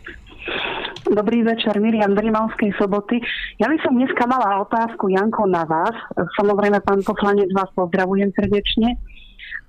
Dobrý 1.13 1.45
večer, 1.45 1.77
Miriam 1.77 2.17
Drimavskej 2.17 2.73
soboty. 2.81 3.21
Ja 3.61 3.69
by 3.69 3.77
som 3.85 4.01
dneska 4.01 4.25
mala 4.25 4.65
otázku, 4.65 5.13
Janko, 5.13 5.45
na 5.45 5.69
vás. 5.69 5.93
Samozrejme, 6.41 6.81
pán 6.81 7.05
poslanec, 7.05 7.53
vás 7.53 7.69
pozdravujem 7.77 8.33
srdečne. 8.33 8.97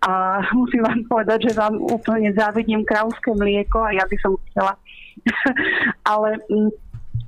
A 0.08 0.40
musím 0.56 0.88
vám 0.88 1.04
povedať, 1.04 1.52
že 1.52 1.60
vám 1.60 1.84
úplne 1.84 2.32
závidím 2.32 2.88
krauské 2.88 3.36
mlieko 3.36 3.84
a 3.84 3.92
ja 3.92 4.08
by 4.08 4.18
som 4.24 4.40
chcela. 4.40 4.80
Ale 6.16 6.40
mm, 6.48 6.72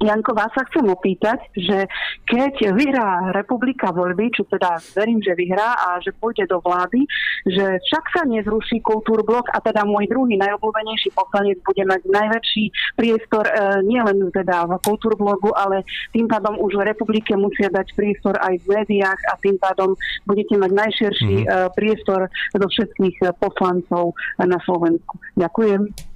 Janko, 0.06 0.38
vás 0.38 0.54
sa 0.54 0.62
chcem 0.70 0.86
opýtať, 0.86 1.42
že 1.58 1.90
keď 2.30 2.78
vyhrá 2.78 3.34
republika 3.34 3.90
voľby, 3.90 4.30
čo 4.38 4.46
teda 4.46 4.78
verím, 4.94 5.18
že 5.26 5.34
vyhrá 5.34 5.74
a 5.74 5.98
že 5.98 6.14
pôjde 6.14 6.46
do 6.46 6.62
vlády, 6.62 7.10
že 7.50 7.82
však 7.90 8.04
sa 8.14 8.22
nezruší 8.30 8.86
kultúrblok 8.86 9.50
a 9.50 9.58
teda 9.66 9.82
môj 9.82 10.06
druhý 10.06 10.38
najobľúbenejší 10.38 11.10
poslanec 11.18 11.58
bude 11.66 11.84
mať 11.90 12.02
najväčší 12.06 12.64
priestor 12.94 13.50
e, 13.50 13.54
nielen 13.90 14.30
teda 14.30 14.70
v 14.70 14.78
kultúrblogu, 14.86 15.50
ale 15.58 15.82
tým 16.14 16.30
pádom 16.30 16.62
už 16.62 16.78
v 16.78 16.88
republike 16.94 17.34
musia 17.34 17.74
dať 17.74 17.98
priestor 17.98 18.38
aj 18.38 18.62
v 18.62 18.66
médiách 18.78 19.22
a 19.34 19.34
tým 19.42 19.58
pádom 19.58 19.98
budete 20.30 20.54
mať 20.54 20.72
najširší 20.72 21.38
mm-hmm. 21.44 21.66
e, 21.66 21.74
priestor 21.74 22.30
do 22.54 22.66
všetkých 22.70 23.34
poslancov 23.42 24.14
na 24.38 24.62
Slovensku. 24.62 25.18
Ďakujem. 25.34 26.15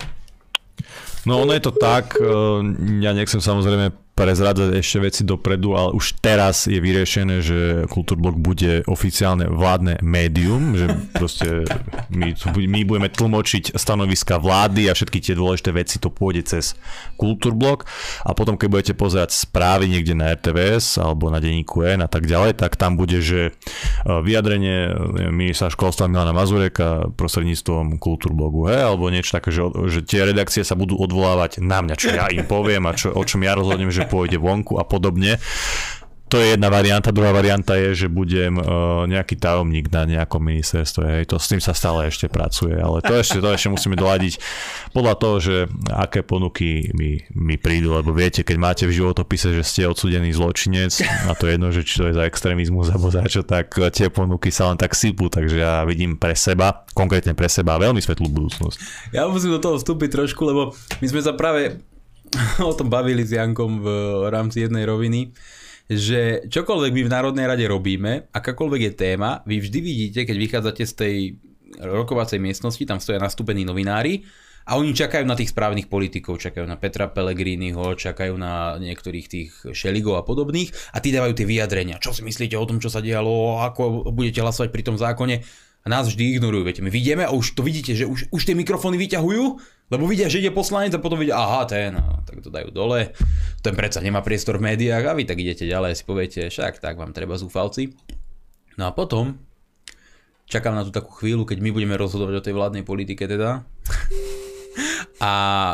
No 1.27 1.43
ono 1.43 1.53
je 1.53 1.63
to 1.63 1.71
tak, 1.75 2.15
eh, 2.19 2.59
ja 3.03 3.11
nechcem 3.13 3.43
samozrejme 3.43 3.91
prezradzať 4.19 4.75
ešte 4.75 4.97
veci 4.99 5.21
dopredu, 5.23 5.79
ale 5.79 5.95
už 5.95 6.19
teraz 6.19 6.67
je 6.67 6.75
vyriešené, 6.75 7.39
že 7.39 7.59
Kultúrblok 7.87 8.35
bude 8.35 8.83
oficiálne 8.83 9.47
vládne 9.47 10.03
médium, 10.03 10.75
že 10.75 10.91
proste 11.15 11.63
my, 12.11 12.35
my 12.51 12.81
budeme 12.83 13.07
tlmočiť 13.07 13.79
stanoviska 13.79 14.35
vlády 14.43 14.91
a 14.91 14.93
všetky 14.93 15.23
tie 15.23 15.39
dôležité 15.39 15.71
veci 15.71 16.03
to 16.03 16.11
pôjde 16.11 16.51
cez 16.51 16.75
Kultúrblok 17.15 17.87
a 18.27 18.35
potom 18.35 18.59
keď 18.59 18.67
budete 18.67 18.93
pozerať 18.99 19.31
správy 19.31 19.87
niekde 19.87 20.19
na 20.19 20.35
RTVS 20.35 20.99
alebo 20.99 21.31
na 21.31 21.39
denníku 21.39 21.87
N 21.87 22.03
a 22.03 22.11
tak 22.11 22.27
ďalej, 22.27 22.59
tak 22.59 22.75
tam 22.75 22.99
bude, 22.99 23.23
že 23.23 23.39
e, 23.47 23.51
vyjadrenie 24.03 24.91
ministra 25.31 25.71
školstva 25.71 26.11
Milana 26.11 26.35
Mazureka 26.35 27.07
prostredníctvom 27.15 27.95
Kultúrblogu, 28.03 28.67
he, 28.67 28.79
alebo 28.83 29.07
niečo 29.07 29.39
také, 29.39 29.55
že, 29.55 29.63
že 29.87 30.03
tie 30.03 30.27
redakcie 30.27 30.67
sa 30.67 30.75
budú 30.75 30.99
odvolávať 30.99 31.63
na 31.63 31.79
mňa, 31.79 31.95
čo 31.95 32.11
ja 32.11 32.27
im 32.27 32.43
poviem 32.43 32.83
a 32.89 32.97
čo, 32.97 33.15
o 33.15 33.23
čom 33.23 33.39
ja 33.47 33.55
rozhodnem, 33.55 33.93
že 33.93 34.08
pôjde 34.09 34.41
vonku 34.41 34.81
a 34.81 34.83
podobne. 34.83 35.37
To 36.29 36.37
je 36.37 36.53
jedna 36.53 36.69
varianta. 36.69 37.09
Druhá 37.09 37.33
varianta 37.33 37.73
je, 37.73 38.05
že 38.05 38.07
budem 38.07 38.61
uh, 38.61 39.09
nejaký 39.09 39.33
tajomník 39.41 39.89
na 39.89 40.05
nejakom 40.05 40.37
ministerstve. 40.37 41.01
Hej. 41.01 41.23
To 41.33 41.41
s 41.41 41.49
tým 41.49 41.57
sa 41.57 41.73
stále 41.73 42.05
ešte 42.05 42.29
pracuje, 42.29 42.77
ale 42.77 43.01
to 43.01 43.17
ešte, 43.17 43.41
to 43.41 43.49
ešte 43.49 43.73
musíme 43.73 43.97
doladiť 43.97 44.37
podľa 44.93 45.13
toho, 45.17 45.35
že 45.41 45.55
aké 45.89 46.21
ponuky 46.21 46.93
mi, 46.93 47.25
mi 47.33 47.57
prídu, 47.57 47.97
lebo 47.97 48.13
viete, 48.13 48.45
keď 48.45 48.57
máte 48.61 48.85
v 48.85 49.01
životopise, 49.01 49.57
že 49.57 49.65
ste 49.65 49.89
odsudený 49.89 50.29
zločinec, 50.37 51.01
a 51.01 51.33
to 51.33 51.49
je 51.49 51.57
jedno, 51.57 51.73
že 51.73 51.81
či 51.81 51.97
to 51.97 52.13
je 52.13 52.21
za 52.21 52.21
extrémizmus 52.29 52.93
alebo 52.93 53.09
za 53.09 53.25
čo, 53.25 53.41
tak 53.41 53.73
tie 53.89 54.13
ponuky 54.13 54.53
sa 54.53 54.69
len 54.69 54.77
tak 54.77 54.93
sypú, 54.93 55.33
takže 55.33 55.57
ja 55.57 55.81
vidím 55.81 56.13
pre 56.13 56.37
seba, 56.37 56.85
konkrétne 56.93 57.33
pre 57.33 57.49
seba, 57.49 57.81
veľmi 57.81 58.05
svetlú 58.05 58.29
budúcnosť. 58.29 59.09
Ja 59.17 59.25
musím 59.25 59.57
do 59.57 59.61
toho 59.65 59.81
vstúpiť 59.81 60.13
trošku, 60.13 60.45
lebo 60.45 60.77
my 61.01 61.07
sme 61.09 61.25
sa 61.25 61.33
práve 61.33 61.81
o 62.69 62.73
tom 62.73 62.89
bavili 62.89 63.25
s 63.25 63.33
Jankom 63.33 63.81
v 63.81 63.87
rámci 64.29 64.65
jednej 64.65 64.85
roviny, 64.85 65.33
že 65.89 66.45
čokoľvek 66.45 66.91
my 66.93 67.01
v 67.09 67.13
Národnej 67.13 67.45
rade 67.49 67.65
robíme, 67.65 68.29
akákoľvek 68.29 68.81
je 68.81 68.93
téma, 68.93 69.41
vy 69.49 69.57
vždy 69.57 69.79
vidíte, 69.81 70.19
keď 70.29 70.37
vychádzate 70.37 70.83
z 70.85 70.93
tej 70.93 71.15
rokovacej 71.81 72.37
miestnosti, 72.37 72.81
tam 72.85 73.01
stoja 73.01 73.17
nastúpení 73.17 73.65
novinári 73.65 74.25
a 74.69 74.77
oni 74.77 74.93
čakajú 74.93 75.25
na 75.25 75.33
tých 75.33 75.49
správnych 75.49 75.89
politikov, 75.89 76.37
čakajú 76.37 76.65
na 76.69 76.77
Petra 76.77 77.09
Pellegriniho, 77.09 77.97
čakajú 77.97 78.37
na 78.37 78.77
niektorých 78.77 79.25
tých 79.25 79.49
šeligov 79.73 80.21
a 80.21 80.25
podobných 80.25 80.69
a 80.93 81.01
tí 81.01 81.09
dávajú 81.09 81.33
tie 81.33 81.49
vyjadrenia. 81.49 81.97
Čo 81.97 82.13
si 82.13 82.21
myslíte 82.21 82.53
o 82.53 82.67
tom, 82.69 82.77
čo 82.77 82.93
sa 82.93 83.01
dialo, 83.01 83.65
ako 83.65 84.13
budete 84.13 84.45
hlasovať 84.45 84.69
pri 84.69 84.83
tom 84.85 84.97
zákone? 84.97 85.41
A 85.79 85.87
nás 85.87 86.11
vždy 86.11 86.37
ignorujú, 86.37 86.67
viete, 86.67 86.83
my 86.83 86.91
vidíme 86.91 87.23
a 87.23 87.31
už 87.31 87.55
to 87.55 87.63
vidíte, 87.63 87.95
že 87.95 88.05
už, 88.05 88.29
už 88.29 88.41
tie 88.43 88.53
mikrofóny 88.53 88.99
vyťahujú, 88.99 89.57
lebo 89.89 90.05
vidia, 90.05 90.29
že 90.29 90.41
ide 90.41 90.53
poslanec 90.53 90.93
a 90.93 91.01
potom 91.01 91.17
vidia, 91.17 91.37
aha, 91.37 91.65
ten, 91.65 91.97
a 91.97 92.21
tak 92.21 92.45
to 92.45 92.53
dajú 92.53 92.69
dole, 92.69 93.13
ten 93.65 93.73
predsa 93.73 93.99
nemá 93.99 94.21
priestor 94.21 94.61
v 94.61 94.73
médiách 94.73 95.03
a 95.09 95.17
vy 95.17 95.25
tak 95.25 95.41
idete 95.41 95.65
ďalej 95.65 95.97
si 95.97 96.03
poviete, 96.05 96.41
však 96.53 96.77
tak 96.77 96.95
vám 96.95 97.13
treba 97.13 97.37
zúfalci. 97.41 97.97
No 98.77 98.87
a 98.87 98.91
potom 98.93 99.41
čakám 100.49 100.77
na 100.77 100.85
tú 100.85 100.93
takú 100.93 101.13
chvíľu, 101.13 101.45
keď 101.45 101.57
my 101.61 101.69
budeme 101.73 101.95
rozhodovať 101.97 102.33
o 102.37 102.45
tej 102.45 102.53
vládnej 102.53 102.83
politike 102.85 103.29
teda. 103.29 103.65
A 105.19 105.33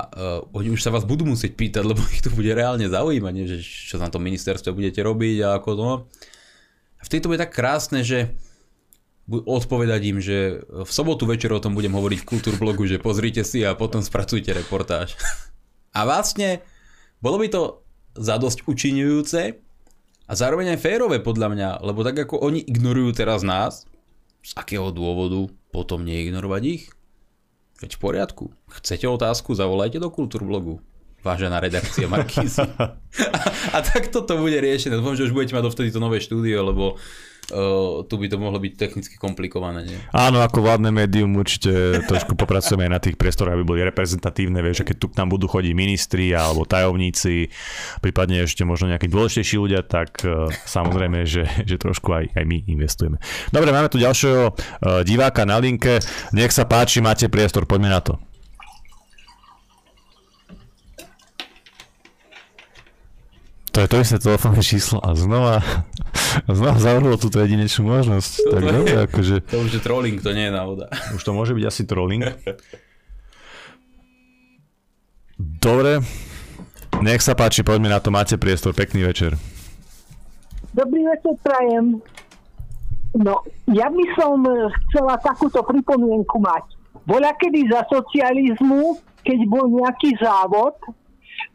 uh, 0.09 0.41
oni 0.57 0.73
už 0.73 0.81
sa 0.81 0.89
vás 0.89 1.05
budú 1.05 1.21
musieť 1.21 1.53
pýtať, 1.53 1.85
lebo 1.85 2.01
ich 2.09 2.25
to 2.25 2.33
bude 2.33 2.49
reálne 2.49 2.89
zaujímať, 2.89 3.33
že 3.45 3.61
čo 3.61 4.01
na 4.01 4.09
tom 4.09 4.25
ministerstve 4.25 4.73
budete 4.73 5.05
robiť 5.05 5.37
a 5.45 5.61
ako 5.61 5.69
to. 5.77 5.89
A 6.97 7.01
v 7.05 7.11
tejto 7.13 7.29
bude 7.29 7.37
tak 7.37 7.53
krásne, 7.53 8.01
že 8.01 8.33
odpovedať 9.29 10.01
im, 10.05 10.17
že 10.21 10.61
v 10.69 10.91
sobotu 10.91 11.25
večer 11.25 11.49
o 11.49 11.61
tom 11.61 11.73
budem 11.73 11.93
hovoriť 11.93 12.19
v 12.21 12.29
kultúrblogu, 12.29 12.85
že 12.85 13.01
pozrite 13.01 13.41
si 13.41 13.65
a 13.65 13.73
potom 13.73 14.05
spracujte 14.05 14.53
reportáž. 14.53 15.17
A 15.95 16.03
vlastne 16.03 16.59
bolo 17.23 17.39
by 17.39 17.47
to 17.47 17.79
zadosť 18.19 18.67
učinujúce 18.67 19.55
a 20.27 20.33
zároveň 20.35 20.75
aj 20.75 20.83
férové 20.83 21.23
podľa 21.23 21.47
mňa, 21.55 21.69
lebo 21.87 22.03
tak 22.03 22.19
ako 22.19 22.35
oni 22.43 22.59
ignorujú 22.67 23.15
teraz 23.15 23.47
nás, 23.47 23.87
z 24.43 24.51
akého 24.59 24.91
dôvodu 24.91 25.47
potom 25.71 26.03
neignorovať 26.03 26.63
ich? 26.67 26.91
Veď 27.79 27.95
v 27.95 27.99
poriadku. 28.03 28.45
Chcete 28.67 29.07
otázku, 29.07 29.55
zavolajte 29.55 30.03
do 30.03 30.11
kultúrblogu 30.11 30.83
vážená 31.25 31.57
redakcia 31.57 32.05
Markízy. 32.05 32.61
a, 32.77 32.85
a 33.73 33.77
takto 33.81 34.21
to 34.21 34.37
bude 34.37 34.61
riešené. 34.61 35.01
Dúfam, 35.01 35.17
že 35.17 35.25
už 35.25 35.33
budete 35.33 35.57
mať 35.57 35.65
dovtedy 35.65 35.89
to 35.89 35.97
nové 35.97 36.21
štúdio, 36.21 36.61
lebo 36.61 37.01
Uh, 37.53 38.01
tu 38.09 38.17
by 38.17 38.25
to 38.25 38.41
mohlo 38.41 38.57
byť 38.57 38.73
technicky 38.73 39.21
komplikované. 39.21 39.85
Nie? 39.85 40.01
Áno, 40.09 40.41
ako 40.41 40.65
vládne 40.65 40.89
médium 40.89 41.37
určite 41.37 42.01
trošku 42.09 42.33
popracujeme 42.33 42.89
aj 42.89 42.91
na 42.91 42.97
tých 42.97 43.21
priestoroch, 43.21 43.53
aby 43.53 43.61
boli 43.61 43.85
reprezentatívne, 43.85 44.65
vieš, 44.65 44.81
keď 44.81 44.97
tu 44.97 45.13
k 45.13 45.17
nám 45.21 45.29
budú 45.29 45.45
chodiť 45.45 45.73
ministri 45.77 46.33
alebo 46.33 46.65
tajomníci, 46.65 47.53
prípadne 48.01 48.49
ešte 48.49 48.65
možno 48.65 48.89
nejakí 48.89 49.05
dôležitejší 49.05 49.61
ľudia, 49.61 49.85
tak 49.85 50.25
uh, 50.25 50.49
samozrejme, 50.65 51.21
že, 51.29 51.45
že 51.69 51.77
trošku 51.77 52.09
aj, 52.17 52.33
aj 52.33 52.45
my 52.49 52.65
investujeme. 52.65 53.21
Dobre, 53.53 53.69
máme 53.69 53.93
tu 53.93 54.01
ďalšieho 54.01 54.49
uh, 54.49 55.05
diváka 55.05 55.45
na 55.45 55.61
linke. 55.61 56.01
Nech 56.33 56.49
sa 56.49 56.65
páči, 56.65 56.97
máte 56.97 57.29
priestor, 57.29 57.69
poďme 57.69 57.93
na 57.93 58.01
to. 58.01 58.17
To 63.75 63.83
je 63.83 63.91
to 63.91 63.99
isté 63.99 64.15
telefónne 64.23 64.63
číslo 64.63 65.03
a 65.03 65.11
znova, 65.19 65.59
znova 66.43 66.75
zavrlo 66.79 67.15
túto 67.15 67.39
jedinečnú 67.39 67.87
možnosť. 67.87 68.31
To, 68.43 68.49
tak 68.51 68.61
to, 68.61 68.71
dobre, 68.71 68.91
je, 68.91 68.97
akože... 69.07 69.35
to 69.47 69.57
už 69.63 69.71
je 69.77 69.81
trolling, 69.81 70.17
to 70.19 70.31
nie 70.35 70.49
je 70.49 70.53
náhoda. 70.53 70.85
Už 71.15 71.21
to 71.23 71.31
môže 71.31 71.55
byť 71.55 71.65
asi 71.65 71.81
trolling. 71.87 72.23
Dobre, 75.39 75.99
nech 77.03 77.19
sa 77.23 77.35
páči, 77.35 77.63
poďme 77.63 77.91
na 77.91 77.99
to, 77.99 78.11
máte 78.11 78.39
priestor, 78.39 78.71
pekný 78.71 79.03
večer. 79.03 79.35
Dobrý 80.75 81.03
večer, 81.07 81.35
prajem. 81.43 81.99
No, 83.15 83.47
ja 83.71 83.87
by 83.87 84.05
som 84.19 84.43
chcela 84.87 85.15
takúto 85.23 85.63
pripomienku 85.63 86.35
mať. 86.39 86.67
Bola 87.07 87.31
kedy 87.39 87.71
za 87.71 87.87
socializmu, 87.87 88.99
keď 89.23 89.39
bol 89.47 89.71
nejaký 89.71 90.19
závod, 90.19 90.75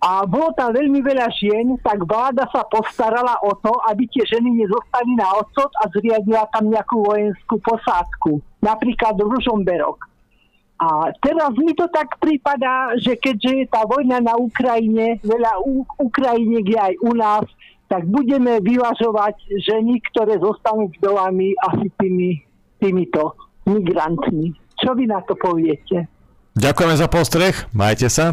a 0.01 0.24
bolo 0.24 0.57
tam 0.57 0.72
veľmi 0.72 1.05
veľa 1.05 1.28
žien, 1.36 1.76
tak 1.84 2.09
vláda 2.09 2.48
sa 2.48 2.64
postarala 2.64 3.36
o 3.44 3.53
to, 3.61 3.68
aby 3.92 4.09
tie 4.09 4.24
ženy 4.24 4.48
nezostali 4.64 5.12
na 5.12 5.28
odsot 5.36 5.68
a 5.76 5.92
zriadila 5.92 6.48
tam 6.57 6.72
nejakú 6.72 7.05
vojenskú 7.05 7.61
posádku, 7.61 8.40
napríklad 8.64 9.20
Ružomberok. 9.20 10.09
A 10.80 11.12
teraz 11.20 11.53
mi 11.61 11.76
to 11.76 11.84
tak 11.92 12.16
prípada, 12.16 12.96
že 12.96 13.12
keďže 13.12 13.53
je 13.53 13.66
tá 13.68 13.84
vojna 13.84 14.24
na 14.24 14.40
Ukrajine, 14.40 15.20
veľa 15.20 15.61
u- 15.68 15.84
Ukrajine 16.01 16.64
je 16.64 16.78
aj 16.80 16.94
u 17.05 17.12
nás, 17.12 17.44
tak 17.84 18.09
budeme 18.09 18.57
vyvažovať 18.64 19.36
ženy, 19.68 20.01
ktoré 20.09 20.40
zostanú 20.40 20.88
vdovami 20.96 21.53
asi 21.61 21.92
tými, 22.01 22.40
týmito 22.80 23.36
migrantmi. 23.68 24.57
Čo 24.80 24.96
vy 24.96 25.05
na 25.05 25.20
to 25.28 25.36
poviete? 25.36 26.09
Ďakujeme 26.57 26.96
za 26.96 27.09
postreh, 27.12 27.53
majte 27.76 28.09
sa. 28.09 28.32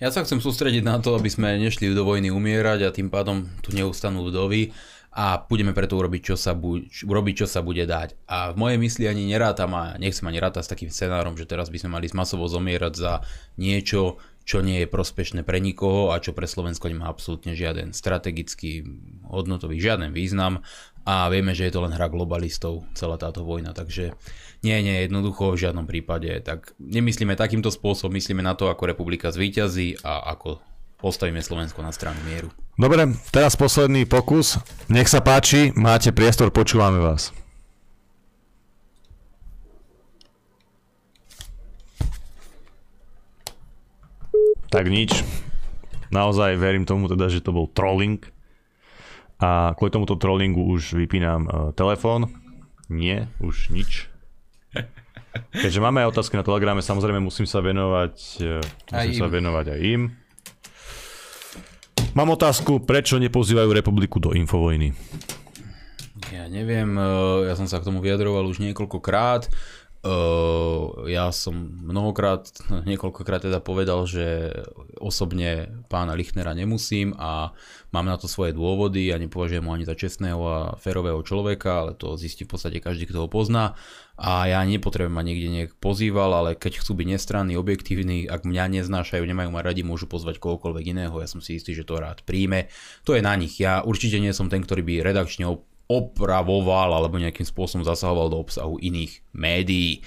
Ja 0.00 0.08
sa 0.08 0.24
chcem 0.24 0.40
sústrediť 0.40 0.80
na 0.80 0.96
to, 0.96 1.12
aby 1.12 1.28
sme 1.28 1.60
nešli 1.60 1.92
do 1.92 2.08
vojny 2.08 2.32
umierať 2.32 2.88
a 2.88 2.94
tým 2.96 3.12
pádom 3.12 3.44
tu 3.60 3.68
neustanú 3.76 4.24
vdovy 4.24 4.72
a 5.12 5.44
budeme 5.44 5.76
preto 5.76 6.00
urobiť, 6.00 6.32
čo 6.32 6.36
sa, 6.40 6.56
bu- 6.56 6.88
urobiť, 6.88 7.44
čo 7.44 7.46
sa 7.50 7.60
bude 7.60 7.84
dať. 7.84 8.16
A 8.24 8.56
v 8.56 8.56
mojej 8.56 8.80
mysli 8.80 9.04
ani 9.04 9.28
nerátam 9.28 9.76
a 9.76 10.00
nechcem 10.00 10.24
ani 10.24 10.40
rátať 10.40 10.64
s 10.64 10.72
takým 10.72 10.88
scenárom, 10.88 11.36
že 11.36 11.44
teraz 11.44 11.68
by 11.68 11.84
sme 11.84 12.00
mali 12.00 12.08
masovo 12.16 12.48
zomierať 12.48 12.94
za 12.96 13.20
niečo, 13.60 14.16
čo 14.48 14.64
nie 14.64 14.80
je 14.82 14.88
prospešné 14.88 15.44
pre 15.44 15.60
nikoho 15.60 16.16
a 16.16 16.18
čo 16.18 16.32
pre 16.32 16.48
Slovensko 16.48 16.88
nemá 16.88 17.12
absolútne 17.12 17.52
žiaden 17.52 17.92
strategický, 17.92 18.80
hodnotový, 19.28 19.84
žiaden 19.84 20.16
význam 20.16 20.64
a 21.04 21.28
vieme, 21.28 21.52
že 21.52 21.68
je 21.68 21.76
to 21.76 21.84
len 21.84 21.92
hra 21.92 22.08
globalistov, 22.08 22.88
celá 22.96 23.20
táto 23.20 23.44
vojna, 23.44 23.76
takže 23.76 24.16
nie, 24.60 24.76
nie, 24.84 25.08
jednoducho 25.08 25.56
v 25.56 25.60
žiadnom 25.64 25.88
prípade. 25.88 26.28
Tak 26.44 26.76
nemyslíme 26.76 27.32
takýmto 27.32 27.72
spôsobom, 27.72 28.12
myslíme 28.12 28.44
na 28.44 28.52
to, 28.52 28.68
ako 28.68 28.92
republika 28.92 29.32
zvíťazí 29.32 30.04
a 30.04 30.20
ako 30.36 30.60
postavíme 31.00 31.40
Slovensko 31.40 31.80
na 31.80 31.96
stranu 31.96 32.20
mieru. 32.28 32.52
Dobre, 32.76 33.08
teraz 33.32 33.56
posledný 33.56 34.04
pokus. 34.04 34.60
Nech 34.92 35.08
sa 35.08 35.24
páči, 35.24 35.72
máte 35.72 36.12
priestor, 36.12 36.52
počúvame 36.52 37.00
vás. 37.00 37.32
Tak 44.70 44.86
nič. 44.86 45.24
Naozaj 46.12 46.60
verím 46.60 46.84
tomu 46.86 47.08
teda, 47.08 47.26
že 47.32 47.42
to 47.42 47.50
bol 47.50 47.66
trolling. 47.66 48.22
A 49.40 49.72
kvôli 49.72 49.88
tomuto 49.88 50.20
trollingu 50.20 50.62
už 50.68 51.00
vypínam 51.00 51.48
uh, 51.48 51.52
telefón. 51.72 52.28
Nie, 52.92 53.32
už 53.40 53.72
nič. 53.72 54.09
Keďže 55.50 55.80
máme 55.82 56.02
aj 56.02 56.10
otázky 56.10 56.34
na 56.34 56.46
Telegrame, 56.46 56.82
samozrejme 56.82 57.22
musím 57.22 57.46
sa 57.46 57.62
venovať, 57.62 58.14
e, 58.42 58.58
musím 58.90 59.14
aj 59.14 59.18
sa 59.18 59.28
venovať 59.30 59.66
aj 59.70 59.80
im. 59.82 60.02
Mám 62.18 62.34
otázku, 62.34 62.82
prečo 62.82 63.22
nepozývajú 63.22 63.70
republiku 63.70 64.18
do 64.18 64.34
infovojny? 64.34 64.90
Ja 66.34 66.50
neviem, 66.50 66.98
e, 66.98 67.06
ja 67.46 67.54
som 67.54 67.70
sa 67.70 67.78
k 67.78 67.86
tomu 67.86 68.02
vyjadroval 68.02 68.46
už 68.50 68.58
niekoľkokrát. 68.58 69.46
Uh, 70.00 71.04
ja 71.12 71.28
som 71.28 71.52
mnohokrát, 71.84 72.48
niekoľkokrát 72.88 73.44
teda 73.44 73.60
povedal, 73.60 74.08
že 74.08 74.48
osobne 74.96 75.68
pána 75.92 76.16
Lichnera 76.16 76.56
nemusím 76.56 77.12
a 77.20 77.52
mám 77.92 78.08
na 78.08 78.16
to 78.16 78.24
svoje 78.24 78.56
dôvody 78.56 79.12
a 79.12 79.20
nepovažujem 79.20 79.60
ho 79.60 79.76
ani 79.76 79.84
za 79.84 79.92
čestného 79.92 80.40
a 80.40 80.58
férového 80.80 81.20
človeka, 81.20 81.84
ale 81.84 81.92
to 82.00 82.16
zistí 82.16 82.48
v 82.48 82.56
podstate 82.56 82.80
každý, 82.80 83.12
kto 83.12 83.20
ho 83.20 83.28
pozná 83.28 83.76
a 84.20 84.44
ja 84.52 84.60
nepotrebujem 84.60 85.16
ma 85.16 85.24
niekde 85.24 85.48
nejak 85.48 85.72
pozýval, 85.80 86.36
ale 86.36 86.52
keď 86.52 86.84
chcú 86.84 86.92
byť 86.92 87.06
nestranní, 87.08 87.56
objektívni, 87.56 88.28
ak 88.28 88.44
mňa 88.44 88.84
neznášajú, 88.84 89.24
nemajú 89.24 89.48
ma 89.48 89.64
radi, 89.64 89.80
môžu 89.80 90.04
pozvať 90.04 90.36
kohokoľvek 90.36 90.92
iného, 90.92 91.16
ja 91.16 91.24
som 91.24 91.40
si 91.40 91.56
istý, 91.56 91.72
že 91.72 91.88
to 91.88 91.96
rád 91.96 92.20
príjme. 92.28 92.68
To 93.08 93.16
je 93.16 93.24
na 93.24 93.32
nich, 93.32 93.56
ja 93.56 93.80
určite 93.80 94.20
nie 94.20 94.36
som 94.36 94.52
ten, 94.52 94.60
ktorý 94.60 94.84
by 94.84 94.94
redakčne 95.00 95.48
opravoval 95.88 96.92
alebo 96.92 97.16
nejakým 97.16 97.48
spôsobom 97.48 97.80
zasahoval 97.80 98.28
do 98.28 98.44
obsahu 98.44 98.76
iných 98.76 99.24
médií. 99.32 100.04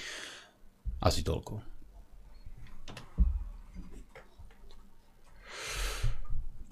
Asi 1.02 1.26
toľko. 1.26 1.73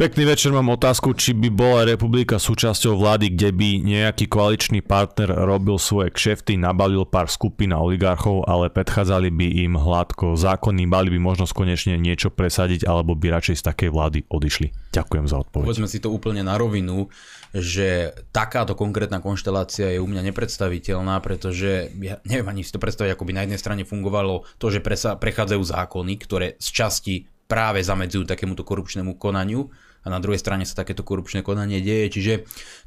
Pekný 0.02 0.34
večer, 0.34 0.50
mám 0.50 0.66
otázku, 0.74 1.14
či 1.14 1.30
by 1.30 1.46
bola 1.54 1.86
republika 1.86 2.34
súčasťou 2.34 2.98
vlády, 2.98 3.38
kde 3.38 3.54
by 3.54 3.68
nejaký 3.86 4.26
koaličný 4.26 4.82
partner 4.82 5.30
robil 5.30 5.78
svoje 5.78 6.10
kšefty, 6.10 6.58
nabalil 6.58 7.06
pár 7.06 7.30
skupín 7.30 7.70
a 7.70 7.78
oligarchov, 7.78 8.42
ale 8.50 8.66
predchádzali 8.66 9.30
by 9.30 9.46
im 9.62 9.78
hladko 9.78 10.34
zákony, 10.34 10.90
mali 10.90 11.06
by 11.14 11.22
možnosť 11.22 11.54
konečne 11.54 11.94
niečo 12.02 12.34
presadiť, 12.34 12.82
alebo 12.82 13.14
by 13.14 13.30
radšej 13.30 13.62
z 13.62 13.66
takej 13.70 13.90
vlády 13.94 14.18
odišli. 14.26 14.74
Ďakujem 14.90 15.26
za 15.30 15.38
odpoveď. 15.38 15.70
Povedzme 15.70 15.86
si 15.86 16.02
to 16.02 16.10
úplne 16.10 16.42
na 16.42 16.58
rovinu, 16.58 17.06
že 17.54 18.10
takáto 18.34 18.74
konkrétna 18.74 19.22
konštelácia 19.22 19.86
je 19.86 20.02
u 20.02 20.06
mňa 20.10 20.34
nepredstaviteľná, 20.34 21.22
pretože 21.22 21.94
ja 22.02 22.18
neviem 22.26 22.50
ani 22.50 22.66
si 22.66 22.74
to 22.74 22.82
predstaviť, 22.82 23.14
ako 23.14 23.22
by 23.22 23.38
na 23.38 23.46
jednej 23.46 23.62
strane 23.62 23.86
fungovalo 23.86 24.50
to, 24.58 24.66
že 24.66 24.82
prechádzajú 24.82 25.62
zákony, 25.62 26.12
ktoré 26.18 26.58
z 26.58 26.68
časti 26.74 27.14
práve 27.46 27.84
zamedzujú 27.84 28.26
takémuto 28.26 28.66
korupčnému 28.66 29.14
konaniu 29.14 29.70
a 30.02 30.06
na 30.10 30.18
druhej 30.18 30.42
strane 30.42 30.66
sa 30.66 30.82
takéto 30.82 31.06
korupčné 31.06 31.46
konanie 31.46 31.78
deje. 31.78 32.18
Čiže 32.18 32.32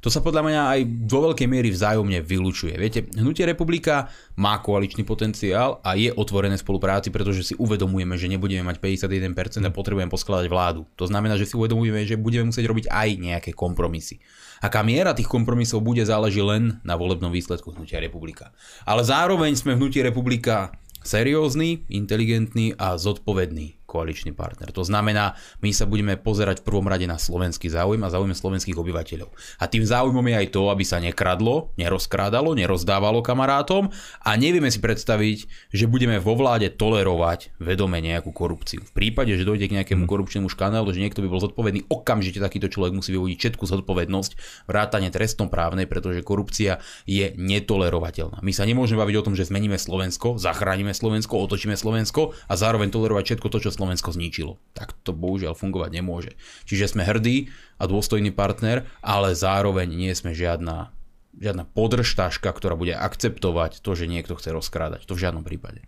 to 0.04 0.12
sa 0.12 0.20
podľa 0.20 0.44
mňa 0.44 0.62
aj 0.76 0.80
vo 1.08 1.20
veľkej 1.32 1.48
miery 1.48 1.72
vzájomne 1.72 2.20
vylučuje. 2.20 2.76
Viete, 2.76 3.08
Hnutie 3.16 3.48
republika 3.48 4.12
má 4.36 4.60
koaličný 4.60 5.08
potenciál 5.08 5.80
a 5.82 5.96
je 5.96 6.12
otvorené 6.12 6.60
spolupráci, 6.60 7.10
pretože 7.10 7.48
si 7.48 7.54
uvedomujeme, 7.56 8.20
že 8.20 8.28
nebudeme 8.28 8.68
mať 8.68 8.84
51% 8.84 9.64
a 9.64 9.72
potrebujeme 9.72 10.12
poskladať 10.12 10.52
vládu. 10.52 10.84
To 11.00 11.08
znamená, 11.08 11.40
že 11.40 11.48
si 11.48 11.56
uvedomujeme, 11.56 12.04
že 12.04 12.20
budeme 12.20 12.52
musieť 12.52 12.68
robiť 12.68 12.86
aj 12.92 13.10
nejaké 13.16 13.52
kompromisy. 13.56 14.20
Aká 14.60 14.84
miera 14.84 15.16
tých 15.16 15.32
kompromisov 15.32 15.84
bude 15.84 16.04
záleží 16.04 16.44
len 16.44 16.80
na 16.84 17.00
volebnom 17.00 17.32
výsledku 17.32 17.76
Hnutia 17.76 18.04
republika. 18.04 18.52
Ale 18.84 19.04
zároveň 19.08 19.56
sme 19.56 19.76
Hnutie 19.80 20.04
republika 20.04 20.76
seriózny, 21.06 21.86
inteligentný 21.88 22.74
a 22.76 22.98
zodpovedný 22.98 23.85
koaličný 23.96 24.36
partner. 24.36 24.76
To 24.76 24.84
znamená, 24.84 25.40
my 25.64 25.72
sa 25.72 25.88
budeme 25.88 26.20
pozerať 26.20 26.60
v 26.60 26.68
prvom 26.68 26.92
rade 26.92 27.08
na 27.08 27.16
slovenský 27.16 27.72
záujem 27.72 28.04
a 28.04 28.12
záujem 28.12 28.36
slovenských 28.36 28.76
obyvateľov. 28.76 29.32
A 29.64 29.72
tým 29.72 29.88
záujmom 29.88 30.28
je 30.28 30.36
aj 30.36 30.48
to, 30.52 30.68
aby 30.68 30.84
sa 30.84 31.00
nekradlo, 31.00 31.72
nerozkrádalo, 31.80 32.52
nerozdávalo 32.52 33.24
kamarátom 33.24 33.88
a 34.20 34.36
nevieme 34.36 34.68
si 34.68 34.84
predstaviť, 34.84 35.72
že 35.72 35.88
budeme 35.88 36.20
vo 36.20 36.36
vláde 36.36 36.68
tolerovať 36.76 37.56
vedome 37.64 38.04
nejakú 38.04 38.36
korupciu. 38.36 38.84
V 38.84 38.92
prípade, 38.92 39.32
že 39.40 39.48
dojde 39.48 39.72
k 39.72 39.80
nejakému 39.80 40.04
mhm. 40.04 40.12
korupčnému 40.12 40.52
škandálu, 40.52 40.92
že 40.92 41.00
niekto 41.00 41.24
by 41.24 41.32
bol 41.32 41.40
zodpovedný, 41.40 41.88
okamžite 41.88 42.44
takýto 42.44 42.68
človek 42.68 42.92
musí 42.92 43.16
vyvodiť 43.16 43.38
všetku 43.40 43.64
zodpovednosť, 43.64 44.32
vrátane 44.68 45.08
trestom 45.08 45.48
právnej, 45.48 45.88
pretože 45.88 46.20
korupcia 46.26 46.84
je 47.08 47.32
netolerovateľná. 47.40 48.44
My 48.44 48.52
sa 48.52 48.68
nemôžeme 48.68 49.00
baviť 49.00 49.16
o 49.22 49.26
tom, 49.32 49.34
že 49.40 49.48
zmeníme 49.48 49.80
Slovensko, 49.80 50.36
zachránime 50.36 50.92
Slovensko, 50.92 51.40
otočíme 51.40 51.80
Slovensko 51.80 52.36
a 52.50 52.54
zároveň 52.58 52.92
tolerovať 52.92 53.24
všetko 53.38 53.48
to, 53.48 53.58
čo 53.64 53.70
Slovensko 53.70 53.85
Slovensko 53.86 54.18
zničilo. 54.18 54.58
Tak 54.74 54.98
to 55.06 55.14
bohužiaľ 55.14 55.54
fungovať 55.54 55.94
nemôže. 55.94 56.34
Čiže 56.66 56.98
sme 56.98 57.06
hrdí 57.06 57.54
a 57.78 57.86
dôstojný 57.86 58.34
partner, 58.34 58.90
ale 59.06 59.38
zároveň 59.38 59.86
nie 59.94 60.10
sme 60.18 60.34
žiadna, 60.34 60.90
žiadna 61.38 61.70
podržtaška, 61.70 62.50
ktorá 62.50 62.74
bude 62.74 62.98
akceptovať 62.98 63.86
to, 63.86 63.92
že 63.94 64.10
niekto 64.10 64.34
chce 64.34 64.58
rozkrádať. 64.58 65.06
To 65.06 65.14
v 65.14 65.22
žiadnom 65.22 65.46
prípade. 65.46 65.86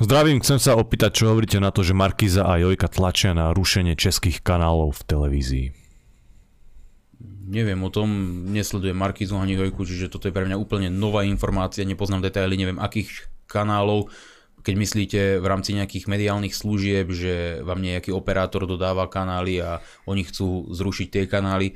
Zdravím, 0.00 0.40
chcem 0.40 0.56
sa 0.56 0.78
opýtať, 0.78 1.20
čo 1.20 1.34
hovoríte 1.34 1.60
na 1.60 1.68
to, 1.74 1.84
že 1.84 1.92
Markiza 1.92 2.48
a 2.48 2.56
Jojka 2.56 2.88
tlačia 2.88 3.36
na 3.36 3.52
rušenie 3.52 3.98
českých 3.98 4.40
kanálov 4.40 4.96
v 4.96 5.02
televízii. 5.04 5.66
Neviem 7.48 7.82
o 7.82 7.90
tom, 7.90 8.08
nesledujem 8.54 8.94
Markizu 8.94 9.36
ani 9.36 9.58
Jojku, 9.58 9.84
čiže 9.84 10.08
toto 10.08 10.30
je 10.30 10.36
pre 10.36 10.46
mňa 10.46 10.56
úplne 10.56 10.88
nová 10.88 11.26
informácia, 11.26 11.82
nepoznám 11.82 12.22
detaily, 12.22 12.54
neviem 12.54 12.78
akých 12.78 13.26
kanálov 13.50 14.12
keď 14.68 14.76
myslíte 14.76 15.20
v 15.40 15.46
rámci 15.48 15.72
nejakých 15.72 16.12
mediálnych 16.12 16.52
služieb, 16.52 17.08
že 17.08 17.64
vám 17.64 17.80
nejaký 17.80 18.12
operátor 18.12 18.68
dodáva 18.68 19.08
kanály 19.08 19.64
a 19.64 19.80
oni 20.04 20.28
chcú 20.28 20.68
zrušiť 20.68 21.08
tie 21.08 21.24
kanály, 21.24 21.72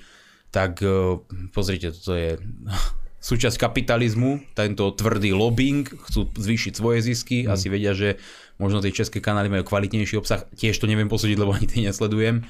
tak 0.52 0.85
e, 0.85 1.16
pozrite, 1.56 1.89
toto 1.97 2.12
je 2.12 2.36
súčasť 3.32 3.56
kapitalizmu, 3.56 4.44
tento 4.52 4.93
tvrdý 4.93 5.32
lobbying, 5.32 5.89
chcú 5.89 6.28
zvýšiť 6.36 6.73
svoje 6.77 7.01
zisky, 7.01 7.48
mm. 7.48 7.56
asi 7.56 7.73
vedia, 7.73 7.97
že 7.97 8.20
možno 8.60 8.85
tie 8.85 8.93
české 8.93 9.24
kanály 9.24 9.48
majú 9.48 9.64
kvalitnejší 9.64 10.20
obsah, 10.20 10.44
tiež 10.52 10.77
to 10.77 10.85
neviem 10.85 11.09
posúdiť, 11.09 11.40
lebo 11.40 11.56
ani 11.56 11.64
tie 11.64 11.89
nesledujem. 11.89 12.44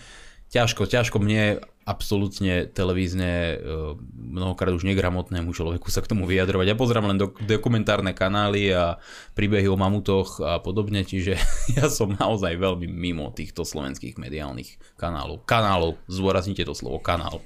Ťažko, 0.52 0.84
ťažko 0.84 1.16
mne 1.16 1.64
absolútne 1.88 2.68
televízne, 2.68 3.30
e, 3.32 3.54
mnohokrát 4.12 4.70
už 4.70 4.84
negramotnému 4.84 5.50
človeku 5.50 5.88
sa 5.88 6.04
k 6.04 6.12
tomu 6.12 6.28
vyjadrovať. 6.28 6.66
Ja 6.68 6.76
pozerám 6.76 7.08
len 7.08 7.18
do, 7.18 7.32
dokumentárne 7.48 8.12
kanály 8.12 8.70
a 8.70 9.00
príbehy 9.32 9.66
o 9.66 9.80
mamutoch 9.80 10.44
a 10.44 10.60
podobne, 10.60 11.02
čiže 11.02 11.40
ja 11.80 11.88
som 11.88 12.14
naozaj 12.14 12.60
veľmi 12.60 12.84
mimo 12.84 13.32
týchto 13.32 13.64
slovenských 13.64 14.20
mediálnych 14.20 14.76
kanálov. 15.00 15.42
Kanálov, 15.48 15.98
zdôraznite 16.06 16.68
to 16.68 16.76
slovo 16.76 17.00
kanál. 17.00 17.40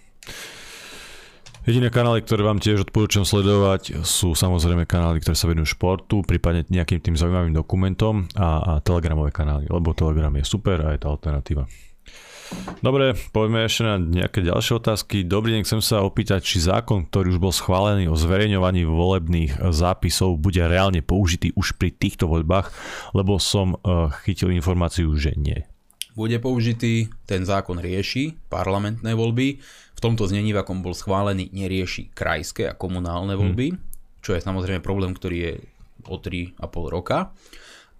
Jediné 1.66 1.91
kanály, 1.91 2.23
ktoré 2.23 2.47
vám 2.47 2.62
tiež 2.62 2.87
odporúčam 2.87 3.27
sledovať, 3.27 4.03
sú 4.07 4.39
samozrejme 4.39 4.87
kanály, 4.87 5.19
ktoré 5.19 5.35
sa 5.35 5.51
venujú 5.51 5.74
športu, 5.74 6.23
prípadne 6.23 6.62
nejakým 6.70 7.03
tým 7.03 7.19
zaujímavým 7.19 7.55
dokumentom 7.55 8.27
a, 8.39 8.49
a 8.62 8.73
telegramové 8.83 9.35
kanály, 9.35 9.66
lebo 9.66 9.91
telegram 9.91 10.31
je 10.39 10.47
super 10.47 10.78
a 10.87 10.95
je 10.95 11.03
to 11.03 11.11
alternatíva. 11.11 11.66
Dobre, 12.85 13.18
poďme 13.35 13.66
ešte 13.66 13.82
na 13.82 13.97
nejaké 13.98 14.44
ďalšie 14.44 14.78
otázky. 14.78 15.27
Dobrý 15.27 15.59
deň, 15.59 15.62
chcem 15.66 15.82
sa 15.82 16.06
opýtať, 16.06 16.44
či 16.44 16.62
zákon, 16.62 17.09
ktorý 17.09 17.35
už 17.35 17.43
bol 17.43 17.51
schválený 17.51 18.06
o 18.06 18.14
zverejňovaní 18.14 18.86
volebných 18.86 19.59
zápisov, 19.74 20.39
bude 20.39 20.62
reálne 20.62 21.02
použitý 21.02 21.51
už 21.59 21.74
pri 21.81 21.90
týchto 21.90 22.31
voľbách, 22.31 22.70
lebo 23.16 23.43
som 23.43 23.74
uh, 23.74 24.12
chytil 24.23 24.55
informáciu, 24.55 25.10
že 25.18 25.35
nie. 25.35 25.66
Bude 26.16 26.40
použitý, 26.40 27.12
ten 27.28 27.44
zákon 27.44 27.77
rieši 27.77 28.39
parlamentné 28.48 29.12
voľby. 29.12 29.60
V 29.97 30.01
tomto 30.01 30.24
znení, 30.24 30.56
v 30.56 30.60
akom 30.64 30.81
bol 30.81 30.97
schválený, 30.97 31.52
nerieši 31.52 32.14
krajské 32.16 32.73
a 32.73 32.78
komunálne 32.78 33.36
voľby, 33.36 33.77
hmm. 33.77 33.81
čo 34.24 34.32
je 34.32 34.40
samozrejme 34.40 34.81
problém, 34.81 35.12
ktorý 35.12 35.36
je 35.36 35.52
o 36.09 36.16
3,5 36.16 36.56
roka. 36.89 37.36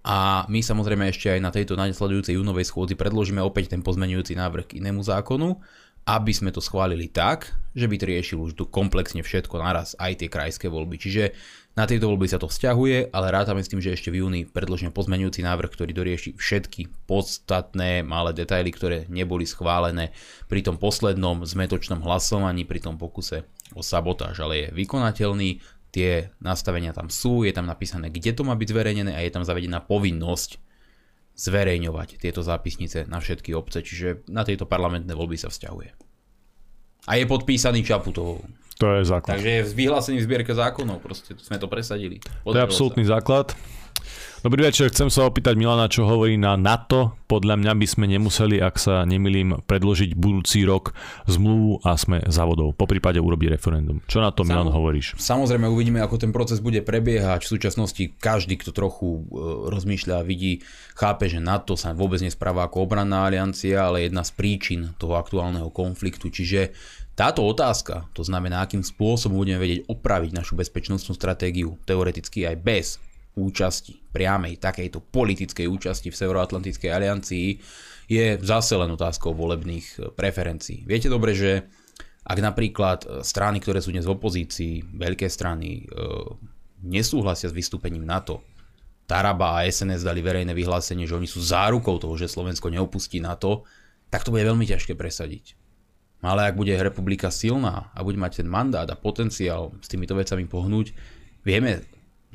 A 0.07 0.47
my 0.47 0.63
samozrejme 0.63 1.11
ešte 1.11 1.27
aj 1.35 1.43
na 1.43 1.51
tejto 1.51 1.75
nasledujúcej 1.75 2.39
júnovej 2.39 2.71
schôdzi 2.71 2.95
predložíme 2.95 3.43
opäť 3.43 3.75
ten 3.75 3.83
pozmenujúci 3.83 4.39
návrh 4.39 4.71
k 4.71 4.79
inému 4.79 5.03
zákonu, 5.03 5.59
aby 6.07 6.31
sme 6.31 6.55
to 6.55 6.63
schválili 6.63 7.11
tak, 7.11 7.51
že 7.75 7.91
by 7.91 7.99
to 7.99 8.07
riešil 8.07 8.39
už 8.39 8.55
tu 8.55 8.63
komplexne 8.71 9.19
všetko 9.19 9.59
naraz, 9.59 9.99
aj 9.99 10.23
tie 10.23 10.31
krajské 10.31 10.71
voľby. 10.71 10.95
Čiže 10.95 11.35
na 11.75 11.83
tieto 11.83 12.07
voľby 12.07 12.31
sa 12.31 12.39
to 12.39 12.47
vzťahuje, 12.47 13.11
ale 13.11 13.35
rátame 13.35 13.59
s 13.59 13.67
tým, 13.67 13.83
že 13.83 13.91
ešte 13.91 14.07
v 14.07 14.23
júni 14.23 14.47
predložíme 14.47 14.95
pozmenujúci 14.95 15.43
návrh, 15.43 15.75
ktorý 15.75 15.91
dorieši 15.91 16.39
všetky 16.39 16.87
podstatné 17.03 18.07
malé 18.07 18.31
detaily, 18.31 18.71
ktoré 18.71 19.11
neboli 19.11 19.43
schválené 19.43 20.15
pri 20.47 20.63
tom 20.63 20.79
poslednom 20.79 21.43
zmetočnom 21.43 21.99
hlasovaní, 21.99 22.63
pri 22.63 22.79
tom 22.79 22.95
pokuse 22.95 23.43
o 23.75 23.83
sabotáž, 23.83 24.39
ale 24.39 24.55
je 24.55 24.67
vykonateľný, 24.71 25.59
tie 25.91 26.31
nastavenia 26.43 26.91
tam 26.91 27.07
sú, 27.07 27.47
je 27.47 27.53
tam 27.55 27.65
napísané, 27.65 28.11
kde 28.11 28.35
to 28.35 28.43
má 28.43 28.53
byť 28.53 28.67
zverejnené 28.69 29.11
a 29.15 29.23
je 29.23 29.31
tam 29.31 29.43
zavedená 29.47 29.83
povinnosť 29.83 30.59
zverejňovať 31.37 32.17
tieto 32.17 32.41
zápisnice 32.41 33.05
na 33.05 33.21
všetky 33.21 33.53
obce, 33.53 33.85
čiže 33.85 34.25
na 34.27 34.41
tieto 34.41 34.65
parlamentné 34.65 35.13
voľby 35.13 35.37
sa 35.37 35.53
vzťahuje. 35.53 35.93
A 37.07 37.11
je 37.15 37.25
podpísaný 37.29 37.85
Čaputovou. 37.85 38.43
To 38.77 38.85
je 38.93 39.09
základ. 39.09 39.37
Takže 39.37 39.49
je 39.49 39.61
vyhlásený 39.73 40.17
v 40.21 40.25
zbierke 40.27 40.53
zákonov, 40.53 41.01
proste 41.01 41.33
sme 41.41 41.57
to 41.57 41.65
presadili. 41.65 42.21
Podarilo 42.45 42.53
to 42.53 42.57
je 42.57 42.65
absolútny 42.65 43.03
sa. 43.05 43.17
základ. 43.17 43.47
Dobrý 44.37 44.69
večer, 44.69 44.93
chcem 44.93 45.09
sa 45.09 45.25
opýtať 45.25 45.57
Milana, 45.57 45.89
čo 45.89 46.05
hovorí 46.05 46.37
na 46.37 46.53
NATO. 46.53 47.17
Podľa 47.25 47.57
mňa 47.57 47.73
by 47.73 47.87
sme 47.89 48.05
nemuseli, 48.05 48.61
ak 48.61 48.77
sa 48.77 49.01
nemilím, 49.01 49.65
predložiť 49.65 50.13
budúci 50.13 50.61
rok 50.61 50.93
zmluvu 51.25 51.81
a 51.81 51.97
sme 51.97 52.21
závodov. 52.29 52.77
Po 52.77 52.85
prípade 52.85 53.17
urobiť 53.17 53.57
referendum. 53.57 53.97
Čo 54.05 54.21
na 54.21 54.29
to, 54.29 54.45
Sam, 54.45 54.53
Milan, 54.53 54.69
hovoríš? 54.69 55.17
Samozrejme, 55.17 55.65
uvidíme, 55.65 56.05
ako 56.05 56.21
ten 56.21 56.29
proces 56.29 56.61
bude 56.61 56.85
prebiehať. 56.85 57.49
V 57.49 57.57
súčasnosti 57.57 58.13
každý, 58.21 58.61
kto 58.61 58.77
trochu 58.77 59.25
e, 59.25 59.41
rozmýšľa, 59.73 60.21
vidí, 60.21 60.61
chápe, 60.93 61.25
že 61.25 61.41
NATO 61.41 61.73
sa 61.73 61.97
vôbec 61.97 62.21
nespráva 62.21 62.69
ako 62.69 62.85
obranná 62.85 63.25
aliancia, 63.25 63.89
ale 63.89 64.05
jedna 64.05 64.21
z 64.21 64.37
príčin 64.37 64.93
toho 65.01 65.17
aktuálneho 65.17 65.73
konfliktu. 65.73 66.29
Čiže 66.29 66.77
Táto 67.17 67.41
otázka, 67.41 68.13
to 68.13 68.21
znamená, 68.21 68.61
akým 68.61 68.85
spôsobom 68.85 69.41
budeme 69.41 69.57
vedieť 69.57 69.89
opraviť 69.89 70.37
našu 70.37 70.53
bezpečnostnú 70.53 71.17
stratégiu, 71.17 71.73
teoreticky 71.89 72.45
aj 72.45 72.55
bez 72.61 73.01
účasti, 73.37 74.01
priamej 74.09 74.57
takejto 74.57 74.99
politickej 75.13 75.69
účasti 75.69 76.09
v 76.09 76.19
Severoatlantickej 76.19 76.89
aliancii, 76.89 77.47
je 78.07 78.25
zase 78.41 78.73
len 78.73 78.89
otázkou 78.89 79.35
volebných 79.35 79.85
e, 79.85 79.97
preferencií. 80.15 80.87
Viete 80.87 81.11
dobre, 81.11 81.35
že 81.35 81.67
ak 82.25 82.39
napríklad 82.39 82.99
e, 83.03 83.07
strany, 83.21 83.61
ktoré 83.61 83.83
sú 83.83 83.93
dnes 83.93 84.07
v 84.07 84.15
opozícii, 84.15 84.95
veľké 84.95 85.27
strany, 85.27 85.83
e, 85.83 86.03
nesúhlasia 86.87 87.51
s 87.51 87.55
vystúpením 87.55 88.07
NATO, 88.07 88.41
Taraba 89.07 89.63
a 89.63 89.63
SNS 89.63 90.03
dali 90.03 90.19
verejné 90.19 90.51
vyhlásenie, 90.51 91.07
že 91.07 91.15
oni 91.15 91.31
sú 91.31 91.39
zárukou 91.39 91.95
toho, 91.95 92.19
že 92.19 92.27
Slovensko 92.27 92.67
neopustí 92.67 93.23
NATO, 93.23 93.63
tak 94.11 94.27
to 94.27 94.35
bude 94.35 94.43
veľmi 94.43 94.67
ťažké 94.67 94.99
presadiť. 94.99 95.55
Ale 96.19 96.43
ak 96.43 96.59
bude 96.59 96.75
republika 96.75 97.31
silná 97.31 97.87
a 97.95 98.03
bude 98.03 98.19
mať 98.19 98.43
ten 98.43 98.51
mandát 98.51 98.83
a 98.83 98.99
potenciál 98.99 99.71
s 99.79 99.87
týmito 99.87 100.11
vecami 100.11 100.43
pohnúť, 100.43 100.91
vieme 101.47 101.87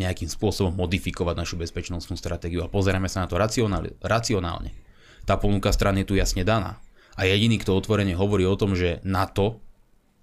nejakým 0.03 0.29
spôsobom 0.29 0.74
modifikovať 0.74 1.35
našu 1.39 1.55
bezpečnostnú 1.57 2.19
stratégiu 2.19 2.66
a 2.66 2.70
pozeráme 2.70 3.07
sa 3.07 3.24
na 3.24 3.29
to 3.31 3.39
racionálne. 3.39 4.70
Tá 5.23 5.39
ponuka 5.39 5.70
strany 5.70 6.03
je 6.03 6.09
tu 6.11 6.15
jasne 6.19 6.43
daná. 6.43 6.83
A 7.15 7.29
jediný, 7.29 7.61
kto 7.61 7.77
otvorene 7.77 8.16
hovorí 8.16 8.43
o 8.49 8.59
tom, 8.59 8.74
že 8.74 8.99
NATO 9.07 9.62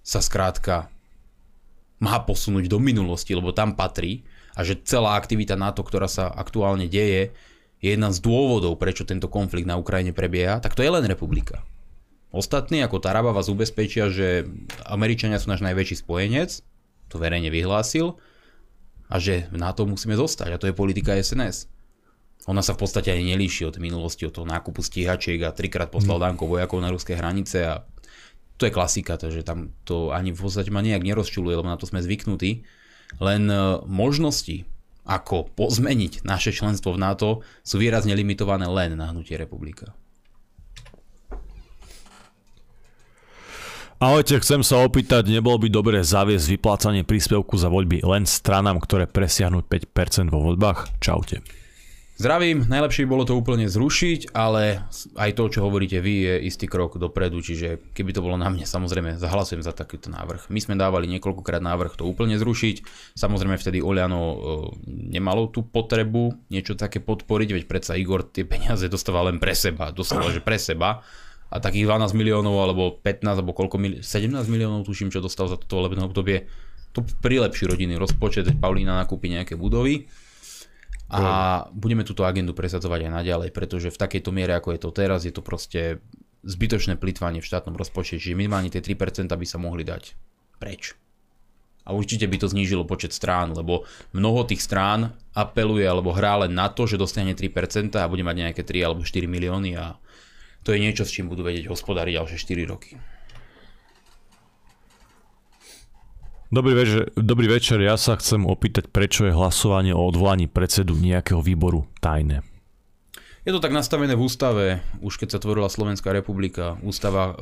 sa 0.04 0.20
skrátka 0.20 0.90
má 2.00 2.16
posunúť 2.24 2.72
do 2.72 2.80
minulosti, 2.80 3.36
lebo 3.36 3.52
tam 3.52 3.76
patrí 3.76 4.24
a 4.56 4.64
že 4.66 4.80
celá 4.84 5.16
aktivita 5.20 5.60
NATO, 5.60 5.84
ktorá 5.84 6.08
sa 6.08 6.32
aktuálne 6.32 6.88
deje, 6.88 7.36
je 7.80 7.90
jedna 7.96 8.12
z 8.12 8.20
dôvodov, 8.20 8.76
prečo 8.76 9.08
tento 9.08 9.32
konflikt 9.32 9.68
na 9.68 9.80
Ukrajine 9.80 10.12
prebieha, 10.12 10.60
tak 10.60 10.76
to 10.76 10.84
je 10.84 10.92
len 10.92 11.06
republika. 11.08 11.64
Ostatní 12.30 12.84
ako 12.84 13.02
Taraba 13.02 13.32
vás 13.32 13.48
ubezpečia, 13.50 14.12
že 14.12 14.46
Američania 14.86 15.40
sú 15.40 15.50
náš 15.50 15.64
najväčší 15.64 16.04
spojenec, 16.04 16.62
to 17.10 17.16
verejne 17.18 17.50
vyhlásil, 17.50 18.20
a 19.10 19.16
že 19.18 19.50
na 19.50 19.74
to 19.74 19.90
musíme 19.90 20.14
zostať. 20.14 20.50
A 20.54 20.62
to 20.62 20.70
je 20.70 20.78
politika 20.78 21.18
SNS. 21.18 21.66
Ona 22.48 22.62
sa 22.62 22.78
v 22.78 22.86
podstate 22.86 23.12
ani 23.12 23.36
nelíši 23.36 23.68
od 23.68 23.82
minulosti, 23.82 24.24
od 24.30 24.34
toho 24.34 24.48
nákupu 24.48 24.80
stíhačiek 24.80 25.42
a 25.44 25.54
trikrát 25.54 25.92
poslal 25.92 26.22
mm. 26.22 26.24
dánko 26.24 26.46
vojakov 26.48 26.80
na 26.80 26.94
ruské 26.94 27.18
hranice 27.18 27.66
a 27.66 27.84
to 28.60 28.68
je 28.68 28.76
klasika, 28.76 29.16
takže 29.16 29.44
tam 29.44 29.72
to 29.88 30.12
ani 30.12 30.36
v 30.36 30.40
podstate 30.40 30.68
ma 30.70 30.84
nejak 30.84 31.04
nerozčuluje, 31.04 31.56
lebo 31.56 31.68
na 31.68 31.80
to 31.80 31.88
sme 31.88 32.04
zvyknutí. 32.04 32.68
Len 33.24 33.44
e, 33.48 33.56
možnosti, 33.88 34.68
ako 35.08 35.48
pozmeniť 35.56 36.28
naše 36.28 36.52
členstvo 36.52 36.94
v 36.94 37.02
NATO, 37.02 37.30
sú 37.64 37.80
výrazne 37.80 38.12
limitované 38.14 38.68
len 38.68 39.00
na 39.00 39.16
hnutie 39.16 39.40
republika. 39.40 39.96
Ahojte, 44.00 44.40
chcem 44.40 44.64
sa 44.64 44.80
opýtať, 44.80 45.28
nebolo 45.28 45.60
by 45.60 45.68
dobre 45.68 46.00
zaviesť 46.00 46.56
vyplácanie 46.56 47.04
príspevku 47.04 47.60
za 47.60 47.68
voľby 47.68 48.00
len 48.08 48.24
stranám, 48.24 48.80
ktoré 48.80 49.12
presiahnu 49.12 49.60
5% 49.60 50.32
vo 50.32 50.40
voľbách? 50.40 51.04
Čaute. 51.04 51.44
Zdravím, 52.16 52.64
najlepšie 52.64 53.04
by 53.04 53.12
bolo 53.12 53.28
to 53.28 53.36
úplne 53.36 53.68
zrušiť, 53.68 54.32
ale 54.32 54.88
aj 55.20 55.36
to, 55.36 55.52
čo 55.52 55.68
hovoríte 55.68 56.00
vy, 56.00 56.16
je 56.32 56.36
istý 56.48 56.72
krok 56.72 56.96
dopredu, 56.96 57.44
čiže 57.44 57.92
keby 57.92 58.16
to 58.16 58.24
bolo 58.24 58.40
na 58.40 58.48
mne, 58.48 58.64
samozrejme 58.64 59.20
zahlasujem 59.20 59.68
za 59.68 59.76
takýto 59.76 60.08
návrh. 60.16 60.48
My 60.48 60.64
sme 60.64 60.80
dávali 60.80 61.04
niekoľkokrát 61.20 61.60
návrh 61.60 62.00
to 62.00 62.08
úplne 62.08 62.40
zrušiť, 62.40 62.88
samozrejme 63.20 63.60
vtedy 63.60 63.84
Oliano 63.84 64.20
e, 64.24 64.38
nemalo 65.12 65.52
tú 65.52 65.68
potrebu 65.68 66.48
niečo 66.48 66.80
také 66.80 67.04
podporiť, 67.04 67.52
veď 67.52 67.64
predsa 67.68 68.00
Igor 68.00 68.24
tie 68.24 68.48
peniaze 68.48 68.88
dostáva 68.88 69.28
len 69.28 69.44
pre 69.44 69.52
seba, 69.52 69.92
dostáva, 69.92 70.32
že 70.32 70.40
pre 70.40 70.56
seba, 70.56 71.04
a 71.50 71.58
takých 71.58 71.90
12 71.90 72.14
miliónov 72.14 72.56
alebo 72.62 72.98
15 73.02 73.42
alebo 73.42 73.58
koľko 73.58 73.76
mili- 73.82 74.02
17 74.06 74.46
miliónov 74.50 74.86
tuším, 74.86 75.10
čo 75.10 75.22
dostal 75.22 75.50
za 75.50 75.58
toto 75.58 75.82
volebné 75.82 76.06
obdobie. 76.06 76.46
To 76.94 77.06
prilepší 77.06 77.70
rodinný 77.70 77.98
rozpočet, 77.98 78.50
Paulína 78.58 78.98
nakúpi 78.98 79.30
nejaké 79.30 79.58
budovy 79.58 80.10
a 81.10 81.66
budeme 81.74 82.06
túto 82.06 82.22
agendu 82.22 82.54
presadzovať 82.54 83.10
aj 83.10 83.12
naďalej, 83.22 83.50
pretože 83.50 83.90
v 83.90 83.98
takejto 83.98 84.30
miere, 84.30 84.54
ako 84.54 84.78
je 84.78 84.80
to 84.82 84.90
teraz, 84.94 85.26
je 85.26 85.34
to 85.34 85.42
proste 85.42 85.98
zbytočné 86.46 87.02
plitvanie 87.02 87.42
v 87.42 87.50
štátnom 87.50 87.74
rozpočte, 87.74 88.22
čiže 88.22 88.38
minimálne 88.38 88.70
tie 88.70 88.80
3% 88.80 89.26
by 89.26 89.46
sa 89.50 89.58
mohli 89.58 89.82
dať 89.82 90.14
preč. 90.62 90.94
A 91.90 91.98
určite 91.98 92.30
by 92.30 92.38
to 92.38 92.46
znížilo 92.46 92.86
počet 92.86 93.10
strán, 93.10 93.58
lebo 93.58 93.90
mnoho 94.14 94.46
tých 94.46 94.62
strán 94.62 95.18
apeluje 95.34 95.82
alebo 95.90 96.14
hrá 96.14 96.46
len 96.46 96.54
na 96.54 96.70
to, 96.70 96.86
že 96.86 97.02
dostane 97.02 97.34
3% 97.34 97.98
a 97.98 98.06
bude 98.06 98.22
mať 98.22 98.36
nejaké 98.46 98.62
3 98.62 98.86
alebo 98.86 99.02
4 99.02 99.26
milióny 99.26 99.74
a 99.74 99.98
to 100.64 100.76
je 100.76 100.80
niečo, 100.80 101.08
s 101.08 101.14
čím 101.14 101.32
budú 101.32 101.48
vedieť 101.48 101.72
hospodáriť 101.72 102.20
ďalšie 102.20 102.38
4 102.38 102.72
roky. 102.72 103.00
Dobrý 106.50 106.74
večer, 106.74 107.14
dobrý 107.14 107.46
večer, 107.46 107.78
ja 107.78 107.94
sa 107.94 108.18
chcem 108.18 108.42
opýtať, 108.42 108.90
prečo 108.90 109.30
je 109.30 109.38
hlasovanie 109.38 109.94
o 109.94 110.02
odvolaní 110.02 110.50
predsedu 110.50 110.98
nejakého 110.98 111.46
výboru 111.46 111.86
tajné. 112.02 112.42
Je 113.46 113.54
to 113.54 113.62
tak 113.62 113.70
nastavené 113.70 114.18
v 114.18 114.26
ústave, 114.26 114.66
už 115.00 115.22
keď 115.22 115.38
sa 115.38 115.42
tvorila 115.42 115.70
Slovenská 115.70 116.10
republika. 116.10 116.76
Ústava 116.82 117.32
e, 117.32 117.34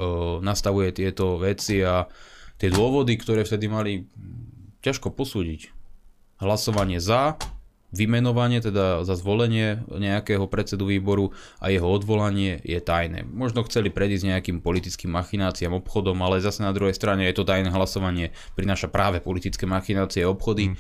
nastavuje 0.44 0.92
tieto 0.92 1.40
veci 1.40 1.80
a 1.82 2.06
tie 2.60 2.70
dôvody, 2.70 3.16
ktoré 3.16 3.48
vtedy 3.48 3.66
mali 3.72 4.06
ťažko 4.84 5.16
posúdiť. 5.16 5.74
Hlasovanie 6.44 7.02
za 7.02 7.40
vymenovanie, 7.96 8.60
teda 8.60 9.08
za 9.08 9.16
zvolenie 9.16 9.80
nejakého 9.88 10.44
predsedu 10.52 10.92
výboru 10.92 11.32
a 11.64 11.72
jeho 11.72 11.88
odvolanie 11.88 12.60
je 12.68 12.84
tajné. 12.84 13.24
Možno 13.24 13.64
chceli 13.64 13.88
predísť 13.88 14.28
nejakým 14.28 14.58
politickým 14.60 15.16
machináciám, 15.16 15.72
obchodom, 15.80 16.20
ale 16.20 16.44
zase 16.44 16.68
na 16.68 16.76
druhej 16.76 16.92
strane 16.92 17.24
je 17.32 17.36
to 17.36 17.48
tajné 17.48 17.72
hlasovanie, 17.72 18.36
prináša 18.60 18.92
práve 18.92 19.24
politické 19.24 19.64
machinácie 19.64 20.28
a 20.28 20.32
obchody. 20.32 20.76
Hmm. 20.76 20.80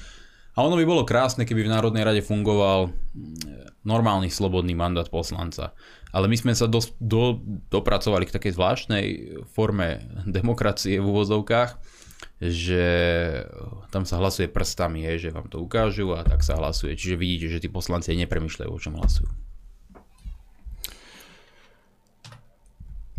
A 0.57 0.65
ono 0.65 0.73
by 0.73 0.85
bolo 0.89 1.05
krásne, 1.05 1.45
keby 1.45 1.69
v 1.69 1.73
Národnej 1.73 2.01
rade 2.01 2.25
fungoval 2.25 2.89
mm, 2.89 3.85
normálny 3.85 4.33
slobodný 4.33 4.73
mandát 4.73 5.05
poslanca. 5.05 5.77
Ale 6.09 6.25
my 6.25 6.33
sme 6.33 6.57
sa 6.57 6.65
do, 6.65 6.81
do, 6.97 7.37
dopracovali 7.69 8.25
k 8.25 8.35
takej 8.35 8.57
zvláštnej 8.57 9.05
forme 9.53 10.01
demokracie 10.25 10.97
v 10.97 11.05
úvozovkách, 11.05 11.77
že 12.37 12.85
tam 13.89 14.05
sa 14.05 14.21
hlasuje 14.21 14.45
prstami, 14.45 15.01
je, 15.09 15.29
že 15.29 15.33
vám 15.33 15.49
to 15.49 15.57
ukážu 15.57 16.13
a 16.13 16.21
tak 16.21 16.45
sa 16.45 16.57
hlasuje. 16.57 16.93
Čiže 16.93 17.17
vidíte, 17.17 17.47
že 17.57 17.61
tí 17.65 17.69
poslanci 17.69 18.13
nepremýšľajú, 18.13 18.69
o 18.69 18.81
čom 18.81 18.97
hlasujú. 18.97 19.29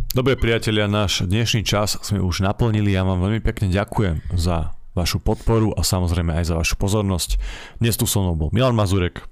Dobre 0.08 0.40
priatelia, 0.40 0.88
náš 0.88 1.28
dnešný 1.28 1.68
čas 1.68 2.00
sme 2.00 2.22
už 2.22 2.40
naplnili. 2.40 2.96
Ja 2.96 3.04
vám 3.04 3.20
veľmi 3.20 3.44
pekne 3.44 3.68
ďakujem 3.68 4.24
za 4.40 4.72
vašu 4.96 5.20
podporu 5.20 5.76
a 5.76 5.84
samozrejme 5.84 6.32
aj 6.32 6.48
za 6.48 6.54
vašu 6.56 6.74
pozornosť. 6.80 7.38
Dnes 7.78 7.94
tu 7.94 8.08
so 8.08 8.24
mnou 8.24 8.34
bol 8.34 8.50
Milan 8.50 8.74
Mazurek. 8.74 9.22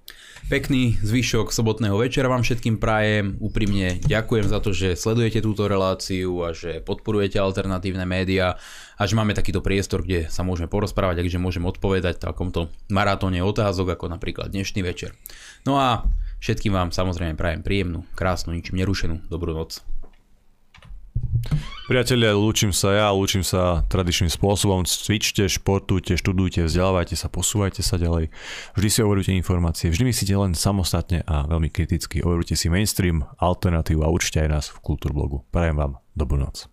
Pekný 0.47 0.95
zvyšok 1.03 1.51
sobotného 1.51 1.99
večera 1.99 2.31
vám 2.31 2.47
všetkým 2.47 2.79
prajem. 2.79 3.35
Úprimne 3.43 3.99
ďakujem 3.99 4.47
za 4.47 4.63
to, 4.63 4.71
že 4.71 4.95
sledujete 4.95 5.43
túto 5.43 5.67
reláciu 5.67 6.39
a 6.47 6.55
že 6.55 6.79
podporujete 6.87 7.35
alternatívne 7.43 8.07
médiá 8.07 8.55
a 8.97 9.03
že 9.05 9.17
máme 9.17 9.37
takýto 9.37 9.61
priestor, 9.61 10.01
kde 10.01 10.33
sa 10.33 10.41
môžeme 10.41 10.73
porozprávať 10.73 11.21
a 11.21 11.25
kde 11.25 11.37
môžem 11.37 11.65
odpovedať 11.69 12.21
takomto 12.21 12.73
maratóne 12.89 13.45
otázok, 13.45 13.97
ako 13.97 14.09
napríklad 14.09 14.49
dnešný 14.49 14.81
večer. 14.81 15.13
No 15.69 15.77
a 15.77 16.09
všetkým 16.41 16.73
vám 16.73 16.91
samozrejme 16.91 17.37
prajem 17.37 17.61
príjemnú, 17.61 18.09
krásnu, 18.17 18.57
ničím 18.57 18.81
nerušenú 18.81 19.29
dobrú 19.29 19.53
noc. 19.53 19.85
Priatelia, 21.87 22.35
lúčim 22.35 22.75
sa 22.75 22.91
ja, 22.99 23.07
lúčim 23.15 23.47
sa 23.47 23.87
tradičným 23.87 24.27
spôsobom. 24.27 24.83
Cvičte, 24.83 25.47
športujte, 25.47 26.19
študujte, 26.19 26.67
vzdelávajte 26.67 27.15
sa, 27.15 27.31
posúvajte 27.31 27.87
sa 27.87 27.95
ďalej. 27.95 28.35
Vždy 28.75 28.89
si 28.91 28.99
overujte 29.07 29.31
informácie, 29.31 29.95
vždy 29.95 30.11
myslíte 30.11 30.35
len 30.35 30.59
samostatne 30.59 31.23
a 31.31 31.47
veľmi 31.47 31.71
kriticky. 31.71 32.27
Overujte 32.27 32.59
si 32.59 32.67
mainstream, 32.67 33.23
alternatívu 33.39 34.03
a 34.03 34.11
určite 34.11 34.43
aj 34.43 34.51
nás 34.51 34.67
v 34.67 34.83
Kultúrblogu. 34.83 35.47
Prajem 35.55 35.79
vám 35.79 36.03
dobrú 36.19 36.43
noc. 36.43 36.67